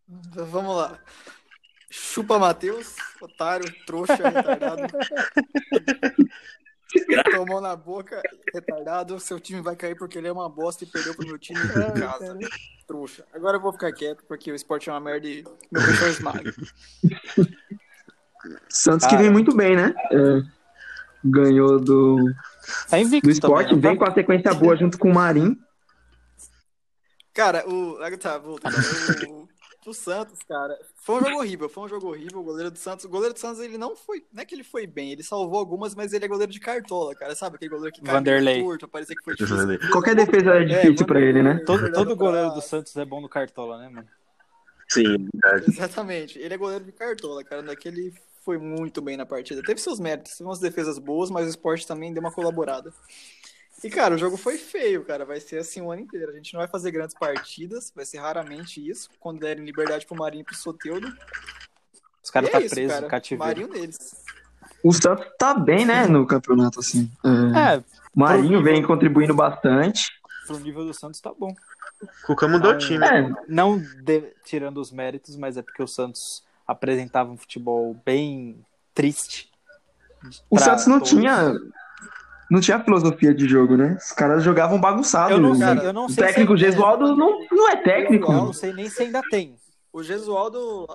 Vamos 0.07 0.76
lá. 0.76 0.99
Chupa 1.89 2.38
Matheus, 2.38 2.95
otário, 3.22 3.65
trouxa, 3.85 4.15
retardado. 4.30 4.84
Tomou 7.35 7.61
na 7.61 7.76
boca, 7.76 8.22
retardado. 8.53 9.19
Seu 9.19 9.39
time 9.39 9.61
vai 9.61 9.76
cair 9.76 9.95
porque 9.95 10.18
ele 10.18 10.27
é 10.27 10.31
uma 10.31 10.49
bosta 10.49 10.84
e 10.84 10.88
perdeu 10.88 11.15
pro 11.15 11.27
meu 11.27 11.38
time 11.38 11.59
em 11.59 11.68
casa. 11.99 12.38
Trouxa. 12.88 13.26
Agora 13.34 13.57
eu 13.57 13.61
vou 13.61 13.73
ficar 13.73 13.91
quieto 13.91 14.23
porque 14.27 14.51
o 14.51 14.55
esporte 14.55 14.89
é 14.89 14.93
uma 14.93 14.99
merda 14.99 15.27
e 15.27 15.43
meu 15.72 15.84
peixão 15.84 16.07
esmaga. 16.07 16.53
Santos 18.69 19.07
que 19.07 19.18
vem 19.18 19.30
muito 19.30 19.55
bem, 19.55 19.76
né? 19.76 19.93
É, 20.11 20.41
ganhou 21.23 21.80
do, 21.80 22.18
Tá 22.89 22.97
do 22.97 23.30
esporte, 23.30 23.69
também, 23.69 23.81
não 23.84 23.89
vem 23.89 23.97
com 23.97 24.05
a 24.05 24.14
sequência 24.14 24.53
boa 24.53 24.76
junto 24.76 24.97
com 24.97 25.09
o 25.09 25.14
Marim. 25.14 25.57
Cara, 27.34 27.68
o. 27.69 27.97
Tá, 28.19 28.38
voltando. 28.38 28.76
O, 29.30 29.47
do 29.88 29.93
Santos, 29.93 30.39
cara, 30.47 30.77
foi 30.95 31.15
um 31.15 31.26
jogo 31.26 31.38
horrível, 31.38 31.69
foi 31.69 31.84
um 31.85 31.88
jogo 31.88 32.07
horrível. 32.09 32.39
O 32.39 32.43
goleiro 32.43 32.69
do 32.69 32.77
Santos, 32.77 33.05
o 33.05 33.09
goleiro 33.09 33.34
do 33.34 33.39
Santos, 33.39 33.61
ele 33.61 33.77
não 33.77 33.95
foi, 33.95 34.26
não 34.34 34.43
é 34.43 34.45
que 34.45 34.53
ele 34.53 34.64
foi 34.64 34.85
bem, 34.85 35.11
ele 35.11 35.23
salvou 35.23 35.57
algumas, 35.57 35.95
mas 35.95 36.11
ele 36.11 36.26
é 36.26 36.27
goleiro 36.27 36.51
de 36.51 36.59
cartola, 36.59 37.15
cara. 37.15 37.34
Sabe 37.35 37.55
aquele 37.55 37.72
goleiro 37.72 37.95
que 37.95 38.03
Vanderlei. 38.03 38.61
torto, 38.61 38.88
parecia 38.88 39.15
que 39.15 39.23
foi 39.23 39.35
difícil. 39.35 39.80
Qualquer 39.91 40.15
defesa 40.15 40.55
é 40.55 40.65
difícil 40.65 41.05
pra 41.05 41.22
ele, 41.22 41.41
né? 41.41 41.59
Todo, 41.65 41.91
todo 41.91 42.15
goleiro 42.15 42.51
do 42.51 42.61
Santos 42.61 42.95
é 42.97 43.05
bom 43.05 43.22
no 43.22 43.30
Cartola, 43.30 43.77
né, 43.77 43.89
mano? 43.89 44.07
Sim, 44.89 45.27
verdade. 45.34 45.65
Exatamente. 45.69 46.39
Ele 46.39 46.53
é 46.53 46.57
goleiro 46.57 46.85
de 46.85 46.91
cartola, 46.91 47.43
cara. 47.43 47.61
Daquele 47.61 48.14
foi 48.43 48.57
muito 48.57 49.01
bem 49.01 49.18
na 49.18 49.26
partida. 49.26 49.61
Teve 49.61 49.81
seus 49.81 49.99
méritos, 49.99 50.38
teve 50.38 50.47
umas 50.47 50.59
defesas 50.59 50.97
boas, 50.97 51.30
mas 51.30 51.45
o 51.45 51.49
esporte 51.49 51.85
também 51.85 52.14
deu 52.14 52.22
uma 52.22 52.31
colaborada. 52.31 52.93
E, 53.84 53.90
cara, 53.90 54.16
o 54.16 54.18
jogo 54.18 54.38
foi 54.38 54.58
feio, 54.58 55.04
cara. 55.06 55.24
Vai 55.26 55.40
ser 55.40 55.60
assim 55.60 55.82
o 55.82 55.91
ano 55.91 56.02
inteiro. 56.02 56.32
A 56.32 56.36
gente 56.36 56.54
não 56.54 56.60
vai 56.60 56.68
fazer 56.68 56.91
grandes 56.91 57.16
partidas, 57.18 57.91
vai 57.95 58.06
ser 58.06 58.18
raramente 58.18 58.86
isso. 58.88 59.10
Quando 59.20 59.40
derem 59.40 59.64
liberdade 59.64 60.06
pro 60.06 60.16
Marinho 60.18 60.41
e 60.41 60.45
pro 60.45 60.56
Soteudo. 60.56 61.08
Os 62.24 62.32
caras 62.32 62.49
tá 62.49 62.60
é 62.60 62.66
isso, 62.66 62.74
preso, 62.76 62.94
cara. 62.94 63.08
cativeiro. 63.08 63.45
Marinho 63.62 63.68
neles. 63.68 63.98
O 64.84 64.91
Santos 64.91 65.26
tá 65.38 65.54
bem, 65.54 65.86
né, 65.86 66.08
no 66.08 66.26
campeonato, 66.26 66.80
assim. 66.80 67.10
É, 67.56 67.76
É, 67.78 67.84
Marinho 68.16 68.62
vem 68.64 68.84
contribuindo 68.84 69.34
bastante. 69.34 70.12
pro 70.45 70.58
nível 70.60 70.86
do 70.86 70.94
Santos 70.94 71.20
tá 71.22 71.32
bom. 71.38 71.54
Cuca 72.26 72.48
mudou 72.48 72.72
o 72.72 72.74
Não, 72.74 72.80
time. 72.80 73.06
É, 73.06 73.30
Não 73.48 73.78
de- 73.80 74.34
tirando 74.44 74.78
os 74.80 74.91
méritos, 74.91 75.36
mas 75.36 75.56
é 75.58 75.62
porque 75.62 75.82
o 75.84 75.88
Santos 75.88 76.44
apresentava 76.68 77.32
um 77.32 77.38
futebol 77.38 77.95
bem 78.06 78.64
triste. 78.94 79.52
o 80.49 80.58
Santos 80.60 80.86
não 80.88 80.99
todos. 80.99 81.10
tinha. 81.10 81.54
Não 82.49 82.60
tinha 82.61 82.80
filosofia 82.80 83.34
de 83.34 83.48
jogo, 83.48 83.76
né? 83.76 83.98
Os 83.99 84.11
caras 84.14 84.44
jogavam 84.44 84.80
bagunçado. 84.80 85.32
Eu 85.34 85.40
não 85.40 85.53
sei, 85.56 85.65
Cara, 85.65 85.84
eu 85.84 85.94
não 85.94 86.06
o 86.06 86.10
sei 86.10 86.24
técnico 86.26 86.57
se 86.57 86.64
é- 86.64 86.72
Gesualdo 86.72 87.15
não, 87.15 87.45
não 87.52 87.69
é 87.69 87.76
técnico. 87.78 88.32
Eu 88.32 88.38
não 88.38 88.53
sei 88.53 88.72
nem 88.74 88.90
se 88.90 89.03
ainda 89.03 89.22
tem. 89.30 89.56
O 89.91 90.02
Gesualdo, 90.02 90.88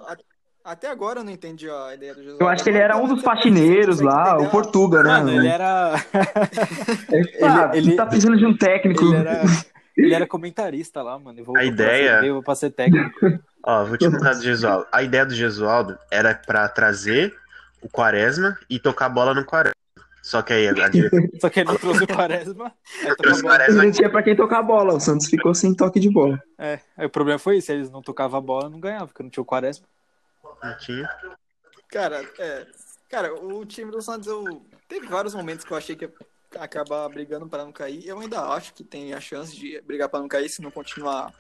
até 0.65 0.89
agora 0.91 1.20
eu 1.20 1.24
não 1.24 1.33
entendi 1.33 1.69
a 1.69 1.95
ideia 1.95 2.15
do 2.15 2.20
Gesualdo. 2.20 2.45
Eu 2.45 2.49
acho 2.49 2.62
que 2.65 2.70
ele 2.70 2.79
era 2.79 2.97
um 2.97 3.07
dos 3.07 3.23
faxineiros 3.23 4.01
lá, 4.01 4.39
o 4.39 4.49
Portuga, 4.49 5.03
né? 5.03 5.11
Mano, 5.11 5.31
ele 5.31 5.49
era. 5.49 5.95
É, 7.11 7.45
ah, 7.45 7.70
ele- 7.74 7.89
ele 7.89 7.97
tá 7.97 8.07
precisando 8.07 8.37
de 8.39 8.47
um 8.47 8.57
técnico. 8.57 9.05
Ele 9.05 9.16
era, 9.16 9.43
ele 9.97 10.15
era 10.15 10.27
comentarista 10.27 11.03
lá, 11.03 11.19
mano. 11.19 11.37
voltou 11.45 11.57
A 11.61 11.65
ideia- 11.65 12.15
ser, 12.16 12.20
veio 12.20 12.43
pra 12.43 12.55
ser 12.55 12.70
técnico. 12.70 13.19
Ó, 13.65 13.85
vou 13.85 13.97
te 13.99 14.11
contar 14.11 14.35
do 14.35 14.43
Gesualdo. 14.43 14.87
A 14.91 15.03
ideia 15.03 15.24
do 15.27 15.35
Gesualdo 15.35 15.97
era 16.11 16.35
pra 16.35 16.69
trazer 16.69 17.35
o 17.81 17.89
Quaresma 17.89 18.57
e 18.70 18.79
tocar 18.79 19.07
a 19.07 19.11
bola 19.11 19.35
no 19.35 19.45
Quaresma. 19.45 19.74
Só 20.23 20.40
que 20.40 20.53
aí 20.53 20.69
a 20.69 20.73
diretora 20.73 21.28
Só 21.40 21.51
que 21.51 21.61
ele 21.61 21.69
não 21.69 21.77
trouxe 21.77 22.05
o 22.05 22.07
Quaresma. 22.07 22.73
Trouxe 23.19 23.40
o 23.40 23.44
Quaresma 23.44 23.85
não 23.85 23.90
tinha 23.90 24.09
pra 24.09 24.23
quem 24.23 24.36
tocar 24.36 24.61
a 24.61 24.62
bola. 24.62 24.94
O 24.94 25.01
Santos 25.01 25.27
ficou 25.27 25.53
sem 25.53 25.74
toque 25.74 25.99
de 25.99 26.09
bola. 26.09 26.40
É, 26.57 26.78
aí 26.97 27.07
o 27.07 27.11
problema 27.11 27.39
foi 27.39 27.59
isso. 27.59 27.73
Eles 27.73 27.90
não 27.90 28.01
tocavam 28.01 28.39
a 28.39 28.43
bola, 28.43 28.70
não 28.70 28.78
ganhavam, 28.78 29.09
porque 29.09 29.23
não 29.23 29.31
tinha 29.31 29.43
o 29.43 29.47
Quaresma. 29.47 29.86
não 30.62 30.78
tinha. 30.78 31.09
Cara, 31.89 32.24
é. 32.39 32.66
Cara, 33.11 33.35
o 33.35 33.66
time 33.66 33.90
do 33.90 34.01
Santos, 34.01 34.28
eu. 34.28 34.65
Teve 34.89 35.07
vários 35.07 35.35
momentos 35.35 35.65
que 35.65 35.73
eu 35.73 35.77
achei 35.77 35.97
que 35.97 36.05
ia 36.05 36.12
acabar 36.59 37.09
brigando 37.09 37.49
para 37.49 37.65
não 37.65 37.73
cair. 37.73 38.07
Eu 38.07 38.20
ainda 38.20 38.40
acho 38.43 38.73
que 38.74 38.85
tem 38.85 39.12
a 39.12 39.20
chance 39.20 39.57
de 39.57 39.81
brigar 39.82 40.09
para 40.09 40.20
não 40.20 40.28
cair 40.28 40.49
se 40.49 40.62
não 40.62 40.70
continuar 40.70 41.32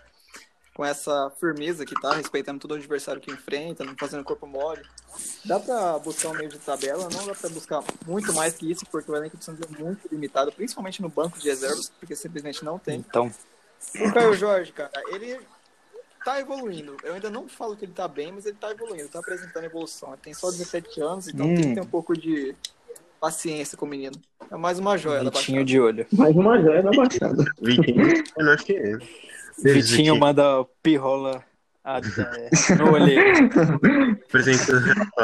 com 0.74 0.84
essa 0.84 1.30
firmeza 1.38 1.84
que 1.84 1.94
tá, 2.00 2.14
respeitando 2.14 2.58
todo 2.58 2.72
o 2.72 2.74
adversário 2.74 3.20
que 3.20 3.30
enfrenta, 3.30 3.84
não 3.84 3.94
fazendo 3.98 4.24
corpo 4.24 4.46
mole. 4.46 4.82
Dá 5.44 5.60
pra 5.60 5.98
buscar 5.98 6.30
um 6.30 6.34
meio 6.34 6.48
de 6.48 6.58
tabela, 6.58 7.08
não 7.12 7.26
dá 7.26 7.34
pra 7.34 7.50
buscar 7.50 7.82
muito 8.06 8.32
mais 8.32 8.54
que 8.54 8.70
isso, 8.70 8.84
porque 8.90 9.10
o 9.10 9.16
elenco 9.16 9.36
do 9.36 9.44
Santos 9.44 9.60
é 9.68 9.82
muito 9.82 10.08
limitado, 10.10 10.50
principalmente 10.52 11.02
no 11.02 11.08
banco 11.10 11.38
de 11.38 11.48
reservas, 11.48 11.90
porque 12.00 12.16
simplesmente 12.16 12.64
não 12.64 12.78
tem. 12.78 13.00
Então, 13.00 13.30
O 14.00 14.12
Caio 14.12 14.34
Jorge, 14.34 14.72
cara, 14.72 14.90
ele 15.08 15.38
tá 16.24 16.40
evoluindo. 16.40 16.96
Eu 17.02 17.14
ainda 17.14 17.28
não 17.28 17.48
falo 17.48 17.76
que 17.76 17.84
ele 17.84 17.92
tá 17.92 18.06
bem, 18.08 18.32
mas 18.32 18.46
ele 18.46 18.56
tá 18.58 18.70
evoluindo, 18.70 19.08
tá 19.08 19.18
apresentando 19.18 19.64
evolução. 19.64 20.10
Ele 20.12 20.22
tem 20.22 20.32
só 20.32 20.50
17 20.50 21.00
anos, 21.02 21.28
então 21.28 21.46
Hum. 21.46 21.54
tem 21.54 21.68
que 21.68 21.74
ter 21.74 21.80
um 21.82 21.86
pouco 21.86 22.14
de 22.16 22.54
paciência 23.20 23.76
com 23.76 23.84
o 23.84 23.88
menino. 23.88 24.14
É 24.50 24.56
mais 24.56 24.78
uma 24.78 24.96
joia 24.96 25.22
da 25.22 25.30
Vitinho 25.30 25.58
Baixada. 25.58 25.64
de 25.64 25.80
olho. 25.80 26.06
Mais 26.12 26.34
uma 26.34 26.60
joia 26.62 26.82
da 26.82 26.90
Baixada. 26.92 27.44
Vitinho, 27.60 28.24
eu 28.38 28.44
não 28.44 28.52
acho 28.52 28.64
que 28.64 28.72
é. 28.76 28.96
Vitinho 29.58 30.18
manda 30.18 30.64
pirrola 30.82 31.44
ah, 31.84 31.98
é, 31.98 32.74
no 32.76 32.92
olheiro. 32.92 33.50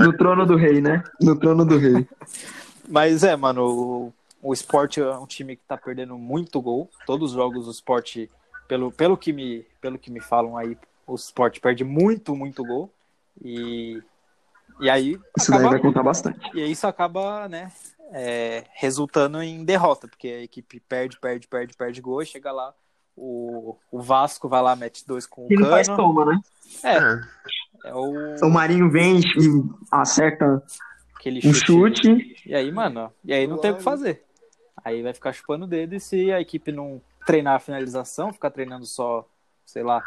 No 0.01 0.13
trono 0.17 0.45
do 0.45 0.57
rei, 0.57 0.81
né? 0.81 1.05
No 1.21 1.39
trono 1.39 1.65
do 1.65 1.79
rei. 1.79 2.07
Mas 2.89 3.23
é, 3.23 3.37
mano, 3.37 3.65
o, 3.65 4.13
o 4.43 4.53
esporte 4.53 5.01
é 5.01 5.17
um 5.17 5.27
time 5.27 5.57
que 5.57 5.63
tá 5.67 5.77
perdendo 5.77 6.19
muito 6.19 6.61
gol. 6.61 6.91
Todos 7.07 7.31
os 7.31 7.37
jogos 7.37 7.67
do 7.67 7.71
esporte, 7.71 8.29
pelo, 8.67 8.91
pelo, 8.91 9.17
que, 9.17 9.33
me, 9.33 9.65
pelo 9.81 9.99
que 9.99 10.11
me 10.11 10.21
falam 10.21 10.57
aí, 10.57 10.77
o 11.07 11.15
esporte 11.15 11.61
perde 11.61 11.85
muito, 11.85 12.35
muito 12.35 12.65
gol. 12.65 12.91
E, 13.41 14.03
e 14.81 14.91
aí 14.91 15.19
Isso 15.39 15.51
daí 15.51 15.61
acaba, 15.61 15.71
vai 15.71 15.81
contar 15.81 16.03
bastante. 16.03 16.51
e 16.55 16.61
isso 16.69 16.87
acaba, 16.89 17.49
né, 17.49 17.71
é, 18.11 18.65
resultando 18.75 19.41
em 19.41 19.65
derrota, 19.65 20.09
porque 20.09 20.29
a 20.29 20.43
equipe 20.43 20.81
perde, 20.81 21.19
perde, 21.21 21.47
perde, 21.47 21.77
perde 21.77 22.01
gol, 22.01 22.21
e 22.23 22.27
chega 22.27 22.51
lá, 22.51 22.75
o, 23.19 23.77
o 23.91 24.01
Vasco 24.01 24.49
vai 24.49 24.63
lá, 24.63 24.77
mete 24.77 25.07
dois 25.07 25.27
com 25.27 25.43
o 25.43 25.47
Ele 25.51 25.65
faz 25.65 25.87
Cano. 25.87 25.99
toma, 25.99 26.25
né? 26.27 26.41
É, 26.85 27.89
É 27.89 27.95
o, 27.95 28.37
O 28.47 28.51
Marinho 28.51 28.91
vem 28.91 29.21
e 29.21 29.23
acerta 29.91 30.63
aquele 31.15 31.41
um 31.47 31.53
chute. 31.53 32.37
E 32.47 32.55
aí, 32.55 32.71
mano, 32.71 33.13
e 33.25 33.33
aí 33.33 33.47
não 33.47 33.59
tem 33.59 33.73
o 33.73 33.77
que 33.77 33.83
fazer. 33.83 34.25
Aí 34.85 35.03
vai 35.03 35.13
ficar 35.13 35.33
chupando 35.33 35.65
o 35.65 35.69
dedo 35.69 35.95
e 35.95 36.01
se 36.01 36.31
a 36.33 36.41
equipe 36.41 36.71
não 36.73 37.01
treinar 37.27 37.57
a 37.57 37.61
finalização, 37.61 38.33
ficar 38.33 38.51
treinando 38.51 38.87
só, 38.87 39.29
sei 39.67 39.83
lá, 39.83 40.03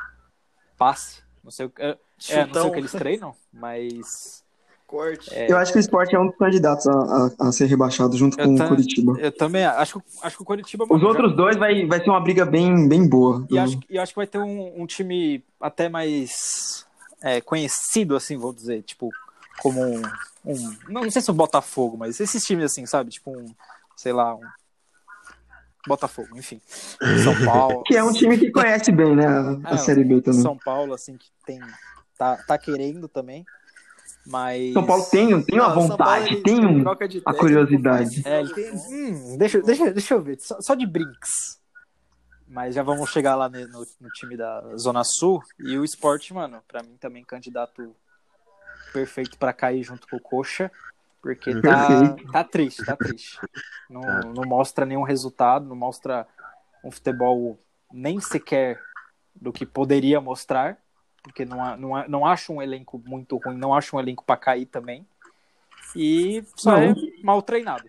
passe. 0.77 1.21
Não 1.43 1.51
sei 1.51 1.65
o 1.65 1.69
que. 1.69 1.81
É, 1.81 1.97
é, 2.29 2.45
não 2.45 2.53
sei 2.53 2.61
o 2.63 2.71
que 2.71 2.79
eles 2.79 2.91
treinam, 2.91 3.35
mas. 3.51 4.40
Corte. 4.91 5.33
É, 5.33 5.49
Eu 5.49 5.57
acho 5.57 5.71
que 5.71 5.77
o 5.77 5.79
esporte 5.79 6.13
é 6.13 6.19
um 6.19 6.27
dos 6.27 6.35
candidatos 6.35 6.85
a, 6.85 6.91
a- 6.93 7.31
a 7.47 7.51
ser 7.51 7.65
rebaixado 7.65 8.17
junto 8.17 8.37
Eu 8.39 8.45
com 8.47 8.55
o 8.55 8.67
Curitiba. 8.67 9.17
eu 9.19 9.31
também 9.31 9.63
acho, 9.65 9.99
que- 10.01 10.05
acho 10.21 10.35
que 10.35 10.41
o 10.43 10.45
Coritiba. 10.45 10.83
Os 10.83 10.89
mano, 10.89 11.01
já- 11.01 11.07
outros 11.07 11.35
dois 11.35 11.55
vai, 11.57 11.85
vai 11.87 11.99
ser 12.03 12.09
uma 12.09 12.19
briga 12.19 12.45
bem, 12.45 12.87
bem 12.87 13.07
boa. 13.07 13.47
E 13.49 13.57
acho, 13.57 13.79
e 13.89 13.97
acho 13.97 14.11
que 14.11 14.17
vai 14.17 14.27
ter 14.27 14.37
um, 14.37 14.81
um 14.81 14.85
time 14.85 15.41
até 15.59 15.87
mais 15.87 16.85
é, 17.21 17.39
conhecido, 17.39 18.15
assim, 18.15 18.35
vou 18.37 18.51
dizer, 18.51 18.81
tipo, 18.83 19.09
como 19.61 19.81
um, 19.81 20.01
um- 20.45 20.75
Não, 20.89 21.03
não 21.03 21.11
sei 21.11 21.21
se 21.21 21.31
o 21.31 21.33
Botafogo, 21.33 21.95
mas 21.97 22.19
esses 22.19 22.43
times 22.43 22.65
assim, 22.65 22.85
sabe? 22.85 23.11
Tipo 23.11 23.31
um, 23.31 23.53
sei 23.95 24.11
lá, 24.11 24.35
um. 24.35 24.41
Botafogo, 25.87 26.37
enfim. 26.37 26.61
São 27.23 27.33
Paulo. 27.45 27.83
Que 27.85 27.95
é 27.95 28.03
um 28.03 28.11
time 28.13 28.37
que 28.37 28.51
conhece 28.51 28.91
bem, 28.91 29.15
né? 29.15 29.25
A, 29.25 29.71
a 29.71 29.73
É, 29.73 29.77
Série 29.77 30.03
B 30.03 30.21
também. 30.21 30.41
São 30.41 30.55
Paulo, 30.57 30.93
assim, 30.93 31.17
que 31.17 31.27
tem. 31.45 31.59
Tá, 32.17 32.37
tá 32.37 32.55
querendo 32.57 33.07
também. 33.07 33.45
Mas. 34.25 34.73
São 34.73 34.85
Paulo 34.85 35.03
tem, 35.05 35.41
tem 35.43 35.59
uma 35.59 35.69
Não, 35.69 35.75
Paulo, 35.75 35.89
vontade, 35.89 36.43
tem 36.43 36.65
um, 36.65 36.89
a 36.89 36.95
técnico, 36.95 37.33
curiosidade. 37.33 38.21
É, 38.25 38.41
ele 38.41 38.53
tem. 38.53 38.71
Hum, 38.73 39.37
deixa, 39.37 39.61
deixa, 39.61 39.91
deixa 39.91 40.13
eu 40.13 40.21
ver. 40.21 40.39
Só, 40.39 40.61
só 40.61 40.75
de 40.75 40.85
brinks. 40.85 41.59
Mas 42.47 42.75
já 42.75 42.83
vamos 42.83 43.09
chegar 43.09 43.35
lá 43.35 43.47
no, 43.47 43.79
no 43.99 44.09
time 44.09 44.35
da 44.35 44.75
Zona 44.75 45.03
Sul. 45.03 45.41
E 45.59 45.77
o 45.77 45.85
esporte, 45.85 46.33
mano, 46.33 46.61
pra 46.67 46.83
mim 46.83 46.97
também 46.99 47.23
candidato 47.23 47.95
perfeito 48.91 49.37
pra 49.37 49.53
cair 49.53 49.83
junto 49.83 50.07
com 50.07 50.17
o 50.17 50.21
Coxa. 50.21 50.69
Porque 51.21 51.61
tá, 51.61 52.15
tá 52.31 52.43
triste, 52.43 52.83
tá 52.83 52.95
triste. 52.95 53.39
Não, 53.89 54.01
não 54.33 54.43
mostra 54.43 54.85
nenhum 54.85 55.03
resultado, 55.03 55.65
não 55.65 55.75
mostra 55.75 56.27
um 56.83 56.89
futebol 56.89 57.59
nem 57.91 58.19
sequer 58.19 58.81
do 59.35 59.53
que 59.53 59.65
poderia 59.65 60.19
mostrar. 60.19 60.77
Porque 61.23 61.45
não, 61.45 61.77
não, 61.77 62.07
não 62.07 62.25
acho 62.25 62.51
um 62.53 62.61
elenco 62.61 63.01
muito 63.05 63.37
ruim, 63.37 63.57
não 63.57 63.73
acho 63.73 63.95
um 63.95 63.99
elenco 63.99 64.23
pra 64.23 64.35
cair 64.37 64.65
também. 64.65 65.05
E 65.95 66.43
só 66.55 66.71
Não. 66.71 66.77
é 66.81 66.93
mal 67.23 67.41
treinado. 67.41 67.83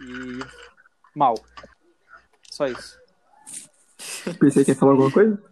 E 0.00 0.38
mal. 1.14 1.34
Só 2.50 2.66
isso. 2.66 2.98
Pensei 4.38 4.64
que 4.64 4.70
ia 4.70 4.76
falar 4.76 4.92
alguma 4.92 5.10
coisa. 5.10 5.42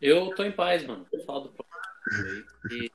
Eu 0.00 0.34
tô 0.34 0.44
em 0.44 0.52
paz, 0.52 0.86
mano. 0.86 1.04
Vou 1.12 1.24
falar 1.24 1.40
do 1.40 1.48
próximo 1.50 2.44
aí. 2.70 2.90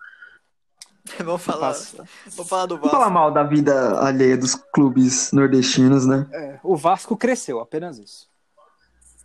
E 1.19 1.23
Vamos 1.23 1.43
falar, 1.43 1.73
vamos 1.73 2.49
falar 2.49 2.65
do 2.65 2.75
Vamos 2.77 2.89
falar 2.91 3.03
Vasco. 3.05 3.13
mal 3.13 3.31
da 3.31 3.43
vida 3.43 3.99
alheia 3.99 4.37
dos 4.37 4.55
clubes 4.55 5.31
nordestinos, 5.33 6.05
né? 6.07 6.27
É, 6.31 6.59
o 6.63 6.75
Vasco 6.77 7.17
cresceu, 7.17 7.59
apenas 7.59 7.97
isso. 7.99 8.29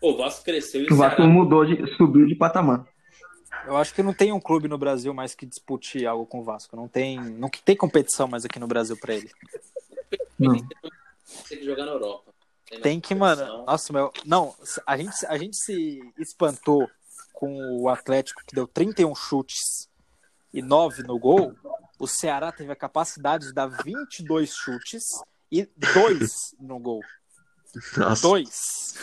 O 0.03 0.17
Vasco 0.17 0.45
cresceu 0.45 0.83
e 0.83 0.93
O 0.93 0.97
Vasco 0.97 1.17
Ceará- 1.23 1.33
mudou 1.33 1.65
de. 1.65 1.97
subiu 1.97 2.27
de 2.27 2.35
patamar. 2.35 2.85
Eu 3.69 3.77
acho 3.77 3.95
que 3.95 4.03
não 4.03 4.15
tem 4.15 4.33
um 4.33 4.41
clube 4.41 4.67
no 4.67 4.79
Brasil 4.79 5.13
mais 5.13 5.35
que 5.35 5.45
dispute 5.45 6.07
algo 6.07 6.25
com 6.25 6.41
o 6.41 6.43
Vasco. 6.43 6.75
Não 6.75 6.89
tem, 6.89 7.21
não 7.21 7.51
tem 7.51 7.77
competição 7.77 8.27
mais 8.27 8.43
aqui 8.47 8.59
no 8.59 8.67
Brasil 8.67 8.97
pra 8.97 9.15
ele. 9.15 9.31
Não. 10.39 10.57
tem 11.47 11.59
que 11.59 11.65
jogar 11.67 11.85
na 11.85 11.93
Europa. 11.93 12.33
Tem 12.83 12.99
que, 12.99 13.15
mano. 13.15 13.67
Nossa, 13.67 13.93
meu. 13.93 14.11
Não, 14.25 14.55
a 14.87 14.97
gente, 14.97 15.27
a 15.27 15.37
gente 15.37 15.55
se 15.59 16.01
espantou 16.19 16.89
com 17.35 17.83
o 17.83 17.91
Atlético 17.91 18.43
que 18.47 18.55
deu 18.55 18.67
31 18.67 19.15
chutes 19.15 19.91
e 20.51 20.63
9 20.63 21.03
no 21.03 21.19
gol. 21.19 21.55
O 21.99 22.07
Ceará 22.07 22.51
teve 22.51 22.73
a 22.73 22.77
capacidade 22.77 23.49
de 23.49 23.53
dar 23.53 23.67
22 23.67 24.51
chutes 24.51 25.05
e 25.53 25.69
2 25.77 26.55
no 26.59 26.79
gol. 26.79 27.03
nossa. 27.99 28.23
2. 28.23 28.95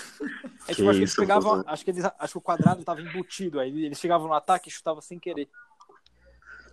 É, 0.65 0.69
Que 0.69 0.75
tipo, 0.75 0.89
acho 0.89 0.97
que 0.97 1.03
eles 1.03 1.15
pegavam. 1.15 1.63
Acho 1.67 1.83
que, 1.85 1.91
eles, 1.91 2.05
acho 2.19 2.31
que 2.33 2.37
o 2.37 2.41
quadrado 2.41 2.83
tava 2.83 3.01
embutido. 3.01 3.59
Aí 3.59 3.85
eles 3.85 3.99
chegavam 3.99 4.27
no 4.27 4.33
ataque 4.33 4.69
e 4.69 4.71
chutavam 4.71 5.01
sem 5.01 5.19
querer. 5.19 5.47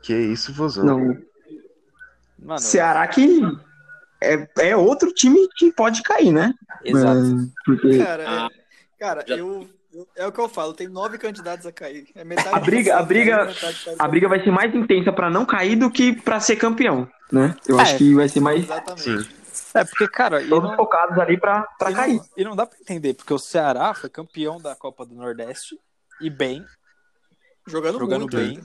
Que 0.03 0.15
isso, 0.15 0.53
Vozão. 0.53 0.85
Não, 0.85 1.19
Mano, 2.39 2.59
Ceará 2.59 3.07
que 3.07 3.41
é, 4.21 4.49
é 4.59 4.77
outro 4.77 5.13
time 5.13 5.47
que 5.57 5.71
pode 5.73 6.03
cair, 6.03 6.33
né? 6.33 6.53
exato. 6.85 7.21
É, 7.21 7.47
porque 7.65 7.99
Cara, 7.99 8.25
Ah, 8.27 8.49
é, 8.51 8.99
cara 8.99 9.25
já- 9.27 9.37
eu, 9.37 9.69
eu- 9.95 10.09
É 10.17 10.27
o 10.27 10.33
que 10.33 10.41
eu 10.41 10.49
falo, 10.49 10.73
tem 10.73 10.89
nove 10.89 11.19
candidatos 11.19 11.67
a 11.67 11.73
cair. 11.73 12.07
É 12.15 12.25
metade 12.25 12.57
A 12.57 12.59
briga- 12.61 12.97
a 12.99 13.03
briga- 13.03 13.53
a 13.99 14.09
briga 14.09 14.27
vai 14.29 14.43
ser 14.43 14.51
mais 14.51 14.75
intensa 14.75 15.13
pra 15.13 15.29
não 15.31 15.45
cair 15.45 15.77
do 15.77 15.91
que 15.91 16.15
pra 16.15 16.41
ser 16.41 16.57
campeão, 16.57 17.07
né? 17.31 17.55
Eu 17.69 17.79
É. 17.79 17.83
acho 17.83 17.99
que 17.99 18.15
vai 18.15 18.27
ser 18.29 18.41
mais 18.41 18.65
Exatamente. 18.65 19.03
Sim. 19.23 19.42
É, 19.75 19.85
porque, 19.85 20.07
cara, 20.09 20.47
todos 20.49 20.71
não, 20.71 20.77
focados 20.77 21.19
ali 21.19 21.39
pra, 21.39 21.63
pra 21.79 21.91
e, 21.91 21.95
cair. 21.95 22.17
não, 22.17 22.25
e 22.37 22.45
não 22.45 22.57
dá 22.57 22.67
pra 22.67 22.79
entender, 22.79 23.15
porque 23.15 23.33
o 23.33 23.39
Ceará 23.39 23.95
foi 23.95 24.11
campeão 24.11 24.61
da 24.61 24.75
Copa 24.77 25.05
do 25.07 25.15
Nordeste 25.15 25.79
e 26.21 26.29
bem, 26.31 26.65
Jogando, 27.67 27.99
jogando 27.99 28.21
muito. 28.23 28.37
bem, 28.37 28.61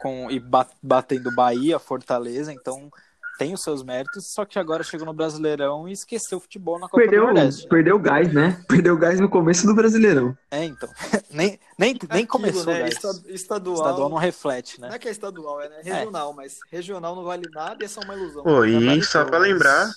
com, 0.00 0.30
e 0.30 0.40
ba- 0.40 0.66
batendo 0.82 1.30
Bahia, 1.34 1.78
Fortaleza, 1.78 2.52
então 2.52 2.90
tem 3.38 3.52
os 3.54 3.62
seus 3.62 3.82
méritos, 3.82 4.32
só 4.32 4.44
que 4.44 4.58
agora 4.58 4.82
chegou 4.82 5.06
no 5.06 5.12
Brasileirão 5.12 5.88
e 5.88 5.92
esqueceu 5.92 6.38
o 6.38 6.40
futebol 6.40 6.78
na 6.78 6.86
Copa 6.88 6.96
Perdeu, 7.02 7.26
do 7.26 7.34
Nordeste. 7.34 7.68
perdeu 7.68 7.96
o 7.96 7.98
gás, 7.98 8.32
né? 8.32 8.62
Perdeu 8.68 8.94
o 8.94 8.98
gás 8.98 9.18
no 9.20 9.28
começo 9.28 9.66
do 9.66 9.74
Brasileirão. 9.74 10.36
É, 10.50 10.64
então. 10.64 10.88
nem, 11.30 11.58
nem, 11.78 11.92
nem 11.94 11.94
Aquilo, 12.08 12.26
começou, 12.28 12.66
né? 12.72 12.82
né? 12.82 12.88
Esta- 12.88 13.22
Estadual. 13.26 13.76
Estadual 13.76 14.08
não 14.08 14.16
reflete, 14.18 14.80
Não 14.80 14.88
né? 14.88 14.96
é 14.96 14.98
que 14.98 15.08
é 15.08 15.10
estadual, 15.10 15.60
é 15.60 15.68
né? 15.68 15.80
regional, 15.82 16.32
mas 16.34 16.58
regional 16.70 17.14
não 17.16 17.24
vale 17.24 17.48
nada 17.50 17.82
e 17.82 17.84
é 17.84 17.88
só 17.88 18.00
uma 18.00 18.14
ilusão. 18.14 18.42
Pô, 18.44 18.64
e 18.64 19.02
só 19.02 19.24
pra 19.24 19.38
lembrar, 19.38 19.90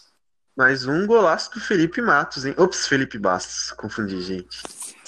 mais 0.55 0.85
um 0.85 1.05
golaço 1.05 1.51
do 1.53 1.59
Felipe 1.59 2.01
Matos, 2.01 2.45
hein? 2.45 2.55
Ops, 2.57 2.87
Felipe 2.87 3.17
Bastos. 3.17 3.71
Confundi, 3.71 4.21
gente. 4.21 4.61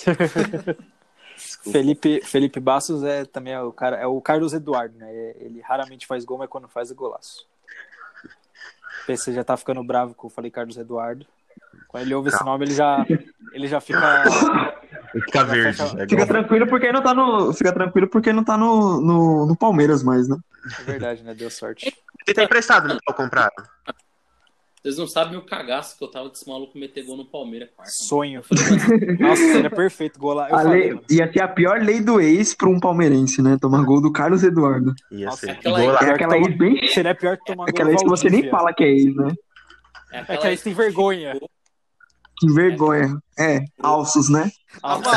Felipe, 1.72 2.22
Felipe 2.24 2.60
Bastos 2.60 3.04
é 3.04 3.26
também 3.26 3.54
é 3.54 3.62
o 3.62 3.72
cara, 3.72 3.98
é 3.98 4.06
o 4.08 4.20
Carlos 4.22 4.54
Eduardo, 4.54 4.98
né? 4.98 5.12
Ele 5.40 5.62
raramente 5.62 6.08
faz 6.08 6.26
gol, 6.26 6.38
mas 6.38 6.50
quando 6.50 6.68
faz 6.68 6.92
é 6.92 6.94
golaço. 6.94 7.46
O 9.04 9.06
PC 9.08 9.34
já 9.34 9.44
tá 9.44 9.56
ficando 9.56 9.84
bravo 9.84 10.14
que 10.14 10.26
eu 10.26 10.30
falei 10.30 10.52
Carlos 10.52 10.78
Eduardo. 10.78 11.26
Quando 11.88 12.04
ele 12.04 12.14
ouve 12.14 12.30
esse 12.30 12.44
nome, 12.44 12.66
ele 12.66 12.74
já, 12.74 13.06
ele 13.54 13.68
já 13.68 13.80
fica. 13.80 14.24
Fica 15.12 15.44
verde. 15.46 15.78
fecha- 15.78 15.96
É 16.04 16.08
Fica 16.08 16.26
tranquilo 16.28 16.68
porque 16.68 16.92
não 16.92 17.02
tá 17.02 17.14
no. 17.14 17.54
Fica 17.54 17.72
tranquilo 17.72 18.08
porque 18.10 18.34
não 18.34 18.44
tá 18.44 18.58
no, 18.58 19.00
no, 19.00 19.46
no 19.46 19.56
Palmeiras 19.56 20.04
mais, 20.04 20.28
né? 20.28 20.38
É 20.80 20.84
verdade, 20.84 21.24
né? 21.24 21.34
Deu 21.34 21.50
sorte. 21.50 21.86
Ele 22.26 22.36
tá 22.36 22.44
emprestado, 22.44 22.88
não 22.90 22.98
tá 22.98 23.14
comprado. 23.14 23.54
Vocês 24.88 24.98
não 24.98 25.06
sabem 25.06 25.38
o 25.38 25.42
cagaço 25.42 25.98
que 25.98 26.04
eu 26.06 26.08
tava 26.10 26.30
desse 26.30 26.48
maluco 26.48 26.78
meter 26.78 27.04
gol 27.06 27.18
no 27.18 27.26
Palmeiras 27.26 27.68
quarta. 27.76 27.92
Sonho. 27.94 28.40
Eu 28.40 28.44
falei, 28.44 29.18
Nossa, 29.20 29.42
seria 29.42 29.70
perfeito. 29.70 30.18
Gol 30.18 30.34
lá. 30.36 30.48
Falei, 30.48 30.94
lei- 30.94 31.02
ia 31.10 31.30
ser 31.30 31.42
a 31.42 31.48
pior 31.50 31.82
lei 31.82 32.00
do 32.00 32.22
ex 32.22 32.54
pra 32.56 32.70
um 32.70 32.80
palmeirense, 32.80 33.42
né? 33.42 33.58
Tomar 33.60 33.84
gol 33.84 34.02
do 34.02 34.14
Carlos 34.14 34.44
Eduardo. 34.44 34.94
Ia 35.12 35.26
Nossa, 35.26 35.40
ser. 35.46 35.50
aquela- 35.52 35.82
Golaço. 35.82 36.06
É 36.06 36.12
aquela 36.12 36.38
ex 36.38 36.58
bem. 36.58 36.88
Seria 36.88 37.14
pior 37.14 37.36
que 37.38 37.44
tomar 37.44 37.66
gol 37.66 37.70
Aquela 37.70 37.92
ex 37.92 38.02
que 38.02 38.08
você 38.08 38.30
nem 38.30 38.50
fala 38.50 38.74
que 38.74 38.82
é 38.86 38.88
ex, 38.88 39.14
né? 39.14 39.34
é 40.14 40.18
É 40.18 40.20
aquela 40.22 40.38
que 40.40 40.48
aí 40.48 40.58
tem 40.58 40.74
vergonha. 40.74 41.38
Que 42.40 42.54
vergonha. 42.54 43.18
É, 43.38 43.60
alços, 43.84 44.30
né? 44.30 44.50
Ah, 44.82 45.00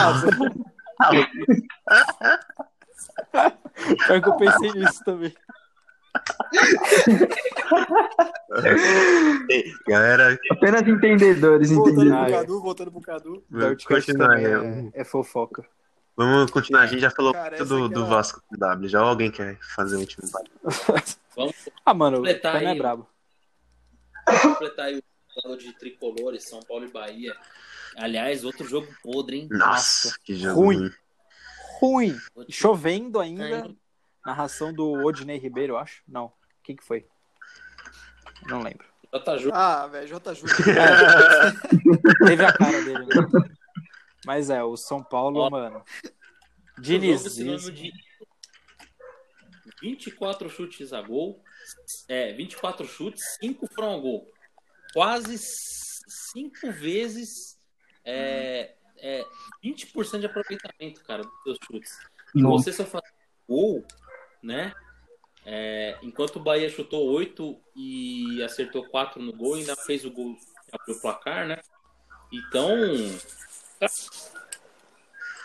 Pior 4.07 4.21
que 4.21 4.29
eu 4.29 4.37
pensei 4.37 4.73
nisso 4.73 5.05
também. 5.05 5.33
Galera, 9.89 10.39
Apenas 10.51 10.87
entendedores, 10.87 11.71
Voltando 11.71 12.03
entendeu? 12.03 12.19
Ah, 12.19 12.25
pro 12.25 12.35
é. 12.35 12.39
Cadu, 12.39 12.61
voltando 12.61 12.93
pro 12.93 13.01
Cadu. 13.01 13.45
Continuar. 13.87 14.29
também 14.37 14.47
é. 14.47 14.91
é, 14.95 15.01
é 15.01 15.05
fofoca. 15.05 15.65
Vamos 16.17 16.51
continuar. 16.51 16.83
A 16.83 16.87
gente 16.87 17.01
já 17.01 17.11
falou 17.11 17.33
Cara, 17.33 17.65
do, 17.65 17.89
do 17.89 18.01
é 18.01 18.05
a- 18.05 18.09
Vasco 18.09 18.43
com 18.47 18.57
W. 18.57 18.89
Já 18.89 19.01
alguém 19.01 19.31
quer 19.31 19.59
fazer 19.75 19.97
o 19.97 20.01
último 20.01 20.29
parte? 20.31 20.51
Vamos 21.37 21.55
Ah, 21.85 21.95
mano, 21.95 22.17
o 22.19 22.21
Completar 22.21 22.63
é 22.63 22.67
aí, 22.67 22.79
brabo. 22.79 23.07
completar 24.43 24.87
aí 24.87 24.99
o 24.99 25.49
lado 25.49 25.59
de 25.59 25.73
tricolores, 25.79 26.49
São 26.49 26.61
Paulo 26.61 26.85
e 26.85 26.91
Bahia. 26.91 27.35
Aliás, 27.97 28.45
outro 28.45 28.67
jogo 28.69 28.87
podre, 29.03 29.39
hein? 29.39 29.49
Nossa, 29.51 30.15
que 30.25 30.35
jogo 30.35 30.61
ruim. 30.61 30.91
ruim. 31.81 32.17
Chovendo 32.49 33.19
ainda. 33.19 33.71
Narração 34.25 34.73
do 34.73 34.91
Odinei 35.05 35.39
Ribeiro, 35.39 35.75
eu 35.75 35.79
acho. 35.79 36.03
Não. 36.07 36.33
Quem 36.63 36.77
que 36.77 36.85
foi? 36.85 37.07
Não 38.47 38.63
lembro. 38.63 38.89
Ju- 39.39 39.51
Ah, 39.53 39.87
velho, 39.89 40.07
J. 40.07 40.35
Ju. 40.35 40.47
Teve 42.27 42.45
a 42.45 42.53
cara 42.53 42.81
dele, 42.85 43.07
né? 43.07 43.49
Mas 44.25 44.51
é, 44.51 44.63
o 44.63 44.77
São 44.77 45.03
Paulo, 45.03 45.41
Ó, 45.41 45.51
mano. 45.51 45.85
Diniz. 46.79 47.25
de 47.35 47.93
24 49.83 50.49
chutes 50.51 50.93
a 50.93 51.01
gol. 51.03 51.43
É, 52.09 52.33
24 52.35 52.87
chutes, 52.87 53.23
5 53.41 53.67
foram 53.75 53.97
a 53.97 53.99
gol. 54.01 54.31
Quase 54.93 55.37
5 55.39 56.71
vezes 56.73 57.59
é, 58.05 58.75
é, 58.99 59.25
20% 59.65 60.21
de 60.21 60.27
aproveitamento, 60.27 61.03
cara, 61.05 61.23
dos 61.23 61.33
seus 61.45 61.59
chutes. 61.67 61.99
E 62.35 62.41
Nossa. 62.43 62.65
você 62.65 62.73
só 62.73 62.85
faz 62.85 63.05
gol, 63.49 63.85
né? 64.43 64.73
É, 65.45 65.97
enquanto 66.03 66.37
o 66.37 66.41
Bahia 66.43 66.69
chutou 66.69 67.09
8 67.11 67.59
e 67.75 68.43
acertou 68.43 68.85
4 68.89 69.23
no 69.23 69.33
gol, 69.33 69.55
ainda 69.55 69.75
fez 69.75 70.05
o 70.05 70.11
gol 70.11 70.37
abriu 70.73 70.97
o 70.97 71.01
placar, 71.01 71.47
né? 71.47 71.59
Então. 72.33 72.71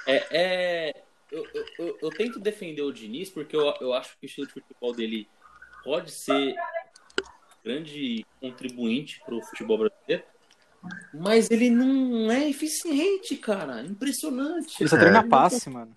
É, 0.07 0.27
é, 0.29 1.03
eu, 1.31 1.47
eu, 1.53 1.65
eu- 1.79 1.97
eu 2.03 2.09
tento 2.11 2.39
defender 2.39 2.81
o 2.83 2.91
Diniz 2.91 3.29
porque 3.29 3.55
eu, 3.55 3.73
eu 3.81 3.93
acho 3.93 4.17
que 4.19 4.25
o 4.25 4.27
estilo 4.27 4.47
de 4.47 4.53
futebol 4.53 4.93
dele 4.93 5.27
pode 5.83 6.11
ser 6.11 6.55
grande 7.63 8.25
contribuinte 8.39 9.19
para 9.25 9.33
o 9.35 9.41
futebol 9.41 9.77
brasileiro, 9.79 10.23
mas 11.13 11.49
ele 11.49 11.69
não 11.71 12.29
é 12.31 12.47
eficiente, 12.49 13.35
cara. 13.37 13.81
Impressionante. 13.81 14.75
Ele 14.81 14.89
só 14.89 14.95
É. 14.97 14.99
treina 14.99 15.27
passe, 15.27 15.67
mano. 15.69 15.95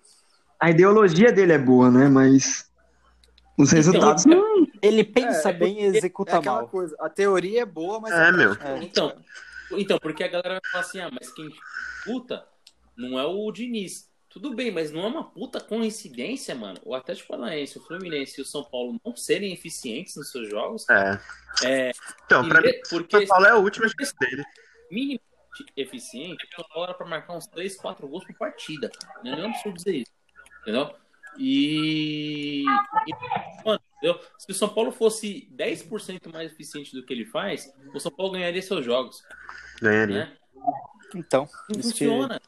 A 0.59 0.71
ideologia 0.71 1.31
dele 1.31 1.53
é 1.53 1.57
boa, 1.59 1.91
né? 1.91 2.09
Mas 2.09 2.68
os 3.59 3.71
resultados 3.71 4.25
Então, 4.25 4.39
não. 4.41 4.67
Ele 4.81 5.03
pensa 5.03 5.49
É, 5.49 5.53
bem 5.53 5.79
e 5.79 5.83
É 5.83 5.85
executa 5.87 6.37
aquela 6.37 6.59
mal. 6.61 6.67
coisa, 6.69 6.95
a 6.99 7.09
teoria 7.09 7.61
é 7.61 7.65
boa, 7.65 7.99
mas 7.99 8.13
É, 8.13 8.27
a 8.27 8.31
meu. 8.31 8.53
é 8.53 8.77
Então, 8.83 9.13
então, 9.71 9.99
porque 9.99 10.23
a 10.23 10.27
galera 10.27 10.59
vai 10.61 10.71
falar 10.71 10.83
assim, 10.83 10.99
ah, 11.01 11.09
mas 11.11 11.31
quem 11.33 11.49
puta 12.05 12.47
não 12.97 13.19
é 13.19 13.25
o 13.25 13.51
Diniz. 13.51 14.07
Tudo 14.29 14.53
bem, 14.55 14.71
mas 14.71 14.91
não 14.91 15.01
é 15.03 15.07
uma 15.07 15.23
puta 15.23 15.59
coincidência, 15.59 16.53
mano. 16.53 16.79
O 16.85 16.93
Atlético 16.93 17.29
Paranaense, 17.29 17.79
o 17.79 17.81
Fluminense 17.81 18.39
e 18.39 18.43
o 18.43 18.45
São 18.45 18.63
Paulo 18.63 18.99
não 19.03 19.15
serem 19.15 19.51
eficientes 19.51 20.15
nos 20.15 20.31
seus 20.31 20.47
jogos. 20.49 20.87
É. 20.89 21.19
É, 21.65 21.91
Então, 22.25 22.47
pra 22.47 22.61
mim, 22.61 22.71
porque 22.89 23.17
o 23.17 23.19
São 23.21 23.27
Paulo 23.27 23.45
é 23.47 23.55
o 23.55 23.59
último 23.63 23.89
chance 23.89 24.13
dele. 24.19 24.43
minimamente 24.91 25.23
eficiente, 25.75 26.45
o 26.45 26.55
São 26.55 26.65
Paulo 26.69 26.83
era 26.85 26.93
pra 26.93 27.07
marcar 27.07 27.35
uns 27.35 27.47
3, 27.47 27.75
4 27.75 28.07
gols 28.07 28.23
por 28.23 28.35
partida. 28.35 28.89
Não 29.23 29.33
é 29.33 29.45
absurdo 29.47 29.77
dizer 29.77 29.95
isso. 29.95 30.11
Entendeu? 30.61 30.93
E. 31.37 32.63
e, 33.07 33.13
entendeu? 33.99 34.19
Se 34.37 34.51
o 34.51 34.55
São 34.55 34.69
Paulo 34.69 34.91
fosse 34.91 35.47
10% 35.55 36.31
mais 36.33 36.51
eficiente 36.51 36.93
do 36.95 37.05
que 37.05 37.13
ele 37.13 37.25
faz, 37.25 37.71
o 37.93 37.99
São 37.99 38.11
Paulo 38.11 38.33
ganharia 38.33 38.61
seus 38.61 38.83
jogos. 38.83 39.23
Ganharia. 39.81 40.25
Né? 40.25 40.33
Então, 41.15 41.47
Não 41.69 41.79
isso 41.79 41.93
que- 41.93 42.05
funciona. 42.07 42.41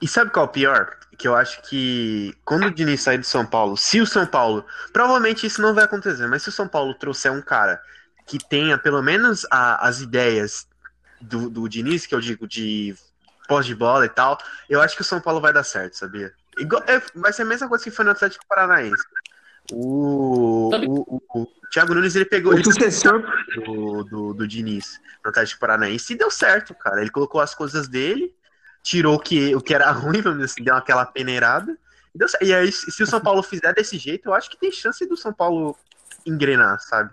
E 0.00 0.08
sabe 0.08 0.30
qual 0.32 0.46
é 0.46 0.48
o 0.48 0.52
pior? 0.52 0.98
Que 1.16 1.28
eu 1.28 1.36
acho 1.36 1.62
que 1.62 2.34
quando 2.44 2.66
o 2.66 2.70
Diniz 2.70 3.00
sair 3.02 3.18
do 3.18 3.24
São 3.24 3.46
Paulo, 3.46 3.76
se 3.76 4.00
o 4.00 4.06
São 4.06 4.26
Paulo. 4.26 4.64
Provavelmente 4.92 5.46
isso 5.46 5.62
não 5.62 5.72
vai 5.74 5.84
acontecer, 5.84 6.26
mas 6.26 6.42
se 6.42 6.48
o 6.48 6.52
São 6.52 6.66
Paulo 6.66 6.92
trouxer 6.94 7.30
um 7.30 7.40
cara 7.40 7.80
que 8.26 8.36
tenha 8.38 8.76
pelo 8.76 9.00
menos 9.00 9.46
a- 9.50 9.86
as 9.86 10.00
ideias 10.00 10.66
do, 11.20 11.48
do 11.48 11.68
Diniz, 11.68 12.04
que 12.04 12.14
eu 12.16 12.20
digo 12.20 12.48
de 12.48 12.96
pós 13.46 13.64
de 13.64 13.74
bola 13.76 14.04
e 14.04 14.08
tal, 14.08 14.36
eu 14.68 14.80
acho 14.82 14.96
que 14.96 15.02
o 15.02 15.04
São 15.04 15.20
Paulo 15.20 15.40
vai 15.40 15.52
dar 15.52 15.62
certo, 15.62 15.94
sabia? 15.96 16.32
Igual- 16.58 16.82
é, 16.88 17.00
vai 17.14 17.32
ser 17.32 17.42
a 17.42 17.46
mesma 17.46 17.68
coisa 17.68 17.84
que 17.84 17.90
foi 17.92 18.04
no 18.04 18.10
Atlético 18.10 18.44
Paranaense. 18.48 19.04
O, 19.70 20.70
o, 20.74 21.16
o, 21.16 21.42
o 21.42 21.46
Thiago 21.72 21.94
Nunes 21.94 22.16
ele 22.16 22.24
pegou 22.24 22.52
O 22.52 22.56
ele 22.56 22.64
sucessor. 22.64 23.22
do, 23.64 24.04
do, 24.04 24.34
do 24.34 24.48
Diniz 24.48 25.00
no 25.24 25.30
Atlético 25.30 25.60
Paranaense 25.60 26.12
e 26.12 26.16
deu 26.16 26.30
certo, 26.30 26.74
cara. 26.74 27.00
Ele 27.00 27.10
colocou 27.10 27.40
as 27.40 27.54
coisas 27.54 27.86
dele, 27.88 28.34
tirou 28.82 29.14
o 29.16 29.20
que, 29.20 29.54
o 29.54 29.60
que 29.60 29.72
era 29.74 29.90
ruim, 29.92 30.20
vamos 30.20 30.38
dizer 30.40 30.52
assim, 30.52 30.64
deu 30.64 30.74
aquela 30.76 31.06
peneirada. 31.06 31.78
E, 32.14 32.18
deu 32.18 32.28
certo. 32.28 32.44
e 32.44 32.52
aí, 32.52 32.70
se 32.72 33.02
o 33.02 33.06
São 33.06 33.20
Paulo 33.20 33.42
fizer 33.44 33.72
desse 33.72 33.96
jeito, 33.98 34.28
eu 34.28 34.34
acho 34.34 34.50
que 34.50 34.58
tem 34.58 34.72
chance 34.72 35.06
do 35.06 35.16
São 35.16 35.32
Paulo 35.32 35.76
engrenar, 36.26 36.80
sabe? 36.80 37.10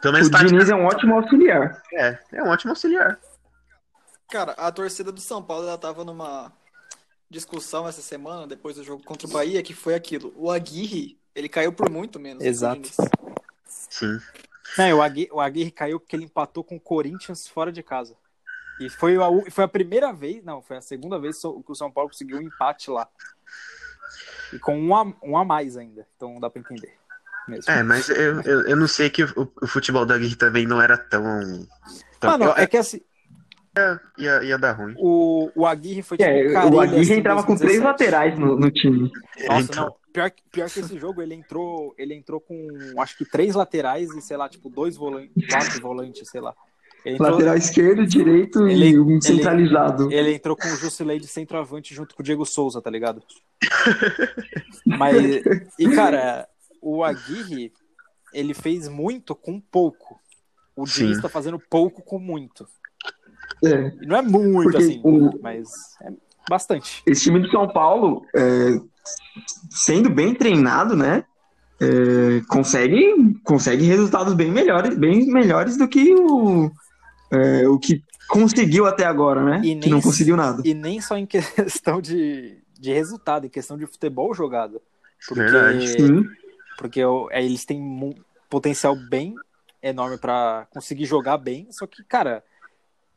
Pelo 0.00 0.14
menos 0.14 0.28
O 0.28 0.30
tá- 0.30 0.42
Diniz 0.44 0.68
é 0.68 0.74
um 0.74 0.84
ótimo 0.84 1.14
auxiliar. 1.16 1.82
é, 1.94 2.18
é 2.32 2.42
um 2.42 2.48
ótimo 2.48 2.72
auxiliar. 2.72 3.18
Cara, 4.30 4.52
a 4.52 4.70
torcida 4.70 5.10
do 5.10 5.20
São 5.20 5.42
Paulo 5.42 5.66
ela 5.66 5.76
tava 5.76 6.04
numa 6.04 6.52
discussão 7.28 7.86
essa 7.86 8.00
semana, 8.00 8.46
depois 8.46 8.76
do 8.76 8.84
jogo 8.84 9.02
contra 9.04 9.26
o 9.26 9.30
Bahia, 9.30 9.62
que 9.62 9.74
foi 9.74 9.94
aquilo. 9.94 10.32
O 10.36 10.50
Aguirre, 10.50 11.18
ele 11.34 11.48
caiu 11.48 11.72
por 11.72 11.90
muito 11.90 12.18
menos. 12.18 12.44
Exato. 12.44 12.88
Sim. 13.66 14.20
Não, 14.78 14.98
o 14.98 15.02
Aguirre, 15.02 15.28
o 15.32 15.40
Aguirre 15.40 15.70
caiu 15.70 15.98
porque 15.98 16.14
ele 16.14 16.24
empatou 16.24 16.62
com 16.62 16.76
o 16.76 16.80
Corinthians 16.80 17.46
fora 17.48 17.72
de 17.72 17.82
casa. 17.82 18.16
E 18.78 18.88
foi 18.88 19.16
a, 19.16 19.50
foi 19.50 19.64
a 19.64 19.68
primeira 19.68 20.12
vez, 20.12 20.42
não, 20.42 20.62
foi 20.62 20.76
a 20.78 20.80
segunda 20.80 21.18
vez 21.18 21.38
que 21.38 21.46
o 21.46 21.74
São 21.74 21.90
Paulo 21.90 22.08
conseguiu 22.10 22.38
um 22.38 22.42
empate 22.42 22.90
lá. 22.90 23.08
E 24.52 24.58
com 24.58 24.78
um 24.78 24.94
a, 24.96 25.12
um 25.22 25.36
a 25.36 25.44
mais 25.44 25.76
ainda. 25.76 26.06
Então 26.16 26.40
dá 26.40 26.48
pra 26.48 26.60
entender. 26.60 26.94
Mesmo. 27.48 27.70
É, 27.72 27.82
mas 27.82 28.08
eu, 28.08 28.40
eu, 28.42 28.60
eu 28.68 28.76
não 28.76 28.86
sei 28.86 29.10
que 29.10 29.24
o, 29.24 29.52
o 29.60 29.66
futebol 29.66 30.06
da 30.06 30.14
Aguirre 30.14 30.36
também 30.36 30.66
não 30.66 30.80
era 30.80 30.96
tão. 30.96 31.22
tão 32.20 32.30
Mano, 32.30 32.44
eu- 32.44 32.56
é 32.56 32.66
que 32.66 32.76
assim, 32.76 33.00
ia, 34.18 34.42
ia 34.42 34.58
dar 34.58 34.72
ruim. 34.72 34.94
o, 34.98 35.50
o 35.54 35.66
Aguirre 35.66 36.02
foi 36.02 36.16
tipo 36.18 36.28
É, 36.28 36.64
o 36.66 36.80
Aguirre 36.80 37.02
assim, 37.02 37.14
entrava 37.14 37.42
com 37.42 37.56
três 37.56 37.80
2017. 37.80 37.84
laterais 37.84 38.38
no, 38.38 38.56
no 38.58 38.70
time. 38.70 39.10
Nossa, 39.46 39.60
Então. 39.62 39.84
não. 39.86 40.00
Pior, 40.12 40.28
que- 40.28 40.42
pior 40.50 40.68
que 40.68 40.80
esse 40.80 40.98
jogo, 40.98 41.22
ele 41.22 41.34
entrou, 41.34 41.94
ele 41.96 42.14
entrou 42.14 42.40
com 42.40 42.66
acho 42.98 43.16
que 43.16 43.24
três 43.24 43.54
laterais 43.54 44.10
e, 44.10 44.20
sei 44.20 44.36
lá, 44.36 44.48
tipo, 44.48 44.68
dois 44.68 44.96
volantes, 44.96 45.30
quatro 45.48 45.80
volantes, 45.80 46.28
sei 46.28 46.40
lá. 46.40 46.52
Ele 47.04 47.14
entrou, 47.14 47.30
Lateral 47.30 47.56
esquerdo, 47.56 48.04
direito 48.04 48.66
Ele- 48.66 48.88
e 48.90 48.98
um 48.98 49.08
ele- 49.12 49.22
centralizado. 49.22 50.12
ele 50.12 50.34
entrou 50.34 50.56
com 50.56 50.66
o 50.66 50.76
Jusilei 50.76 51.20
de 51.20 51.28
centroavante 51.28 51.94
junto 51.94 52.14
com 52.16 52.22
o 52.22 52.24
Diego 52.24 52.44
Souza, 52.44 52.82
tá 52.82 52.90
ligado? 52.90 53.22
Mas, 54.84 55.16
e 55.78 55.88
cara, 55.94 56.48
o 56.82 57.04
Aguirre, 57.04 57.72
ele 58.32 58.54
fez 58.54 58.88
muito 58.88 59.34
com 59.34 59.60
pouco. 59.60 60.18
O. 60.76 60.84
Diniz 60.84 61.20
tá 61.20 61.28
fazendo 61.28 61.58
pouco 61.58 62.02
com 62.02 62.18
muito. 62.18 62.66
É. 63.64 63.92
Não 64.06 64.16
é 64.16 64.22
muito, 64.22 64.70
Porque 64.70 64.78
assim, 64.78 65.00
o- 65.04 65.38
mas 65.42 65.68
é 66.02 66.10
bastante. 66.48 67.02
Esse 67.06 67.22
time 67.24 67.40
do 67.40 67.50
São 67.50 67.68
Paulo, 67.68 68.24
é, 68.34 68.80
sendo 69.70 70.10
bem 70.10 70.34
treinado, 70.34 70.96
né? 70.96 71.24
é, 71.82 72.42
consegue, 72.48 73.14
consegue 73.42 73.84
resultados 73.84 74.34
bem 74.34 74.50
melhores, 74.50 74.94
bem 74.98 75.26
melhores 75.32 75.78
do 75.78 75.88
que 75.88 76.12
o, 76.14 76.70
é, 77.32 77.66
o 77.66 77.78
que 77.78 78.04
conseguiu 78.28 78.84
até 78.86 79.04
agora, 79.06 79.42
né? 79.42 79.58
E 79.60 79.68
que 79.68 79.74
nem 79.76 79.88
não 79.90 80.00
conseguiu 80.02 80.36
nada. 80.36 80.62
E 80.62 80.74
nem 80.74 81.00
só 81.00 81.16
em 81.16 81.24
questão 81.26 82.00
de, 82.02 82.58
de 82.78 82.92
resultado, 82.92 83.46
em 83.46 83.48
questão 83.48 83.78
de 83.78 83.86
futebol 83.86 84.34
jogado. 84.34 84.80
Porque, 85.26 85.40
Verdade. 85.42 85.88
Sim. 85.88 86.24
porque 86.76 87.00
é, 87.30 87.42
eles 87.42 87.64
têm 87.64 87.80
um 87.80 88.14
potencial 88.50 88.94
bem 89.08 89.34
enorme 89.82 90.18
pra 90.18 90.66
conseguir 90.70 91.06
jogar 91.06 91.38
bem, 91.38 91.66
só 91.70 91.86
que, 91.86 92.04
cara, 92.04 92.44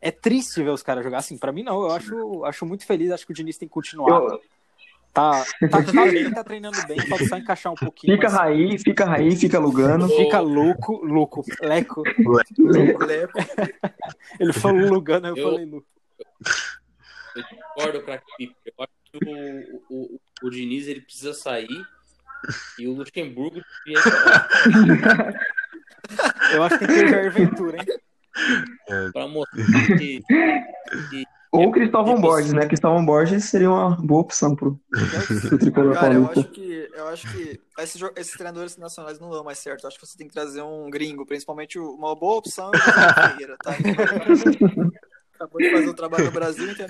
é 0.08 0.12
triste 0.12 0.62
ver 0.64 0.70
os 0.72 0.84
caras 0.84 1.04
jogar 1.04 1.18
assim. 1.20 1.38
Pra 1.38 1.52
mim, 1.52 1.64
não. 1.64 1.82
Eu 1.84 1.92
acho, 1.92 2.46
acho 2.46 2.66
muito 2.66 2.86
feliz, 2.86 3.12
acho 3.12 3.26
que 3.26 3.32
o 3.32 3.36
Diniz 3.36 3.58
tem 3.58 3.68
que 3.68 3.74
continuar. 3.74 4.10
Eu- 4.22 4.42
Tá, 5.14 5.46
tá, 5.70 5.84
tá 5.94 6.06
bem, 6.08 6.32
tá 6.32 6.44
treinando 6.44 6.88
bem, 6.88 7.00
falta 7.08 7.24
só 7.28 7.38
encaixar 7.38 7.72
um 7.72 7.76
pouquinho. 7.76 8.16
fica 8.16 8.28
mas 8.30 8.36
Raí, 8.36 8.80
fica 8.80 9.06
Raí, 9.06 9.36
fica 9.36 9.60
Lugano. 9.60 10.10
Fica 10.10 10.40
louco, 10.40 11.06
louco, 11.06 11.44
leco. 11.62 12.02
Leco. 13.06 13.38
Ele 14.40 14.52
falou 14.54 14.90
Lugano, 14.92 15.28
eu, 15.28 15.38
Eu- 15.38 15.52
falei 15.52 15.66
Lu. 15.68 15.86
Eu 17.36 17.44
concordo, 17.76 18.02
craque 18.02 18.26
Pipe. 18.40 18.56
Eu 18.66 18.74
acho 18.84 18.92
que 19.12 19.30
o, 19.30 19.30
o, 19.30 19.84
o, 20.16 20.20
o 20.48 20.50
Diniz 20.50 20.88
ele 20.88 21.02
precisa 21.02 21.32
sair 21.36 21.70
e 22.80 22.88
o 22.88 22.94
Luxemburgo 22.94 23.62
pra 23.86 25.34
Eu 26.54 26.64
acho 26.64 26.80
que 26.80 26.88
tem 26.88 26.96
que 26.96 27.04
ter 27.04 27.10
Jair 27.10 27.32
Ventura, 27.32 27.78
hein? 27.78 27.86
Pra 29.12 29.28
mostrar 29.28 29.98
que, 29.98 30.24
que 31.10 31.24
Ou 31.52 31.72
Cristóvão 31.72 32.20
Borges, 32.20 32.54
né? 32.54 32.66
Cristóvão 32.66 33.06
Borges 33.06 33.46
seria 33.46 33.70
uma 33.70 33.96
boa 33.96 34.22
opção 34.22 34.56
pro, 34.56 34.80
pro 34.90 35.58
tricolor 35.58 35.94
Cara, 35.94 36.16
eu 36.16 36.26
acho 36.26 36.44
que, 36.46 36.90
eu 36.94 37.08
acho 37.08 37.32
que 37.32 37.62
esses, 37.80 38.02
esses 38.16 38.34
treinadores 38.34 38.78
nacionais 38.78 39.20
não 39.20 39.30
dão 39.30 39.44
mais 39.44 39.60
certo. 39.60 39.84
Eu 39.84 39.90
acho 39.90 40.00
que 40.00 40.06
você 40.06 40.18
tem 40.18 40.28
que 40.28 40.34
trazer 40.34 40.62
um 40.62 40.90
gringo, 40.90 41.26
principalmente 41.26 41.78
uma 41.78 42.16
boa 42.16 42.38
opção 42.38 42.72
é 42.74 42.78
o 42.78 43.14
Ferreira, 43.30 43.56
tá? 43.62 43.72
Acabou 45.36 45.60
de 45.60 45.72
fazer 45.72 45.90
o 45.90 45.94
trabalho 45.94 46.26
no 46.26 46.32
Brasil, 46.32 46.70
então 46.72 46.86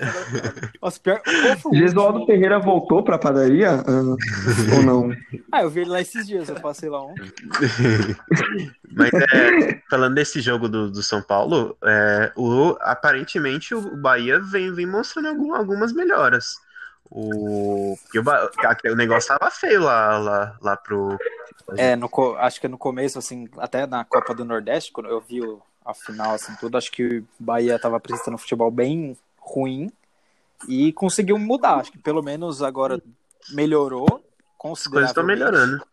Nossa, 0.80 1.00
pior, 1.00 1.22
o 1.64 1.74
Gesualdo 1.76 2.26
Ferreira 2.26 2.58
voltou 2.58 3.02
pra 3.02 3.18
padaria? 3.18 3.70
Ah, 3.70 4.74
ou 4.76 4.82
não? 4.82 5.10
Ah, 5.50 5.62
eu 5.62 5.70
vi 5.70 5.80
ele 5.80 5.90
lá 5.90 6.00
esses 6.00 6.26
dias, 6.26 6.48
eu 6.48 6.56
passei 6.60 6.88
lá 6.88 7.02
ontem. 7.02 7.32
Mas 8.92 9.10
é, 9.12 9.80
falando 9.90 10.14
desse 10.14 10.40
jogo 10.40 10.68
do, 10.68 10.90
do 10.90 11.02
São 11.02 11.22
Paulo, 11.22 11.76
é, 11.82 12.32
o, 12.36 12.76
aparentemente 12.80 13.74
o 13.74 13.96
Bahia 13.96 14.38
vem, 14.38 14.72
vem 14.72 14.86
mostrando 14.86 15.28
algum- 15.28 15.54
algumas 15.54 15.92
melhoras. 15.92 16.54
O, 17.10 17.94
o, 17.94 18.92
o 18.92 18.96
negócio 18.96 19.28
tava 19.36 19.50
feio 19.50 19.82
lá, 19.82 20.18
lá, 20.18 20.56
lá 20.60 20.76
pro. 20.76 21.16
É, 21.76 21.94
no, 21.96 22.08
acho 22.38 22.60
que 22.60 22.68
no 22.68 22.78
começo, 22.78 23.18
assim, 23.18 23.48
até 23.58 23.86
na 23.86 24.04
Copa 24.04 24.34
do 24.34 24.44
Nordeste, 24.44 24.92
quando 24.92 25.08
eu 25.10 25.20
vi 25.20 25.40
o- 25.40 25.62
a 25.84 25.92
final, 25.94 26.32
assim, 26.34 26.54
tudo, 26.56 26.76
acho 26.78 26.90
que 26.90 27.18
o 27.18 27.26
Bahia 27.38 27.78
tava 27.78 27.96
apresentando 27.96 28.34
um 28.34 28.38
futebol 28.38 28.70
bem 28.70 29.16
ruim 29.38 29.92
e 30.68 30.92
conseguiu 30.92 31.38
mudar. 31.38 31.76
Acho 31.76 31.92
que 31.92 31.98
pelo 31.98 32.22
menos 32.22 32.62
agora 32.62 33.00
melhorou 33.50 34.04
As 34.04 34.86
coisas 34.86 35.10
estão 35.10 35.24
consideravelmente. 35.24 35.38
melhorando. 35.38 35.86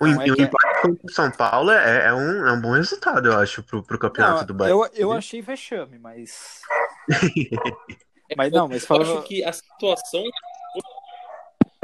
O, 0.00 0.06
Não, 0.06 0.20
é 0.22 0.30
o 0.30 0.34
que- 0.34 0.42
empate 0.42 0.82
contra 0.82 1.06
o 1.06 1.10
São 1.12 1.30
Paulo 1.30 1.70
é, 1.70 2.08
é 2.08 2.12
um, 2.12 2.46
é 2.46 2.52
um 2.52 2.60
bom 2.60 2.72
resultado, 2.72 3.28
eu 3.28 3.38
acho, 3.38 3.62
pro, 3.62 3.82
pro 3.82 3.98
campeonato 3.98 4.44
do 4.44 4.52
Não, 4.52 4.58
Bahia. 4.58 4.72
eu, 4.72 4.86
eu 4.94 5.12
achei 5.12 5.40
vexame, 5.40 5.98
mas... 5.98 6.60
Mas 8.36 8.50
não, 8.52 8.66
mas 8.66 8.82
eu 8.82 8.88
fala... 8.88 9.02
acho 9.04 9.22
que 9.22 9.44
a 9.44 9.52
situação. 9.52 10.24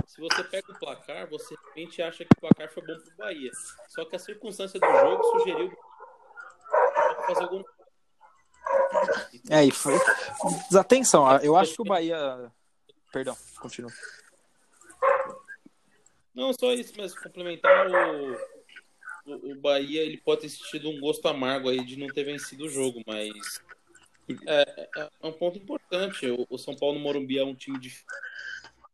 Se 0.08 0.20
você 0.20 0.42
pega 0.42 0.72
o 0.72 0.78
placar, 0.78 1.28
você 1.30 1.54
realmente 1.74 2.02
acha 2.02 2.24
que 2.24 2.30
o 2.36 2.40
placar 2.40 2.68
foi 2.68 2.84
bom 2.84 2.94
pro 2.98 3.16
Bahia. 3.16 3.50
Só 3.88 4.04
que 4.04 4.16
a 4.16 4.18
circunstância 4.18 4.80
do 4.80 4.86
jogo 4.86 5.22
sugeriu 5.38 5.72
fazer 7.34 7.44
algum. 7.44 7.62
É, 9.50 9.64
e 9.64 9.70
foi... 9.70 9.94
Desatenção, 10.68 11.36
eu 11.38 11.56
acho 11.56 11.74
que 11.74 11.82
o 11.82 11.84
Bahia... 11.84 12.50
Perdão, 13.12 13.36
continua. 13.60 13.90
Não, 16.34 16.52
só 16.52 16.72
isso 16.72 16.96
mesmo. 16.96 17.20
Complementar 17.22 17.86
o, 17.88 18.32
o, 19.26 19.52
o 19.52 19.60
Bahia, 19.60 20.02
ele 20.02 20.16
pode 20.16 20.42
ter 20.42 20.48
sentido 20.48 20.88
um 20.88 20.98
gosto 21.00 21.26
amargo 21.28 21.68
aí 21.68 21.84
de 21.84 21.96
não 21.98 22.06
ter 22.08 22.24
vencido 22.24 22.64
o 22.64 22.68
jogo, 22.70 23.02
mas 23.06 23.60
é, 24.46 24.88
é- 24.96 25.10
é 25.22 25.26
um 25.26 25.32
ponto 25.32 25.58
importante. 25.58 26.26
O, 26.30 26.46
o 26.48 26.58
São 26.58 26.74
Paulo 26.74 26.94
no 26.96 27.04
Morumbi 27.04 27.38
é 27.38 27.44
um 27.44 27.54
time 27.54 27.78
de 27.78 27.92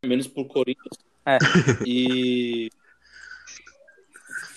menos 0.03 0.27
por 0.27 0.45
Corinthians. 0.47 0.97
É. 1.25 1.37
E, 1.85 2.69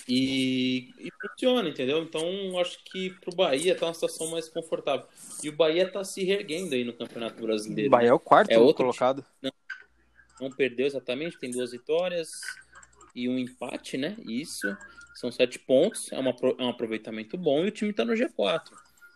e 0.07 0.89
e 0.99 1.09
funciona, 1.21 1.67
entendeu? 1.69 2.03
Então 2.03 2.59
acho 2.59 2.83
que 2.83 3.11
pro 3.21 3.35
Bahia 3.35 3.75
tá 3.75 3.87
uma 3.87 3.93
situação 3.93 4.27
mais 4.27 4.49
confortável. 4.49 5.07
E 5.43 5.49
o 5.49 5.55
Bahia 5.55 5.89
tá 5.89 6.03
se 6.03 6.23
reerguendo 6.23 6.75
aí 6.75 6.83
no 6.83 6.93
Campeonato 6.93 7.41
O 7.41 7.45
Brasileiro. 7.47 7.89
Bahia 7.89 8.09
é 8.09 8.13
o 8.13 8.19
quarto 8.19 8.51
É 8.51 8.57
outro 8.59 8.83
colocado. 8.83 9.25
não 10.39 10.49
perdeu 10.51 10.85
exatamente, 10.85 11.39
tem 11.39 11.51
duas 11.51 11.71
vitórias 11.71 12.31
e 13.15 13.29
um 13.29 13.37
empate, 13.37 13.97
né? 13.97 14.15
Isso. 14.27 14.75
São 15.15 15.31
sete 15.31 15.59
pontos, 15.59 16.11
é, 16.11 16.17
uma, 16.17 16.31
é 16.31 16.63
um 16.63 16.69
aproveitamento 16.69 17.37
bom 17.37 17.63
e 17.63 17.67
o 17.67 17.71
time 17.71 17.93
tá 17.93 18.03
no 18.03 18.13
G4, 18.13 18.71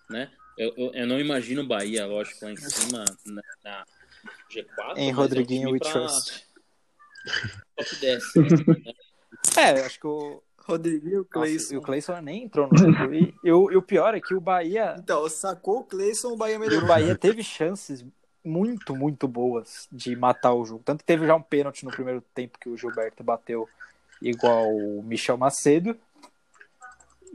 né? 0.10 0.32
Eu, 0.58 0.74
eu, 0.78 0.92
eu 0.94 1.08
não 1.08 1.20
imagino 1.20 1.62
o 1.64 1.68
Bahia, 1.68 2.06
lógico, 2.06 2.46
lá 2.46 2.52
em 2.52 2.56
cima 2.58 3.04
na, 3.26 3.42
na 3.64 3.86
G4. 4.52 4.98
Em 4.98 5.12
Rodriguinho 5.12 5.68
é 5.68 5.70
um 5.70 5.74
We 5.74 5.80
Trust. 5.80 6.46
Top 7.76 7.96
10. 7.96 8.24
né? 8.36 8.94
É, 9.58 9.70
acho 9.86 10.00
que 10.00 10.08
o, 10.08 10.42
Rodriguinho, 10.68 11.24
Cleison. 11.26 11.74
e 11.74 11.78
o 11.78 11.82
Cleison 11.82 12.22
nem 12.22 12.44
entrou 12.44 12.68
no 12.70 12.78
jogo. 12.78 13.14
E, 13.14 13.34
e 13.44 13.52
o, 13.52 13.72
e 13.72 13.78
o 13.78 13.82
pior 13.82 14.14
é 14.14 14.20
que 14.20 14.36
o 14.36 14.42
Bahia, 14.42 14.96
Então, 15.00 15.28
sacou 15.30 15.80
o 15.80 15.84
Cleison, 15.84 16.34
o 16.34 16.38
Bahia 16.38 16.56
e 16.56 16.58
o 16.58 16.60
melhorou. 16.60 16.88
Bahia 16.88 17.16
teve 17.16 17.42
chances 17.42 18.06
muito, 18.44 18.96
muito 18.96 19.28
boas 19.28 19.88
de 19.92 20.16
matar 20.16 20.54
o 20.54 20.66
jogo. 20.66 20.82
Tanto 20.84 21.00
que 21.00 21.06
teve 21.06 21.26
já 21.26 21.36
um 21.36 21.42
pênalti 21.42 21.86
no 21.86 21.92
primeiro 21.92 22.22
tempo 22.34 22.58
que 22.60 22.70
o 22.70 22.78
Gilberto 22.78 23.24
bateu 23.24 23.68
igual 24.22 24.70
o 24.70 25.02
Michel 25.04 25.38
Macedo. 25.38 25.98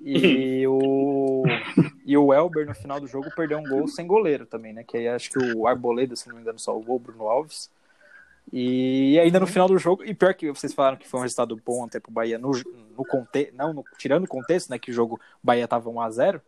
E 0.05 0.67
o, 0.69 1.45
e 2.05 2.17
o 2.17 2.33
Elber 2.33 2.67
no 2.67 2.75
final 2.75 3.01
do 3.01 3.07
jogo 3.07 3.31
perdeu 3.35 3.59
um 3.59 3.65
gol 3.65 3.87
sem 3.89 4.07
goleiro 4.07 4.45
também, 4.47 4.73
né? 4.73 4.85
Que 4.85 4.97
aí 4.97 5.09
acho 5.09 5.31
que 5.31 5.39
o 5.39 5.67
Arboleda, 5.67 6.17
se 6.17 6.29
não 6.29 6.37
me 6.37 6.43
engano, 6.43 6.59
salvou 6.59 6.97
o 6.97 6.99
Bruno 6.99 7.29
Alves. 7.29 7.71
E 8.51 9.19
ainda 9.21 9.39
no 9.41 9.47
final 9.47 9.69
do 9.69 9.79
jogo, 9.79 10.05
e 10.05 10.15
pior 10.15 10.35
que 10.35 10.51
vocês 10.51 10.73
falaram 10.73 10.97
que 10.97 11.09
foi 11.09 11.21
um 11.21 11.23
resultado 11.23 11.55
bom 11.65 11.85
até 11.85 12.01
pro 12.01 12.11
Bahia 12.13 12.39
no, 12.39 12.51
no 12.97 13.05
contexto, 13.05 13.55
não, 13.55 13.73
no- 13.73 13.85
tirando 13.99 14.25
o 14.25 14.29
contexto, 14.29 14.71
né, 14.71 14.79
que 14.79 14.91
o 14.91 14.95
jogo 14.95 15.21
Bahia 15.43 15.69
tava 15.69 15.89
1x0. 15.91 16.41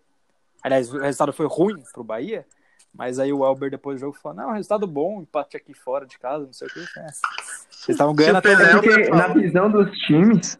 Aliás, 0.62 0.92
o 0.92 0.98
resultado 0.98 1.32
foi 1.32 1.46
ruim 1.46 1.82
pro 1.92 2.02
Bahia, 2.04 2.46
mas 2.92 3.18
aí 3.18 3.32
o 3.32 3.44
Elber 3.44 3.70
depois 3.70 3.96
do 3.98 4.00
jogo 4.00 4.18
falou: 4.20 4.36
"Não, 4.38 4.52
resultado 4.52 4.86
bom, 4.86 5.20
empate 5.22 5.56
aqui 5.56 5.74
fora 5.74 6.06
de 6.06 6.18
casa, 6.18 6.44
não 6.44 6.52
sei 6.52 6.68
o 6.68 6.70
que". 6.72 6.80
É. 6.80 7.06
Vocês 7.70 7.88
estavam 7.90 8.14
ganhando 8.14 8.36
até 8.38 8.50
É 8.50 8.52
É, 8.52 8.72
porque 8.72 9.10
na 9.10 9.28
visão 9.28 9.70
dos 9.70 9.90
times. 9.98 10.58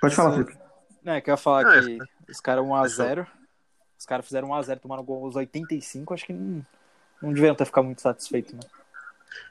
Pode 0.00 0.14
falar, 0.14 0.32
Felipe. 0.32 0.58
É, 1.04 1.20
que 1.20 1.30
eu 1.30 1.32
ia 1.32 1.36
falar 1.36 1.64
Não, 1.64 1.84
que 1.84 1.98
os 2.30 2.40
caras 2.40 2.64
1x0. 2.64 3.26
Os 3.98 4.06
caras 4.06 4.24
fizeram 4.24 4.48
1x0, 4.48 4.78
tomaram 4.80 5.04
gol 5.04 5.24
aos 5.24 5.36
85, 5.36 6.14
acho 6.14 6.26
que 6.26 6.32
não, 6.32 6.64
não 7.20 7.32
deviam 7.32 7.54
ter 7.54 7.66
ficado 7.66 7.84
muito 7.84 8.00
satisfeitos, 8.00 8.52
né? 8.54 8.60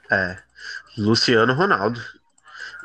É. 0.09 0.37
Luciano 0.97 1.53
Ronaldo. 1.53 2.01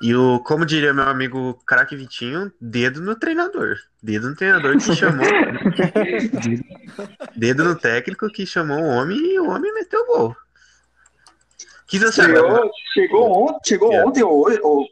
E 0.02 0.14
o, 0.14 0.40
como 0.40 0.66
diria 0.66 0.92
meu 0.92 1.08
amigo 1.08 1.54
craque 1.66 1.96
Vitinho, 1.96 2.52
dedo 2.60 3.00
no 3.00 3.16
treinador. 3.16 3.76
Dedo 4.02 4.28
no 4.28 4.36
treinador 4.36 4.76
que 4.76 4.94
chamou. 4.94 5.24
dedo 7.36 7.64
no 7.64 7.76
técnico 7.76 8.28
que 8.28 8.44
chamou 8.44 8.80
o 8.80 8.88
homem 8.88 9.16
e 9.18 9.38
o 9.38 9.48
homem 9.48 9.72
meteu 9.72 10.00
o 10.02 10.06
gol. 10.06 10.36
Quis 11.86 12.02
acertar. 12.02 12.34
Chegou, 12.34 12.70
chegou 12.92 13.44
ontem, 13.44 13.68
chegou 13.68 13.92
É. 13.92 14.04
ontem 14.04 14.22
ou, 14.22 14.46
ou 14.62 14.86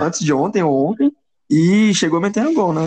antes 0.00 0.20
de 0.20 0.32
ontem 0.32 0.62
ou 0.62 0.90
ontem 0.90 1.14
e 1.48 1.94
chegou 1.94 2.20
metendo 2.20 2.52
gol, 2.52 2.72
né? 2.72 2.82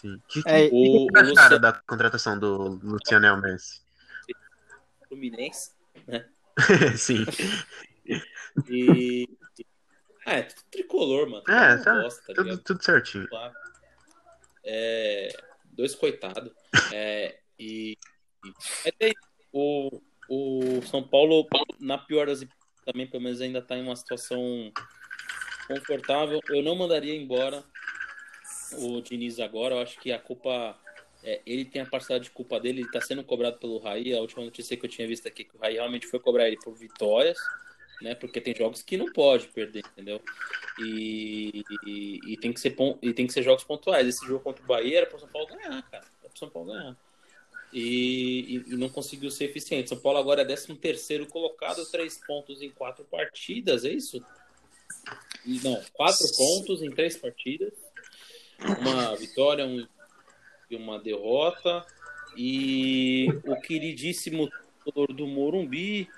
Sim. 0.00 0.20
Que, 0.28 0.42
que, 0.42 0.48
É, 0.48 0.68
que 0.68 1.06
acharam 1.14 1.28
Luciano 1.28 1.58
da 1.58 1.72
contratação 1.86 2.38
do 2.38 2.80
Luciano 2.82 3.40
Messi? 3.40 3.80
Fluminense. 5.08 5.70
Sim. 6.96 7.24
E. 8.68 9.28
Ah, 10.26 10.34
é 10.34 10.42
tudo 10.42 10.62
tricolor, 10.70 11.28
mano. 11.28 11.44
É, 11.48 11.76
tá. 11.78 12.02
gosta, 12.02 12.20
tá 12.20 12.34
Tudo, 12.34 12.42
ligado? 12.42 12.62
tudo 12.64 12.84
certinho. 12.84 13.26
É, 14.64 15.28
dois 15.64 15.94
coitados. 15.94 16.52
É, 16.92 17.38
e, 17.58 17.96
e 18.44 19.06
é 19.06 19.12
o, 19.52 20.02
o 20.28 20.82
São 20.82 21.02
Paulo, 21.02 21.46
na 21.80 21.96
pior 21.96 22.26
das 22.26 22.42
hipóteses, 22.42 22.58
também, 22.84 23.06
pelo 23.06 23.22
menos, 23.22 23.40
ainda 23.40 23.60
está 23.60 23.76
em 23.76 23.82
uma 23.82 23.96
situação 23.96 24.70
confortável. 25.66 26.40
Eu 26.50 26.62
não 26.62 26.74
mandaria 26.74 27.14
embora 27.14 27.64
o 28.74 29.00
Diniz 29.00 29.40
agora. 29.40 29.76
Eu 29.76 29.80
acho 29.80 29.98
que 29.98 30.12
a 30.12 30.18
culpa. 30.18 30.78
é, 31.22 31.40
ele 31.46 31.64
tem 31.64 31.80
a 31.80 31.86
parcela 31.86 32.20
de 32.20 32.30
culpa 32.30 32.60
dele, 32.60 32.80
ele 32.80 32.86
está 32.88 33.00
sendo 33.00 33.24
cobrado 33.24 33.58
pelo 33.58 33.78
Raí. 33.78 34.14
A 34.14 34.20
última 34.20 34.44
notícia 34.44 34.76
que 34.76 34.84
eu 34.84 34.90
tinha 34.90 35.08
visto 35.08 35.26
aqui 35.26 35.42
é 35.42 35.44
que 35.46 35.56
o 35.56 35.60
Raí 35.60 35.74
realmente 35.74 36.06
foi 36.06 36.20
cobrar 36.20 36.46
ele 36.46 36.58
por 36.58 36.74
vitórias 36.74 37.38
né? 38.00 38.14
Porque 38.14 38.40
tem 38.40 38.54
jogos 38.54 38.82
que 38.82 38.96
não 38.96 39.12
pode 39.12 39.48
perder, 39.48 39.84
entendeu? 39.92 40.20
E, 40.80 41.62
e, 41.84 42.20
e 42.26 42.36
tem 42.36 42.52
que 42.52 42.60
ser 42.60 42.76
e 43.02 43.12
tem 43.12 43.26
que 43.26 43.32
ser 43.32 43.42
jogos 43.42 43.64
pontuais. 43.64 44.06
Esse 44.06 44.26
jogo 44.26 44.40
contra 44.40 44.62
o 44.62 44.66
Bahia 44.66 44.98
era 44.98 45.06
para 45.06 45.16
o 45.16 45.20
São 45.20 45.28
Paulo 45.28 45.48
ganhar, 45.48 45.82
cara. 45.90 46.04
Era 46.20 46.30
pro 46.30 46.38
São 46.38 46.50
Paulo 46.50 46.72
ganhar. 46.72 46.96
E, 47.72 48.62
e, 48.66 48.76
não 48.76 48.88
conseguiu 48.88 49.30
ser 49.30 49.44
eficiente. 49.44 49.88
São 49.88 49.98
Paulo 49.98 50.18
agora 50.18 50.42
é 50.42 50.44
13 50.44 50.74
terceiro 50.76 51.26
colocado, 51.26 51.84
três 51.90 52.18
pontos 52.26 52.62
em 52.62 52.70
quatro 52.70 53.04
partidas, 53.04 53.84
é 53.84 53.90
isso? 53.90 54.24
Não, 55.44 55.82
quatro 55.92 56.26
pontos 56.36 56.82
em 56.82 56.90
três 56.90 57.16
partidas, 57.16 57.72
uma 58.80 59.14
vitória 59.16 59.66
um, 59.66 59.86
e 60.70 60.76
uma 60.76 60.98
derrota. 60.98 61.84
E 62.36 63.28
o 63.44 63.56
queridíssimo 63.60 64.48
torcedor 64.84 65.12
do 65.12 65.26
Morumbi 65.26 66.08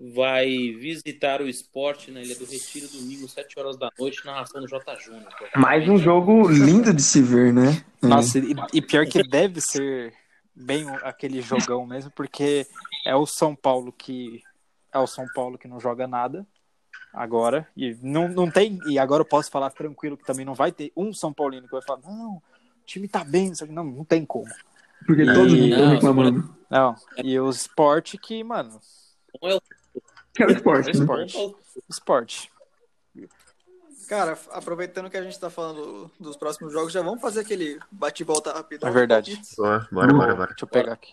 vai 0.00 0.46
visitar 0.72 1.40
o 1.40 1.48
esporte 1.48 2.10
na 2.10 2.20
Ilha 2.20 2.36
do 2.36 2.44
Retiro 2.44 2.88
domingo, 2.88 3.28
7 3.28 3.58
horas 3.58 3.76
da 3.76 3.90
noite, 3.98 4.24
narração 4.24 4.60
do 4.60 4.68
J. 4.68 4.96
Júnior. 4.98 5.28
Mais 5.56 5.88
um 5.88 5.96
jogo 5.96 6.48
lindo 6.48 6.92
de 6.92 7.02
se 7.02 7.22
ver, 7.22 7.52
né? 7.52 7.84
Nossa, 8.02 8.38
e, 8.38 8.54
e 8.72 8.82
pior 8.82 9.06
que 9.06 9.22
deve 9.22 9.60
ser 9.60 10.12
bem 10.54 10.86
aquele 11.02 11.40
jogão 11.40 11.86
mesmo, 11.86 12.10
porque 12.10 12.66
é 13.04 13.14
o 13.14 13.26
São 13.26 13.54
Paulo 13.54 13.92
que 13.92 14.42
é 14.92 14.98
o 14.98 15.06
São 15.06 15.26
Paulo 15.34 15.58
que 15.58 15.66
não 15.66 15.80
joga 15.80 16.06
nada 16.06 16.46
agora 17.12 17.66
e 17.76 17.96
não, 18.02 18.28
não 18.28 18.50
tem 18.50 18.78
e 18.86 18.98
agora 18.98 19.22
eu 19.22 19.26
posso 19.26 19.50
falar 19.50 19.70
tranquilo 19.70 20.16
que 20.16 20.24
também 20.24 20.44
não 20.44 20.54
vai 20.54 20.70
ter 20.70 20.92
um 20.96 21.12
São 21.12 21.32
Paulino 21.32 21.66
que 21.66 21.72
vai 21.72 21.82
falar 21.82 22.00
não, 22.02 22.36
o 22.36 22.42
time 22.86 23.08
tá 23.08 23.24
bem, 23.24 23.52
não, 23.68 23.84
não 23.84 24.04
tem 24.04 24.24
como. 24.24 24.50
Porque 25.06 25.22
E- 25.22 25.34
todos 25.34 25.52
estão 25.52 25.78
Não, 25.78 25.88
reclamando. 25.90 26.56
Não, 26.70 26.94
e 27.22 27.38
o 27.38 27.48
esporte 27.50 28.18
que, 28.18 28.42
mano, 28.42 28.80
Não 29.40 29.50
é 29.50 29.54
o 29.56 29.62
É 30.38 30.46
o 30.46 30.50
esporte, 30.50 30.90
é 30.90 30.92
né? 30.92 30.98
esporte. 31.00 31.56
Esporte. 31.88 32.52
Cara, 34.08 34.38
aproveitando 34.50 35.08
que 35.08 35.16
a 35.16 35.22
gente 35.22 35.38
tá 35.38 35.48
falando 35.48 36.10
dos 36.20 36.36
próximos 36.36 36.72
jogos, 36.72 36.92
já 36.92 37.00
vamos 37.02 37.20
fazer 37.20 37.40
aquele 37.40 37.78
bate-volta 37.90 38.52
rapidão. 38.52 38.88
É 38.88 38.92
verdade. 38.92 39.40
Boa, 39.56 39.88
bora, 39.90 40.12
bora, 40.12 40.34
bora. 40.34 40.46
Deixa 40.48 40.64
eu 40.64 40.68
pegar 40.68 40.92
aqui. 40.92 41.12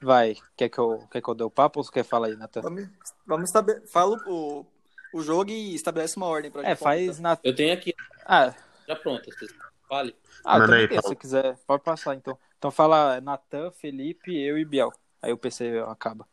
Vai, 0.00 0.36
quer 0.56 0.68
que 0.68 0.78
eu, 0.78 1.08
quer 1.10 1.22
que 1.22 1.28
eu 1.28 1.34
dê 1.34 1.42
o 1.42 1.50
papo 1.50 1.80
ou 1.80 1.84
você 1.84 1.90
quer 1.90 2.04
falar 2.04 2.26
aí, 2.28 2.36
Nathan? 2.36 2.60
Vamos, 2.60 2.88
vamos 3.26 3.48
estabele... 3.48 3.80
Fala 3.86 4.16
o, 4.28 4.64
o 5.12 5.22
jogo 5.22 5.50
e 5.50 5.74
estabelece 5.74 6.16
uma 6.16 6.26
ordem 6.26 6.50
pra 6.50 6.62
É, 6.62 6.68
gente 6.68 6.78
faz 6.78 7.18
na. 7.18 7.36
Eu 7.42 7.54
tenho 7.54 7.72
aqui, 7.72 7.94
Ah, 8.26 8.54
já 8.86 8.94
pronto. 8.94 9.24
vocês- 9.24 9.50
Fale. 9.88 10.14
ah 10.44 10.58
Manda 10.58 10.76
aí, 10.76 10.86
tem, 10.86 11.00
se 11.00 11.16
quiser. 11.16 11.56
Pode 11.66 11.82
passar 11.82 12.14
então. 12.14 12.38
Então 12.58 12.70
fala 12.70 13.20
Natan, 13.22 13.70
Felipe, 13.72 14.36
eu 14.36 14.58
e 14.58 14.64
Biel. 14.64 14.92
Aí 15.22 15.32
o 15.32 15.38
PC 15.38 15.78
acaba. 15.88 16.26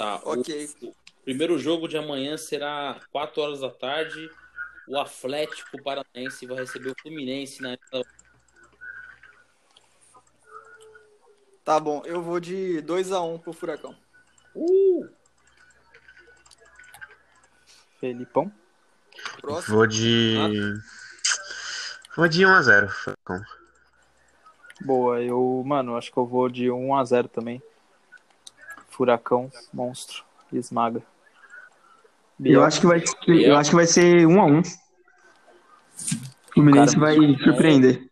Tá. 0.00 0.16
o- 0.24 0.40
Ok. 0.40 0.70
O 0.82 0.94
primeiro 1.24 1.58
jogo 1.58 1.86
de 1.86 1.98
amanhã 1.98 2.38
será 2.38 2.98
4 3.12 3.42
horas 3.42 3.60
da 3.60 3.68
tarde. 3.68 4.30
O 4.88 4.98
Atlético 4.98 5.82
Paranaense 5.82 6.46
vai 6.46 6.56
receber 6.56 6.88
o 6.90 6.96
Fluminense 7.02 7.60
na 7.60 7.76
Tá 11.62 11.78
bom, 11.78 12.02
eu 12.06 12.22
vou 12.22 12.40
de 12.40 12.80
2x1 12.80 13.38
pro 13.42 13.52
Furacão. 13.52 13.94
Uh! 14.56 15.06
Felipão. 18.00 18.50
Próximo. 19.42 19.76
Vou 19.76 19.86
de. 19.86 20.34
Vou 22.16 22.26
de 22.26 22.42
1x0. 22.46 22.90
Boa, 24.80 25.20
eu, 25.22 25.62
mano, 25.64 25.94
acho 25.94 26.10
que 26.10 26.16
eu 26.16 26.26
vou 26.26 26.48
de 26.48 26.70
1 26.70 26.96
a 26.96 27.04
0 27.04 27.28
também. 27.28 27.62
Furacão, 29.00 29.50
monstro, 29.72 30.22
esmaga. 30.52 31.02
Eu 32.38 32.62
acho 32.62 32.82
que 32.82 32.86
vai, 32.86 33.02
eu 33.28 33.56
acho 33.56 33.70
que 33.70 33.76
vai 33.76 33.86
ser 33.86 34.26
um 34.26 34.38
a 34.38 34.44
um. 34.44 34.60
O 34.60 36.52
Fluminense 36.52 36.98
vai 36.98 37.16
surpreender. 37.42 38.10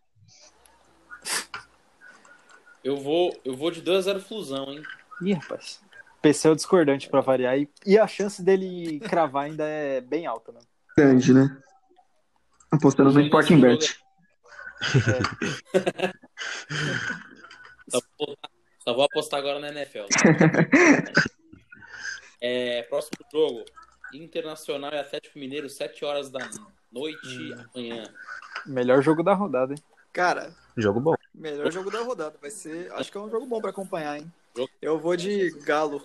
Eu 2.81 2.95
vou, 2.97 3.37
eu 3.43 3.57
vou 3.57 3.69
de 3.69 3.81
2 3.81 3.97
a 3.97 4.01
0 4.13 4.21
Flusão, 4.21 4.71
hein? 4.71 4.81
Ih, 5.21 5.33
rapaz. 5.33 5.81
PC 6.21 6.47
é 6.47 6.51
o 6.51 6.55
discordante 6.55 7.09
pra 7.09 7.19
variar. 7.19 7.59
E, 7.59 7.69
e 7.85 7.99
a 7.99 8.07
chance 8.07 8.41
dele 8.41 9.01
cravar 9.01 9.43
ainda 9.43 9.65
é 9.65 9.99
bem 9.99 10.25
alta, 10.25 10.53
né? 10.53 10.61
Grande, 10.97 11.33
né? 11.33 11.61
Apostando 12.71 13.11
no 13.11 13.21
Sporting 13.21 13.59
Bet. 13.59 13.99
Vou, 17.91 18.01
só 18.89 18.93
vou 18.95 19.03
apostar 19.05 19.39
agora 19.39 19.59
na 19.59 19.69
NFL. 19.69 20.05
É, 22.41 22.83
próximo 22.83 23.17
jogo: 23.29 23.65
Internacional 24.13 24.93
e 24.93 24.97
Atlético 24.97 25.37
Mineiro, 25.37 25.69
7 25.69 26.05
horas 26.05 26.29
da 26.29 26.39
noite 26.89 27.53
amanhã. 27.75 28.05
Melhor 28.65 29.03
jogo 29.03 29.21
da 29.21 29.33
rodada, 29.33 29.73
hein? 29.73 29.79
Cara, 30.13 30.55
Jogo 30.77 31.01
bom. 31.01 31.15
melhor 31.35 31.69
jogo 31.69 31.91
da 31.91 31.99
rodada. 32.01 32.37
Vai 32.41 32.49
ser. 32.49 32.89
Acho 32.93 33.11
que 33.11 33.17
é 33.17 33.21
um 33.21 33.29
jogo 33.29 33.45
bom 33.45 33.59
pra 33.59 33.71
acompanhar, 33.71 34.17
hein? 34.17 34.31
Eu 34.81 34.97
vou 34.97 35.17
de 35.17 35.51
Galo. 35.65 36.01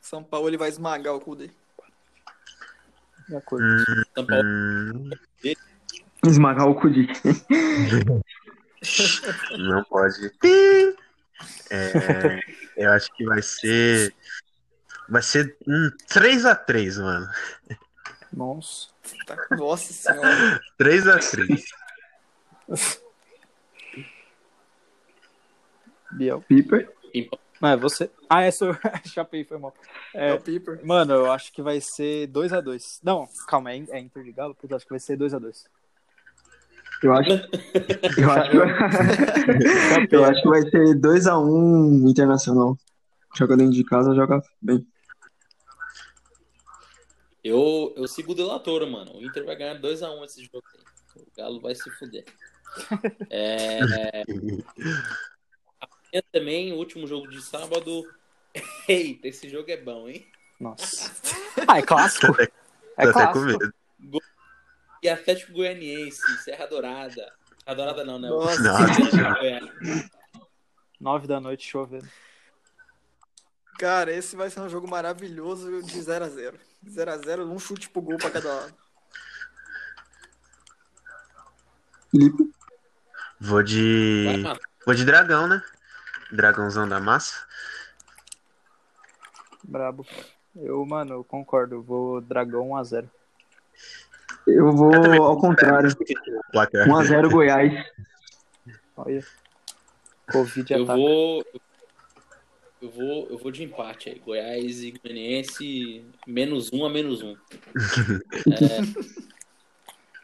São 0.00 0.24
Paulo 0.24 0.48
ele 0.48 0.56
vai 0.56 0.70
esmagar 0.70 1.14
o 1.14 1.20
Cudê. 1.20 1.50
De 3.28 3.36
acordo. 3.36 3.66
São 4.14 4.24
Paulo 4.26 4.42
Hum, 4.42 5.10
Esmagar 6.24 6.68
o 6.68 6.74
Cudi. 6.74 7.06
não 9.58 9.84
pode. 9.84 10.32
É, 11.70 12.40
eu 12.76 12.90
acho 12.92 13.12
que 13.14 13.24
vai 13.24 13.40
ser. 13.42 14.14
Vai 15.08 15.22
ser 15.22 15.56
um 15.66 15.90
3x3, 16.08 17.00
mano. 17.00 17.28
Nossa. 18.32 18.88
Tá- 19.26 19.46
Nossa 19.56 19.92
senhora. 19.92 20.60
3x3. 20.78 21.64
Biel. 26.12 26.42
Piper. 26.48 26.92
Não, 27.60 27.68
é 27.70 27.76
você. 27.76 28.10
Ah, 28.28 28.42
é 28.42 28.50
sou 28.50 28.74
Chapei, 29.06 29.44
foi 29.44 29.58
mal. 29.58 29.74
É, 30.14 30.30
É, 30.30 30.34
o 30.34 30.40
Piper. 30.40 30.80
mano, 30.84 31.12
eu 31.14 31.30
acho 31.30 31.52
que 31.52 31.60
vai 31.62 31.80
ser 31.80 32.26
2x2. 32.28 33.00
Não, 33.02 33.28
calma, 33.46 33.72
é, 33.72 33.76
é 33.90 33.98
Inter 34.00 34.22
de 34.24 34.32
Galo? 34.32 34.54
Puta, 34.54 34.76
acho 34.76 34.84
que 34.86 34.90
vai 34.92 35.00
ser 35.00 35.16
2x2. 35.18 35.64
Eu 37.02 37.12
acho, 37.14 37.30
eu 37.30 37.38
acho, 38.30 38.50
que, 40.08 40.16
eu 40.16 40.24
acho 40.24 40.42
que 40.42 40.48
vai 40.48 40.62
ser 40.62 40.94
2x1 40.96 42.10
Internacional. 42.10 42.76
Joga 43.36 43.56
dentro 43.56 43.72
de 43.72 43.84
casa, 43.84 44.14
joga 44.14 44.42
bem. 44.60 44.86
Eu, 47.42 47.94
eu 47.96 48.06
sigo 48.06 48.32
o 48.32 48.34
Delator, 48.34 48.86
mano. 48.86 49.16
O 49.16 49.24
Inter 49.24 49.44
vai 49.46 49.56
ganhar 49.56 49.80
2x1 49.80 50.24
esse 50.24 50.44
jogo 50.44 50.62
aí. 50.74 51.22
O 51.22 51.26
Galo 51.36 51.60
vai 51.60 51.74
se 51.74 51.90
fuder. 51.90 52.24
É, 53.28 53.80
amanhã 55.80 56.22
também, 56.30 56.72
o 56.72 56.76
último 56.76 57.04
jogo 57.04 57.28
de 57.28 57.42
sábado. 57.42 58.08
Eita, 58.88 59.26
esse 59.26 59.48
jogo 59.48 59.68
é 59.70 59.76
bom, 59.76 60.08
hein? 60.08 60.24
Nossa. 60.60 61.10
Ah, 61.66 61.78
é 61.78 61.82
clássico. 61.82 62.32
É 62.96 63.10
clássico. 63.10 63.40
medo. 63.40 63.72
E 65.02 65.08
Atlético 65.08 65.52
Goianiense, 65.52 66.20
Serra 66.38 66.66
Dourada. 66.66 67.32
Serra 67.64 67.74
Dourada 67.76 68.04
não, 68.04 68.18
né? 68.18 68.28
Nossa. 68.28 68.62
Nossa. 68.62 69.34
Goiás. 69.34 70.10
9 71.00 71.26
da 71.26 71.40
noite 71.40 71.66
chovendo. 71.68 72.08
Cara, 73.78 74.12
esse 74.12 74.36
vai 74.36 74.50
ser 74.50 74.60
um 74.60 74.68
jogo 74.68 74.86
maravilhoso 74.86 75.82
de 75.82 75.98
0x0. 75.98 76.54
0x0, 76.86 77.46
um 77.46 77.58
chute 77.58 77.88
pro 77.88 78.02
gol 78.02 78.18
pra 78.18 78.30
cada 78.30 78.52
lado. 78.52 78.74
Felipe? 82.10 82.50
Vou 83.40 83.54
Vai 83.56 83.64
de. 83.64 84.42
matar. 84.42 84.60
Vou 84.84 84.94
de 84.94 85.04
dragão, 85.04 85.48
né? 85.48 85.62
Dragãozão 86.30 86.86
da 86.86 87.00
massa. 87.00 87.46
Brabo. 89.64 90.06
Eu, 90.54 90.84
mano, 90.84 91.14
eu 91.14 91.24
concordo. 91.24 91.82
Vou 91.82 92.20
dragão 92.20 92.68
1x0. 92.68 93.08
Eu 94.46 94.72
vou 94.72 94.92
Eu 94.92 95.24
ao 95.24 95.38
contrário. 95.38 95.90
Placar. 96.52 96.86
1x0 96.88 97.30
Goiás. 97.30 97.86
Olha. 98.96 99.24
Covid 100.30 100.72
Eu 100.72 100.84
ataca. 100.84 100.98
vou. 100.98 101.44
Eu 102.80 102.90
vou, 102.90 103.28
eu 103.28 103.38
vou 103.38 103.50
de 103.50 103.62
empate 103.62 104.08
aí. 104.08 104.18
Goiás 104.18 104.82
e 104.82 104.92
Goianiense, 104.92 106.04
menos 106.26 106.72
um 106.72 106.86
a 106.86 106.90
menos 106.90 107.22
um. 107.22 107.36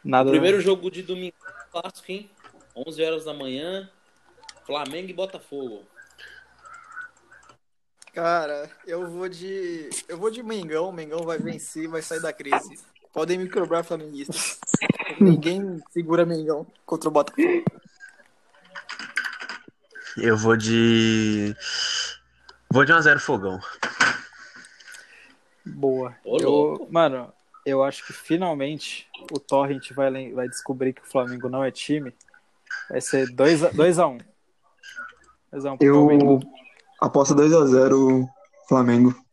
Nada. 0.03 0.31
Primeiro 0.31 0.59
jogo 0.59 0.89
de 0.89 1.03
domingo 1.03 1.35
clássico, 1.71 2.11
hein? 2.11 2.29
11 2.75 3.03
horas 3.03 3.25
da 3.25 3.33
manhã. 3.33 3.89
Flamengo 4.65 5.09
e 5.09 5.13
Botafogo. 5.13 5.83
Cara, 8.13 8.69
eu 8.87 9.07
vou 9.07 9.29
de. 9.29 9.89
Eu 10.07 10.17
vou 10.17 10.31
de 10.31 10.41
Mengão. 10.41 10.91
Mengão 10.91 11.21
vai 11.23 11.37
vencer, 11.37 11.87
vai 11.87 12.01
sair 12.01 12.21
da 12.21 12.33
crise. 12.33 12.79
Podem 13.17 13.39
me 13.39 13.49
cobrar 13.49 13.81
flamenguistas. 13.81 14.59
Ninguém 15.19 15.81
segura 15.89 16.23
Mengão 16.23 16.67
contra 16.85 17.09
o 17.09 17.11
Botafogo. 17.11 17.63
Eu 20.15 20.37
vou 20.37 20.55
de. 20.55 21.55
Vou 22.71 22.85
de 22.85 22.93
1x0 22.93 23.17
fogão. 23.17 23.59
Boa. 25.65 26.15
Ô, 26.23 26.37
Eu, 26.39 26.87
mano, 26.91 27.33
eu 27.65 27.83
acho 27.83 28.05
que 28.05 28.13
finalmente 28.13 29.07
o 29.31 29.39
Torrent 29.39 29.93
vai, 29.93 30.31
vai 30.31 30.47
descobrir 30.47 30.93
que 30.93 31.01
o 31.01 31.09
Flamengo 31.09 31.49
não 31.49 31.63
é 31.63 31.71
time. 31.71 32.13
Vai 32.87 33.01
ser 33.01 33.27
2x1. 33.29 34.21
2x1 35.51 35.77
pro 35.79 35.91
Flamengo. 35.91 36.39
Eu 36.43 36.49
aposto 37.01 37.33
2x0 37.33 38.27
Flamengo. 38.69 39.26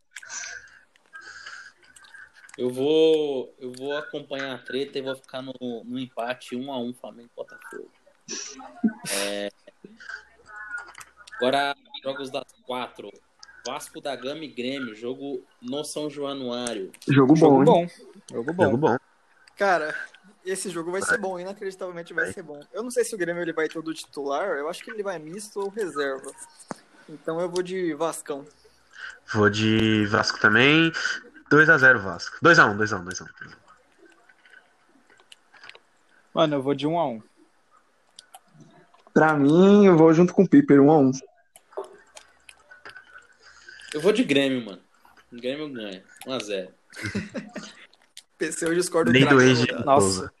Eu 2.57 2.69
vou, 2.69 3.53
eu 3.59 3.71
vou 3.73 3.97
acompanhar 3.97 4.55
a 4.55 4.57
treta 4.57 4.97
e 4.97 5.01
vou 5.01 5.15
ficar 5.15 5.41
no, 5.41 5.53
no 5.83 5.99
empate 5.99 6.55
1 6.55 6.71
a 6.71 6.79
1 6.79 6.93
Flamengo 6.93 7.29
e 7.31 7.35
Botafogo. 7.35 7.91
É, 9.11 9.51
Agora, 11.37 11.75
jogos 12.03 12.29
das 12.29 12.45
quatro. 12.63 13.11
Vasco 13.65 13.99
da 13.99 14.15
Gama 14.15 14.45
e 14.45 14.47
Grêmio, 14.47 14.95
jogo 14.95 15.43
no 15.59 15.83
São 15.83 16.07
Januário. 16.09 16.91
Jogo 17.07 17.33
bom, 17.33 17.35
Jogo 17.35 17.59
hein? 17.59 17.65
bom. 17.65 17.87
Jogo 18.31 18.53
bom. 18.53 18.63
Jogo 18.63 18.77
bom. 18.77 18.97
Cara, 19.57 19.95
esse 20.45 20.69
jogo 20.69 20.91
vai 20.91 21.01
ser 21.01 21.17
bom, 21.17 21.39
inacreditavelmente 21.39 22.13
vai 22.13 22.31
ser 22.31 22.43
bom. 22.43 22.61
Eu 22.71 22.83
não 22.83 22.91
sei 22.91 23.03
se 23.03 23.15
o 23.15 23.17
Grêmio 23.17 23.41
ele 23.41 23.53
vai 23.53 23.67
todo 23.67 23.93
titular, 23.93 24.49
eu 24.57 24.69
acho 24.69 24.83
que 24.83 24.91
ele 24.91 25.01
vai 25.01 25.17
misto 25.17 25.59
ou 25.59 25.69
reserva. 25.69 26.31
Então 27.09 27.41
eu 27.41 27.49
vou 27.49 27.63
de 27.63 27.93
Vascão. 27.95 28.45
Vou 29.33 29.49
de 29.49 30.05
Vasco 30.05 30.39
também. 30.39 30.91
2x0 31.49 31.97
Vasco. 31.99 32.37
2x1, 32.43 32.77
2x1, 32.77 33.03
2x1. 33.05 33.53
Mano, 36.33 36.55
eu 36.55 36.61
vou 36.61 36.73
de 36.75 36.87
1x1. 36.87 37.23
Pra 39.13 39.33
mim, 39.35 39.85
eu 39.85 39.97
vou 39.97 40.13
junto 40.13 40.33
com 40.33 40.43
o 40.43 40.49
Piper, 40.49 40.79
1x1. 40.81 41.19
Eu 43.93 44.01
vou 44.01 44.11
de 44.11 44.23
Grêmio, 44.23 44.65
mano. 44.65 44.81
O 45.31 45.35
Grêmio 45.37 45.71
ganha. 45.71 46.03
1 46.27 46.33
a 46.33 46.39
0 46.39 46.71
PC 48.37 48.65
eu 48.67 48.75
discordo 48.75 49.11
Lei 49.11 49.25
do 49.25 49.39
ex. 49.41 49.65
Nossa. 49.85 50.01
Souza. 50.01 50.33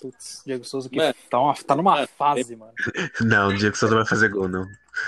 Putz, 0.00 0.42
Diego 0.46 0.64
Souza 0.64 0.88
que 0.88 0.96
Mano. 0.96 1.12
tá, 1.28 1.40
uma- 1.40 1.54
tá 1.54 1.74
numa 1.74 1.94
Mano, 1.96 2.08
fase, 2.16 2.54
mano. 2.54 2.72
Não, 3.20 3.48
o 3.48 3.54
Diego 3.56 3.76
Souza 3.76 3.96
vai 3.96 4.06
fazer 4.06 4.28
gol, 4.28 4.46
não. 4.48 4.64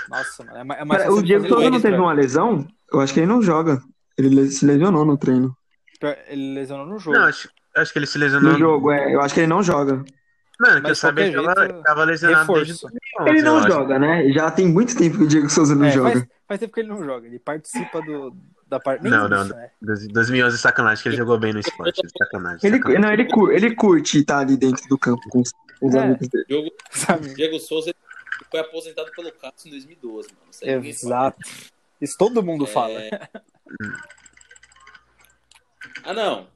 Nossa, 0.09 0.43
mano. 0.43 0.57
É 0.57 0.81
é 0.81 0.83
mais 0.85 1.03
fácil 1.03 1.17
o 1.17 1.23
Diego 1.23 1.47
Souza 1.47 1.69
não 1.69 1.79
teve 1.81 1.95
uma 1.97 2.11
lesão? 2.11 2.67
Eu 2.91 2.99
acho 2.99 3.13
que 3.13 3.21
ele 3.21 3.27
não 3.27 3.41
joga. 3.41 3.81
Ele 4.21 4.35
le- 4.41 4.51
se 4.51 4.65
lesionou 4.65 5.05
no 5.05 5.17
treino. 5.17 5.55
Ele 6.27 6.53
lesionou 6.55 6.85
no 6.85 6.97
jogo. 6.99 7.17
Não, 7.17 7.25
acho, 7.25 7.49
acho 7.75 7.93
que 7.93 7.99
ele 7.99 8.05
se 8.07 8.17
lesionou. 8.17 8.53
No 8.53 8.57
jogo, 8.59 8.91
é. 8.91 9.13
Eu 9.13 9.21
acho 9.21 9.33
que 9.33 9.39
ele 9.41 9.47
não 9.47 9.61
joga. 9.63 10.03
Mano, 10.59 10.81
que 10.83 10.91
eu 10.91 10.95
sabia 10.95 11.29
que 11.31 11.41
qualquer 11.41 11.73
tava, 11.81 12.03
lesionado 12.03 12.53
desde 12.53 12.71
reforço. 12.73 12.87
2011, 13.17 13.29
Ele 13.29 13.41
não 13.41 13.63
joga, 13.67 13.97
né? 13.99 14.29
Já 14.31 14.51
tem 14.51 14.67
muito 14.67 14.95
tempo 14.95 15.17
que 15.17 15.23
o 15.23 15.27
Diego 15.27 15.49
Souza 15.49 15.73
não 15.73 15.85
É, 15.85 15.91
joga. 15.91 16.11
faz, 16.11 16.27
faz 16.47 16.59
tempo 16.59 16.73
que 16.73 16.79
ele 16.81 16.89
não 16.89 17.03
joga. 17.03 17.25
Ele 17.25 17.39
participa 17.39 17.99
do, 18.01 18.35
da 18.67 18.79
parte. 18.79 19.03
Não, 19.03 19.27
não, 19.27 19.43
não. 19.45 19.55
né? 19.55 19.71
2011 19.81 20.57
sacanagem, 20.59 21.01
que 21.01 21.09
ele 21.09 21.17
jogou 21.17 21.39
bem 21.39 21.51
no 21.51 21.59
esporte. 21.59 21.99
Sacanagem. 22.15 22.59
Ele, 22.63 22.77
sacanagem. 22.77 23.01
não, 23.01 23.11
ele, 23.11 23.25
cur- 23.25 23.51
ele 23.51 23.75
curte 23.75 24.19
estar 24.19 24.39
ali 24.39 24.55
dentro 24.55 24.87
do 24.87 24.97
campo 24.99 25.21
com 25.29 25.41
os, 25.41 25.51
É. 25.95 25.99
amigos 25.99 26.27
dele. 26.27 26.71
Sabe? 26.91 27.33
Diego 27.33 27.59
Souza 27.59 27.91
foi 28.51 28.59
aposentado 28.59 29.09
pelo 29.15 29.31
Cássio 29.31 29.67
em 29.67 29.71
2012, 29.71 30.29
mano. 30.29 30.85
Isso 30.85 31.09
fala. 31.09 31.33
Isso 32.01 32.15
todo 32.17 32.43
mundo 32.43 32.65
É. 32.65 32.67
fala. 32.67 32.99
Ah, 36.03 36.13
não. 36.13 36.47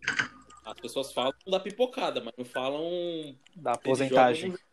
As 0.66 0.80
pessoas 0.80 1.14
falam 1.14 1.34
da 1.48 1.60
pipocada, 1.60 2.22
mas 2.22 2.34
não 2.38 2.46
falam. 2.46 3.36
Da 3.56 3.74
aposentagem. 3.74 4.52
joga 4.52 4.64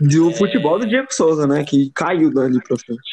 Do 0.00 0.32
futebol 0.36 0.78
do 0.78 0.86
Diego 0.86 1.12
Souza, 1.12 1.46
né? 1.46 1.64
Que 1.64 1.90
caiu 1.90 2.32
dali 2.32 2.62
pra 2.62 2.78
frente. 2.78 3.10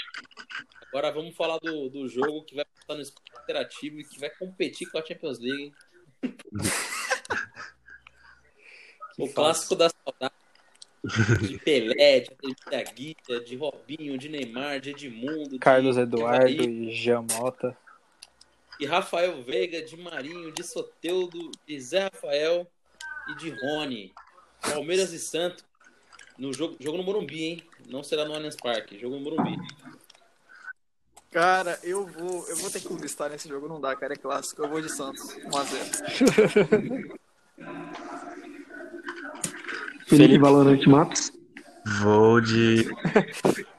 Agora 0.90 1.12
vamos 1.12 1.36
falar 1.36 1.58
do, 1.60 1.90
do 1.90 2.08
jogo 2.08 2.44
que 2.44 2.56
vai 2.56 2.66
passar 2.66 2.96
no 2.96 3.02
esporte 3.02 3.32
interativo 3.44 4.00
e 4.00 4.04
que 4.06 4.20
vai 4.20 4.30
competir 4.30 4.90
com 4.90 4.98
a 5.00 5.06
Champions 5.06 5.40
League. 5.40 5.74
o 9.18 9.28
clássico 9.34 9.76
da 9.76 9.90
saudade 9.90 10.34
de 11.04 11.58
Pelé, 11.60 12.22
de 12.22 12.34
Guia, 12.94 13.40
de 13.46 13.56
Robinho, 13.56 14.18
de 14.18 14.30
Neymar, 14.30 14.80
de 14.80 14.92
Edmundo, 14.92 15.50
de 15.50 15.60
Carlos 15.60 15.98
Eduardo 15.98 16.48
Evaí, 16.48 16.90
e 16.90 16.92
Jean 16.92 17.26
Mota. 17.32 17.78
e 18.80 18.86
Rafael 18.86 19.42
Veiga, 19.44 19.82
de 19.82 19.96
Marinho, 19.98 20.52
de 20.52 20.64
Soteudo, 20.64 21.52
de 21.66 21.80
Zé 21.80 22.04
Rafael 22.04 22.68
e 23.30 23.36
de 23.36 23.50
Rony. 23.50 24.14
Palmeiras 24.62 25.14
e 25.14 25.20
Santos 25.20 25.64
no 26.38 26.54
jogo, 26.54 26.76
jogo 26.80 26.98
no 26.98 27.04
Morumbi, 27.04 27.44
hein? 27.44 27.64
Não 27.88 28.04
será 28.04 28.26
no 28.26 28.34
Allianz 28.34 28.56
Parque, 28.56 29.00
jogo 29.00 29.16
no 29.16 29.22
Morumbi. 29.22 29.58
Cara, 31.32 31.80
eu 31.84 32.06
vou, 32.06 32.48
eu 32.48 32.56
vou 32.58 32.70
ter 32.70 32.80
que 32.80 32.88
clubistar 32.88 33.30
nesse 33.30 33.48
jogo, 33.48 33.68
não 33.68 33.82
dá, 33.82 33.96
cara, 33.96 34.14
é 34.14 34.18
clássico. 34.18 34.62
Eu 34.64 34.70
vou 34.70 34.82
de 34.82 34.90
Santos, 34.90 35.36
1x0. 35.36 37.18
Felipe 40.08 40.38
Valorant 40.40 40.86
Matos. 40.88 41.32
Vou 42.02 42.42
de. 42.42 42.90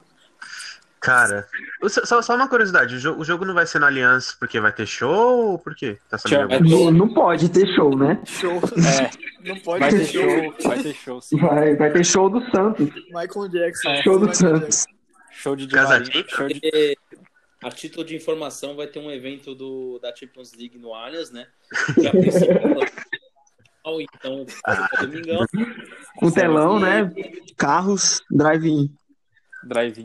Cara, 1.01 1.47
só, 1.89 2.21
só 2.21 2.35
uma 2.35 2.49
curiosidade: 2.49 2.97
o 2.97 2.99
jogo, 2.99 3.21
o 3.21 3.25
jogo 3.25 3.45
não 3.45 3.55
vai 3.55 3.67
ser 3.67 3.79
na 3.79 3.87
Aliança 3.87 4.35
porque 4.39 4.61
vai 4.61 4.73
ter 4.73 4.85
show 4.87 5.51
ou 5.53 5.59
por 5.59 5.75
quê? 5.75 5.97
Tá 6.09 6.19
Não, 6.61 6.91
não 6.91 7.15
pode 7.15 7.49
ter 7.49 7.67
show, 7.75 7.97
né? 7.97 8.21
Show. 8.27 8.61
É, 8.77 9.29
Não 9.49 9.57
pode 9.61 9.81
vai 9.81 9.91
ter 9.91 9.99
ter 9.99 10.07
show. 10.07 10.29
show, 10.29 10.55
vai 10.69 10.83
ter 10.83 10.95
show, 10.95 11.21
sim. 11.21 11.39
Vai, 11.39 11.77
vai 11.77 11.93
ter 11.93 12.05
show 12.05 12.29
do 12.29 12.41
Santos. 12.51 12.91
Michael 13.07 13.49
Jackson. 13.49 13.89
É. 13.91 14.03
Show 14.03 14.19
do 14.19 14.27
Michael 14.27 14.35
Santos. 14.35 14.85
Show 15.31 15.57
de 15.57 15.67
Di 15.67 15.75
Casadinho? 15.75 16.25
Show 16.29 16.49
de 16.49 16.61
E, 16.63 16.97
a 17.63 17.71
título 17.71 18.05
de 18.05 18.17
informação, 18.17 18.75
vai 18.75 18.89
ter 18.89 18.99
um 18.99 19.11
evento 19.11 19.55
do, 19.55 20.01
da 20.01 20.15
Champions 20.15 20.53
League 20.53 20.77
no 20.79 20.93
Allianz, 20.93 21.31
né? 21.31 21.47
Já 22.03 22.11
principal, 22.11 22.81
então, 24.01 24.47
é 24.67 25.07
domingão. 25.07 25.47
Com 26.17 26.31
telão, 26.31 26.79
né? 26.79 27.11
Carros, 27.57 28.21
drive-in. 28.31 28.95
drive-in. 29.65 30.05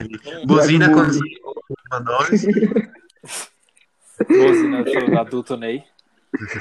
Então, 0.00 0.46
Buzina 0.46 0.88
com. 0.92 1.04
Buzina 4.26 4.84
do 4.84 5.18
adulto 5.18 5.56
Ney. 5.56 5.84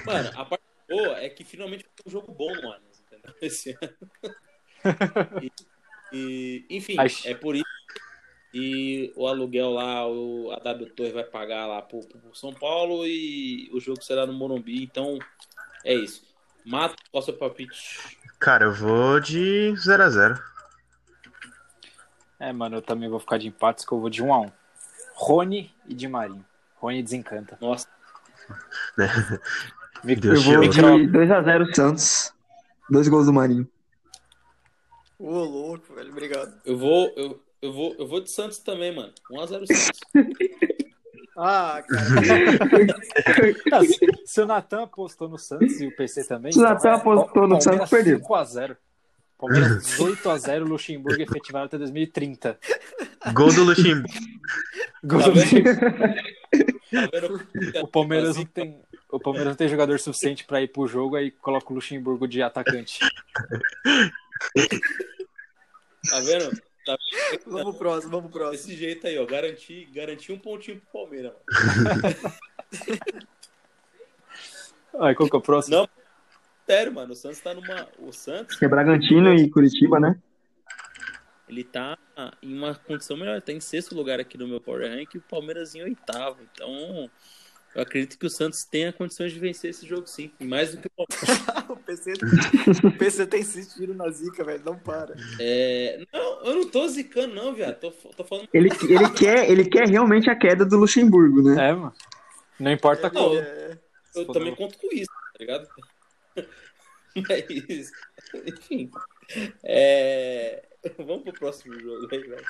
mano, 0.06 0.30
a 0.36 0.46
parte 0.46 0.64
boa 0.90 1.20
é 1.20 1.30
que 1.30 1.44
finalmente 1.44 1.84
ter 1.84 2.04
um 2.08 2.12
jogo 2.12 2.34
bom 2.34 2.54
no 2.56 2.72
Allianz, 2.72 3.04
entendeu? 3.06 3.36
Esse 3.42 3.78
ano. 3.82 3.94
E, 5.42 5.52
e, 6.14 6.66
enfim, 6.70 6.96
Ai. 6.98 7.08
é 7.26 7.34
por 7.36 7.56
isso. 7.56 7.66
E 8.54 9.12
o 9.16 9.28
aluguel 9.28 9.72
lá, 9.72 10.08
o, 10.08 10.52
a 10.52 10.60
W 10.60 10.90
Torre 10.92 11.12
vai 11.12 11.24
pagar 11.24 11.68
lá 11.68 11.82
pro, 11.82 12.00
pro 12.00 12.34
São 12.34 12.54
Paulo 12.54 13.06
e 13.06 13.70
o 13.74 13.80
jogo 13.80 14.02
será 14.02 14.26
no 14.26 14.34
Morumbi. 14.34 14.82
Então, 14.84 15.20
é 15.84 15.94
isso. 15.94 16.26
Mato, 16.66 16.96
qual 17.12 17.22
é 17.22 17.24
o 17.24 17.26
seu 17.26 17.34
palpite? 17.34 18.18
Cara, 18.40 18.66
eu 18.66 18.74
vou 18.74 19.20
de 19.20 19.74
0x0. 19.76 20.40
É, 22.40 22.52
mano, 22.52 22.78
eu 22.78 22.82
também 22.82 23.10
vou 23.10 23.20
ficar 23.20 23.38
de 23.38 23.48
empates, 23.48 23.86
que 23.86 23.92
eu 23.92 24.00
vou 24.00 24.10
de 24.10 24.22
1 24.22 24.34
a 24.34 24.42
1 24.42 24.52
Rony 25.16 25.74
e 25.88 25.94
Di 25.94 26.08
Marinho. 26.08 26.46
Rony 26.76 27.02
desencanta. 27.02 27.58
Nossa, 27.60 27.88
Me, 30.04 30.16
Deus 30.16 30.46
Eu 30.46 30.54
vou 30.54 30.70
de 30.70 30.82
ouça. 30.82 30.84
2x0 30.84 31.76
Santos. 31.76 32.34
Dois 32.90 33.08
gols 33.08 33.26
do 33.26 33.34
Marinho. 33.34 33.68
Ô, 35.20 35.44
louco, 35.44 35.94
velho, 35.96 36.12
obrigado. 36.12 36.54
eu 36.64 36.78
vou, 36.78 37.12
eu, 37.18 37.44
eu 37.62 37.74
vou, 37.74 37.96
eu 37.98 38.08
vou 38.08 38.22
de 38.22 38.30
Santos 38.30 38.60
também, 38.60 38.96
mano. 38.96 39.12
1x0 39.32 39.66
Santos. 39.66 40.00
Ah, 41.40 41.84
cara. 41.88 42.04
Ah, 43.72 43.82
se, 43.86 44.00
se 44.26 44.42
o 44.42 44.46
Natan 44.48 44.84
apostou 44.84 45.30
no 45.30 45.38
Santos 45.38 45.80
e 45.80 45.86
o 45.88 45.96
PC 45.96 46.28
também. 46.28 46.52
Se 46.52 46.58
o 46.58 46.64
Natan 46.64 46.94
apostou 46.96 47.48
no 47.48 47.62
Santos, 47.62 47.88
perdeu. 47.90 48.20
5x0. 48.20 48.76
Palmeiras 49.38 49.84
18x0, 49.86 50.68
Luxemburgo 50.68 51.22
efetivado 51.22 51.66
até 51.68 51.78
2030. 51.78 52.58
Gol 53.34 53.54
do 53.54 53.64
Luxemburgo. 53.66 54.08
Gol 55.04 55.20
Tá 55.22 55.28
do 55.28 55.34
vendo? 55.34 55.44
Luxemburgo. 55.44 55.80
Tá? 57.72 57.82
O 57.84 57.88
Palmeiras 57.88 58.36
não 58.36 58.46
tem. 58.46 58.82
O 59.12 59.20
Palmeiras 59.20 59.50
não 59.52 59.56
tem 59.56 59.70
jogador 59.70 60.00
suficiente 60.00 60.44
pra 60.44 60.60
ir 60.62 60.70
pro 60.70 60.88
jogo, 60.88 61.16
aí 61.18 61.30
coloca 61.30 61.72
o 61.72 61.76
Luxemburgo 61.76 62.28
de 62.28 62.42
atacante. 62.42 62.98
Tá 66.10 66.20
vendo? 66.22 66.50
Tá? 66.88 66.98
Vamos 67.46 67.76
pro 67.76 67.80
próximo, 67.80 68.12
vamos 68.12 68.32
pro 68.32 68.40
próximo. 68.40 68.68
Desse 68.70 68.80
jeito 68.80 69.06
aí, 69.08 69.20
ó. 69.20 69.26
Garanti, 69.26 69.86
garanti 69.94 70.32
um 70.32 70.40
pontinho 70.40 70.80
pro 70.80 71.02
Palmeiras, 71.02 71.34
mano. 71.84 72.02
Aí, 75.02 75.14
qual 75.14 75.30
que 75.30 75.36
é 75.36 75.40
o 75.40 75.42
próximo? 75.42 75.76
Não. 75.76 75.90
Sério, 76.66 76.94
mano. 76.94 77.12
O 77.12 77.16
Santos 77.16 77.40
tá 77.42 77.54
numa. 77.54 77.90
O 78.00 78.14
Santos, 78.14 78.58
Que 78.58 78.66
é 78.66 78.68
Bragantino 78.70 79.34
e 79.34 79.50
Curitiba, 79.50 80.00
né? 80.00 80.18
ele 81.50 81.64
tá 81.64 81.98
em 82.42 82.54
uma 82.54 82.76
condição 82.76 83.18
melhor. 83.18 83.34
Ele 83.34 83.42
tá 83.42 83.52
em 83.52 83.60
sexto 83.60 83.96
lugar 83.96 84.20
aqui 84.20 84.38
no 84.38 84.48
meu 84.48 84.62
Power 84.62 84.90
Rank 84.90 85.14
e 85.14 85.18
o 85.18 85.22
Palmeiras 85.22 85.76
em 85.76 85.84
oitavo. 85.84 86.40
Então. 86.52 87.10
Eu 87.76 87.82
acredito 87.84 88.18
que 88.18 88.26
o 88.26 88.30
Santos 88.30 88.64
tenha 88.64 88.92
condições 88.92 89.32
de 89.32 89.40
vencer 89.40 89.70
esse 89.70 89.86
jogo, 89.86 90.08
sim. 90.08 90.32
E 90.40 90.46
mais 90.46 90.74
do 90.74 90.82
que 90.82 90.90
o 90.98 91.04
o, 91.74 91.78
PC, 91.78 92.14
o 92.84 92.92
PC 92.92 93.28
tá 93.28 93.38
insistindo 93.38 93.94
na 93.94 94.10
zica, 94.10 94.44
velho. 94.44 94.64
Não 94.66 94.78
para. 94.78 95.16
É... 95.40 96.04
Não, 96.12 96.46
eu 96.46 96.56
não 96.56 96.68
tô 96.70 96.88
zicando, 96.88 97.36
não, 97.36 97.54
viado. 97.54 97.80
Tô, 97.80 97.92
tô 97.92 98.24
falando. 98.24 98.50
Ele, 98.54 98.70
ele, 98.90 99.10
quer, 99.12 99.50
ele 99.50 99.66
quer 99.66 99.88
realmente 99.88 100.30
a 100.30 100.36
queda 100.36 100.66
do 100.66 100.78
Luxemburgo, 100.78 101.44
né? 101.44 101.70
É, 101.70 101.74
mano. 101.74 101.94
Não 102.60 102.72
importa 102.72 103.04
Não, 103.04 103.12
qual. 103.12 103.38
É, 103.38 103.78
Eu 104.16 104.26
também 104.28 104.56
conto 104.56 104.78
com 104.80 104.88
isso, 104.92 105.12
tá 105.34 105.40
ligado? 105.40 105.68
Mas, 107.28 107.92
enfim. 108.46 108.92
É... 109.64 110.64
Vamos 110.98 111.24
pro 111.24 111.34
próximo 111.34 111.80
jogo 111.80 112.08
aí, 112.12 112.20
velho. 112.20 112.46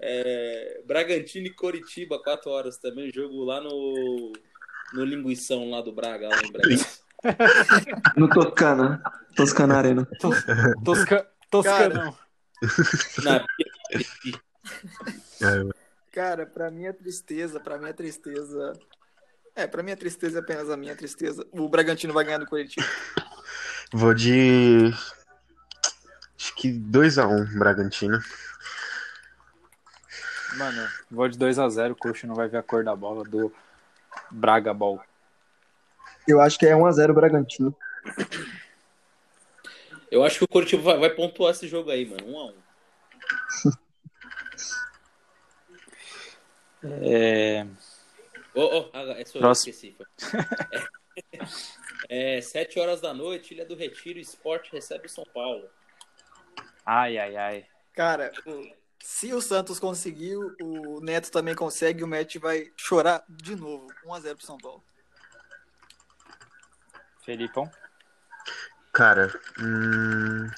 É... 0.00 0.82
Bragantino 0.84 1.46
e 1.46 1.54
Coritiba, 1.54 2.22
4 2.22 2.50
horas 2.50 2.78
também. 2.78 3.12
Jogo 3.12 3.44
lá 3.44 3.60
no. 3.60 4.32
No 4.92 5.04
Linguição 5.04 5.70
lá 5.70 5.80
do 5.80 5.92
Braga, 5.92 6.28
lá 6.28 6.40
em 6.42 6.52
Bragança. 6.52 7.06
No 8.16 8.28
Toscana. 8.28 9.02
Toscana 9.34 9.78
Arena. 9.78 10.08
Tosca... 10.84 11.28
Toscanão. 11.50 12.16
Na... 13.22 13.44
Cara, 16.12 16.46
pra 16.46 16.70
minha 16.70 16.94
tristeza, 16.94 17.58
pra 17.58 17.78
minha 17.78 17.92
tristeza. 17.92 18.72
É, 19.54 19.66
pra 19.66 19.82
minha 19.82 19.96
tristeza 19.96 20.38
é 20.38 20.40
apenas 20.40 20.70
a 20.70 20.76
minha 20.76 20.94
tristeza. 20.94 21.46
O 21.52 21.68
Bragantino 21.68 22.12
vai 22.12 22.24
ganhar 22.24 22.38
do 22.38 22.46
Curitiba. 22.46 22.86
Vou 23.92 24.14
de. 24.14 24.92
Acho 26.38 26.54
que 26.54 26.72
2x1 26.72 27.58
Bragantino. 27.58 28.20
Mano, 30.56 30.88
vou 31.10 31.28
de 31.28 31.38
2x0, 31.38 31.92
o 31.92 31.96
Coxa 31.96 32.26
não 32.26 32.34
vai 32.34 32.48
ver 32.48 32.58
a 32.58 32.62
cor 32.62 32.82
da 32.82 32.96
bola 32.96 33.24
do 33.24 33.52
Braga 34.30 34.72
Ball. 34.74 35.00
Eu 36.26 36.40
acho 36.40 36.58
que 36.58 36.66
é 36.66 36.72
1x0 36.74 37.12
Bragantino. 37.12 37.74
Eu 40.10 40.24
acho 40.24 40.38
que 40.38 40.44
o 40.44 40.48
Coritiba 40.48 40.82
vai, 40.82 40.98
vai 40.98 41.10
pontuar 41.10 41.52
esse 41.52 41.66
jogo 41.68 41.90
aí, 41.90 42.06
mano. 42.06 42.26
1 42.26 42.38
a 42.38 42.46
1 42.46 42.54
É... 47.02 47.66
Ô, 48.54 48.88
ah, 48.92 49.02
é 49.18 49.24
só 49.24 49.38
eu 49.38 49.42
Próximo. 49.42 49.70
esqueci. 49.70 49.96
É, 52.08 52.38
é, 52.38 52.40
7 52.40 52.78
horas 52.78 53.00
da 53.00 53.12
noite, 53.12 53.52
Ilha 53.54 53.64
do 53.66 53.74
Retiro, 53.74 54.18
Esporte 54.18 54.72
recebe 54.72 55.08
São 55.08 55.24
Paulo. 55.34 55.68
Ai, 56.84 57.18
ai, 57.18 57.36
ai. 57.36 57.66
Cara, 57.92 58.32
o- 58.46 58.70
se 59.06 59.32
o 59.32 59.40
Santos 59.40 59.78
conseguir, 59.78 60.36
o 60.36 61.00
Neto 61.00 61.30
também 61.30 61.54
consegue, 61.54 62.02
o 62.02 62.08
Matt 62.08 62.38
vai 62.38 62.72
chorar 62.76 63.24
de 63.28 63.54
novo. 63.54 63.86
1x0 64.04 64.36
pro 64.36 64.44
São 64.44 64.58
Paulo. 64.58 64.82
Felipão. 67.24 67.70
Cara, 68.92 69.32
hum... 69.60 70.50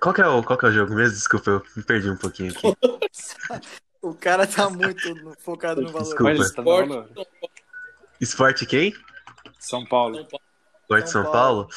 qual, 0.00 0.14
que 0.14 0.20
é 0.20 0.28
o, 0.28 0.44
qual 0.44 0.56
que 0.56 0.66
é 0.66 0.68
o 0.68 0.72
jogo 0.72 0.94
mesmo? 0.94 1.16
Desculpa, 1.16 1.50
eu 1.50 1.66
me 1.74 1.82
perdi 1.82 2.08
um 2.08 2.16
pouquinho 2.16 2.52
aqui. 2.52 2.68
O 4.00 4.14
cara 4.14 4.46
tá 4.46 4.70
muito 4.70 5.12
no- 5.16 5.34
focado 5.40 5.82
no 5.82 5.90
valor. 5.90 6.04
Desculpa. 6.04 6.32
Esporte, 6.34 6.88
valor. 6.88 7.08
São 7.08 7.24
Paulo, 7.24 7.50
Esporte 8.20 8.64
quem? 8.64 8.94
São 9.58 9.84
Paulo. 9.84 10.14
São 10.14 10.24
Paulo. 10.24 10.44
Esporte 10.82 11.10
São 11.10 11.22
São 11.24 11.32
Paulo? 11.32 11.68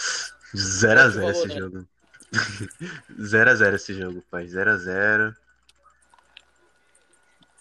0x0 0.55 1.31
esse 1.31 1.47
né? 1.47 1.55
jogo. 1.57 1.87
0x0 2.33 3.73
esse 3.75 3.93
jogo, 3.93 4.23
pai. 4.29 4.45
0x0. 4.45 5.35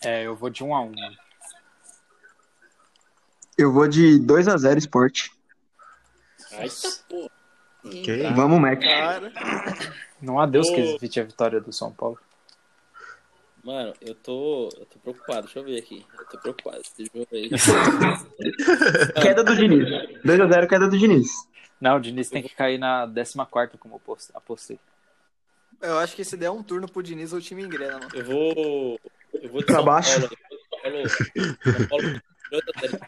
É, 0.02 0.22
eu 0.24 0.34
vou 0.34 0.48
de 0.48 0.64
1x1. 0.64 0.94
Eu 3.58 3.72
vou 3.72 3.86
de 3.86 4.18
2x0 4.20 4.78
Sport. 4.78 5.28
Ai, 6.52 6.68
tá 6.68 6.88
porra. 7.08 7.30
Ok. 7.84 8.22
Tá. 8.22 8.30
Vamos, 8.30 8.60
Mac. 8.60 8.80
Cara, 8.80 9.32
Não 10.20 10.40
há 10.40 10.46
Deus 10.46 10.68
que 10.70 10.80
Ô. 10.80 10.94
evite 10.96 11.20
a 11.20 11.24
vitória 11.24 11.60
do 11.60 11.72
São 11.72 11.92
Paulo. 11.92 12.18
Mano, 13.62 13.92
eu 14.00 14.14
tô, 14.14 14.70
eu 14.78 14.86
tô 14.86 14.98
preocupado. 15.00 15.42
Deixa 15.42 15.58
eu 15.58 15.64
ver 15.64 15.78
aqui. 15.78 16.06
Eu 16.18 16.24
tô 16.26 16.38
preocupado. 16.38 16.80
Esse 16.80 17.04
jogo 17.04 17.26
aí. 17.32 17.50
Queda 19.20 19.44
do 19.44 19.54
Diniz. 19.54 19.86
2x0 20.24 20.66
queda 20.66 20.88
do 20.88 20.98
Diniz. 20.98 21.28
Não, 21.80 21.96
o 21.96 22.00
Diniz 22.00 22.28
tem 22.28 22.42
que 22.42 22.54
cair 22.54 22.78
na 22.78 23.06
14 23.06 23.78
como 23.78 24.00
apostei. 24.34 24.78
eu 25.80 25.98
acho 25.98 26.14
que 26.14 26.24
se 26.24 26.36
der 26.36 26.50
um 26.50 26.62
turno 26.62 26.86
pro 26.90 27.02
Diniz, 27.02 27.32
o 27.32 27.40
time 27.40 27.62
engrena, 27.62 27.98
mano. 27.98 28.10
Eu 28.14 28.24
vou. 28.24 29.00
Eu 29.32 29.50
vou 29.50 29.60
de 29.60 29.66
Pra 29.66 29.76
São 29.76 29.84
baixo. 29.84 30.20
Paulo. 30.20 30.28
São 30.28 30.80
Paulo. 30.82 31.08
São 31.08 31.88
Paulo. 31.88 32.20
dois 32.50 32.64
a 32.74 32.80
zero. 32.80 33.06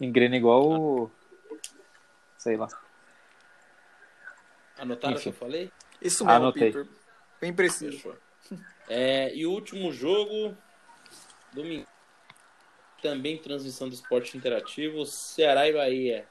Engrena 0.00 0.36
igual 0.36 0.70
o... 0.70 1.10
Sei 2.38 2.56
lá. 2.56 2.68
Anotaram 4.78 5.16
o 5.16 5.20
que 5.20 5.28
eu 5.28 5.32
falei? 5.32 5.70
Isso 6.00 6.24
mesmo, 6.24 6.38
Anotei. 6.38 6.70
Piper. 6.72 6.86
Bem 7.40 7.52
preciso. 7.52 8.14
É, 8.88 9.34
e 9.34 9.46
o 9.46 9.50
último 9.50 9.90
jogo, 9.92 10.56
domingo. 11.52 11.86
Também 13.02 13.38
transmissão 13.38 13.88
do 13.88 13.94
esporte 13.94 14.36
interativo, 14.36 15.04
Ceará 15.06 15.66
e 15.68 15.72
Bahia. 15.72 16.28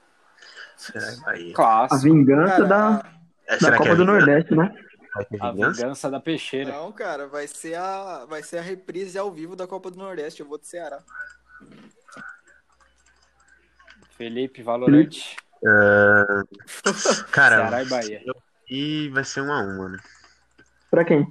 Será 0.77 1.11
que 1.11 1.21
vai? 1.21 1.51
A 1.51 1.53
Clássico. 1.53 2.01
vingança 2.01 2.51
Cara, 2.55 2.65
da, 2.67 3.11
É, 3.47 3.57
da 3.57 3.77
Copa 3.77 3.89
é 3.89 3.95
do? 3.95 4.05
Nordeste, 4.05 4.55
né? 4.55 4.75
A 5.39 5.51
vingança? 5.51 6.09
da 6.11 6.19
peixeira. 6.19 6.71
Não, 6.73 6.91
cara, 6.91 7.27
vai 7.27 7.47
ser 7.47 7.75
a 7.75 8.25
vai 8.25 8.43
ser 8.43 8.57
a 8.57 8.61
reprise 8.61 9.17
ao 9.17 9.31
vivo 9.31 9.55
da 9.55 9.65
Copa 9.65 9.89
do 9.89 9.97
Nordeste. 9.97 10.41
Eu 10.41 10.47
vou 10.47 10.57
de 10.57 10.67
Ceará. 10.67 10.99
Felipe, 14.17 14.61
Valorante, 14.63 15.35
Ah, 15.65 16.43
Cara, 17.31 17.55
Ceará 17.57 17.83
e 17.83 17.85
Bahia. 17.85 18.21
e 18.69 19.09
vai 19.09 19.23
ser 19.23 19.41
1x1, 19.41 19.77
mano. 19.77 19.97
Pra 20.91 21.03
quem? 21.05 21.27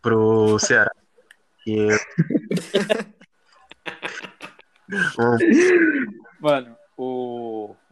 Pro 0.00 0.58
Ceará. 0.58 0.90
E... 1.66 1.88
Um- 5.18 5.38
Mano, 6.40 6.76
o, 6.96 7.04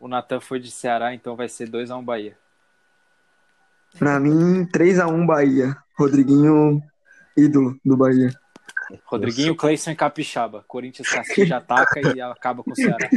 o 0.00 0.08
Natan 0.08 0.40
foi 0.40 0.58
de 0.58 0.70
Ceará, 0.70 1.14
então 1.14 1.36
vai 1.36 1.48
ser 1.48 1.68
2x1 1.68 2.02
Bahia. 2.04 2.36
Pra 3.98 4.18
mim, 4.18 4.66
3x1 4.66 5.26
Bahia. 5.26 5.76
Rodriguinho, 5.98 6.82
ídolo 7.36 7.78
do 7.84 7.96
Bahia. 7.96 8.30
Rodriguinho, 9.04 9.54
Cleison 9.54 9.90
e 9.92 9.96
Capixaba. 9.96 10.64
Corinthians 10.66 11.08
castiga, 11.08 11.58
ataca 11.58 12.00
e 12.16 12.20
acaba 12.20 12.62
com 12.64 12.72
o 12.72 12.74
Ceará. 12.74 13.08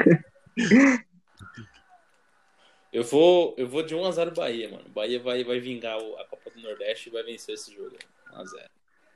Eu 2.92 3.04
vou, 3.04 3.56
eu 3.58 3.68
vou 3.68 3.82
de 3.84 3.96
1x0 3.96 4.36
Bahia, 4.36 4.70
mano. 4.70 4.88
Bahia 4.90 5.20
vai, 5.20 5.44
vai 5.44 5.60
vingar 5.60 5.98
o- 5.98 6.16
a 6.20 6.26
Copa 6.26 6.52
do 6.52 6.62
Nordeste 6.62 7.10
e 7.10 7.12
vai 7.12 7.24
vencer 7.24 7.56
esse 7.56 7.74
jogo. 7.74 7.96
1x0. 8.32 8.70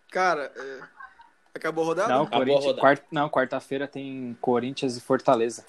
Cara, 0.10 0.52
é, 0.56 0.80
acabou 1.54 1.84
a 1.84 1.88
rodada? 1.88 2.10
Não, 2.10 2.24
Acabou 2.24 2.36
a 2.36 2.40
Corinthians, 2.40 2.66
rodada. 2.66 2.82
quarta, 2.82 3.06
não, 3.12 3.30
quarta-feira 3.30 3.88
tem 3.88 4.36
Corinthians 4.42 4.98
e 4.98 5.02
Fortaleza. 5.02 5.64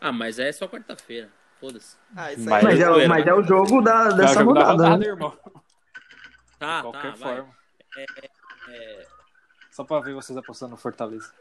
Ah, 0.00 0.12
mas 0.12 0.38
é 0.38 0.50
só 0.52 0.66
quarta-feira. 0.68 1.28
Foda-se. 1.60 1.96
Ah, 2.14 2.32
isso 2.32 2.42
aí. 2.42 2.46
Mas- 2.48 2.64
Mas 2.64 2.80
é, 2.80 3.08
mas 3.08 3.26
é 3.26 3.34
o 3.34 3.42
jogo 3.42 3.80
da, 3.80 4.04
É 4.04 4.08
o 4.08 4.12
dessa 4.16 4.34
jogo 4.40 4.52
da 4.54 4.60
rodada. 4.60 4.72
rodada, 4.82 4.96
né? 4.98 5.06
irmão. 5.06 5.38
Tá, 6.58 6.76
De 6.76 6.82
qualquer 6.82 7.12
tá, 7.12 7.16
forma. 7.16 7.56
É, 8.68 9.06
Só 9.70 9.84
pra 9.84 10.00
ver 10.00 10.14
vocês 10.14 10.36
apostando 10.36 10.72
no 10.72 10.76
Fortaleza. 10.76 11.32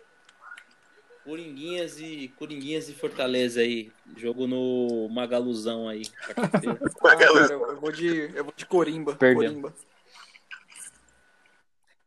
Coringuinhas 1.23 1.99
e 1.99 2.27
Coringuinhas 2.37 2.87
e 2.87 2.93
Fortaleza 2.93 3.59
aí. 3.59 3.91
Jogo 4.15 4.45
no 4.47 5.09
Magaluzão 5.09 5.89
aí. 5.89 6.03
quarta-feira. 7.01 7.49
Ah, 7.49 7.53
eu, 7.53 7.67
eu 7.71 7.79
vou 7.81 7.91
de 7.91 8.07
eu 8.35 8.43
vou 8.43 8.53
de 8.55 8.65
Corimba. 8.65 9.15
Perdeu. 9.15 9.49
Corimba. 9.49 9.73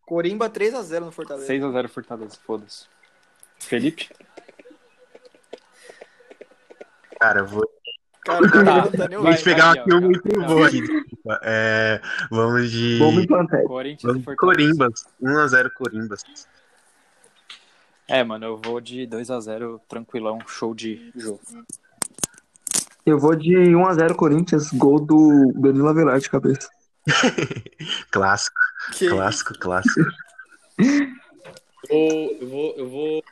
Corimba 0.07 0.49
3x0 0.49 1.01
no 1.01 1.13
Fortaleza. 1.13 1.53
6x0 1.53 1.89
Fortaleza, 1.89 2.39
foda-se. 2.47 2.87
Felipe? 3.59 4.09
Cara, 7.21 7.41
eu 7.41 7.47
vou 7.47 7.69
Cara, 8.25 8.47
Tá. 8.51 8.89
Tá 8.89 9.33
gente 9.33 9.45
pegar 9.45 9.73
aqui 9.73 9.95
um 9.95 10.01
muito 10.03 10.23
bom. 10.29 10.67
É, 11.43 12.01
vamos 12.31 12.71
de. 12.71 12.99
Vamos. 12.99 13.27
Corinthians 13.67 14.03
Vamos 14.13 14.27
e. 14.33 14.37
Corimbas. 14.37 15.07
1x0 15.23 15.71
Corimbas. 15.71 16.25
É, 18.07 18.23
mano, 18.25 18.45
eu 18.47 18.57
vou 18.63 18.81
de 18.81 19.07
2x0 19.07 19.81
tranquilão, 19.89 20.39
show 20.47 20.75
de 20.75 21.11
jogo. 21.17 21.41
Eu 23.07 23.19
vou 23.19 23.35
de 23.35 23.55
1x0 23.55 24.15
Corinthians, 24.15 24.71
gol 24.73 24.99
do 25.01 25.53
Danilo 25.55 25.89
Avelar 25.89 26.19
de 26.19 26.29
cabeça. 26.29 26.69
Clássico, 28.11 28.59
Que- 28.93 29.09
clássico, 29.09 29.59
clássico. 29.59 30.11
Vou- 31.89 32.37
eu 32.41 32.49
vou, 32.49 32.75
eu 32.77 32.89
vou, 32.91 33.25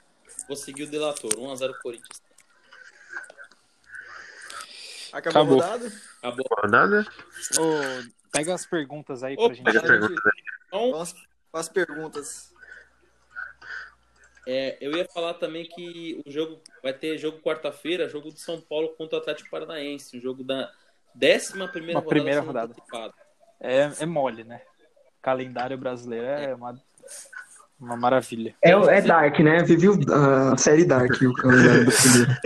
vou 0.48 0.56
seguir 0.56 0.84
o 0.84 0.90
delator. 0.90 1.30
1x0 1.36 1.74
Corinthians. 1.82 2.25
Acabou, 5.16 5.42
Acabou. 5.42 5.62
a 5.62 5.66
rodada? 5.66 5.92
Acabou. 6.22 6.44
Rodada? 6.62 7.06
Ô, 7.58 8.10
pega 8.32 8.54
as 8.54 8.66
perguntas 8.66 9.22
aí 9.22 9.34
Ô, 9.38 9.46
pra 9.46 9.54
gente. 9.54 9.64
Pega 9.64 9.78
a 9.78 9.82
pergunta. 9.82 10.22
Então, 10.68 11.04
para 11.50 11.60
as 11.60 11.68
perguntas. 11.68 12.52
é, 14.46 14.76
eu 14.80 14.92
ia 14.96 15.06
falar 15.06 15.34
também 15.34 15.64
que 15.64 16.22
o 16.26 16.30
jogo 16.30 16.60
vai 16.82 16.92
ter 16.92 17.16
jogo 17.18 17.38
quarta-feira, 17.40 18.08
jogo 18.08 18.30
de 18.32 18.40
São 18.40 18.60
Paulo 18.60 18.90
contra 18.90 19.16
o 19.18 19.20
Atlético 19.20 19.50
Paranaense, 19.50 20.18
um 20.18 20.20
jogo 20.20 20.44
da 20.44 20.70
11 21.16 21.68
primeira 21.72 21.98
rodada. 22.00 22.08
primeira 22.08 22.40
rodada. 22.42 22.74
É, 23.58 23.90
é 24.00 24.06
mole, 24.06 24.44
né? 24.44 24.60
Calendário 25.22 25.78
brasileiro 25.78 26.26
é 26.26 26.54
uma, 26.54 26.78
uma 27.80 27.96
maravilha. 27.96 28.54
É, 28.62 28.70
é 28.72 29.00
Dark, 29.00 29.38
né? 29.40 29.62
Vivi 29.64 29.88
o- 29.88 29.98
a 30.52 30.56
série 30.58 30.84
Dark, 30.84 31.10
o 31.22 31.32
calendário 31.32 31.84
brasileiro. 31.86 32.36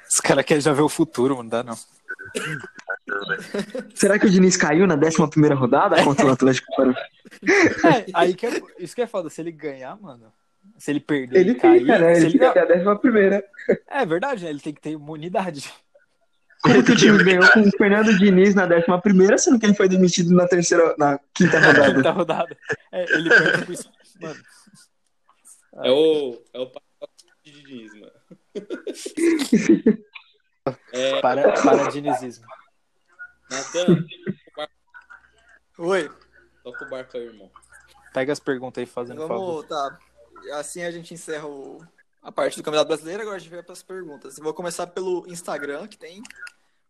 Os 0.08 0.20
caras 0.22 0.44
querem 0.44 0.60
já 0.60 0.72
ver 0.72 0.82
o 0.82 0.88
futuro, 0.88 1.34
não 1.36 1.46
dá 1.48 1.62
não. 1.62 1.76
Será 3.94 4.18
que 4.18 4.26
o 4.26 4.30
Diniz 4.30 4.56
caiu 4.56 4.86
na 4.86 4.94
11 4.94 5.54
rodada 5.54 6.02
contra 6.04 6.26
o 6.26 6.30
Atlético 6.32 6.66
Paranaense? 6.76 7.10
É, 7.86 8.06
aí 8.14 8.34
que 8.34 8.46
é, 8.46 8.62
isso 8.78 8.94
que 8.94 9.02
é 9.02 9.06
foda, 9.06 9.28
se 9.30 9.40
ele 9.40 9.52
ganhar, 9.52 9.96
mano. 10.00 10.32
Se 10.78 10.90
ele 10.90 11.00
perder 11.00 11.40
Ele 11.40 11.50
e 11.52 11.54
cair. 11.56 11.80
fica, 11.80 11.98
né? 11.98 12.12
Ele 12.16 12.24
ele- 12.24 12.30
fica 12.32 12.48
até 12.50 12.60
a 12.60 12.90
11 12.90 13.00
primeira. 13.00 13.44
É 13.88 14.06
verdade, 14.06 14.44
né? 14.44 14.50
Ele 14.50 14.60
tem 14.60 14.72
que 14.72 14.80
ter 14.80 14.90
imunidade. 14.92 15.70
Como 16.62 16.82
que 16.82 16.92
o 16.92 16.96
time 16.96 17.22
ganhou 17.22 17.46
com 17.52 17.60
o 17.60 17.70
Fernando 17.76 18.16
Diniz 18.16 18.54
na 18.54 18.64
11 18.64 19.02
primeira, 19.02 19.36
sendo 19.36 19.58
que 19.58 19.66
ele 19.66 19.74
foi 19.74 19.86
demitido 19.88 20.34
na 20.34 20.48
terceira, 20.48 20.94
na 20.98 21.20
quinta 21.34 21.58
rodada? 21.60 21.94
Quinta 21.94 22.10
rodada. 22.10 22.56
É, 22.90 23.04
ele 23.14 23.28
perde 23.28 23.66
com 23.66 23.72
isso. 23.72 23.90
Mano, 24.20 24.40
É 25.82 25.90
o, 25.90 26.42
é 26.54 26.58
o 26.60 26.66
mano. 28.00 28.12
É, 30.92 31.20
para, 31.20 31.52
para 31.62 31.88
dinizismo. 31.90 32.46
Natan, 33.50 34.06
Oi, 35.78 36.10
toca 36.62 36.84
o 36.86 36.88
barco 36.88 37.16
aí, 37.18 37.24
irmão. 37.26 37.50
Pega 38.14 38.32
as 38.32 38.40
perguntas 38.40 38.80
aí 38.80 38.86
fazendo 38.86 39.26
favor. 39.28 39.56
vamos, 39.62 39.66
tá. 39.68 39.98
Assim 40.54 40.82
a 40.82 40.90
gente 40.90 41.12
encerra 41.12 41.46
o- 41.46 41.84
a 42.22 42.32
parte 42.32 42.56
do 42.56 42.62
Campeonato 42.62 42.88
Brasileiro, 42.88 43.20
agora 43.22 43.36
a 43.36 43.38
gente 43.38 43.50
vai 43.50 43.62
para 43.62 43.74
as 43.74 43.82
perguntas. 43.82 44.38
Eu 44.38 44.44
vou 44.44 44.54
começar 44.54 44.86
pelo 44.86 45.26
Instagram, 45.28 45.86
que 45.86 45.98
tem 45.98 46.22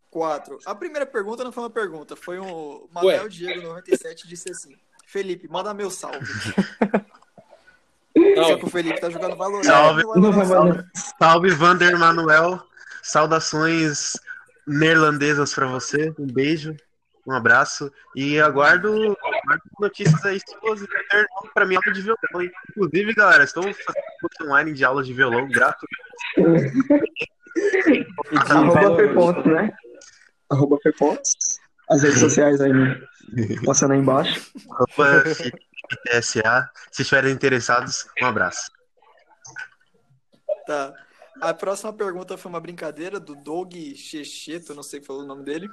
quatro. 0.09 0.59
A 0.65 0.75
primeira 0.75 1.05
pergunta 1.07 1.43
não 1.43 1.51
foi 1.51 1.65
uma 1.65 1.71
pergunta, 1.71 2.15
foi 2.15 2.39
um 2.39 2.87
Manuel. 2.93 3.29
Diego 3.29 3.61
97 3.63 4.29
disse 4.29 4.51
assim: 4.53 4.77
Felipe, 5.07 5.49
manda 5.49 5.75
meu 5.75 5.91
salve. 5.91 6.19
Só 8.37 8.57
que 8.57 8.65
o 8.65 8.71
Felipe 8.71 9.01
tá 9.01 9.11
jogando 9.11 9.37
Valorant. 9.37 9.65
Salve. 9.65 10.03
vai 10.05 10.47
mandar. 10.47 10.85
Salve, 11.19 11.51
Vander 11.51 11.99
Manuel. 11.99 12.61
Saudações 13.03 14.13
neerlandesas 14.67 15.53
pra 15.55 15.67
você. 15.67 16.15
Um 16.19 16.27
beijo, 16.27 16.75
um 17.27 17.33
abraço. 17.33 17.91
E 18.15 18.41
aguardo, 18.41 18.89
aguardo 18.93 19.63
notícias 19.81 20.25
aí 20.25 20.39
pra 21.53 21.67
mim 21.67 21.75
aula 21.77 21.93
de 21.93 22.03
violão. 22.03 22.43
hein? 22.43 22.51
Inclusive, 22.71 23.15
galera, 23.15 23.45
estou 23.45 23.63
fazendo 23.63 24.05
curso 24.21 24.45
online 24.45 24.73
de 24.73 24.85
aulas 24.85 25.07
de 25.07 25.13
violão 25.13 25.49
gratuito. 25.49 25.87
De 26.37 28.07
Arroba. 28.37 28.97
Fepontes, 28.97 29.45
né? 29.45 29.71
Arroba 30.51 30.79
Fepontes. 30.83 31.35
As 31.91 32.03
redes 32.03 32.21
sociais 32.21 32.61
aí, 32.61 32.73
né? 32.73 33.01
Passando 33.65 33.93
aí 33.93 33.99
embaixo. 33.99 34.53
TSA. 36.07 36.71
Se 36.91 37.03
estiverem 37.03 37.33
interessados, 37.33 38.07
um 38.21 38.27
abraço. 38.27 38.71
Tá. 40.67 40.95
A 41.41 41.53
próxima 41.53 41.93
pergunta 41.93 42.37
foi 42.37 42.49
uma 42.49 42.61
brincadeira 42.61 43.19
do 43.19 43.35
Doug 43.35 43.75
Checheto, 43.97 44.75
não 44.75 44.85
sei 44.85 45.01
qual 45.01 45.07
falou 45.07 45.25
o 45.25 45.27
nome 45.27 45.45
dele. 45.45 45.69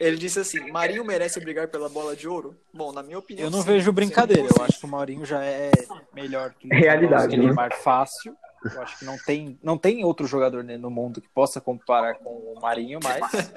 Ele 0.00 0.16
disse 0.16 0.40
assim: 0.40 0.70
Marinho 0.70 1.04
merece 1.04 1.38
brigar 1.40 1.68
pela 1.68 1.88
bola 1.88 2.16
de 2.16 2.26
ouro? 2.26 2.56
Bom, 2.72 2.90
na 2.90 3.02
minha 3.02 3.18
opinião. 3.18 3.46
Eu 3.46 3.50
não 3.50 3.60
sim. 3.60 3.66
vejo 3.66 3.92
brincadeira. 3.92 4.48
Eu 4.56 4.64
acho 4.64 4.80
que 4.80 4.86
o 4.86 4.88
Maurinho 4.88 5.24
já 5.24 5.44
é 5.44 5.70
melhor 6.14 6.54
que 6.54 6.66
o 6.66 6.70
Realidade, 6.74 7.28
que 7.28 7.36
né? 7.36 7.44
Neymar 7.44 7.74
fácil. 7.76 8.34
Eu 8.64 8.80
acho 8.80 8.98
que 8.98 9.04
não 9.04 9.18
tem, 9.18 9.58
não 9.62 9.76
tem 9.76 10.04
outro 10.04 10.26
jogador 10.26 10.64
né, 10.64 10.78
no 10.78 10.90
mundo 10.90 11.20
que 11.20 11.28
possa 11.28 11.60
comparar 11.60 12.14
com 12.14 12.30
o 12.30 12.58
Marinho, 12.60 12.98
mas 13.02 13.52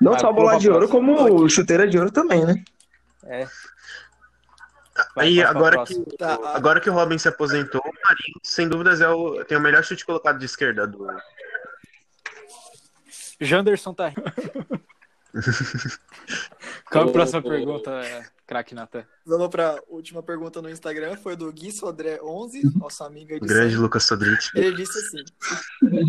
Não 0.00 0.12
Vai, 0.12 0.20
só 0.20 0.32
bola 0.32 0.58
de 0.58 0.70
ouro, 0.70 0.88
como 0.88 1.48
chuteira 1.48 1.88
de 1.88 1.98
ouro 1.98 2.10
também, 2.10 2.44
né? 2.44 2.62
é. 3.24 3.46
Vai, 5.14 5.26
Aí, 5.26 5.42
agora 5.42 5.84
que, 5.84 5.94
Tá, 6.16 6.38
agora 6.54 6.80
que 6.80 6.90
o 6.90 6.92
Robin 6.92 7.18
se 7.18 7.28
aposentou, 7.28 7.80
o 7.80 7.84
Marinho, 7.84 8.40
sem 8.42 8.68
dúvidas, 8.68 9.00
é 9.00 9.08
o, 9.08 9.44
tem 9.44 9.56
o 9.56 9.60
melhor 9.60 9.84
chute 9.84 10.04
colocado 10.04 10.38
de 10.38 10.44
esquerda 10.44 10.86
do. 10.86 11.06
Janderson 13.40 13.94
tá. 13.94 14.12
Qual 16.90 17.08
a 17.08 17.12
próxima 17.12 17.42
pergunta, 17.42 18.00
craque 18.48 18.74
Natan? 18.74 19.04
Vamos 19.26 19.48
pra 19.48 19.78
última 19.88 20.22
pergunta 20.22 20.62
no 20.62 20.70
Instagram, 20.70 21.16
foi 21.18 21.36
do 21.36 21.52
Gui 21.52 21.68
Sodré11, 21.68 22.74
nosso 22.74 23.04
amigo 23.04 23.34
aí 23.34 23.40
de 23.40 23.46
Grande. 23.46 23.76
Lucas 23.76 24.04
Sodrich. 24.04 24.50
Ele 24.54 24.74
disse 24.74 24.98
assim: 24.98 25.22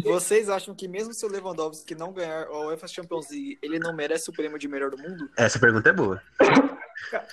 Vocês 0.03 0.49
acham 0.49 0.73
que 0.73 0.87
mesmo 0.87 1.13
se 1.13 1.25
o 1.25 1.29
Lewandowski 1.29 1.93
não 1.93 2.13
ganhar 2.13 2.47
a 2.47 2.67
UEFA 2.67 2.87
Champions 2.87 3.29
League, 3.29 3.59
ele 3.61 3.77
não 3.77 3.93
merece 3.93 4.29
o 4.29 4.33
prêmio 4.33 4.57
de 4.57 4.69
melhor 4.69 4.89
do 4.89 4.97
mundo? 4.97 5.29
Essa 5.37 5.59
pergunta 5.59 5.89
é 5.89 5.93
boa. 5.93 6.21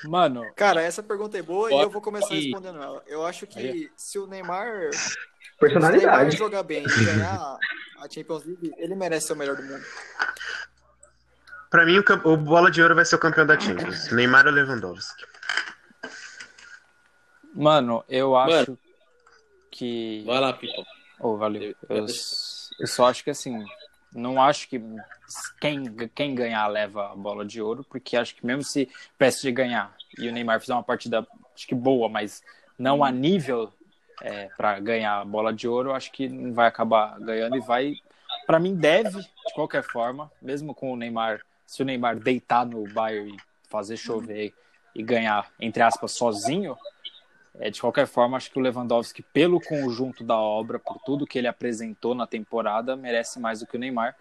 Mano, 0.05 0.45
Cara, 0.55 0.83
essa 0.83 1.03
pergunta 1.03 1.39
é 1.39 1.43
boa 1.43 1.70
e 1.73 1.81
eu 1.81 1.91
vou 1.91 2.03
começar 2.03 2.35
respondendo 2.35 2.83
ela. 2.83 3.03
Eu 3.07 3.24
acho 3.24 3.47
que 3.47 3.59
Aí. 3.59 3.91
se 3.97 4.19
o 4.19 4.27
Neymar, 4.27 4.93
se 4.93 5.15
o 5.15 5.19
Neymar 5.41 5.59
Personalidade. 5.61 6.37
jogar 6.37 6.62
bem 6.65 6.85
e 6.85 7.05
ganhar 7.05 7.59
a 7.99 8.09
Champions 8.11 8.45
League, 8.45 8.73
ele 8.77 8.95
merece 8.95 9.28
ser 9.28 9.33
o 9.33 9.37
melhor 9.37 9.57
do 9.57 9.62
mundo. 9.62 9.85
Pra 11.70 11.84
mim, 11.84 11.98
o, 11.98 12.28
o 12.32 12.36
Bola 12.36 12.70
de 12.70 12.82
Ouro 12.82 12.94
vai 12.94 13.05
ser 13.05 13.16
o 13.16 13.18
campeão 13.18 13.47
da 13.47 13.59
Champions. 13.59 14.10
Neymar 14.12 14.47
ou 14.47 14.52
Lewandowski? 14.52 15.24
mano, 17.55 18.05
eu 18.09 18.36
acho 18.36 18.78
que. 19.70 20.22
Vai 20.26 20.40
lá, 20.40 20.52
Pipo. 20.52 20.84
Oh, 21.18 21.36
valeu. 21.36 21.74
Eu, 21.88 22.06
eu 22.78 22.86
só 22.86 23.09
acho 23.09 23.24
que 23.24 23.30
assim, 23.30 23.64
não 24.14 24.40
acho 24.40 24.68
que 24.68 24.80
quem, 25.60 25.84
quem 26.14 26.34
ganhar 26.34 26.66
leva 26.66 27.12
a 27.12 27.16
bola 27.16 27.44
de 27.44 27.60
ouro, 27.60 27.84
porque 27.88 28.16
acho 28.16 28.34
que 28.34 28.44
mesmo 28.44 28.62
se 28.62 28.82
o 29.14 29.18
PSG 29.18 29.51
ganhar 29.52 29.94
e 30.18 30.28
o 30.28 30.32
Neymar 30.32 30.60
fizer 30.60 30.74
uma 30.74 30.82
partida, 30.82 31.26
acho 31.55 31.66
que 31.66 31.74
boa, 31.74 32.09
mas 32.09 32.43
não 32.78 33.02
a 33.02 33.10
nível 33.10 33.72
é, 34.20 34.48
para 34.56 34.78
ganhar 34.80 35.20
a 35.20 35.24
bola 35.24 35.52
de 35.52 35.66
ouro, 35.66 35.93
acho 35.93 36.12
que 36.12 36.28
não 36.28 36.52
vai 36.52 36.66
acabar 36.66 37.18
ganhando 37.20 37.56
e 37.56 37.60
vai. 37.60 37.94
Para 38.47 38.59
mim, 38.59 38.74
deve, 38.74 39.20
de 39.20 39.55
qualquer 39.55 39.82
forma, 39.82 40.30
mesmo 40.40 40.74
com 40.74 40.93
o 40.93 40.97
Neymar, 40.97 41.40
se 41.66 41.82
o 41.82 41.84
Neymar 41.84 42.18
deitar 42.18 42.64
no 42.64 42.84
Bayern 42.93 43.32
e 43.32 43.36
fazer 43.68 43.97
chover 43.97 44.55
e 44.94 45.02
ganhar, 45.02 45.51
entre 45.60 45.82
aspas, 45.82 46.12
sozinho, 46.12 46.76
é, 47.59 47.70
de 47.70 47.80
qualquer 47.80 48.06
forma, 48.06 48.36
acho 48.36 48.51
que 48.51 48.59
o 48.59 48.62
Lewandowski, 48.62 49.22
pelo 49.22 49.60
conjunto 49.60 50.22
da 50.22 50.36
obra, 50.36 50.78
por 50.78 50.98
tudo 51.05 51.26
que 51.26 51.38
ele 51.38 51.48
apresentou 51.48 52.14
na 52.14 52.26
temporada, 52.26 52.97
merece 52.97 53.40
mais 53.40 53.60
do 53.60 53.66
que 53.66 53.76
o 53.76 53.80
Neymar. 53.80 54.14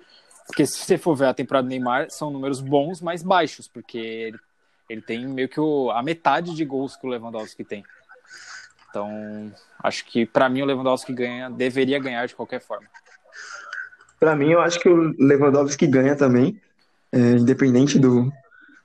Porque 0.48 0.66
se 0.66 0.80
você 0.80 0.98
for 0.98 1.16
ver 1.16 1.26
a 1.28 1.34
temporada 1.34 1.68
do 1.68 1.70
Neymar, 1.70 2.10
são 2.10 2.30
números 2.30 2.62
bons, 2.62 3.02
mas 3.02 3.22
baixos, 3.24 3.68
porque 3.68 3.98
ele, 3.98 4.40
ele 4.90 5.02
tem 5.02 5.28
meio 5.28 5.50
que 5.50 5.60
o- 5.60 5.92
a 5.92 6.02
metade 6.04 6.54
de 6.56 6.64
gols 6.66 6.96
que 6.96 7.06
o 7.06 7.10
Lewandowski 7.10 7.64
tem. 7.64 7.84
Então, 8.90 9.52
acho 9.84 10.06
que 10.06 10.26
para 10.26 10.48
mim 10.48 10.62
o 10.62 10.66
Lewandowski 10.66 11.14
ganha, 11.14 11.50
deveria 11.50 12.00
ganhar 12.00 12.26
de 12.28 12.36
qualquer 12.36 12.62
forma. 12.62 12.88
Pra 14.20 14.36
mim, 14.36 14.52
eu 14.52 14.62
acho 14.62 14.80
que 14.80 14.88
o 14.88 15.14
Lewandowski 15.20 15.86
ganha 15.86 16.16
também, 16.16 16.60
é, 17.16 17.38
independente 17.38 17.98
do, 17.98 18.30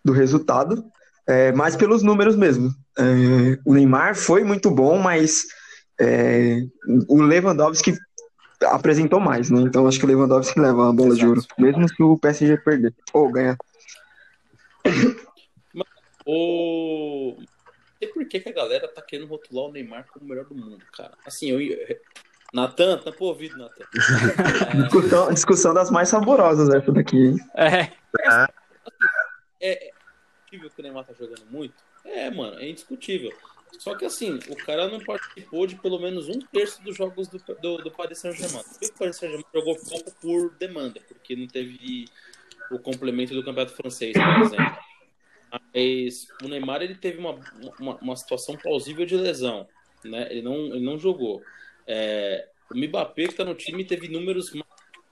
do 0.04 0.12
resultado, 0.12 0.84
é, 1.26 1.50
mas 1.52 1.74
pelos 1.74 2.02
números 2.02 2.36
mesmo. 2.36 2.72
É, 2.96 3.58
o 3.64 3.74
Neymar 3.74 4.14
foi 4.14 4.44
muito 4.44 4.70
bom, 4.70 4.98
mas 4.98 5.46
é, 6.00 6.62
o 7.08 7.20
Lewandowski 7.20 7.96
apresentou 8.62 9.18
mais, 9.18 9.50
né? 9.50 9.60
Então 9.62 9.86
acho 9.88 9.98
que 9.98 10.04
o 10.04 10.08
Lewandowski 10.08 10.60
leva 10.60 10.88
a 10.88 10.92
bola 10.92 11.14
de 11.14 11.26
ouro, 11.26 11.42
mesmo 11.58 11.88
se 11.88 12.02
o 12.02 12.16
PSG 12.16 12.56
perder 12.58 12.94
ou 13.12 13.30
ganhar. 13.32 13.56
O... 16.24 17.36
Não 17.38 17.46
sei 17.98 18.08
por 18.08 18.24
que, 18.28 18.40
que 18.40 18.48
a 18.48 18.52
galera 18.52 18.86
tá 18.86 19.02
querendo 19.02 19.28
rotular 19.28 19.64
o 19.64 19.72
Neymar 19.72 20.06
como 20.12 20.24
o 20.24 20.28
melhor 20.28 20.44
do 20.44 20.54
mundo, 20.54 20.84
cara. 20.92 21.12
Assim, 21.26 21.50
eu. 21.50 21.58
Natan, 22.52 22.98
tampa 22.98 23.24
o 23.24 23.28
ouvido, 23.28 23.56
Natan. 23.56 23.84
Discussão, 24.82 25.32
discussão 25.32 25.74
das 25.74 25.90
mais 25.90 26.08
saborosas 26.08 26.68
essa 26.68 26.92
daqui, 26.92 27.16
hein? 27.16 27.36
É, 27.54 27.92
É, 29.60 29.88
é 29.88 29.92
indiscutível 30.50 30.70
que 30.70 30.80
o 30.80 30.82
Neymar 30.82 31.04
tá 31.04 31.12
jogando 31.12 31.44
muito? 31.50 31.74
É, 32.04 32.30
mano, 32.30 32.58
é 32.58 32.68
indiscutível. 32.68 33.32
Só 33.78 33.94
que 33.96 34.04
assim, 34.04 34.38
o 34.48 34.56
cara 34.56 34.88
não 34.88 34.98
participou 35.00 35.66
de 35.66 35.76
pelo 35.76 35.98
menos 35.98 36.28
um 36.28 36.40
terço 36.40 36.82
dos 36.82 36.96
jogos 36.96 37.28
do, 37.28 37.38
do, 37.38 37.78
do 37.78 37.90
Paris 37.90 38.18
Saint-Germain. 38.18 38.64
Por 38.64 38.78
que 38.80 38.86
o 38.86 38.94
Paris 38.94 39.16
Saint-Germain 39.16 39.46
jogou 39.54 39.76
pouco 39.76 40.12
por 40.20 40.50
demanda? 40.58 41.00
Porque 41.08 41.36
não 41.36 41.46
teve 41.46 42.06
o 42.70 42.78
complemento 42.78 43.32
do 43.32 43.44
campeonato 43.44 43.76
francês, 43.76 44.12
por 44.12 44.42
exemplo. 44.42 44.78
Mas 45.72 46.28
o 46.42 46.48
Neymar 46.48 46.82
ele 46.82 46.94
teve 46.94 47.18
uma, 47.18 47.38
uma, 47.78 47.96
uma 47.96 48.16
situação 48.16 48.56
plausível 48.56 49.06
de 49.06 49.16
lesão. 49.16 49.66
Né? 50.04 50.28
Ele, 50.30 50.42
não, 50.42 50.54
ele 50.66 50.84
não 50.84 50.98
jogou. 50.98 51.42
É, 51.92 52.46
o 52.70 52.78
Mbappé, 52.78 53.24
que 53.24 53.30
está 53.32 53.44
no 53.44 53.56
time, 53.56 53.84
teve 53.84 54.06
números 54.06 54.52
mais, 54.52 54.64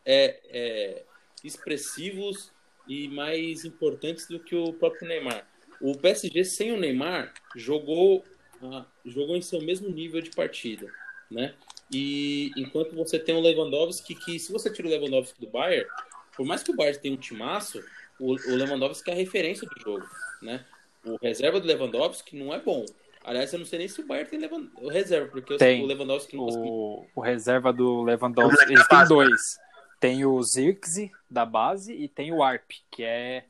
é, 0.07 0.39
é, 0.49 1.03
expressivos 1.43 2.53
e 2.87 3.09
mais 3.09 3.65
importantes 3.65 4.29
do 4.29 4.39
que 4.39 4.55
o 4.55 4.73
próprio 4.73 5.09
Neymar. 5.09 5.45
O 5.81 5.99
PSG 5.99 6.45
sem 6.45 6.71
o 6.71 6.77
Neymar 6.77 7.35
jogou 7.57 8.25
ah, 8.63 8.85
jogou 9.05 9.37
em 9.37 9.43
seu 9.43 9.61
mesmo 9.61 9.89
nível 9.89 10.21
de 10.21 10.31
partida, 10.31 10.89
né? 11.29 11.55
E 11.93 12.53
enquanto 12.57 12.95
você 12.95 13.19
tem 13.19 13.35
o 13.35 13.41
Lewandowski, 13.41 14.15
que 14.15 14.39
se 14.39 14.53
você 14.53 14.71
tira 14.71 14.87
o 14.87 14.91
Lewandowski 14.91 15.41
do 15.41 15.49
Bayern, 15.49 15.89
por 16.37 16.47
mais 16.47 16.63
que 16.63 16.71
o 16.71 16.77
Bayern 16.77 17.01
tenha 17.01 17.15
um 17.15 17.19
timaço, 17.19 17.83
o, 18.21 18.33
o 18.33 18.55
Lewandowski 18.55 19.11
é 19.11 19.15
a 19.15 19.17
referência 19.17 19.69
do 19.69 19.81
jogo, 19.81 20.07
né? 20.41 20.65
O 21.05 21.17
reserva 21.17 21.61
do 21.61 21.67
Lewandowski 21.67 22.37
não 22.37 22.55
é 22.55 22.61
bom. 22.61 22.85
Aliás, 23.29 23.53
eu 23.53 23.59
não 23.59 23.67
sei 23.67 23.81
nem 23.81 23.89
se 23.89 24.01
o 24.01 24.07
Bayern 24.07 24.31
tem 24.31 24.39
Levan- 24.41 24.71
o 24.77 24.89
reserva, 24.89 25.29
porque 25.31 25.53
eu- 25.53 25.59
Tem. 25.59 25.83
o 25.83 25.87
Lewandowski 25.87 26.35
não 26.37 26.45
o, 26.45 27.07
o 27.15 27.21
reserva 27.21 27.73
do 27.73 28.01
É 28.03 28.13
Lewandowski, 28.13 28.53
moleque 28.55 28.73
eles 28.73 28.89
têm 28.89 28.99
base, 28.99 29.09
dois. 29.09 29.59
Tem 30.01 30.25
o 30.25 30.43
Zirkzee 30.43 31.11
da 31.31 31.45
base 31.45 31.93
e 31.93 32.09
tem 32.09 32.33
o 32.33 32.43
Arp, 32.43 32.71
que 32.91 33.03
é 33.05 33.45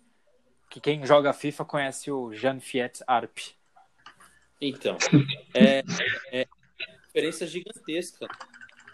que 0.69 0.81
quem 0.81 1.07
joga 1.07 1.33
FIFA 1.33 1.65
conhece 1.65 2.11
o 2.11 2.33
Jean 2.33 2.59
Fiat 2.59 3.03
Arp. 3.07 3.39
Então, 4.61 4.97
é, 5.55 5.83
é 6.33 6.47
diferença 7.07 7.47
gigantesca. 7.47 8.27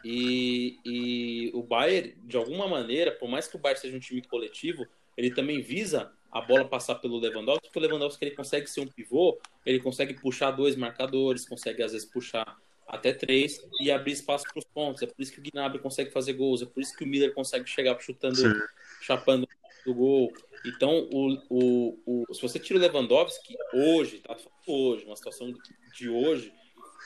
E, 0.05 0.78
e 0.85 1.51
o 1.55 1.62
Bayern, 1.62 2.15
de 2.24 2.36
alguma 2.36 2.69
maneira, 2.69 3.11
por 3.11 3.27
mais 3.28 3.48
que 3.48 3.56
o 3.56 3.59
Bayern 3.59 3.81
seja 3.81 3.97
um 3.97 4.01
time 4.01 4.20
coletivo, 4.20 4.86
ele 5.16 5.31
também 5.31 5.62
visa 5.62 6.12
a 6.35 6.40
bola 6.40 6.65
passar 6.65 6.97
pelo 6.97 7.16
Lewandowski, 7.19 7.69
porque 7.69 7.78
o 7.78 7.82
Lewandowski 7.82 8.24
ele 8.24 8.35
consegue 8.35 8.66
ser 8.66 8.81
um 8.81 8.89
pivô, 8.89 9.39
ele 9.65 9.78
consegue 9.78 10.15
puxar 10.15 10.51
dois 10.51 10.74
marcadores, 10.74 11.48
consegue 11.48 11.81
às 11.81 11.93
vezes 11.93 12.11
puxar 12.11 12.59
até 12.89 13.12
três 13.12 13.65
e 13.81 13.89
abrir 13.89 14.12
espaço 14.12 14.44
para 14.52 14.59
os 14.59 14.65
pontos. 14.65 15.01
É 15.02 15.06
por 15.06 15.23
isso 15.23 15.32
que 15.32 15.39
o 15.39 15.43
Gnabry 15.43 15.78
consegue 15.78 16.11
fazer 16.11 16.32
gols, 16.32 16.61
é 16.61 16.66
por 16.66 16.82
isso 16.82 16.97
que 16.97 17.05
o 17.05 17.06
Miller 17.06 17.32
consegue 17.32 17.70
chegar 17.70 17.97
chutando, 18.01 18.35
Sim. 18.35 18.52
chapando 19.01 19.48
do 19.86 19.94
gol. 19.94 20.32
Então, 20.66 21.09
o, 21.12 21.39
o, 21.48 22.24
o, 22.28 22.35
se 22.35 22.43
você 22.43 22.59
tira 22.59 22.81
o 22.81 22.82
Lewandowski 22.82 23.56
hoje, 23.73 24.19
tá? 24.19 24.36
Hoje, 24.66 25.05
uma 25.05 25.15
situação 25.15 25.55
de 25.94 26.09
hoje, 26.09 26.52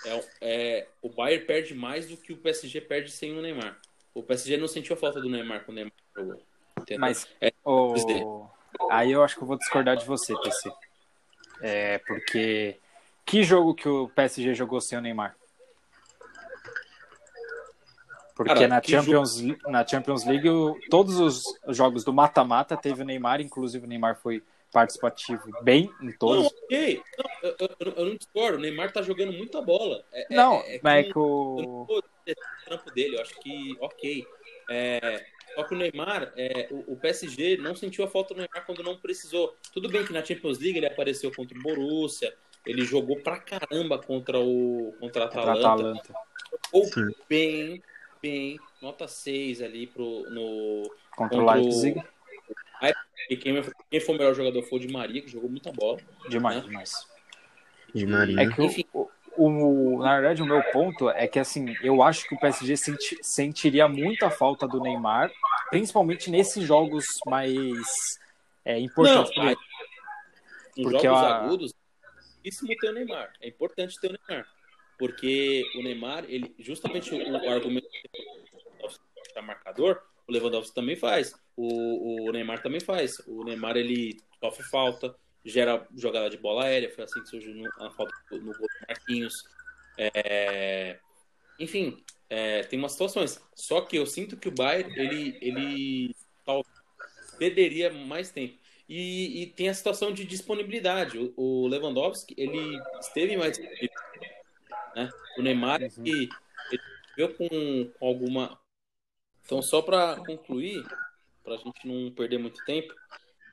é, 0.07 0.25
é, 0.41 0.89
o 1.03 1.11
Bayern 1.11 1.45
perde 1.45 1.75
mais 1.75 2.09
do 2.09 2.17
que 2.17 2.33
o 2.33 2.39
PSG 2.39 2.81
perde 2.81 3.11
sem 3.11 3.37
o 3.37 3.43
Neymar. 3.43 3.79
O 4.15 4.23
PSG 4.23 4.57
não 4.57 4.69
sentiu 4.69 4.95
a 4.95 4.99
falta 4.99 5.21
do 5.21 5.29
Neymar 5.29 5.67
quando 5.67 5.77
o 5.77 5.81
Neymar 5.81 5.93
jogou. 6.17 6.43
Entendeu? 6.81 7.01
Mas 7.01 7.29
É, 7.43 7.53
o... 7.63 8.49
aí 8.91 9.13
eu 9.13 9.23
acho 9.23 9.37
que 9.37 9.43
eu 9.43 9.47
vou 9.47 9.57
discordar 9.59 9.97
de 9.97 10.05
você, 10.05 10.35
PC. 10.41 10.71
É, 11.61 11.99
porque 11.99 12.79
que 13.27 13.43
jogo 13.43 13.75
que 13.75 13.89
o 13.89 14.09
PSG 14.09 14.55
jogou 14.55 14.81
sem 14.81 14.97
o 14.99 15.01
Neymar? 15.01 15.37
Porque 18.35 18.55
Cara, 18.55 18.69
na, 18.69 18.81
Champions, 18.81 19.41
na 19.67 19.85
Champions 19.85 20.25
League, 20.25 20.49
o- 20.49 20.79
todos 20.89 21.19
os 21.19 21.43
jogos 21.77 22.05
do 22.05 22.13
mata-mata 22.13 22.77
teve 22.77 23.03
o 23.03 23.05
Neymar, 23.05 23.41
inclusive 23.41 23.85
o 23.85 23.89
Neymar 23.89 24.17
foi 24.21 24.45
participativo 24.73 25.43
bem 25.63 25.93
em 26.01 26.07
Não, 26.07 26.13
todos. 26.13 26.47
ok. 26.47 27.03
Não, 27.19 27.31
eu, 27.51 27.57
eu- 27.81 27.93
eu 27.97 28.05
não 28.07 28.17
discordo. 28.17 28.59
O 28.59 28.61
Neymar 28.61 28.93
tá 28.93 29.03
jogando 29.03 29.33
muita 29.33 29.61
bola. 29.61 30.05
É, 30.13 30.33
é- 30.33 30.37
Não, 30.37 30.55
é, 30.61 30.77
é 30.77 30.81
mas 30.83 31.01
é 31.01 31.03
que 31.05 31.13
que 31.13 31.19
eu 31.19 31.23
o. 31.23 31.57
não 31.57 31.85
vou 31.87 31.99
o 31.99 32.65
trampo 32.65 32.91
dele. 32.93 33.17
Eu 33.17 33.23
acho 33.23 33.41
que, 33.41 33.77
ok. 33.81 34.25
É, 34.71 35.27
só 35.59 35.65
que 35.65 35.75
o 35.75 35.77
Neymar, 35.79 36.33
é, 36.37 36.69
o, 36.71 36.93
o 36.93 36.97
PSG 36.97 37.57
não 37.57 37.75
sentiu 37.75 38.05
a 38.05 38.09
falta 38.09 38.33
do 38.33 38.39
Neymar 38.39 38.65
quando 38.65 38.81
não 38.83 38.97
precisou. 38.97 39.57
Tudo 39.73 39.89
bem 39.89 40.05
que 40.05 40.13
na 40.13 40.25
Champions 40.25 40.59
League 40.61 40.79
ele 40.79 40.87
apareceu 40.87 41.33
contra 41.35 41.59
o 41.59 41.61
Borussia, 41.63 42.33
ele 42.65 42.85
jogou 42.85 43.17
pra 43.21 43.39
caramba 43.39 43.99
contra 43.99 44.39
o 44.39 44.95
contra 45.01 45.25
a 45.25 45.29
Contra 45.29 45.51
a 45.51 45.55
Atalanta. 45.55 45.99
Atalanta. 45.99 46.15
Ou 46.73 46.85
Sim. 46.85 47.11
bem, 47.29 47.83
bem, 48.23 48.57
nota 48.81 49.09
6 49.09 49.61
ali 49.63 49.89
pro, 49.89 50.31
no. 50.31 50.83
Contra 51.17 51.39
o 51.39 51.45
Contra 51.45 51.59
o- 51.59 51.61
Leipzig. 51.61 52.01
E 53.29 53.37
quem, 53.37 53.61
quem 53.91 54.01
foi 54.01 54.15
o 54.15 54.19
melhor 54.19 54.35
jogador 54.35 54.63
foi 54.63 54.79
o 54.79 54.81
Di 54.81 54.93
Maria, 54.93 55.21
que 55.21 55.29
jogou 55.29 55.51
muita 55.51 55.73
bola. 55.73 55.99
Demais, 56.29 56.59
né? 56.59 56.63
demais. 56.63 56.93
De 57.93 58.07
Maria. 58.07 58.41
É 58.43 58.47
que 58.49 58.63
Enfim. 58.63 58.85
o, 58.93 59.08
o, 59.39 60.03
na 60.03 60.15
verdade, 60.17 60.43
o 60.43 60.47
meu 60.47 60.63
ponto 60.73 61.09
é 61.11 61.27
que, 61.29 61.39
assim, 61.39 61.75
eu 61.83 62.03
acho 62.03 62.27
que 62.29 62.35
o 62.35 62.39
PSG 62.39 62.77
senti- 62.77 63.19
sentiria 63.23 63.87
muita 63.89 64.31
falta 64.31 64.67
do 64.67 64.81
Neymar, 64.81 65.31
principalmente 65.71 66.31
nesses 66.31 66.65
jogos 66.65 67.07
mais 67.27 68.19
é, 68.65 68.79
importantes. 68.79 69.37
Não. 69.37 69.51
Em 70.77 70.83
Porque 70.83 71.07
jogos 71.07 71.23
a- 71.23 71.37
agudos, 71.45 71.73
é 71.73 72.37
difícil 72.43 72.69
ter 72.81 72.91
o 72.91 72.93
Neymar. 72.93 73.33
É 73.41 73.49
importante 73.49 74.01
ter 74.01 74.09
o 74.09 74.19
Neymar. 74.29 74.47
Porque 74.99 75.65
o 75.77 75.83
Neymar, 75.83 76.25
ele, 76.29 76.55
justamente 76.59 77.15
o, 77.15 77.19
o 77.19 77.51
argumento 77.51 77.87
da 79.35 79.43
marcador, 79.43 80.03
o 80.27 80.33
Lewandowski 80.33 80.75
também 80.75 80.97
faz. 80.97 81.35
O, 81.57 82.29
o 82.29 82.33
Neymar 82.33 82.61
também 82.63 82.81
faz. 82.81 83.19
O 83.27 83.45
Neymar, 83.45 83.77
ele 83.77 84.19
sofre 84.41 84.65
falta, 84.65 85.15
gera 85.45 85.87
jogada 85.97 86.29
de 86.31 86.37
bola 86.37 86.65
aérea. 86.65 86.91
Foi 86.91 87.05
assim 87.05 87.21
que 87.23 87.29
surgiu 87.29 87.55
a 87.79 87.91
falta 87.91 88.13
no 88.31 88.53
gol 88.53 88.55
do 88.55 88.87
Marquinhos. 88.89 89.45
É, 89.97 90.99
enfim, 91.59 92.03
é, 92.31 92.63
tem 92.63 92.79
umas 92.79 92.93
situações. 92.93 93.43
Só 93.55 93.81
que 93.81 93.97
eu 93.97 94.07
sinto 94.07 94.37
que 94.37 94.49
o 94.49 94.53
Bayern, 94.55 94.93
ele, 94.99 95.39
ele 95.41 96.15
perderia 97.39 97.93
mais 97.93 98.31
tempo. 98.31 98.59
E, 98.89 99.43
e 99.43 99.47
tem 99.47 99.69
a 99.69 99.75
situação 99.75 100.13
de 100.13 100.25
disponibilidade. 100.25 101.19
O, 101.19 101.33
o 101.37 101.67
Lewandowski, 101.69 102.35
ele 102.39 102.81
esteve 103.01 103.37
mais 103.37 103.59
né? 104.95 105.11
O 105.37 105.43
Neymar, 105.43 105.81
Uhum. 105.83 106.07
ele, 106.07 106.29
ele 106.73 106.83
veio 107.17 107.35
com, 107.35 107.49
com 107.99 108.07
alguma... 108.07 108.59
Então, 109.45 109.63
só 109.63 109.81
para 109.81 110.17
concluir, 110.17 110.85
para 111.43 111.55
a 111.55 111.59
gente 111.59 111.87
não 111.87 112.11
perder 112.13 112.39
muito 112.39 112.63
tempo, 112.65 112.93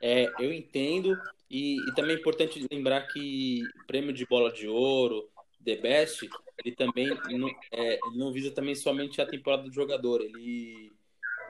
é, 0.02 0.26
eu 0.40 0.52
entendo 0.52 1.18
e, 1.50 1.78
e 1.78 1.94
também 1.94 2.16
é 2.16 2.20
importante 2.20 2.66
lembrar 2.72 3.02
que 3.08 3.62
prêmio 3.88 4.14
de 4.14 4.26
bola 4.26 4.52
de 4.52 4.68
ouro, 4.68 5.30
The 5.64 5.76
Best, 5.78 6.30
ele 6.64 6.76
também 6.76 7.08
não, 7.30 7.50
é, 7.72 8.00
não 8.14 8.32
visa 8.32 8.52
também 8.52 8.76
somente 8.76 9.20
a 9.22 9.26
temporada 9.26 9.64
do 9.64 9.74
jogador, 9.74 10.22
ele 10.22 10.92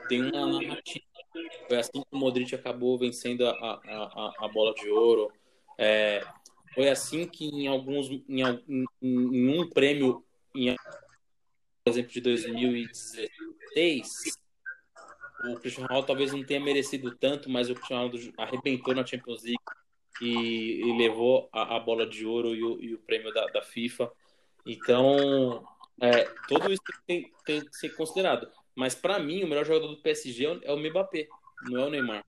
tem 0.07 0.22
uma 0.22 0.45
narrativa. 0.45 1.03
Foi 1.67 1.77
assim 1.77 2.01
que 2.01 2.07
o 2.11 2.17
Modric 2.17 2.55
acabou 2.55 2.97
vencendo 2.97 3.45
a, 3.47 3.51
a, 3.51 4.45
a, 4.45 4.47
bola 4.47 4.73
de 4.73 4.89
ouro. 4.89 5.31
É, 5.77 6.23
foi 6.73 6.89
assim 6.89 7.27
que 7.27 7.45
em 7.45 7.67
alguns 7.67 8.09
em, 8.09 8.41
em, 8.41 8.85
em 9.01 9.59
um 9.59 9.69
prêmio, 9.69 10.26
em, 10.55 10.76
por 11.84 11.91
exemplo, 11.91 12.11
de 12.11 12.22
2016, 12.22 14.39
o 15.45 15.59
Cristiano 15.59 15.88
Ronaldo 15.88 16.07
talvez 16.07 16.31
não 16.31 16.43
tenha 16.43 16.59
merecido 16.59 17.15
tanto, 17.15 17.49
mas 17.49 17.69
o 17.69 17.76
Cristiano 17.76 18.07
Ronaldo 18.07 18.34
arrebentou 18.38 18.95
na 18.95 19.05
Champions 19.05 19.43
League 19.43 19.59
e, 20.19 20.81
e 20.89 20.97
levou 20.97 21.49
a, 21.51 21.75
a 21.75 21.79
bola 21.79 22.05
de 22.05 22.25
ouro 22.25 22.55
e 22.55 22.63
o, 22.63 22.81
e 22.81 22.93
o 22.93 22.99
prêmio 22.99 23.33
da, 23.33 23.47
da 23.47 23.61
FIFA. 23.61 24.11
Então, 24.65 25.65
é, 26.01 26.25
tudo 26.47 26.71
isso 26.71 26.81
tem, 27.05 27.31
tem 27.45 27.65
que 27.65 27.75
ser 27.75 27.89
considerado. 27.89 28.49
Mas 28.75 28.95
para 28.95 29.19
mim, 29.19 29.43
o 29.43 29.47
melhor 29.47 29.65
jogador 29.65 29.87
do 29.87 30.01
PSG 30.01 30.45
é 30.45 30.49
o- 30.51 30.61
é 30.63 30.71
o 30.73 30.77
Mbappé, 30.77 31.27
não 31.61 31.79
é 31.81 31.85
o 31.85 31.89
Neymar. 31.89 32.25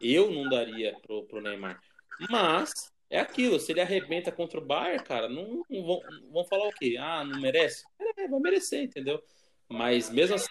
Eu 0.00 0.30
não 0.30 0.48
daria 0.48 0.96
pro, 1.00 1.24
pro 1.24 1.40
Neymar. 1.40 1.80
Mas 2.28 2.72
é 3.08 3.20
aquilo, 3.20 3.58
se 3.60 3.72
ele 3.72 3.80
arrebenta 3.80 4.32
contra 4.32 4.58
o 4.58 4.64
Bayern, 4.64 5.04
cara, 5.04 5.28
não, 5.28 5.64
não 5.68 5.84
vão, 5.84 6.04
vão 6.32 6.44
falar 6.44 6.66
o 6.68 6.72
quê? 6.72 6.96
Ah, 6.98 7.24
não 7.24 7.40
merece? 7.40 7.84
É, 8.18 8.28
vai 8.28 8.40
merecer, 8.40 8.82
entendeu? 8.82 9.22
Mas 9.68 10.10
mesmo 10.10 10.34
assim, 10.34 10.48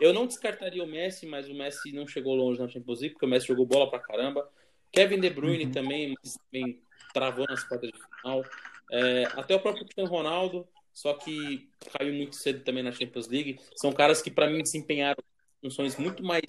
eu 0.00 0.12
não 0.12 0.26
descartaria 0.26 0.82
o 0.82 0.86
Messi, 0.86 1.26
mas 1.26 1.48
o 1.48 1.54
Messi 1.54 1.92
não 1.92 2.06
chegou 2.06 2.34
longe 2.34 2.60
na 2.60 2.68
Champions 2.68 3.00
League, 3.00 3.14
porque 3.14 3.24
o 3.26 3.28
Messi 3.28 3.46
jogou 3.46 3.64
bola 3.66 3.88
pra 3.88 3.98
caramba. 3.98 4.48
Kevin 4.92 5.20
De 5.20 5.30
Bruyne 5.30 5.70
também, 5.70 6.14
mas 6.14 6.34
também 6.34 6.80
travou 7.12 7.46
nas 7.48 7.64
quartas 7.64 7.90
de 7.90 7.98
final. 7.98 8.44
É, 8.90 9.24
até 9.32 9.54
o 9.54 9.60
próprio 9.60 9.84
Cristiano 9.84 10.10
Ronaldo, 10.10 10.66
só 10.92 11.14
que 11.14 11.68
caiu 11.92 12.14
muito 12.14 12.36
cedo 12.36 12.64
também 12.64 12.82
na 12.82 12.92
Champions 12.92 13.28
League. 13.28 13.58
São 13.74 13.92
caras 13.92 14.22
que, 14.22 14.30
para 14.30 14.48
mim, 14.48 14.62
desempenharam 14.62 15.22
funções 15.60 15.96
muito 15.96 16.22
mais 16.22 16.42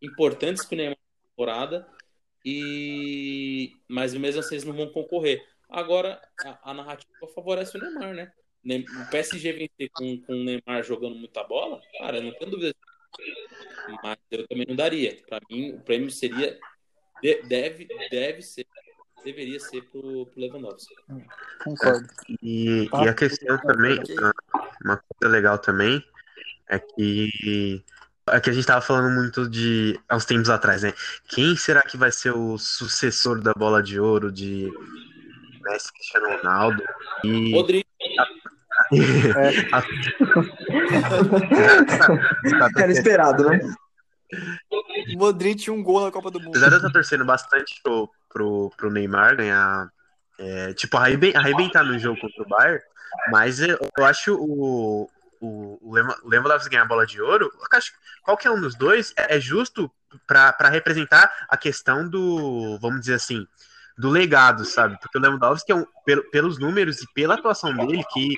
importantes 0.00 0.64
que 0.64 0.74
o 0.74 0.78
Neymar 0.78 0.96
na 0.96 1.28
temporada, 1.28 1.88
e... 2.44 3.72
mas 3.88 4.14
mesmo 4.14 4.40
assim 4.40 4.54
eles 4.54 4.64
não 4.64 4.74
vão 4.74 4.88
concorrer. 4.88 5.46
Agora, 5.68 6.20
a, 6.44 6.70
a 6.70 6.74
narrativa 6.74 7.28
favorece 7.34 7.76
o 7.76 7.80
Neymar, 7.80 8.14
né? 8.14 8.32
O 8.64 9.10
PSG 9.10 9.52
vencer 9.52 9.90
com, 9.92 10.20
com 10.22 10.32
o 10.34 10.44
Neymar 10.44 10.82
jogando 10.84 11.16
muita 11.16 11.42
bola, 11.42 11.80
cara, 11.98 12.20
não 12.20 12.32
tenho 12.32 12.50
dúvida. 12.50 12.74
Mas 14.02 14.18
eu 14.30 14.46
também 14.46 14.66
não 14.66 14.76
daria. 14.76 15.20
Para 15.26 15.40
mim, 15.50 15.72
o 15.72 15.80
prêmio 15.80 16.10
seria. 16.10 16.58
Deve, 17.22 17.86
deve 18.10 18.42
ser 18.42 18.66
deveria 19.24 19.60
ser 19.60 19.82
pro, 19.82 20.26
pro 20.26 20.40
Lewandowski. 20.40 20.94
Concordo. 21.62 22.08
E, 22.42 22.88
e 22.92 23.08
a 23.08 23.14
questão 23.14 23.56
também, 23.58 23.98
uma 24.84 24.96
coisa 24.96 25.32
legal 25.32 25.58
também, 25.58 26.04
é 26.68 26.78
que 26.78 27.84
é 28.28 28.40
que 28.40 28.50
a 28.50 28.52
gente 28.52 28.66
tava 28.66 28.80
falando 28.80 29.14
muito 29.14 29.48
de 29.48 29.98
há 30.08 30.16
uns 30.16 30.24
tempos 30.24 30.48
atrás, 30.48 30.82
né? 30.82 30.92
Quem 31.28 31.56
será 31.56 31.82
que 31.82 31.96
vai 31.96 32.12
ser 32.12 32.30
o 32.30 32.56
sucessor 32.56 33.40
da 33.40 33.52
bola 33.52 33.82
de 33.82 33.98
ouro 33.98 34.30
de 34.30 34.70
Messi 35.62 35.92
Cristiano 35.92 36.36
Ronaldo? 36.38 36.82
E 37.24 37.52
Rodrigo, 37.52 37.88
Era 42.78 42.92
esperado, 42.92 43.48
né? 43.48 43.60
Modric 45.16 45.70
um 45.70 45.82
gol 45.82 46.04
na 46.04 46.10
Copa 46.10 46.30
do 46.30 46.38
Mundo. 46.38 46.48
apesar 46.50 46.68
de 46.68 46.74
eu 46.74 46.78
estar 46.78 46.90
torcendo 46.90 47.24
bastante 47.24 47.80
pro, 47.82 48.10
pro, 48.28 48.70
pro 48.76 48.90
Neymar 48.90 49.36
ganhar, 49.36 49.88
é, 50.38 50.72
tipo, 50.74 50.96
arreben- 50.96 51.36
arrebentar 51.36 51.84
no 51.84 51.98
jogo 51.98 52.20
contra 52.20 52.42
o 52.42 52.48
Bayern, 52.48 52.82
mas 53.30 53.60
eu, 53.60 53.78
acho 54.04 54.34
o, 54.34 55.08
o, 55.40 55.78
o 55.82 56.28
Lewandowski 56.28 56.70
ganhar 56.70 56.82
a 56.84 56.86
bola 56.88 57.06
de 57.06 57.20
ouro, 57.20 57.50
acho 57.72 57.92
que 57.92 57.98
qualquer 58.22 58.50
um 58.50 58.60
dos 58.60 58.74
dois 58.74 59.12
é, 59.16 59.36
é 59.36 59.40
justo 59.40 59.90
para 60.26 60.68
representar 60.68 61.30
a 61.48 61.56
questão 61.56 62.08
do, 62.08 62.78
vamos 62.80 63.00
dizer 63.00 63.14
assim, 63.14 63.46
do 63.98 64.08
legado, 64.08 64.64
sabe? 64.64 64.98
Porque 65.00 65.18
o 65.18 65.20
Lewandowski 65.20 65.70
é 65.72 65.74
um, 65.74 65.86
pelo- 66.04 66.24
pelos 66.30 66.58
números 66.58 67.02
e 67.02 67.06
pela 67.12 67.34
atuação 67.34 67.74
dele, 67.74 68.02
que 68.12 68.34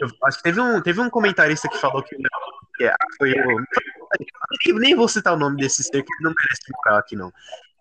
eu 0.00 0.08
acho 0.24 0.36
que 0.38 0.42
teve 0.44 0.60
um, 0.60 0.80
teve 0.82 1.00
um 1.00 1.08
comentarista 1.10 1.68
que 1.68 1.78
falou 1.78 2.02
que 2.02 2.14
é- 2.84 2.94
foi 3.16 3.34
eu 4.66 4.78
nem 4.78 4.94
vou 4.94 5.08
citar 5.08 5.34
o 5.34 5.38
nome 5.38 5.56
desse 5.56 5.82
ser 5.82 6.02
que 6.02 6.22
não 6.22 6.34
merece 6.36 6.62
ficar 6.66 6.98
aqui, 6.98 7.16
não. 7.16 7.32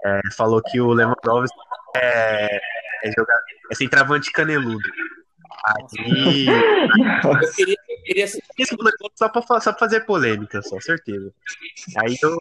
É, 0.05 0.21
falou 0.35 0.61
que 0.61 0.79
o 0.79 0.93
Lewandowski 0.93 1.57
é, 1.95 2.59
é, 3.03 3.11
jogar, 3.17 3.39
é 3.71 3.75
centroavante 3.75 4.31
caneludo. 4.31 4.87
Aí, 5.65 6.45
eu 6.47 7.53
queria, 7.55 7.75
eu 7.75 8.03
queria 8.03 8.27
só 9.15 9.27
pra, 9.27 9.41
só 9.59 9.71
pra 9.71 9.79
fazer 9.79 10.01
polêmica, 10.01 10.61
só, 10.61 10.79
certeza. 10.79 11.33
Aí 11.97 12.17
eu, 12.21 12.37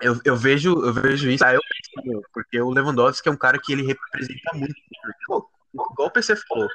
eu, 0.00 0.20
eu 0.24 0.36
vejo, 0.36 0.70
eu 0.84 0.92
vejo 0.92 1.30
isso, 1.30 1.44
aí 1.44 1.54
eu 1.54 1.60
penso, 1.94 2.22
porque 2.32 2.60
o 2.60 2.70
Lewandowski 2.70 3.28
é 3.28 3.32
um 3.32 3.36
cara 3.36 3.58
que 3.58 3.72
ele 3.72 3.86
representa 3.86 4.54
muito. 4.54 4.74
Igual 5.74 6.08
o 6.08 6.10
PC 6.10 6.36
falou, 6.36 6.68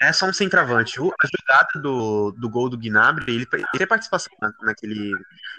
ele 0.00 0.08
é 0.08 0.12
só 0.12 0.26
um 0.26 0.32
centroavante. 0.32 1.00
O- 1.00 1.12
A 1.22 1.26
jogada 1.26 1.80
do, 1.80 2.32
do 2.32 2.48
gol 2.48 2.68
do 2.68 2.78
Gnabry, 2.78 3.24
ele, 3.34 3.46
ele 3.52 3.66
tem 3.76 3.86
participação 3.86 4.32
na- 4.40 4.52
naquele, 4.62 5.12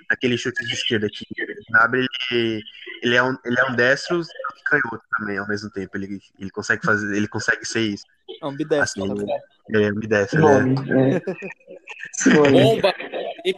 naquele 0.10 0.38
chute 0.38 0.65
de 0.65 0.73
esquerda 0.73 1.07
aqui. 1.07 1.26
O 1.39 1.72
Gnabry, 1.72 2.06
ele, 2.31 2.64
ele, 3.03 3.15
é 3.15 3.23
um, 3.23 3.38
ele 3.45 3.60
é 3.60 3.65
um 3.72 3.76
destro 3.76 4.22
e 4.22 4.64
canhoto 4.64 5.02
também, 5.18 5.38
ao 5.38 5.48
mesmo 5.48 5.69
tempo. 5.69 5.95
Ele, 5.98 6.19
ele 6.39 6.49
consegue 6.49 6.85
fazer, 6.85 7.15
ele 7.15 7.27
consegue 7.27 7.65
ser 7.65 7.81
isso. 7.81 8.03
É 8.41 8.45
um 8.45 8.56
bidestro 8.56 9.03
Assim. 9.03 9.26
Ele 9.69 9.84
é 9.84 9.88
ambidestro, 9.88 10.39
né? 10.41 10.60
Nome. 10.60 10.91
É. 10.91 11.22
Esse 12.15 12.30
nome. 12.34 12.52
bomba. 12.52 12.94
E 13.45 13.53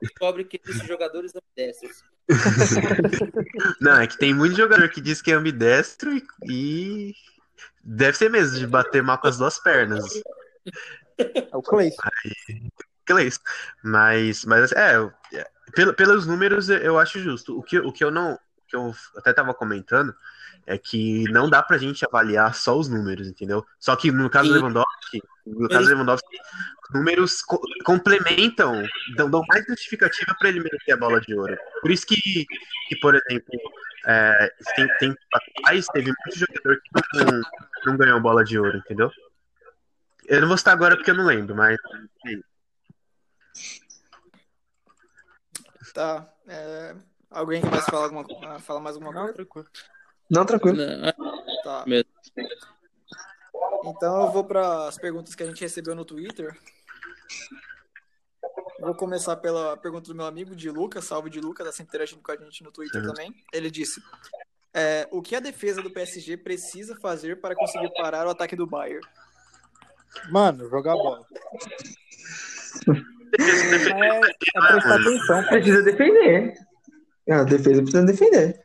descobre 0.00 0.44
que 0.44 0.60
esses 0.64 0.86
jogadores 0.86 1.32
são 1.32 1.42
destros. 1.56 2.02
Não, 3.80 4.00
é 4.00 4.06
que 4.06 4.18
tem 4.18 4.34
muito 4.34 4.56
jogador 4.56 4.88
que 4.90 5.00
diz 5.00 5.22
que 5.22 5.30
é 5.30 5.34
ambidestro 5.34 6.12
e, 6.16 6.22
e 6.48 7.14
deve 7.96 8.16
ser 8.16 8.28
mesmo, 8.30 8.58
de 8.58 8.66
bater 8.66 9.02
mal 9.02 9.18
com 9.18 9.28
as 9.28 9.38
duas 9.38 9.58
pernas. 9.58 10.04
É 11.18 11.56
o 11.56 11.62
é 13.20 13.24
isso. 13.24 13.40
Mas, 13.82 14.44
mas 14.44 14.72
é, 14.72 14.94
pelo- 15.74 15.94
pelos 15.94 16.26
números 16.26 16.68
eu- 16.68 16.98
acho 16.98 17.18
justo. 17.20 17.58
O 17.58 17.62
que, 17.62 17.78
o 17.78 17.92
que 17.92 18.04
eu 18.04 18.10
não. 18.10 18.38
que 18.68 18.76
eu 18.76 18.94
até 19.16 19.32
tava 19.32 19.54
comentando 19.54 20.14
é 20.66 20.76
que 20.76 21.24
não 21.32 21.48
dá 21.48 21.62
pra 21.62 21.78
gente 21.78 22.04
avaliar 22.04 22.54
só 22.54 22.76
os 22.78 22.88
números, 22.88 23.26
entendeu? 23.26 23.64
Só 23.80 23.96
que 23.96 24.12
no 24.12 24.28
caso 24.28 24.48
do. 24.50 24.54
Lewandowski, 24.56 25.22
no 25.46 25.68
caso 25.68 25.84
do 25.84 25.88
Lewandowski, 25.88 26.36
os 26.36 26.94
números 26.94 27.40
co- 27.42 27.60
complementam, 27.84 28.82
dão, 29.16 29.30
dão 29.30 29.42
mais 29.48 29.64
justificativa 29.66 30.34
pra 30.38 30.50
ele 30.50 30.60
merecer 30.60 30.94
a 30.94 30.98
bola 30.98 31.20
de 31.20 31.34
ouro. 31.34 31.56
Por 31.80 31.90
isso 31.90 32.06
que, 32.06 32.16
que 32.88 32.96
por 33.00 33.14
exemplo, 33.14 33.58
é, 34.08 34.54
tem, 34.74 34.88
tem 34.98 35.16
atrás 35.32 35.86
teve 35.92 36.06
muito 36.06 36.38
jogador 36.38 36.80
que 36.80 36.90
não, 37.24 37.42
não 37.86 37.96
ganhou 37.96 38.20
bola 38.20 38.42
de 38.44 38.58
ouro, 38.58 38.78
entendeu? 38.78 39.10
Eu 40.26 40.40
não 40.40 40.48
vou 40.48 40.58
citar 40.58 40.74
agora 40.74 40.96
porque 40.96 41.10
eu 41.10 41.14
não 41.16 41.24
lembro, 41.26 41.54
mas 41.54 41.78
Tá. 45.94 46.28
é, 46.46 46.94
Alguém 47.30 47.60
que 47.60 47.68
mais 47.68 47.84
fala, 47.84 48.04
alguma... 48.04 48.26
ah, 48.46 48.58
fala 48.58 48.80
mais 48.80 48.96
alguma 48.96 49.12
Não, 49.12 49.20
coisa? 49.22 49.34
tranquilo. 49.34 49.66
Não, 50.30 50.46
tranquilo. 50.46 50.76
Não, 50.76 51.62
Tá. 51.62 51.84
Então 53.84 54.22
eu 54.22 54.30
vou 54.30 54.44
para 54.44 54.88
as 54.88 54.96
perguntas 54.96 55.34
que 55.34 55.42
a 55.42 55.46
gente 55.46 55.60
recebeu 55.60 55.94
no 55.94 56.04
Twitter. 56.04 56.56
Vou 58.80 58.94
começar 58.94 59.36
pela 59.36 59.76
pergunta 59.76 60.06
do 60.08 60.14
meu 60.14 60.24
amigo 60.26 60.54
de 60.54 60.70
Lucas, 60.70 61.04
salve 61.04 61.28
de 61.30 61.40
Lucas, 61.40 61.66
tá 61.66 61.72
sempre 61.72 61.90
interagindo 61.90 62.22
com 62.22 62.30
a 62.32 62.36
gente 62.36 62.62
no 62.62 62.70
Twitter 62.70 63.00
Uhum. 63.02 63.08
também. 63.08 63.34
Ele 63.52 63.70
disse: 63.70 64.00
é, 64.72 65.08
O 65.10 65.20
que 65.20 65.34
a 65.34 65.40
defesa 65.40 65.82
do 65.82 65.90
PSG 65.90 66.36
precisa 66.36 66.94
fazer 66.96 67.40
para 67.40 67.54
conseguir 67.56 67.92
parar 67.94 68.26
o 68.26 68.30
ataque 68.30 68.54
do 68.54 68.66
Bayern? 68.66 69.04
Mano, 70.30 70.68
jogar 70.70 70.94
bola. 70.94 71.24
É, 72.86 74.18
é 74.18 74.20
prestar 74.20 74.94
atenção. 74.94 75.44
Precisa 75.48 75.82
defender. 75.82 76.54
A 77.30 77.42
defesa 77.44 77.82
precisa 77.82 78.04
defender. 78.06 78.64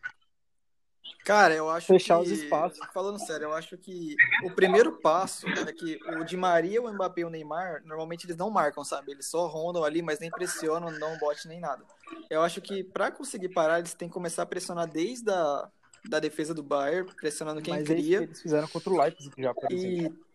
Cara, 1.24 1.54
eu 1.54 1.70
acho 1.70 1.88
Fechar 1.88 2.18
que, 2.18 2.24
os 2.24 2.32
espaços. 2.32 2.80
Falando 2.94 3.18
sério, 3.18 3.46
eu 3.46 3.54
acho 3.54 3.78
que 3.78 4.16
o 4.44 4.52
primeiro 4.52 4.92
passo 4.92 5.48
é 5.48 5.72
que 5.72 5.98
o 6.20 6.24
Di 6.24 6.36
Maria, 6.36 6.82
o 6.82 6.94
Mbappé 6.94 7.22
e 7.22 7.26
o 7.26 7.30
Neymar, 7.30 7.82
normalmente 7.86 8.26
eles 8.26 8.36
não 8.36 8.50
marcam, 8.50 8.84
sabe? 8.84 9.12
Eles 9.12 9.28
só 9.28 9.48
rondam 9.48 9.84
ali, 9.84 10.02
mas 10.02 10.20
nem 10.20 10.30
pressionam, 10.30 10.92
não 10.92 11.18
bote 11.18 11.48
nem 11.48 11.60
nada. 11.60 11.84
Eu 12.30 12.42
acho 12.42 12.62
que 12.62 12.84
para 12.84 13.10
conseguir 13.10 13.50
parar, 13.50 13.80
eles 13.80 13.94
têm 13.94 14.08
que 14.08 14.14
começar 14.14 14.44
a 14.44 14.46
pressionar 14.46 14.88
desde 14.88 15.30
a 15.32 15.70
da 16.10 16.20
defesa 16.20 16.54
do 16.54 16.62
Bayern, 16.62 17.10
pressionando 17.16 17.62
quem 17.62 17.74
Mas 17.74 17.90
é 17.90 17.94
isso 17.94 17.96
que 17.96 18.02
cria. 18.02 18.24
eles 18.24 18.42
fizeram 18.42 18.68
contra 18.68 18.90
o 18.90 19.02
Leipzig 19.02 19.34
já, 19.38 19.54
por 19.54 19.72
exemplo. 19.72 20.14
E 20.14 20.33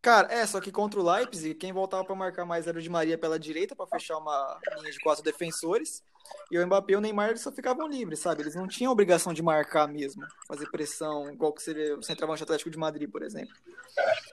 Cara, 0.00 0.32
é, 0.32 0.46
só 0.46 0.60
que 0.60 0.70
contra 0.70 1.00
o 1.00 1.10
Leipzig, 1.10 1.54
quem 1.56 1.72
voltava 1.72 2.04
para 2.04 2.14
marcar 2.14 2.44
mais 2.44 2.66
era 2.66 2.78
o 2.78 2.82
Di 2.82 2.88
Maria 2.88 3.18
pela 3.18 3.38
direita 3.38 3.74
para 3.74 3.86
fechar 3.86 4.16
uma 4.18 4.58
linha 4.78 4.92
de 4.92 5.00
quatro 5.00 5.24
defensores. 5.24 6.04
E 6.50 6.58
o 6.58 6.66
Mbappé 6.66 6.92
e 6.92 6.96
o 6.96 7.00
Neymar 7.00 7.30
eles 7.30 7.40
só 7.40 7.50
ficavam 7.50 7.88
livres, 7.88 8.20
sabe? 8.20 8.42
Eles 8.42 8.54
não 8.54 8.68
tinham 8.68 8.92
obrigação 8.92 9.32
de 9.32 9.42
marcar 9.42 9.88
mesmo, 9.88 10.22
fazer 10.46 10.70
pressão, 10.70 11.32
igual 11.32 11.52
que 11.52 11.62
seria 11.62 11.96
o 11.96 12.02
centroavante 12.02 12.42
Atlético 12.42 12.70
de 12.70 12.78
Madrid, 12.78 13.10
por 13.10 13.22
exemplo. 13.22 13.54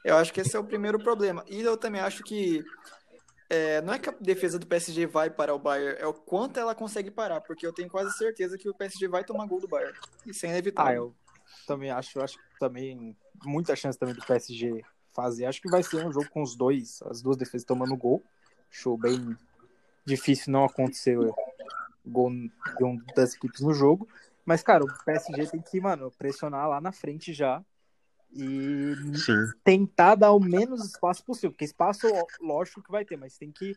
Eu 0.04 0.18
acho 0.18 0.32
que 0.32 0.42
esse 0.42 0.56
é 0.56 0.60
o 0.60 0.64
primeiro 0.64 1.00
problema. 1.00 1.44
E 1.48 1.62
eu 1.62 1.78
também 1.78 2.02
acho 2.02 2.24
que 2.24 2.64
é, 3.50 3.82
não 3.82 3.94
é 3.94 4.00
que 4.00 4.10
a 4.10 4.14
defesa 4.20 4.60
do 4.60 4.68
PSG 4.68 5.06
vai 5.06 5.30
parar 5.30 5.54
o 5.56 5.60
Bayern, 5.60 6.00
é 6.00 6.06
o 6.06 6.14
quanto 6.14 6.60
ela 6.60 6.76
consegue 6.76 7.10
parar, 7.10 7.42
porque 7.42 7.66
eu 7.66 7.74
tenho 7.74 7.90
quase 7.90 8.16
certeza 8.18 8.58
que 8.58 8.70
o 8.70 8.74
PSG 8.74 9.08
vai 9.08 9.24
tomar 9.24 9.46
gol 9.48 9.60
do 9.60 9.68
Bayern. 9.68 9.98
Isso 10.26 10.46
é 10.46 10.50
Ah, 10.50 10.52
inevitável. 10.52 10.94
eu 10.94 11.16
também 11.66 11.92
acho, 11.92 12.20
eu 12.20 12.24
acho 12.24 12.38
também 12.60 13.16
muita 13.44 13.76
chance 13.76 13.98
também 13.98 14.16
do 14.16 14.26
PSG 14.26 14.84
fazer. 15.16 15.46
Acho 15.46 15.62
que 15.62 15.70
vai 15.70 15.82
ser 15.82 16.06
um 16.06 16.12
jogo 16.12 16.30
com 16.30 16.42
os 16.42 16.56
dois, 16.56 17.02
as 17.04 17.22
duas 17.22 17.38
defesas 17.38 17.66
tomando 17.66 17.96
gol. 17.96 18.22
Show 18.70 18.98
bem 18.98 19.36
difícil 20.06 20.52
não 20.52 20.66
acontecer 20.66 21.18
gol 22.06 22.34
de 22.78 22.84
um 22.84 23.00
das 23.16 23.34
equipes 23.34 23.62
no 23.62 23.74
jogo. 23.74 24.08
Mas, 24.46 24.62
cara, 24.62 24.84
o 24.84 25.04
PSG 25.06 25.48
tem 25.48 25.62
que, 25.62 25.80
mano, 25.80 26.12
pressionar 26.12 26.70
lá 26.70 26.80
na 26.80 26.92
frente 26.92 27.34
já 27.34 27.64
e 28.32 28.94
sim. 29.18 29.52
tentar 29.64 30.16
dar 30.16 30.34
o 30.34 30.40
menos 30.40 30.86
espaço 30.86 31.24
possível. 31.24 31.52
Porque 31.52 31.66
espaço, 31.66 32.08
lógico 32.40 32.84
que 32.84 32.92
vai 32.92 33.04
ter, 33.06 33.18
mas 33.18 33.38
tem 33.38 33.52
que 33.52 33.76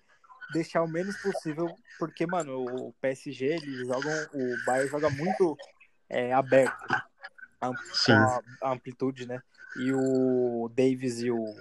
deixar 0.53 0.83
o 0.83 0.89
menos 0.89 1.17
possível, 1.19 1.75
porque, 1.99 2.27
mano, 2.27 2.65
o 2.65 2.93
PSG, 3.01 3.47
eles 3.47 3.87
jogam, 3.87 4.27
o 4.33 4.65
Bayern 4.65 4.91
joga 4.91 5.11
muito 5.11 5.57
é, 6.09 6.33
aberto, 6.33 6.87
am- 7.61 7.75
com 7.77 7.83
Sim. 7.95 8.13
a, 8.13 8.41
a 8.63 8.73
amplitude, 8.73 9.27
né? 9.27 9.43
E 9.77 9.93
o 9.93 10.71
Davis 10.75 11.21
e 11.21 11.31
o 11.31 11.55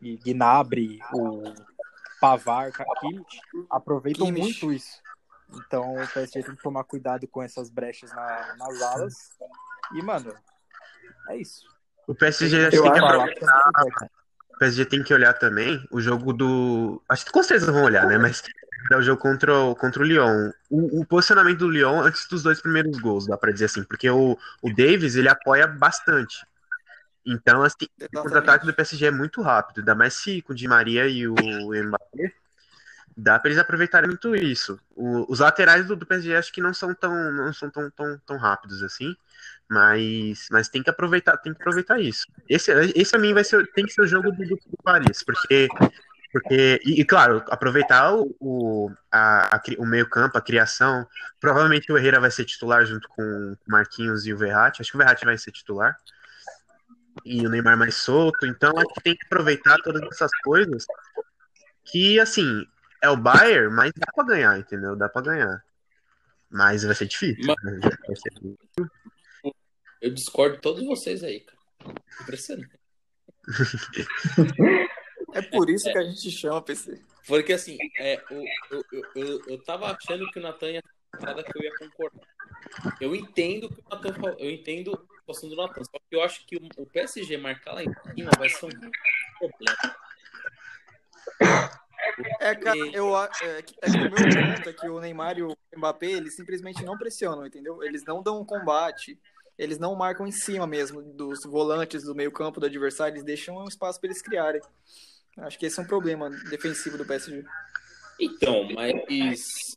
e 0.00 0.16
Gnabry, 0.16 1.00
o 1.12 1.42
Pavar, 2.20 2.72
Kimmich, 3.00 3.40
aproveitam 3.70 4.26
Kimmich. 4.26 4.64
muito 4.64 4.72
isso. 4.72 5.02
Então 5.52 5.94
o 5.94 6.06
PSG 6.08 6.42
tem 6.42 6.54
que 6.54 6.62
tomar 6.62 6.84
cuidado 6.84 7.26
com 7.26 7.42
essas 7.42 7.70
brechas 7.70 8.12
na- 8.12 8.54
nas 8.56 8.82
alas. 8.82 9.14
E, 9.94 10.02
mano, 10.02 10.34
é 11.28 11.36
isso. 11.36 11.66
O 12.06 12.14
PSG 12.14 12.56
Eu 12.56 12.82
tem 12.82 12.92
que 12.92 13.00
sei, 13.00 13.92
cara. 13.92 14.10
o 14.50 14.58
PSG 14.58 14.84
tem 14.86 15.02
que 15.02 15.14
olhar 15.14 15.34
também 15.34 15.86
o 15.90 16.00
jogo 16.00 16.32
do. 16.32 17.02
Acho 17.08 17.24
que 17.24 17.32
com 17.32 17.42
certeza 17.42 17.72
vão 17.72 17.84
olhar, 17.84 18.06
né? 18.06 18.18
Mas 18.18 18.42
é 18.90 18.96
o 18.96 19.02
jogo 19.02 19.20
contra 19.20 19.54
o, 19.54 19.74
contra 19.74 20.02
o 20.02 20.04
Lyon. 20.06 20.50
O, 20.70 21.00
o 21.00 21.06
posicionamento 21.06 21.58
do 21.58 21.68
Lyon 21.70 22.00
antes 22.02 22.26
dos 22.28 22.42
dois 22.42 22.60
primeiros 22.60 22.98
gols, 22.98 23.26
dá 23.26 23.36
pra 23.36 23.52
dizer 23.52 23.66
assim, 23.66 23.84
porque 23.84 24.08
o, 24.08 24.36
o 24.62 24.74
Davis 24.74 25.16
ele 25.16 25.28
apoia 25.28 25.66
bastante. 25.66 26.46
Então, 27.26 27.62
assim, 27.62 27.86
o 28.00 28.18
contra-ataque 28.22 28.66
do 28.66 28.74
PSG 28.74 29.06
é 29.06 29.10
muito 29.10 29.42
rápido, 29.42 29.80
ainda 29.80 29.94
mais 29.94 30.14
se 30.14 30.40
com 30.42 30.52
o 30.52 30.56
Di 30.56 30.66
Maria 30.66 31.06
e 31.08 31.28
o 31.28 31.34
Mbappé, 31.34 32.32
dá 33.16 33.38
pra 33.38 33.50
eles 33.50 33.60
aproveitarem 33.60 34.08
muito 34.08 34.34
isso. 34.36 34.78
O- 34.94 35.30
os 35.30 35.40
laterais 35.40 35.86
do, 35.86 35.96
do 35.96 36.06
PSG 36.06 36.36
acho 36.36 36.52
que 36.52 36.60
não 36.60 36.72
são 36.72 36.94
tão 36.94 37.32
não 37.32 37.52
são 37.52 37.70
tão, 37.70 37.90
tão, 37.90 38.18
tão 38.26 38.36
rápidos 38.36 38.82
assim, 38.82 39.16
mas, 39.68 40.46
mas 40.50 40.68
tem 40.68 40.82
que 40.82 40.90
aproveitar, 40.90 41.36
tem 41.38 41.52
que 41.52 41.60
aproveitar 41.60 42.00
isso. 42.00 42.26
Esse, 42.48 42.72
esse 42.94 43.16
a 43.16 43.18
mim 43.18 43.34
vai 43.34 43.44
ser, 43.44 43.66
tem 43.72 43.84
que 43.84 43.92
ser 43.92 44.02
o 44.02 44.06
jogo 44.06 44.30
do, 44.32 44.44
do 44.46 44.60
Paris, 44.82 45.22
porque 45.22 45.68
porque 46.32 46.80
e, 46.84 47.00
e, 47.00 47.04
claro, 47.04 47.42
aproveitar 47.48 48.14
o, 48.14 48.34
o, 48.38 48.90
a, 49.10 49.56
a 49.56 49.62
o 49.78 49.86
meio-campo, 49.86 50.36
a 50.36 50.42
criação. 50.42 51.06
Provavelmente 51.40 51.90
o 51.90 51.96
Herrera 51.96 52.20
vai 52.20 52.30
ser 52.30 52.44
titular 52.44 52.84
junto 52.84 53.08
com 53.08 53.22
o 53.22 53.56
Marquinhos 53.70 54.26
e 54.26 54.32
o 54.32 54.36
Verratti. 54.36 54.80
Acho 54.82 54.90
que 54.90 54.96
o 54.96 54.98
Verratti 54.98 55.24
vai 55.24 55.38
ser 55.38 55.52
titular 55.52 55.96
e 57.24 57.46
o 57.46 57.50
Neymar 57.50 57.76
mais 57.76 57.94
solto. 57.94 58.46
Então 58.46 58.72
acho 58.76 58.92
que 58.94 59.02
tem 59.02 59.16
que 59.16 59.24
aproveitar 59.26 59.76
todas 59.78 60.02
essas 60.12 60.30
coisas. 60.42 60.86
Que 61.84 62.20
assim, 62.20 62.66
é 63.02 63.08
o 63.08 63.16
Bayern, 63.16 63.74
mas 63.74 63.92
dá 63.96 64.12
pra 64.12 64.24
ganhar, 64.24 64.58
entendeu? 64.58 64.94
Dá 64.94 65.08
pra 65.08 65.22
ganhar. 65.22 65.64
Mas 66.50 66.82
vai 66.82 66.94
ser 66.94 67.06
difícil. 67.06 67.46
né? 67.62 67.78
Vai 68.06 68.16
ser- 68.16 69.54
Eu 70.00 70.12
discordo 70.14 70.56
de 70.56 70.62
todos 70.62 70.84
vocês 70.86 71.22
aí, 71.24 71.40
cara. 71.40 71.58
Impressionante. 72.20 72.78
É 75.34 75.42
por 75.42 75.68
isso 75.68 75.90
que 75.90 75.98
a 75.98 76.04
gente 76.04 76.30
chama 76.30 76.62
PC. 76.62 77.00
Porque 77.26 77.52
assim, 77.52 77.76
é, 77.98 78.22
eu, 78.30 78.44
eu, 78.70 79.04
eu, 79.14 79.42
eu 79.46 79.62
tava 79.64 79.86
achando 79.86 80.30
que 80.30 80.38
o 80.38 80.42
Natan 80.42 80.70
ia 80.70 80.82
falar 81.20 81.42
que 81.42 81.58
eu 81.58 81.62
ia 81.62 81.76
concordar. 81.78 82.26
Eu 83.00 83.14
entendo 83.14 83.68
que 83.68 83.80
o 83.80 83.84
Natan 83.90 84.14
falou, 84.14 84.36
eu 84.38 84.50
entendo 84.50 84.94
a 84.94 85.20
situação 85.20 85.48
do 85.48 85.56
Natan, 85.56 85.84
só 85.84 85.98
que 85.98 86.16
eu 86.16 86.22
acho 86.22 86.46
que 86.46 86.56
o, 86.56 86.86
PSG 86.86 87.36
marcar 87.36 87.74
lá 87.74 87.84
em 87.84 87.92
cima 88.14 88.30
vai 88.38 88.48
ser 88.48 88.66
um 88.66 88.70
problema. 89.38 89.96
É, 92.40 92.54
cara, 92.54 92.78
eu 92.92 93.16
é, 93.16 93.62
que- 93.62 93.76
é 93.82 93.90
que 93.90 93.96
o 93.98 94.10
meu 94.10 94.28
ponto 94.28 94.68
é 94.68 94.72
que 94.72 94.88
o 94.88 95.00
Neymar 95.00 95.38
e 95.38 95.42
o 95.42 95.56
Mbappé, 95.76 96.06
eles 96.12 96.34
simplesmente 96.34 96.84
não 96.84 96.96
pressionam, 96.96 97.46
entendeu? 97.46 97.82
Eles 97.82 98.04
não 98.04 98.22
dão 98.22 98.40
um 98.40 98.44
combate, 98.44 99.20
eles 99.58 99.78
não 99.78 99.94
marcam 99.94 100.26
em 100.26 100.32
cima 100.32 100.66
mesmo 100.66 101.02
dos 101.02 101.44
volantes 101.44 102.04
do 102.04 102.14
meio-campo 102.14 102.60
do 102.60 102.66
adversário, 102.66 103.14
eles 103.14 103.24
deixam 103.24 103.56
um 103.56 103.68
espaço 103.68 104.00
para 104.00 104.08
eles 104.08 104.22
criarem. 104.22 104.62
Acho 105.40 105.58
que 105.58 105.66
esse 105.66 105.78
é 105.78 105.82
um 105.82 105.86
problema 105.86 106.30
defensivo 106.50 106.98
do 106.98 107.04
PSG. 107.04 107.44
Então, 108.20 108.68
mas. 108.72 109.76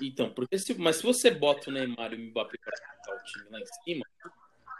Então, 0.00 0.32
porque 0.32 0.58
se, 0.58 0.74
mas 0.74 0.96
se 0.96 1.02
você 1.02 1.30
bota 1.30 1.68
o 1.68 1.72
Neymar 1.72 2.12
e 2.14 2.16
o 2.16 2.30
Mbappé 2.30 2.56
para 2.64 2.96
botar 2.96 3.22
o 3.22 3.24
time 3.24 3.50
lá 3.50 3.60
em 3.60 3.66
cima, 3.84 4.06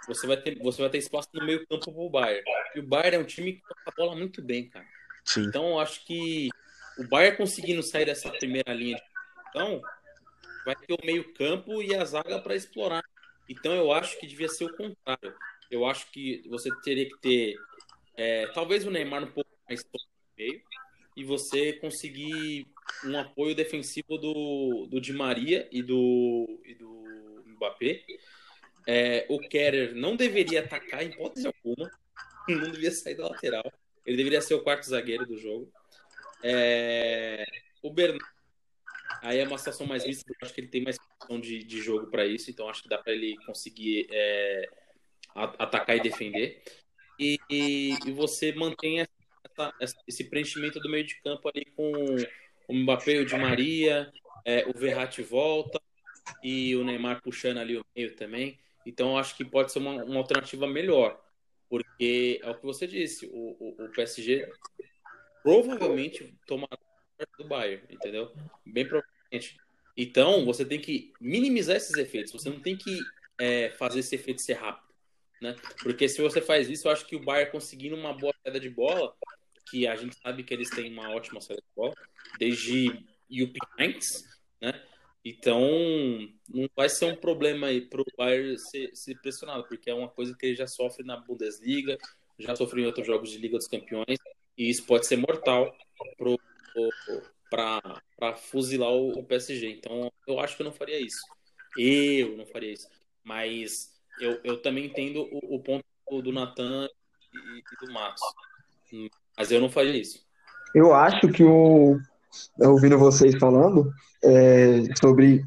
você 0.07 0.27
vai 0.27 0.37
ter, 0.39 0.59
você 0.59 0.81
vai 0.81 0.91
ter 0.91 0.99
espaço 0.99 1.29
no 1.35 1.45
meio 1.45 1.67
campo 1.67 1.93
pro 1.93 2.09
Bayern. 2.09 2.43
E 2.75 2.81
o 2.81 2.83
Bayern 2.83 3.17
é 3.17 3.19
um 3.21 3.25
time 3.25 3.53
que 3.55 3.61
toca 3.61 3.83
a 3.87 3.91
bola 3.91 4.17
muito 4.17 4.41
bem, 4.41 4.71
cara. 4.71 4.87
Sim. 5.27 5.45
Então, 5.45 5.71
eu 5.71 5.79
acho 5.79 6.07
que 6.07 6.49
o 6.97 7.07
Bayern 7.07 7.37
conseguindo 7.37 7.83
sair 7.83 8.07
dessa 8.07 8.31
primeira 8.31 8.73
linha 8.73 8.97
de 8.97 9.03
então 9.51 9.83
vai 10.65 10.77
ter 10.77 10.95
o 10.95 11.05
meio-campo 11.05 11.83
e 11.83 11.95
a 11.95 12.05
zaga 12.05 12.41
para 12.41 12.55
explorar. 12.55 13.05
Então, 13.49 13.75
eu 13.75 13.93
acho 13.93 14.19
que 14.19 14.27
devia 14.27 14.49
ser 14.49 14.65
o 14.65 14.77
contrário. 14.77 15.35
Eu 15.71 15.85
acho 15.85 16.11
que 16.11 16.43
você 16.49 16.71
teria 16.83 17.07
que 17.07 17.19
ter 17.19 17.57
é, 18.17 18.47
talvez 18.49 18.87
o 18.87 18.91
Neymar 18.91 19.25
um 19.25 19.33
pouco 19.33 19.50
solto 19.77 20.07
no 20.07 20.45
meio 20.45 20.63
e 21.17 21.25
você 21.25 21.73
conseguir 21.75 22.67
um 23.05 23.19
apoio 23.19 23.55
defensivo 23.55 24.17
do, 24.19 24.87
do 24.87 25.01
Di 25.01 25.13
Maria 25.13 25.69
e 25.71 25.83
do, 25.83 26.61
e 26.65 26.75
do 26.75 27.43
Mbappé. 27.47 28.05
É, 28.87 29.27
o 29.29 29.39
Kerer 29.39 29.95
não 29.95 30.17
deveria 30.17 30.61
atacar 30.61 31.03
em 31.03 31.11
hipótese 31.11 31.47
alguma, 31.47 31.91
não 32.49 32.71
devia 32.71 32.91
sair 32.91 33.15
da 33.17 33.29
lateral. 33.29 33.71
Ele 34.07 34.17
deveria 34.17 34.41
ser 34.41 34.55
o 34.55 34.63
quarto 34.63 34.89
zagueiro 34.89 35.27
do 35.27 35.37
jogo. 35.37 35.71
É, 36.43 37.45
o 37.83 37.91
Bernardo, 37.91 38.25
aí 39.23 39.39
é 39.39 39.47
uma 39.47 39.59
situação 39.59 39.87
mais 39.87 40.05
vista, 40.05 40.25
eu 40.31 40.37
acho 40.43 40.55
que 40.55 40.61
ele 40.61 40.69
tem 40.69 40.83
mais 40.83 40.97
posição 40.99 41.41
de, 41.41 41.63
de 41.63 41.83
jogo 41.83 42.07
para 42.11 42.27
isso, 42.27 42.51
então 42.51 42.69
acho 42.69 42.83
que 42.83 42.89
dá 42.89 42.99
para 42.99 43.13
ele 43.13 43.37
conseguir 43.45 44.07
é, 44.11 44.69
a- 45.35 45.65
atacar 45.65 45.97
e 45.97 46.01
defender. 46.01 46.63
E, 47.19 47.39
e 47.51 48.13
você 48.13 48.53
mantém 48.53 49.01
essa- 49.81 49.97
esse 50.07 50.25
preenchimento 50.25 50.81
do 50.81 50.89
meio 50.89 51.05
de 51.05 51.17
campo 51.23 51.49
ali 51.49 51.65
com 51.77 51.93
o 52.69 52.75
Mbappé, 52.75 53.19
o 53.21 53.27
Di 53.27 53.37
Maria, 53.37 54.13
é, 54.45 54.65
o 54.67 54.73
Verratti 54.79 55.23
volta 55.23 55.81
e 56.43 56.75
o 56.77 56.85
Neymar 56.85 57.21
puxando 57.23 57.59
ali 57.59 57.77
o 57.77 57.85
meio 57.97 58.15
também. 58.17 58.59
Então 58.87 59.19
acho 59.19 59.37
que 59.37 59.45
pode 59.45 59.73
ser 59.73 59.79
uma, 59.79 60.03
uma 60.05 60.19
alternativa 60.19 60.67
melhor, 60.67 61.21
porque 61.69 62.41
é 62.43 62.51
o 62.51 62.55
que 62.55 62.65
você 62.65 62.87
disse, 62.87 63.27
o, 63.27 63.57
o, 63.61 63.85
o 63.85 63.89
PSG 63.91 64.49
provavelmente 65.43 66.35
tomará 66.47 66.79
do 67.39 67.45
Bayern, 67.45 67.83
entendeu? 67.91 68.33
Bem 68.65 68.87
provavelmente. 68.87 69.61
Então 69.97 70.45
você 70.45 70.65
tem 70.65 70.81
que 70.81 71.13
minimizar 71.21 71.77
esses 71.77 71.97
efeitos. 71.97 72.33
Você 72.33 72.49
não 72.49 72.61
tem 72.61 72.77
que 72.77 73.01
é, 73.39 73.71
fazer 73.71 74.01
esse 74.01 74.15
efeito 74.15 74.41
ser 74.41 74.55
rápido, 74.55 74.93
né? 75.41 75.57
Porque 75.83 76.09
se 76.09 76.21
você 76.23 76.41
faz 76.41 76.69
isso, 76.69 76.89
eu 76.89 76.93
acho 76.93 77.07
que 77.07 77.17
o 77.17 77.25
Bayern 77.25 77.51
conseguindo 77.53 77.97
uma 77.97 78.13
boa 78.13 78.35
saída 78.43 78.61
de 78.61 78.71
bola, 78.71 79.15
que 79.69 79.87
a 79.87 79.97
gente 79.97 80.17
sabe 80.17 80.43
que 80.43 80.53
eles 80.55 80.71
têm 80.71 80.93
uma 80.93 81.11
ótima 81.11 81.41
saída 81.41 81.63
de 81.63 81.75
bola, 81.75 81.95
desde 82.39 82.87
Jupp 83.31 83.59
Heynckes, 83.79 84.25
né? 84.61 84.83
Então, 85.25 85.61
não 86.49 86.69
vai 86.75 86.89
ser 86.89 87.05
um 87.05 87.17
problema 87.17 87.67
aí 87.67 87.83
pro 87.83 88.05
Bayern 88.17 88.59
ser, 88.59 88.91
ser 88.95 89.21
pressionado, 89.21 89.65
porque 89.69 89.91
é 89.91 89.95
uma 89.95 90.09
coisa 90.09 90.35
que 90.35 90.47
ele 90.47 90.57
já 90.57 90.67
sofre 90.67 91.05
na 91.05 91.17
Bundesliga, 91.17 91.99
já 92.39 92.57
sofreu 92.57 92.85
em 92.85 92.87
outros 92.87 93.07
jogos 93.07 93.31
de 93.31 93.39
Liga 93.39 93.59
dos 93.59 93.69
Campeões, 93.69 94.19
e 94.57 94.71
isso 94.71 94.85
pode 94.87 95.07
ser 95.07 95.17
mortal 95.17 95.77
para 97.51 98.37
fuzilar 98.37 98.91
o, 98.91 99.19
o 99.19 99.25
PSG. 99.25 99.71
Então, 99.71 100.11
eu 100.27 100.41
acho 100.41 100.57
que 100.57 100.63
eu 100.63 100.65
não 100.65 100.73
faria 100.73 100.99
isso. 100.99 101.21
Eu 101.77 102.37
não 102.37 102.47
faria 102.47 102.73
isso. 102.73 102.89
Mas 103.23 103.93
eu, 104.21 104.41
eu 104.43 104.61
também 104.63 104.87
entendo 104.87 105.29
o, 105.31 105.57
o 105.57 105.61
ponto 105.63 105.85
do 106.23 106.33
Natan 106.33 106.89
e, 107.33 107.59
e 107.59 107.87
do 107.87 107.93
Matos. 107.93 108.23
Mas 109.37 109.51
eu 109.51 109.61
não 109.61 109.71
faria 109.71 109.97
isso. 109.97 110.21
Eu 110.75 110.95
acho 110.95 111.29
que 111.29 111.43
o. 111.43 111.99
Ouvindo 112.59 112.97
vocês 112.99 113.35
falando 113.37 113.91
é, 114.23 114.85
sobre 115.01 115.45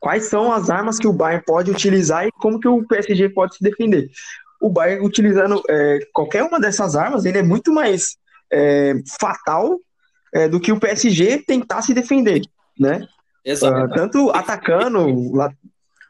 quais 0.00 0.26
são 0.26 0.52
as 0.52 0.68
armas 0.68 0.98
que 0.98 1.06
o 1.06 1.12
Bayern 1.12 1.42
pode 1.46 1.70
utilizar 1.70 2.26
e 2.26 2.32
como 2.32 2.60
que 2.60 2.68
o 2.68 2.86
PSG 2.86 3.30
pode 3.30 3.56
se 3.56 3.62
defender. 3.62 4.10
O 4.60 4.68
Bayern 4.68 5.04
utilizando 5.04 5.62
é, 5.68 6.00
qualquer 6.12 6.42
uma 6.42 6.60
dessas 6.60 6.94
armas, 6.94 7.24
ele 7.24 7.38
é 7.38 7.42
muito 7.42 7.72
mais 7.72 8.16
é, 8.52 8.94
fatal 9.18 9.78
é, 10.34 10.48
do 10.48 10.60
que 10.60 10.72
o 10.72 10.78
PSG 10.78 11.42
tentar 11.46 11.82
se 11.82 11.94
defender, 11.94 12.42
né? 12.78 13.06
Exato. 13.44 13.76
Ah, 13.76 13.88
tanto 13.94 14.30
atacando 14.30 15.32
lá 15.34 15.52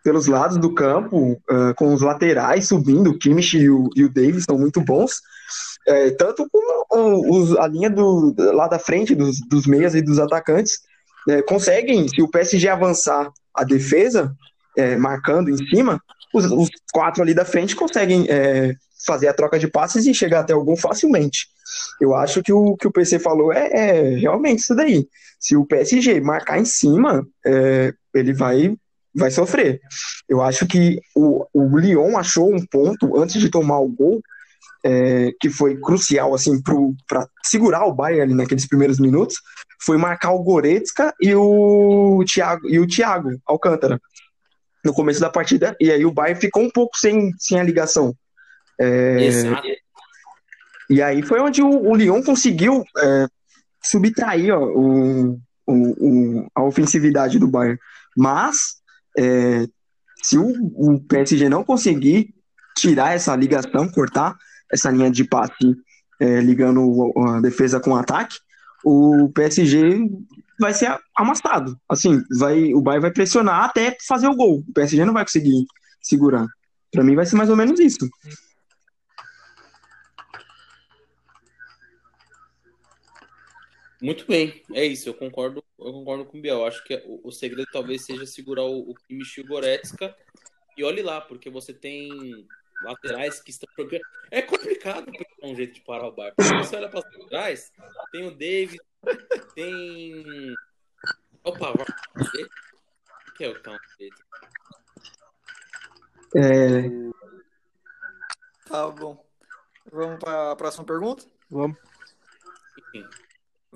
pelos 0.02 0.26
lados 0.26 0.56
do 0.56 0.72
campo, 0.72 1.40
ah, 1.48 1.74
com 1.76 1.92
os 1.92 2.00
laterais 2.00 2.68
subindo, 2.68 3.10
o 3.10 3.18
Kimmich 3.18 3.58
e 3.58 3.68
o, 3.68 3.90
e 3.94 4.04
o 4.04 4.08
Davis 4.08 4.44
são 4.44 4.58
muito 4.58 4.80
bons, 4.80 5.20
é, 5.86 6.10
tanto 6.10 6.48
como 6.50 7.40
os- 7.40 7.56
a 7.56 7.66
linha 7.68 7.88
do, 7.90 8.34
lá 8.36 8.68
da 8.68 8.78
frente 8.78 9.14
dos, 9.14 9.40
dos 9.48 9.66
meias 9.66 9.94
e 9.94 10.02
dos 10.02 10.18
atacantes 10.18 10.80
é, 11.28 11.42
conseguem, 11.42 12.08
se 12.08 12.22
o 12.22 12.28
PSG 12.28 12.68
avançar 12.68 13.30
a 13.54 13.64
defesa, 13.64 14.34
é, 14.76 14.96
marcando 14.96 15.50
em 15.50 15.56
cima, 15.68 16.00
os, 16.34 16.44
os 16.46 16.68
quatro 16.92 17.22
ali 17.22 17.34
da 17.34 17.44
frente 17.44 17.74
conseguem 17.74 18.26
é, 18.28 18.74
fazer 19.06 19.28
a 19.28 19.34
troca 19.34 19.58
de 19.58 19.68
passes 19.68 20.06
e 20.06 20.14
chegar 20.14 20.40
até 20.40 20.54
o 20.54 20.64
gol 20.64 20.76
facilmente. 20.76 21.46
Eu 22.00 22.14
acho 22.14 22.42
que 22.42 22.52
o 22.52 22.76
que 22.76 22.86
o 22.86 22.92
PC 22.92 23.18
falou 23.18 23.52
é, 23.52 23.68
é 23.72 24.16
realmente 24.16 24.60
isso 24.60 24.74
daí. 24.74 25.06
Se 25.38 25.56
o 25.56 25.64
PSG 25.64 26.20
marcar 26.20 26.58
em 26.58 26.64
cima, 26.64 27.26
é, 27.44 27.92
ele 28.14 28.32
vai, 28.32 28.74
vai 29.14 29.30
sofrer. 29.30 29.80
Eu 30.28 30.42
acho 30.42 30.66
que 30.66 31.00
o, 31.14 31.46
o 31.52 31.78
Lyon 31.78 32.16
achou 32.16 32.52
um 32.54 32.64
ponto 32.66 33.18
antes 33.18 33.40
de 33.40 33.50
tomar 33.50 33.80
o 33.80 33.88
gol 33.88 34.20
é, 34.84 35.32
que 35.40 35.50
foi 35.50 35.76
crucial 35.80 36.34
assim 36.34 36.60
para 36.62 37.28
segurar 37.44 37.84
o 37.86 37.94
Bayern 37.94 38.22
ali 38.22 38.34
naqueles 38.34 38.66
primeiros 38.66 38.98
minutos, 39.00 39.36
foi 39.82 39.96
marcar 39.96 40.32
o 40.32 40.42
Goretzka 40.42 41.14
e 41.20 41.34
o 41.34 42.22
Thiago 42.26 42.68
e 42.68 42.78
o 42.78 42.86
Thiago 42.86 43.30
Alcântara 43.46 44.00
no 44.84 44.92
começo 44.94 45.20
da 45.20 45.28
partida 45.30 45.76
e 45.80 45.90
aí 45.90 46.04
o 46.04 46.12
Bayern 46.12 46.40
ficou 46.40 46.62
um 46.62 46.70
pouco 46.70 46.96
sem, 46.96 47.32
sem 47.38 47.58
a 47.58 47.62
ligação. 47.62 48.14
É, 48.80 49.24
Exato. 49.24 49.66
e 50.90 51.02
aí 51.02 51.22
foi 51.22 51.40
onde 51.40 51.62
o, 51.62 51.68
o 51.90 51.94
Lyon 51.96 52.22
conseguiu 52.22 52.84
é, 52.98 53.26
subtrair 53.82 54.54
ó, 54.54 54.64
o, 54.64 55.40
o- 55.66 56.38
o- 56.40 56.46
a 56.54 56.62
ofensividade 56.62 57.38
do 57.38 57.48
Bayern. 57.48 57.78
Mas 58.16 58.76
é, 59.18 59.66
se 60.22 60.38
o, 60.38 60.46
o 60.74 61.00
PSG 61.00 61.48
não 61.48 61.64
conseguir 61.64 62.34
tirar 62.76 63.14
essa 63.14 63.34
ligação, 63.34 63.88
cortar 63.88 64.36
essa 64.72 64.90
linha 64.90 65.10
de 65.10 65.24
passe 65.24 65.76
é, 66.20 66.40
ligando 66.40 67.12
a 67.18 67.40
defesa 67.40 67.80
com 67.80 67.90
o 67.90 67.96
ataque, 67.96 68.36
o 68.84 69.30
PSG 69.34 70.08
vai 70.58 70.72
ser 70.72 70.96
amassado. 71.14 71.78
Assim, 71.88 72.22
vai, 72.38 72.72
o 72.74 72.80
Bayern 72.80 73.02
vai 73.02 73.12
pressionar 73.12 73.64
até 73.64 73.96
fazer 74.06 74.28
o 74.28 74.36
gol. 74.36 74.62
O 74.66 74.72
PSG 74.72 75.04
não 75.04 75.12
vai 75.12 75.24
conseguir 75.24 75.66
segurar. 76.00 76.46
Pra 76.90 77.04
mim 77.04 77.14
vai 77.14 77.26
ser 77.26 77.36
mais 77.36 77.50
ou 77.50 77.56
menos 77.56 77.78
isso. 77.80 78.08
Muito 84.00 84.26
bem, 84.26 84.62
é 84.74 84.84
isso, 84.84 85.08
eu 85.08 85.14
concordo, 85.14 85.64
eu 85.78 85.92
concordo 85.92 86.26
com 86.26 86.38
o 86.38 86.40
Biel. 86.40 86.66
Acho 86.66 86.84
que 86.84 86.94
o, 87.06 87.28
o 87.28 87.32
segredo 87.32 87.66
talvez 87.72 88.04
seja 88.04 88.26
segurar 88.26 88.64
o, 88.64 88.90
o 88.90 88.94
Kimmich 88.94 89.40
o 89.40 89.46
Goretzka. 89.46 90.14
E 90.76 90.84
olhe 90.84 91.02
lá, 91.02 91.20
porque 91.20 91.48
você 91.48 91.72
tem 91.72 92.46
laterais 92.82 93.40
que 93.40 93.50
estão 93.50 93.68
jogando. 93.76 94.02
É 94.30 94.42
complicado 94.42 95.10
um 95.42 95.54
jeito 95.54 95.74
de 95.74 95.80
parar 95.82 96.08
o 96.08 96.12
barco. 96.12 96.36
Porque 96.36 96.54
você 96.56 96.76
olha 96.76 96.88
para 96.88 97.00
as 97.00 97.18
laterais, 97.18 97.72
tem 98.12 98.26
o 98.26 98.34
David, 98.34 98.80
tem. 99.54 100.54
O 101.44 101.52
Pavard. 101.52 101.92
que 103.36 103.44
é 103.44 103.48
o 103.48 103.62
tá 103.62 103.78
direita? 103.98 104.26
É, 106.34 107.06
Tá 108.66 108.88
bom. 108.90 109.24
Vamos 109.92 110.18
para 110.18 110.52
a 110.52 110.56
próxima 110.56 110.84
pergunta? 110.84 111.24
Vamos. 111.48 111.78
Enfim. 112.78 113.08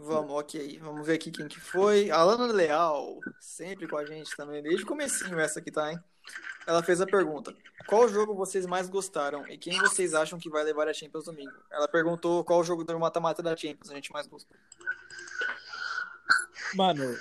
Vamos, 0.03 0.33
ok. 0.33 0.79
Vamos 0.81 1.07
ver 1.07 1.15
aqui 1.15 1.31
quem 1.31 1.47
que 1.47 1.61
foi. 1.61 2.11
Alana 2.11 2.47
Leal, 2.53 3.19
sempre 3.39 3.87
com 3.87 3.97
a 3.97 4.05
gente 4.05 4.35
também, 4.37 4.63
desde 4.63 4.83
o 4.83 4.87
comecinho 4.87 5.39
essa 5.39 5.59
aqui, 5.59 5.71
tá, 5.71 5.93
hein? 5.93 5.99
Ela 6.67 6.83
fez 6.83 7.01
a 7.01 7.07
pergunta: 7.07 7.55
Qual 7.87 8.09
jogo 8.09 8.35
vocês 8.35 8.65
mais 8.67 8.89
gostaram 8.89 9.47
e 9.49 9.59
quem 9.59 9.79
vocês 9.79 10.15
acham 10.15 10.39
que 10.39 10.49
vai 10.49 10.65
levar 10.65 10.89
a 10.89 10.95
Champions 10.95 11.25
domingo? 11.25 11.53
Ela 11.71 11.87
perguntou 11.87 12.45
qual 12.45 12.65
jogo 12.65 12.85
do 12.85 12.99
mata-mata 12.99 13.43
da 13.43 13.57
Champions 13.57 13.91
a 13.91 13.95
gente 13.95 14.13
mais 14.13 14.27
gostou. 14.27 14.57
Mano, 16.75 17.17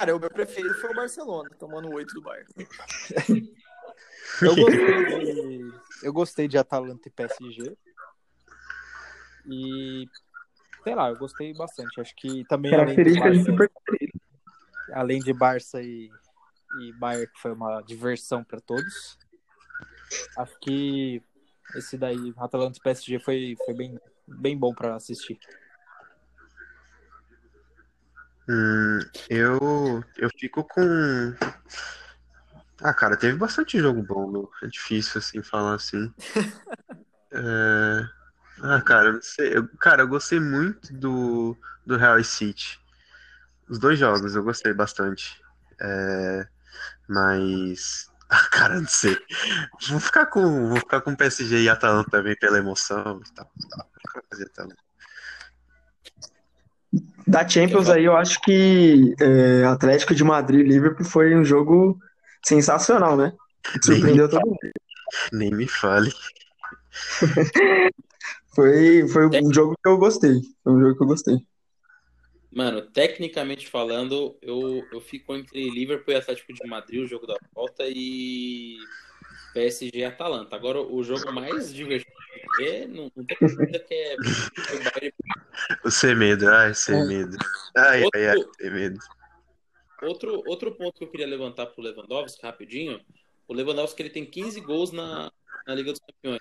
Cara, 0.00 0.16
o 0.16 0.18
meu 0.18 0.30
preferido 0.30 0.74
foi 0.76 0.90
o 0.90 0.94
Barcelona, 0.94 1.50
tomando 1.58 1.88
o 1.88 1.94
8 1.94 2.14
do 2.14 2.22
Bayern. 2.22 2.48
eu 4.40 4.56
gostei 4.56 5.04
de, 5.04 5.72
eu 6.02 6.12
gostei 6.12 6.48
de 6.48 6.56
Atalanta 6.56 7.06
e 7.06 7.10
PSG. 7.10 7.76
E 9.46 10.08
sei 10.84 10.94
lá, 10.94 11.08
eu 11.08 11.16
gostei 11.16 11.52
bastante. 11.54 12.00
Acho 12.00 12.14
que 12.16 12.44
também 12.44 12.72
além 12.74 12.98
de 12.98 13.10
característica 13.10 13.30
de 13.30 13.38
Barça, 13.38 13.52
super. 13.52 13.70
além 14.92 15.22
de 15.22 15.32
Barça 15.32 15.82
e, 15.82 16.10
e 16.72 16.92
Bayern, 16.92 17.26
que 17.26 17.40
foi 17.40 17.52
uma 17.52 17.82
diversão 17.82 18.42
para 18.44 18.60
todos. 18.60 19.18
Acho 20.36 20.58
que 20.60 21.22
esse 21.74 21.96
daí, 21.96 22.34
Atalanta 22.36 22.78
e 22.78 22.82
PSG, 22.82 23.18
foi, 23.18 23.56
foi 23.64 23.74
bem, 23.74 23.98
bem 24.26 24.56
bom 24.56 24.74
para 24.74 24.94
assistir. 24.94 25.38
Hum, 28.48 28.98
eu, 29.28 30.02
eu 30.16 30.28
fico 30.38 30.64
com. 30.64 30.82
Ah, 32.82 32.94
cara, 32.94 33.16
teve 33.16 33.36
bastante 33.36 33.78
jogo 33.78 34.02
bom, 34.02 34.26
meu. 34.28 34.50
É 34.62 34.66
difícil, 34.66 35.18
assim, 35.18 35.42
falar 35.42 35.74
assim. 35.74 36.12
É, 37.32 38.19
Ah, 38.62 38.80
cara, 38.82 39.12
não 39.12 39.22
sei. 39.22 39.56
Eu- 39.56 39.68
Cara, 39.78 40.02
eu 40.02 40.08
gostei 40.08 40.38
muito 40.40 40.92
do, 40.92 41.56
do 41.86 41.96
Real 41.96 42.22
City. 42.22 42.78
Os 43.68 43.78
dois 43.78 43.98
jogos 43.98 44.36
eu 44.36 44.44
gostei 44.44 44.72
bastante. 44.74 45.40
É, 45.80 46.46
Mas. 47.08 48.08
Ah, 48.32 48.48
cara, 48.50 48.80
não 48.80 48.88
sei. 48.88 49.16
Vou 49.88 50.00
ficar 50.00 50.26
com, 50.26 50.68
vou 50.68 50.78
ficar 50.78 51.00
com 51.00 51.16
PSG 51.16 51.62
e 51.62 51.68
Atalanta 51.68 52.10
também 52.10 52.36
pela 52.36 52.58
emoção 52.58 53.20
e 53.26 53.34
tal. 53.34 53.50
tal. 54.54 54.68
Da 57.26 57.46
Champions 57.46 57.88
aí, 57.88 58.04
eu 58.04 58.16
acho 58.16 58.40
que 58.42 59.14
é, 59.20 59.64
Atlético 59.64 60.14
de 60.14 60.24
Madrid 60.24 60.60
e 60.60 60.68
Liverpool 60.68 61.04
foi 61.04 61.34
um 61.36 61.44
jogo 61.44 61.98
sensacional, 62.44 63.16
né? 63.16 63.32
Surpreendeu 63.82 64.28
todo 64.28 64.46
mundo. 64.46 64.58
Nem 65.32 65.50
me 65.54 65.66
fale. 65.68 66.12
Foi, 68.54 69.06
foi 69.08 69.26
um 69.28 69.52
jogo 69.52 69.74
que 69.82 69.88
eu 69.88 69.98
gostei. 69.98 70.40
Foi 70.62 70.72
um 70.72 70.80
jogo 70.80 70.96
que 70.96 71.02
eu 71.02 71.06
gostei. 71.06 71.36
Mano, 72.52 72.82
tecnicamente 72.82 73.68
falando, 73.68 74.36
eu, 74.42 74.84
eu 74.92 75.00
fico 75.00 75.36
entre 75.36 75.70
Liverpool 75.70 76.12
e 76.12 76.16
Atlético 76.16 76.52
de 76.52 76.68
Madrid, 76.68 77.00
o 77.02 77.06
jogo 77.06 77.26
da 77.26 77.38
volta, 77.54 77.84
e 77.86 78.76
PSG 79.54 79.90
e 79.94 80.04
Atalanta. 80.04 80.56
Agora, 80.56 80.80
o 80.80 81.02
jogo 81.04 81.32
mais 81.32 81.72
divertido 81.72 82.10
ver, 82.56 82.88
não, 82.88 83.10
não 83.14 83.24
tem 83.24 83.36
dúvida 83.40 83.78
que 83.78 83.94
é 83.94 84.16
o 84.74 84.84
Bayern. 84.84 85.14
O 85.84 85.90
Semedo, 85.90 86.48
ai, 86.48 86.74
Semedo. 86.74 87.36
Ai, 87.76 88.02
ai, 88.14 88.26
ai, 88.26 88.36
Outro- 88.36 88.52
Semedo. 88.60 88.98
Outro, 90.02 90.42
outro 90.46 90.74
ponto 90.74 90.98
que 90.98 91.04
eu 91.04 91.10
queria 91.10 91.26
levantar 91.26 91.66
pro 91.66 91.82
Lewandowski, 91.82 92.42
rapidinho, 92.42 93.00
o 93.46 93.54
Lewandowski 93.54 94.02
ele 94.02 94.10
tem 94.10 94.24
15 94.24 94.60
gols 94.60 94.90
na, 94.90 95.30
na 95.66 95.74
Liga 95.74 95.92
dos 95.92 96.00
Campeões. 96.00 96.40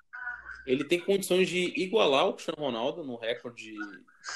Ele 0.65 0.83
tem 0.83 0.99
condições 0.99 1.47
de 1.49 1.73
igualar 1.81 2.27
o 2.27 2.33
Cristiano 2.33 2.61
Ronaldo 2.61 3.03
no 3.03 3.15
recorde 3.15 3.73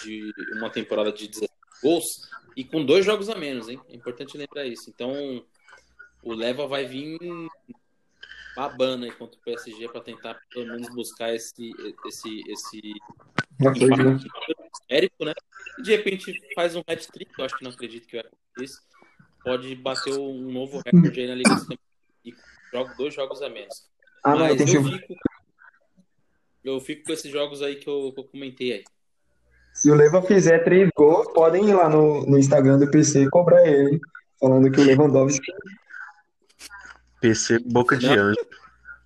de, 0.03 0.33
de 0.33 0.53
uma 0.57 0.69
temporada 0.69 1.11
de 1.11 1.27
17 1.27 1.53
gols 1.81 2.03
e 2.55 2.63
com 2.63 2.83
dois 2.85 3.05
jogos 3.05 3.29
a 3.29 3.35
menos, 3.35 3.69
hein? 3.69 3.79
É 3.89 3.95
importante 3.95 4.37
lembrar 4.37 4.65
isso. 4.65 4.89
Então, 4.89 5.43
o 6.23 6.33
Leva 6.33 6.67
vai 6.67 6.85
vir 6.85 7.19
babando 8.55 9.05
aí 9.05 9.11
contra 9.11 9.37
o 9.37 9.43
PSG 9.43 9.89
para 9.89 10.01
tentar 10.01 10.39
pelo 10.51 10.67
menos 10.67 10.87
buscar 10.93 11.33
esse 11.33 11.71
esse 12.05 12.43
esse 12.47 12.93
empate 13.59 13.85
numérico, 13.85 15.25
né? 15.25 15.33
De 15.79 15.91
repente 15.91 16.39
faz 16.53 16.75
um 16.75 16.83
hat-trick, 16.87 17.31
eu 17.37 17.45
acho 17.45 17.57
que 17.57 17.63
não 17.63 17.71
acredito 17.71 18.07
que 18.07 18.15
vai 18.15 18.25
acontecer. 18.25 18.79
Pode 19.43 19.75
bater 19.75 20.13
um 20.13 20.51
novo 20.51 20.81
recorde 20.85 21.19
aí 21.19 21.27
na 21.27 21.35
Liga 21.35 21.49
e 22.23 22.33
joga 22.71 22.93
dois 22.95 23.13
jogos 23.13 23.41
a 23.41 23.49
menos. 23.49 23.89
Ah, 24.23 24.35
não, 24.35 24.39
Mas 24.39 24.57
tem 24.57 24.67
que 24.67 24.77
eu 24.77 24.83
fico 24.83 25.15
eu 26.63 26.79
fico 26.79 27.03
com 27.05 27.13
esses 27.13 27.31
jogos 27.31 27.61
aí 27.61 27.75
que 27.75 27.87
eu, 27.87 28.11
que 28.13 28.19
eu 28.19 28.23
comentei 28.25 28.73
aí. 28.73 28.83
Se 29.73 29.89
o 29.89 29.95
Leva 29.95 30.21
fizer 30.21 30.63
três 30.63 30.89
gols, 30.95 31.31
podem 31.33 31.69
ir 31.69 31.73
lá 31.73 31.89
no, 31.89 32.25
no 32.25 32.37
Instagram 32.37 32.77
do 32.77 32.89
PC 32.91 33.23
e 33.23 33.29
cobrar 33.29 33.65
ele, 33.67 33.93
hein? 33.93 33.99
falando 34.39 34.69
que 34.69 34.79
o 34.79 34.83
Lewandowski. 34.83 35.51
PC 37.21 37.59
Boca 37.59 37.97
de 37.97 38.05
Não. 38.07 38.13
Anjo. 38.13 38.37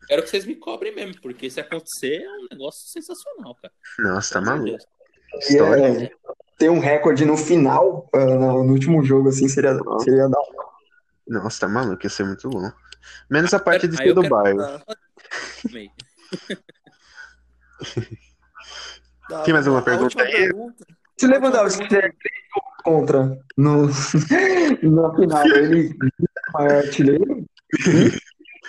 Quero 0.07 0.23
que 0.23 0.29
vocês 0.29 0.45
me 0.45 0.55
cobrem 0.55 0.95
mesmo, 0.95 1.21
porque 1.21 1.49
se 1.49 1.59
acontecer 1.59 2.23
é 2.23 2.29
um 2.29 2.47
negócio 2.51 2.87
sensacional, 2.89 3.55
cara. 3.55 3.73
Nossa, 3.99 4.33
tá 4.35 4.41
maluco. 4.41 4.77
História. 5.39 6.05
É, 6.05 6.11
ter 6.57 6.69
um 6.69 6.79
recorde 6.79 7.25
no 7.25 7.37
final, 7.37 8.09
ah, 8.13 8.25
no, 8.25 8.63
no 8.63 8.73
último 8.73 9.03
jogo, 9.03 9.29
assim, 9.29 9.47
seria, 9.47 9.77
seria 9.99 10.27
da 10.27 10.39
hora. 10.39 10.67
Nossa, 11.27 11.59
tá 11.61 11.67
maluco, 11.67 12.05
ia 12.05 12.09
ser 12.09 12.23
muito 12.23 12.49
bom. 12.49 12.71
Menos 13.29 13.53
a 13.53 13.59
parte 13.59 13.87
de 13.87 13.95
do 14.13 14.21
quero- 14.21 14.29
Bayern. 14.29 14.81
Tá, 19.29 19.43
Tem 19.43 19.53
mais 19.53 19.67
uma 19.67 19.81
pergunta 19.81 20.05
última 20.05 20.23
aí? 20.23 20.31
pergunta. 20.31 20.85
Se 21.17 21.25
o 21.25 21.29
Lewandowski 21.29 21.87
três 21.87 22.13
gols 22.53 22.75
contra 22.83 23.39
no, 23.57 23.87
na 24.83 25.15
final, 25.15 25.47
ele 25.47 25.89
é 25.89 25.93
o 26.49 26.53
maior 26.53 26.75
artilheiro? 26.77 27.45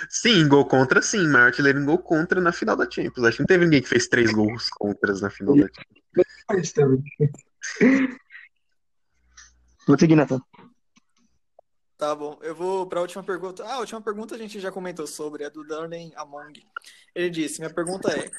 Sim, 0.09 0.49
gol 0.49 0.65
contra, 0.67 1.03
sim. 1.03 1.29
Maior 1.29 1.47
artilheiro 1.47 1.79
em 1.81 1.85
gol 1.85 1.99
contra 1.99 2.41
na 2.41 2.53
final 2.53 2.77
da 2.77 2.91
Champions. 2.91 3.25
Acho 3.27 3.37
que 3.37 3.43
não 3.43 3.47
teve 3.47 3.65
ninguém 3.65 3.83
que 3.83 3.89
fez 3.89 4.09
três 4.09 4.33
gols 4.33 4.69
contras 4.71 5.21
na 5.21 5.31
final 5.31 5.55
da 5.57 5.67
Champions. 5.67 6.73
Vou 9.87 9.99
seguir, 9.99 10.17
Nathan. 10.17 10.41
Tá 11.99 12.15
bom, 12.15 12.39
eu 12.43 12.55
vou 12.55 12.87
para 12.87 13.01
a 13.01 13.03
última 13.03 13.25
pergunta. 13.25 13.65
Ah, 13.65 13.75
a 13.75 13.79
última 13.81 14.01
pergunta 14.01 14.37
a 14.37 14.39
gente 14.39 14.61
já 14.61 14.71
comentou 14.71 15.05
sobre, 15.05 15.43
é 15.43 15.51
do 15.51 15.67
Darren 15.67 16.13
Among. 16.15 16.65
Ele 17.13 17.29
disse: 17.29 17.59
Minha 17.61 17.75
pergunta 17.75 18.09
é: 18.17 18.31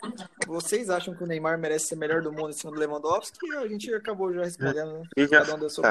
Vocês 0.47 0.89
acham 0.89 1.13
que 1.13 1.21
o 1.21 1.27
Neymar 1.27 1.59
merece 1.59 1.87
ser 1.87 1.97
melhor 1.97 2.21
do 2.21 2.31
mundo 2.31 2.51
em 2.51 2.53
cima 2.53 2.71
do 2.71 2.79
Lewandowski? 2.79 3.37
E 3.45 3.55
a 3.57 3.67
gente 3.67 3.93
acabou 3.93 4.33
já 4.33 4.45
respondendo, 4.45 4.99
né? 4.99 5.03
E 5.17 5.27
já- 5.27 5.41
Cada 5.41 5.55
um 5.55 5.59
deu 5.59 5.69
sua 5.69 5.83
tá. 5.83 5.89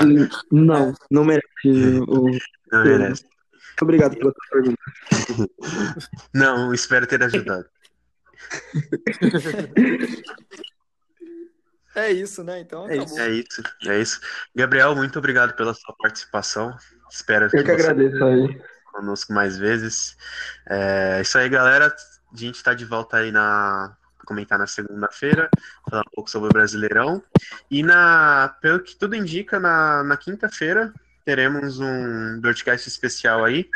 Não, 0.51 0.95
não 1.11 1.25
merece. 1.27 2.01
O... 2.09 2.31
Não 2.73 2.85
merece. 2.85 3.25
Muito 3.25 3.83
obrigado 3.83 4.17
pela 4.17 4.33
sua 4.33 4.49
pergunta. 4.51 4.83
Não, 6.35 6.73
espero 6.73 7.07
ter 7.07 7.23
ajudado. 7.23 7.67
É 11.95 12.13
isso, 12.13 12.45
né? 12.45 12.61
Então 12.61 12.89
É 12.89 12.95
acabou. 12.95 13.19
É 13.19 13.31
isso, 13.31 13.63
é 13.87 14.01
isso. 14.01 14.21
Gabriel, 14.55 14.95
muito 14.95 15.19
obrigado 15.19 15.55
pela 15.57 15.75
sua 15.75 15.95
participação. 15.97 16.77
Espero 17.11 17.47
Eu 17.47 17.51
que 17.51 17.59
você 17.63 17.71
agradeço 17.73 18.25
aí. 18.25 18.63
conosco 18.93 19.33
mais 19.33 19.57
vezes. 19.59 20.17
É 20.67 21.21
isso 21.21 21.39
aí, 21.39 21.49
galera. 21.49 21.95
A 22.33 22.37
gente 22.37 22.63
tá 22.63 22.75
de 22.75 22.85
volta 22.85 23.19
aí 23.19 23.31
na 23.33 23.97
comentar 24.27 24.59
na 24.59 24.67
segunda-feira, 24.67 25.49
falar 25.89 26.03
um 26.03 26.11
pouco 26.15 26.29
sobre 26.31 26.51
o 26.51 26.53
Brasileirão. 26.53 27.23
E 27.71 27.83
na, 27.83 28.55
pelo 28.61 28.81
que 28.81 28.95
tudo 28.95 29.17
indica, 29.17 29.59
na, 29.59 30.05
na 30.05 30.19
quinta-feira 30.19 30.93
teremos 31.25 31.81
um 31.81 32.39
broadcast 32.39 32.87
especial 32.89 33.43
aí 33.43 33.67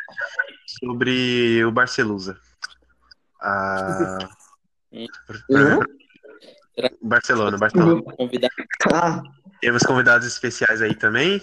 sobre 0.79 1.65
o 1.65 1.73
Barcelusa. 1.73 2.37
Ah, 3.41 4.19
Uhum. 5.49 5.81
Barcelona, 7.03 7.57
Barcelona. 7.57 8.03
Convidado. 8.03 8.53
Ah, 8.93 9.23
Temos 9.61 9.83
convidados 9.85 10.27
especiais 10.27 10.83
aí 10.83 10.95
também. 10.95 11.41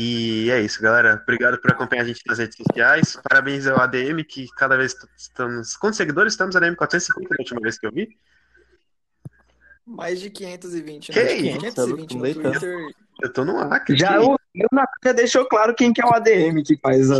E 0.00 0.48
é 0.52 0.60
isso, 0.60 0.80
galera. 0.80 1.20
Obrigado 1.20 1.58
por 1.60 1.72
acompanhar 1.72 2.02
a 2.02 2.06
gente 2.06 2.22
nas 2.24 2.38
redes 2.38 2.56
sociais. 2.56 3.18
Parabéns 3.28 3.66
ao 3.66 3.80
ADM, 3.80 4.22
que 4.22 4.46
cada 4.56 4.76
vez 4.76 4.94
estamos. 5.16 5.76
Quantos 5.76 5.96
seguidores 5.96 6.34
estamos? 6.34 6.54
ADM 6.54 6.76
450 6.76 7.28
da 7.34 7.42
última 7.42 7.60
vez 7.60 7.78
que 7.80 7.86
eu 7.86 7.90
vi. 7.90 8.16
Mais 9.84 10.20
de 10.20 10.30
520, 10.30 11.10
Que 11.12 11.18
né? 11.24 11.32
isso? 11.32 11.42
520 11.58 12.14
no. 12.14 12.20
Twitter. 12.20 12.88
Eu 13.22 13.32
tô 13.32 13.44
no 13.44 13.58
Acre. 13.58 13.96
já 13.98 14.20
o 14.22 14.38
já 15.04 15.12
deixou 15.12 15.44
claro 15.48 15.74
quem 15.74 15.92
que 15.92 16.00
é 16.00 16.04
o 16.06 16.14
ADM 16.14 16.62
que 16.64 16.76
faz 16.76 17.10
a, 17.10 17.16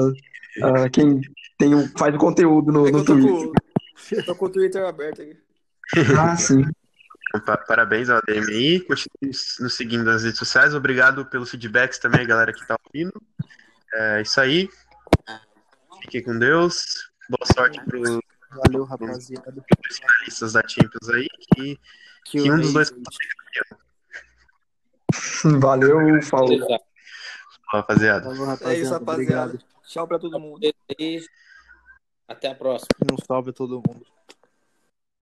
a- 0.62 0.88
quem 0.88 1.20
tem 1.58 1.74
o, 1.74 1.88
faz 1.98 2.14
o 2.14 2.18
conteúdo 2.18 2.70
no, 2.70 2.86
É 2.86 2.92
no 2.92 2.98
eu 2.98 3.04
tô 3.04 3.14
Twitter. 3.14 3.52
com, 4.16 4.22
tô 4.26 4.34
com 4.36 4.44
o 4.46 4.50
Twitter 4.50 4.84
aberto 4.86 5.22
aqui. 5.22 5.36
Ah, 6.16 6.36
sim. 6.36 6.62
Pa- 7.44 7.58
Parabéns 7.58 8.08
ao 8.08 8.18
ADM 8.18 8.48
aí. 8.48 8.80
Continue 8.80 9.32
nos 9.60 9.74
seguindo 9.74 10.04
nas 10.04 10.22
redes 10.24 10.38
sociais. 10.38 10.74
Obrigado 10.74 11.26
pelos 11.26 11.50
feedbacks 11.50 11.98
também, 11.98 12.26
galera 12.26 12.52
que 12.52 12.66
tá 12.66 12.76
ouvindo. 12.86 13.12
É 13.92 14.22
isso 14.22 14.40
aí. 14.40 14.68
Fiquem 16.02 16.22
com 16.22 16.38
Deus. 16.38 17.10
Boa 17.28 17.46
sorte 17.54 17.80
para 17.84 17.98
os 17.98 18.18
Valeu, 18.50 18.84
rapaziada. 18.84 19.62
finalistas 19.92 20.54
da 20.54 20.62
Champions 20.66 21.08
aí. 21.10 21.28
Que, 21.54 21.78
que 22.24 22.50
um 22.50 22.56
dos 22.58 22.72
dois. 22.72 22.90
Valeu, 25.60 26.22
falou. 26.22 26.52
Exato. 26.52 26.84
Rapaziada. 27.70 28.24
Falou, 28.24 28.44
É 28.44 28.48
rapaziada. 28.48 28.78
isso, 28.80 28.92
rapaziada. 28.92 29.44
Obrigado. 29.52 29.64
Tchau 29.86 30.08
pra 30.08 30.18
todo 30.18 30.40
mundo. 30.40 30.60
Até 32.26 32.50
a 32.50 32.54
próxima. 32.54 32.88
Um 33.12 33.16
salve 33.26 33.50
a 33.50 33.52
todo 33.52 33.82
mundo. 33.86 34.06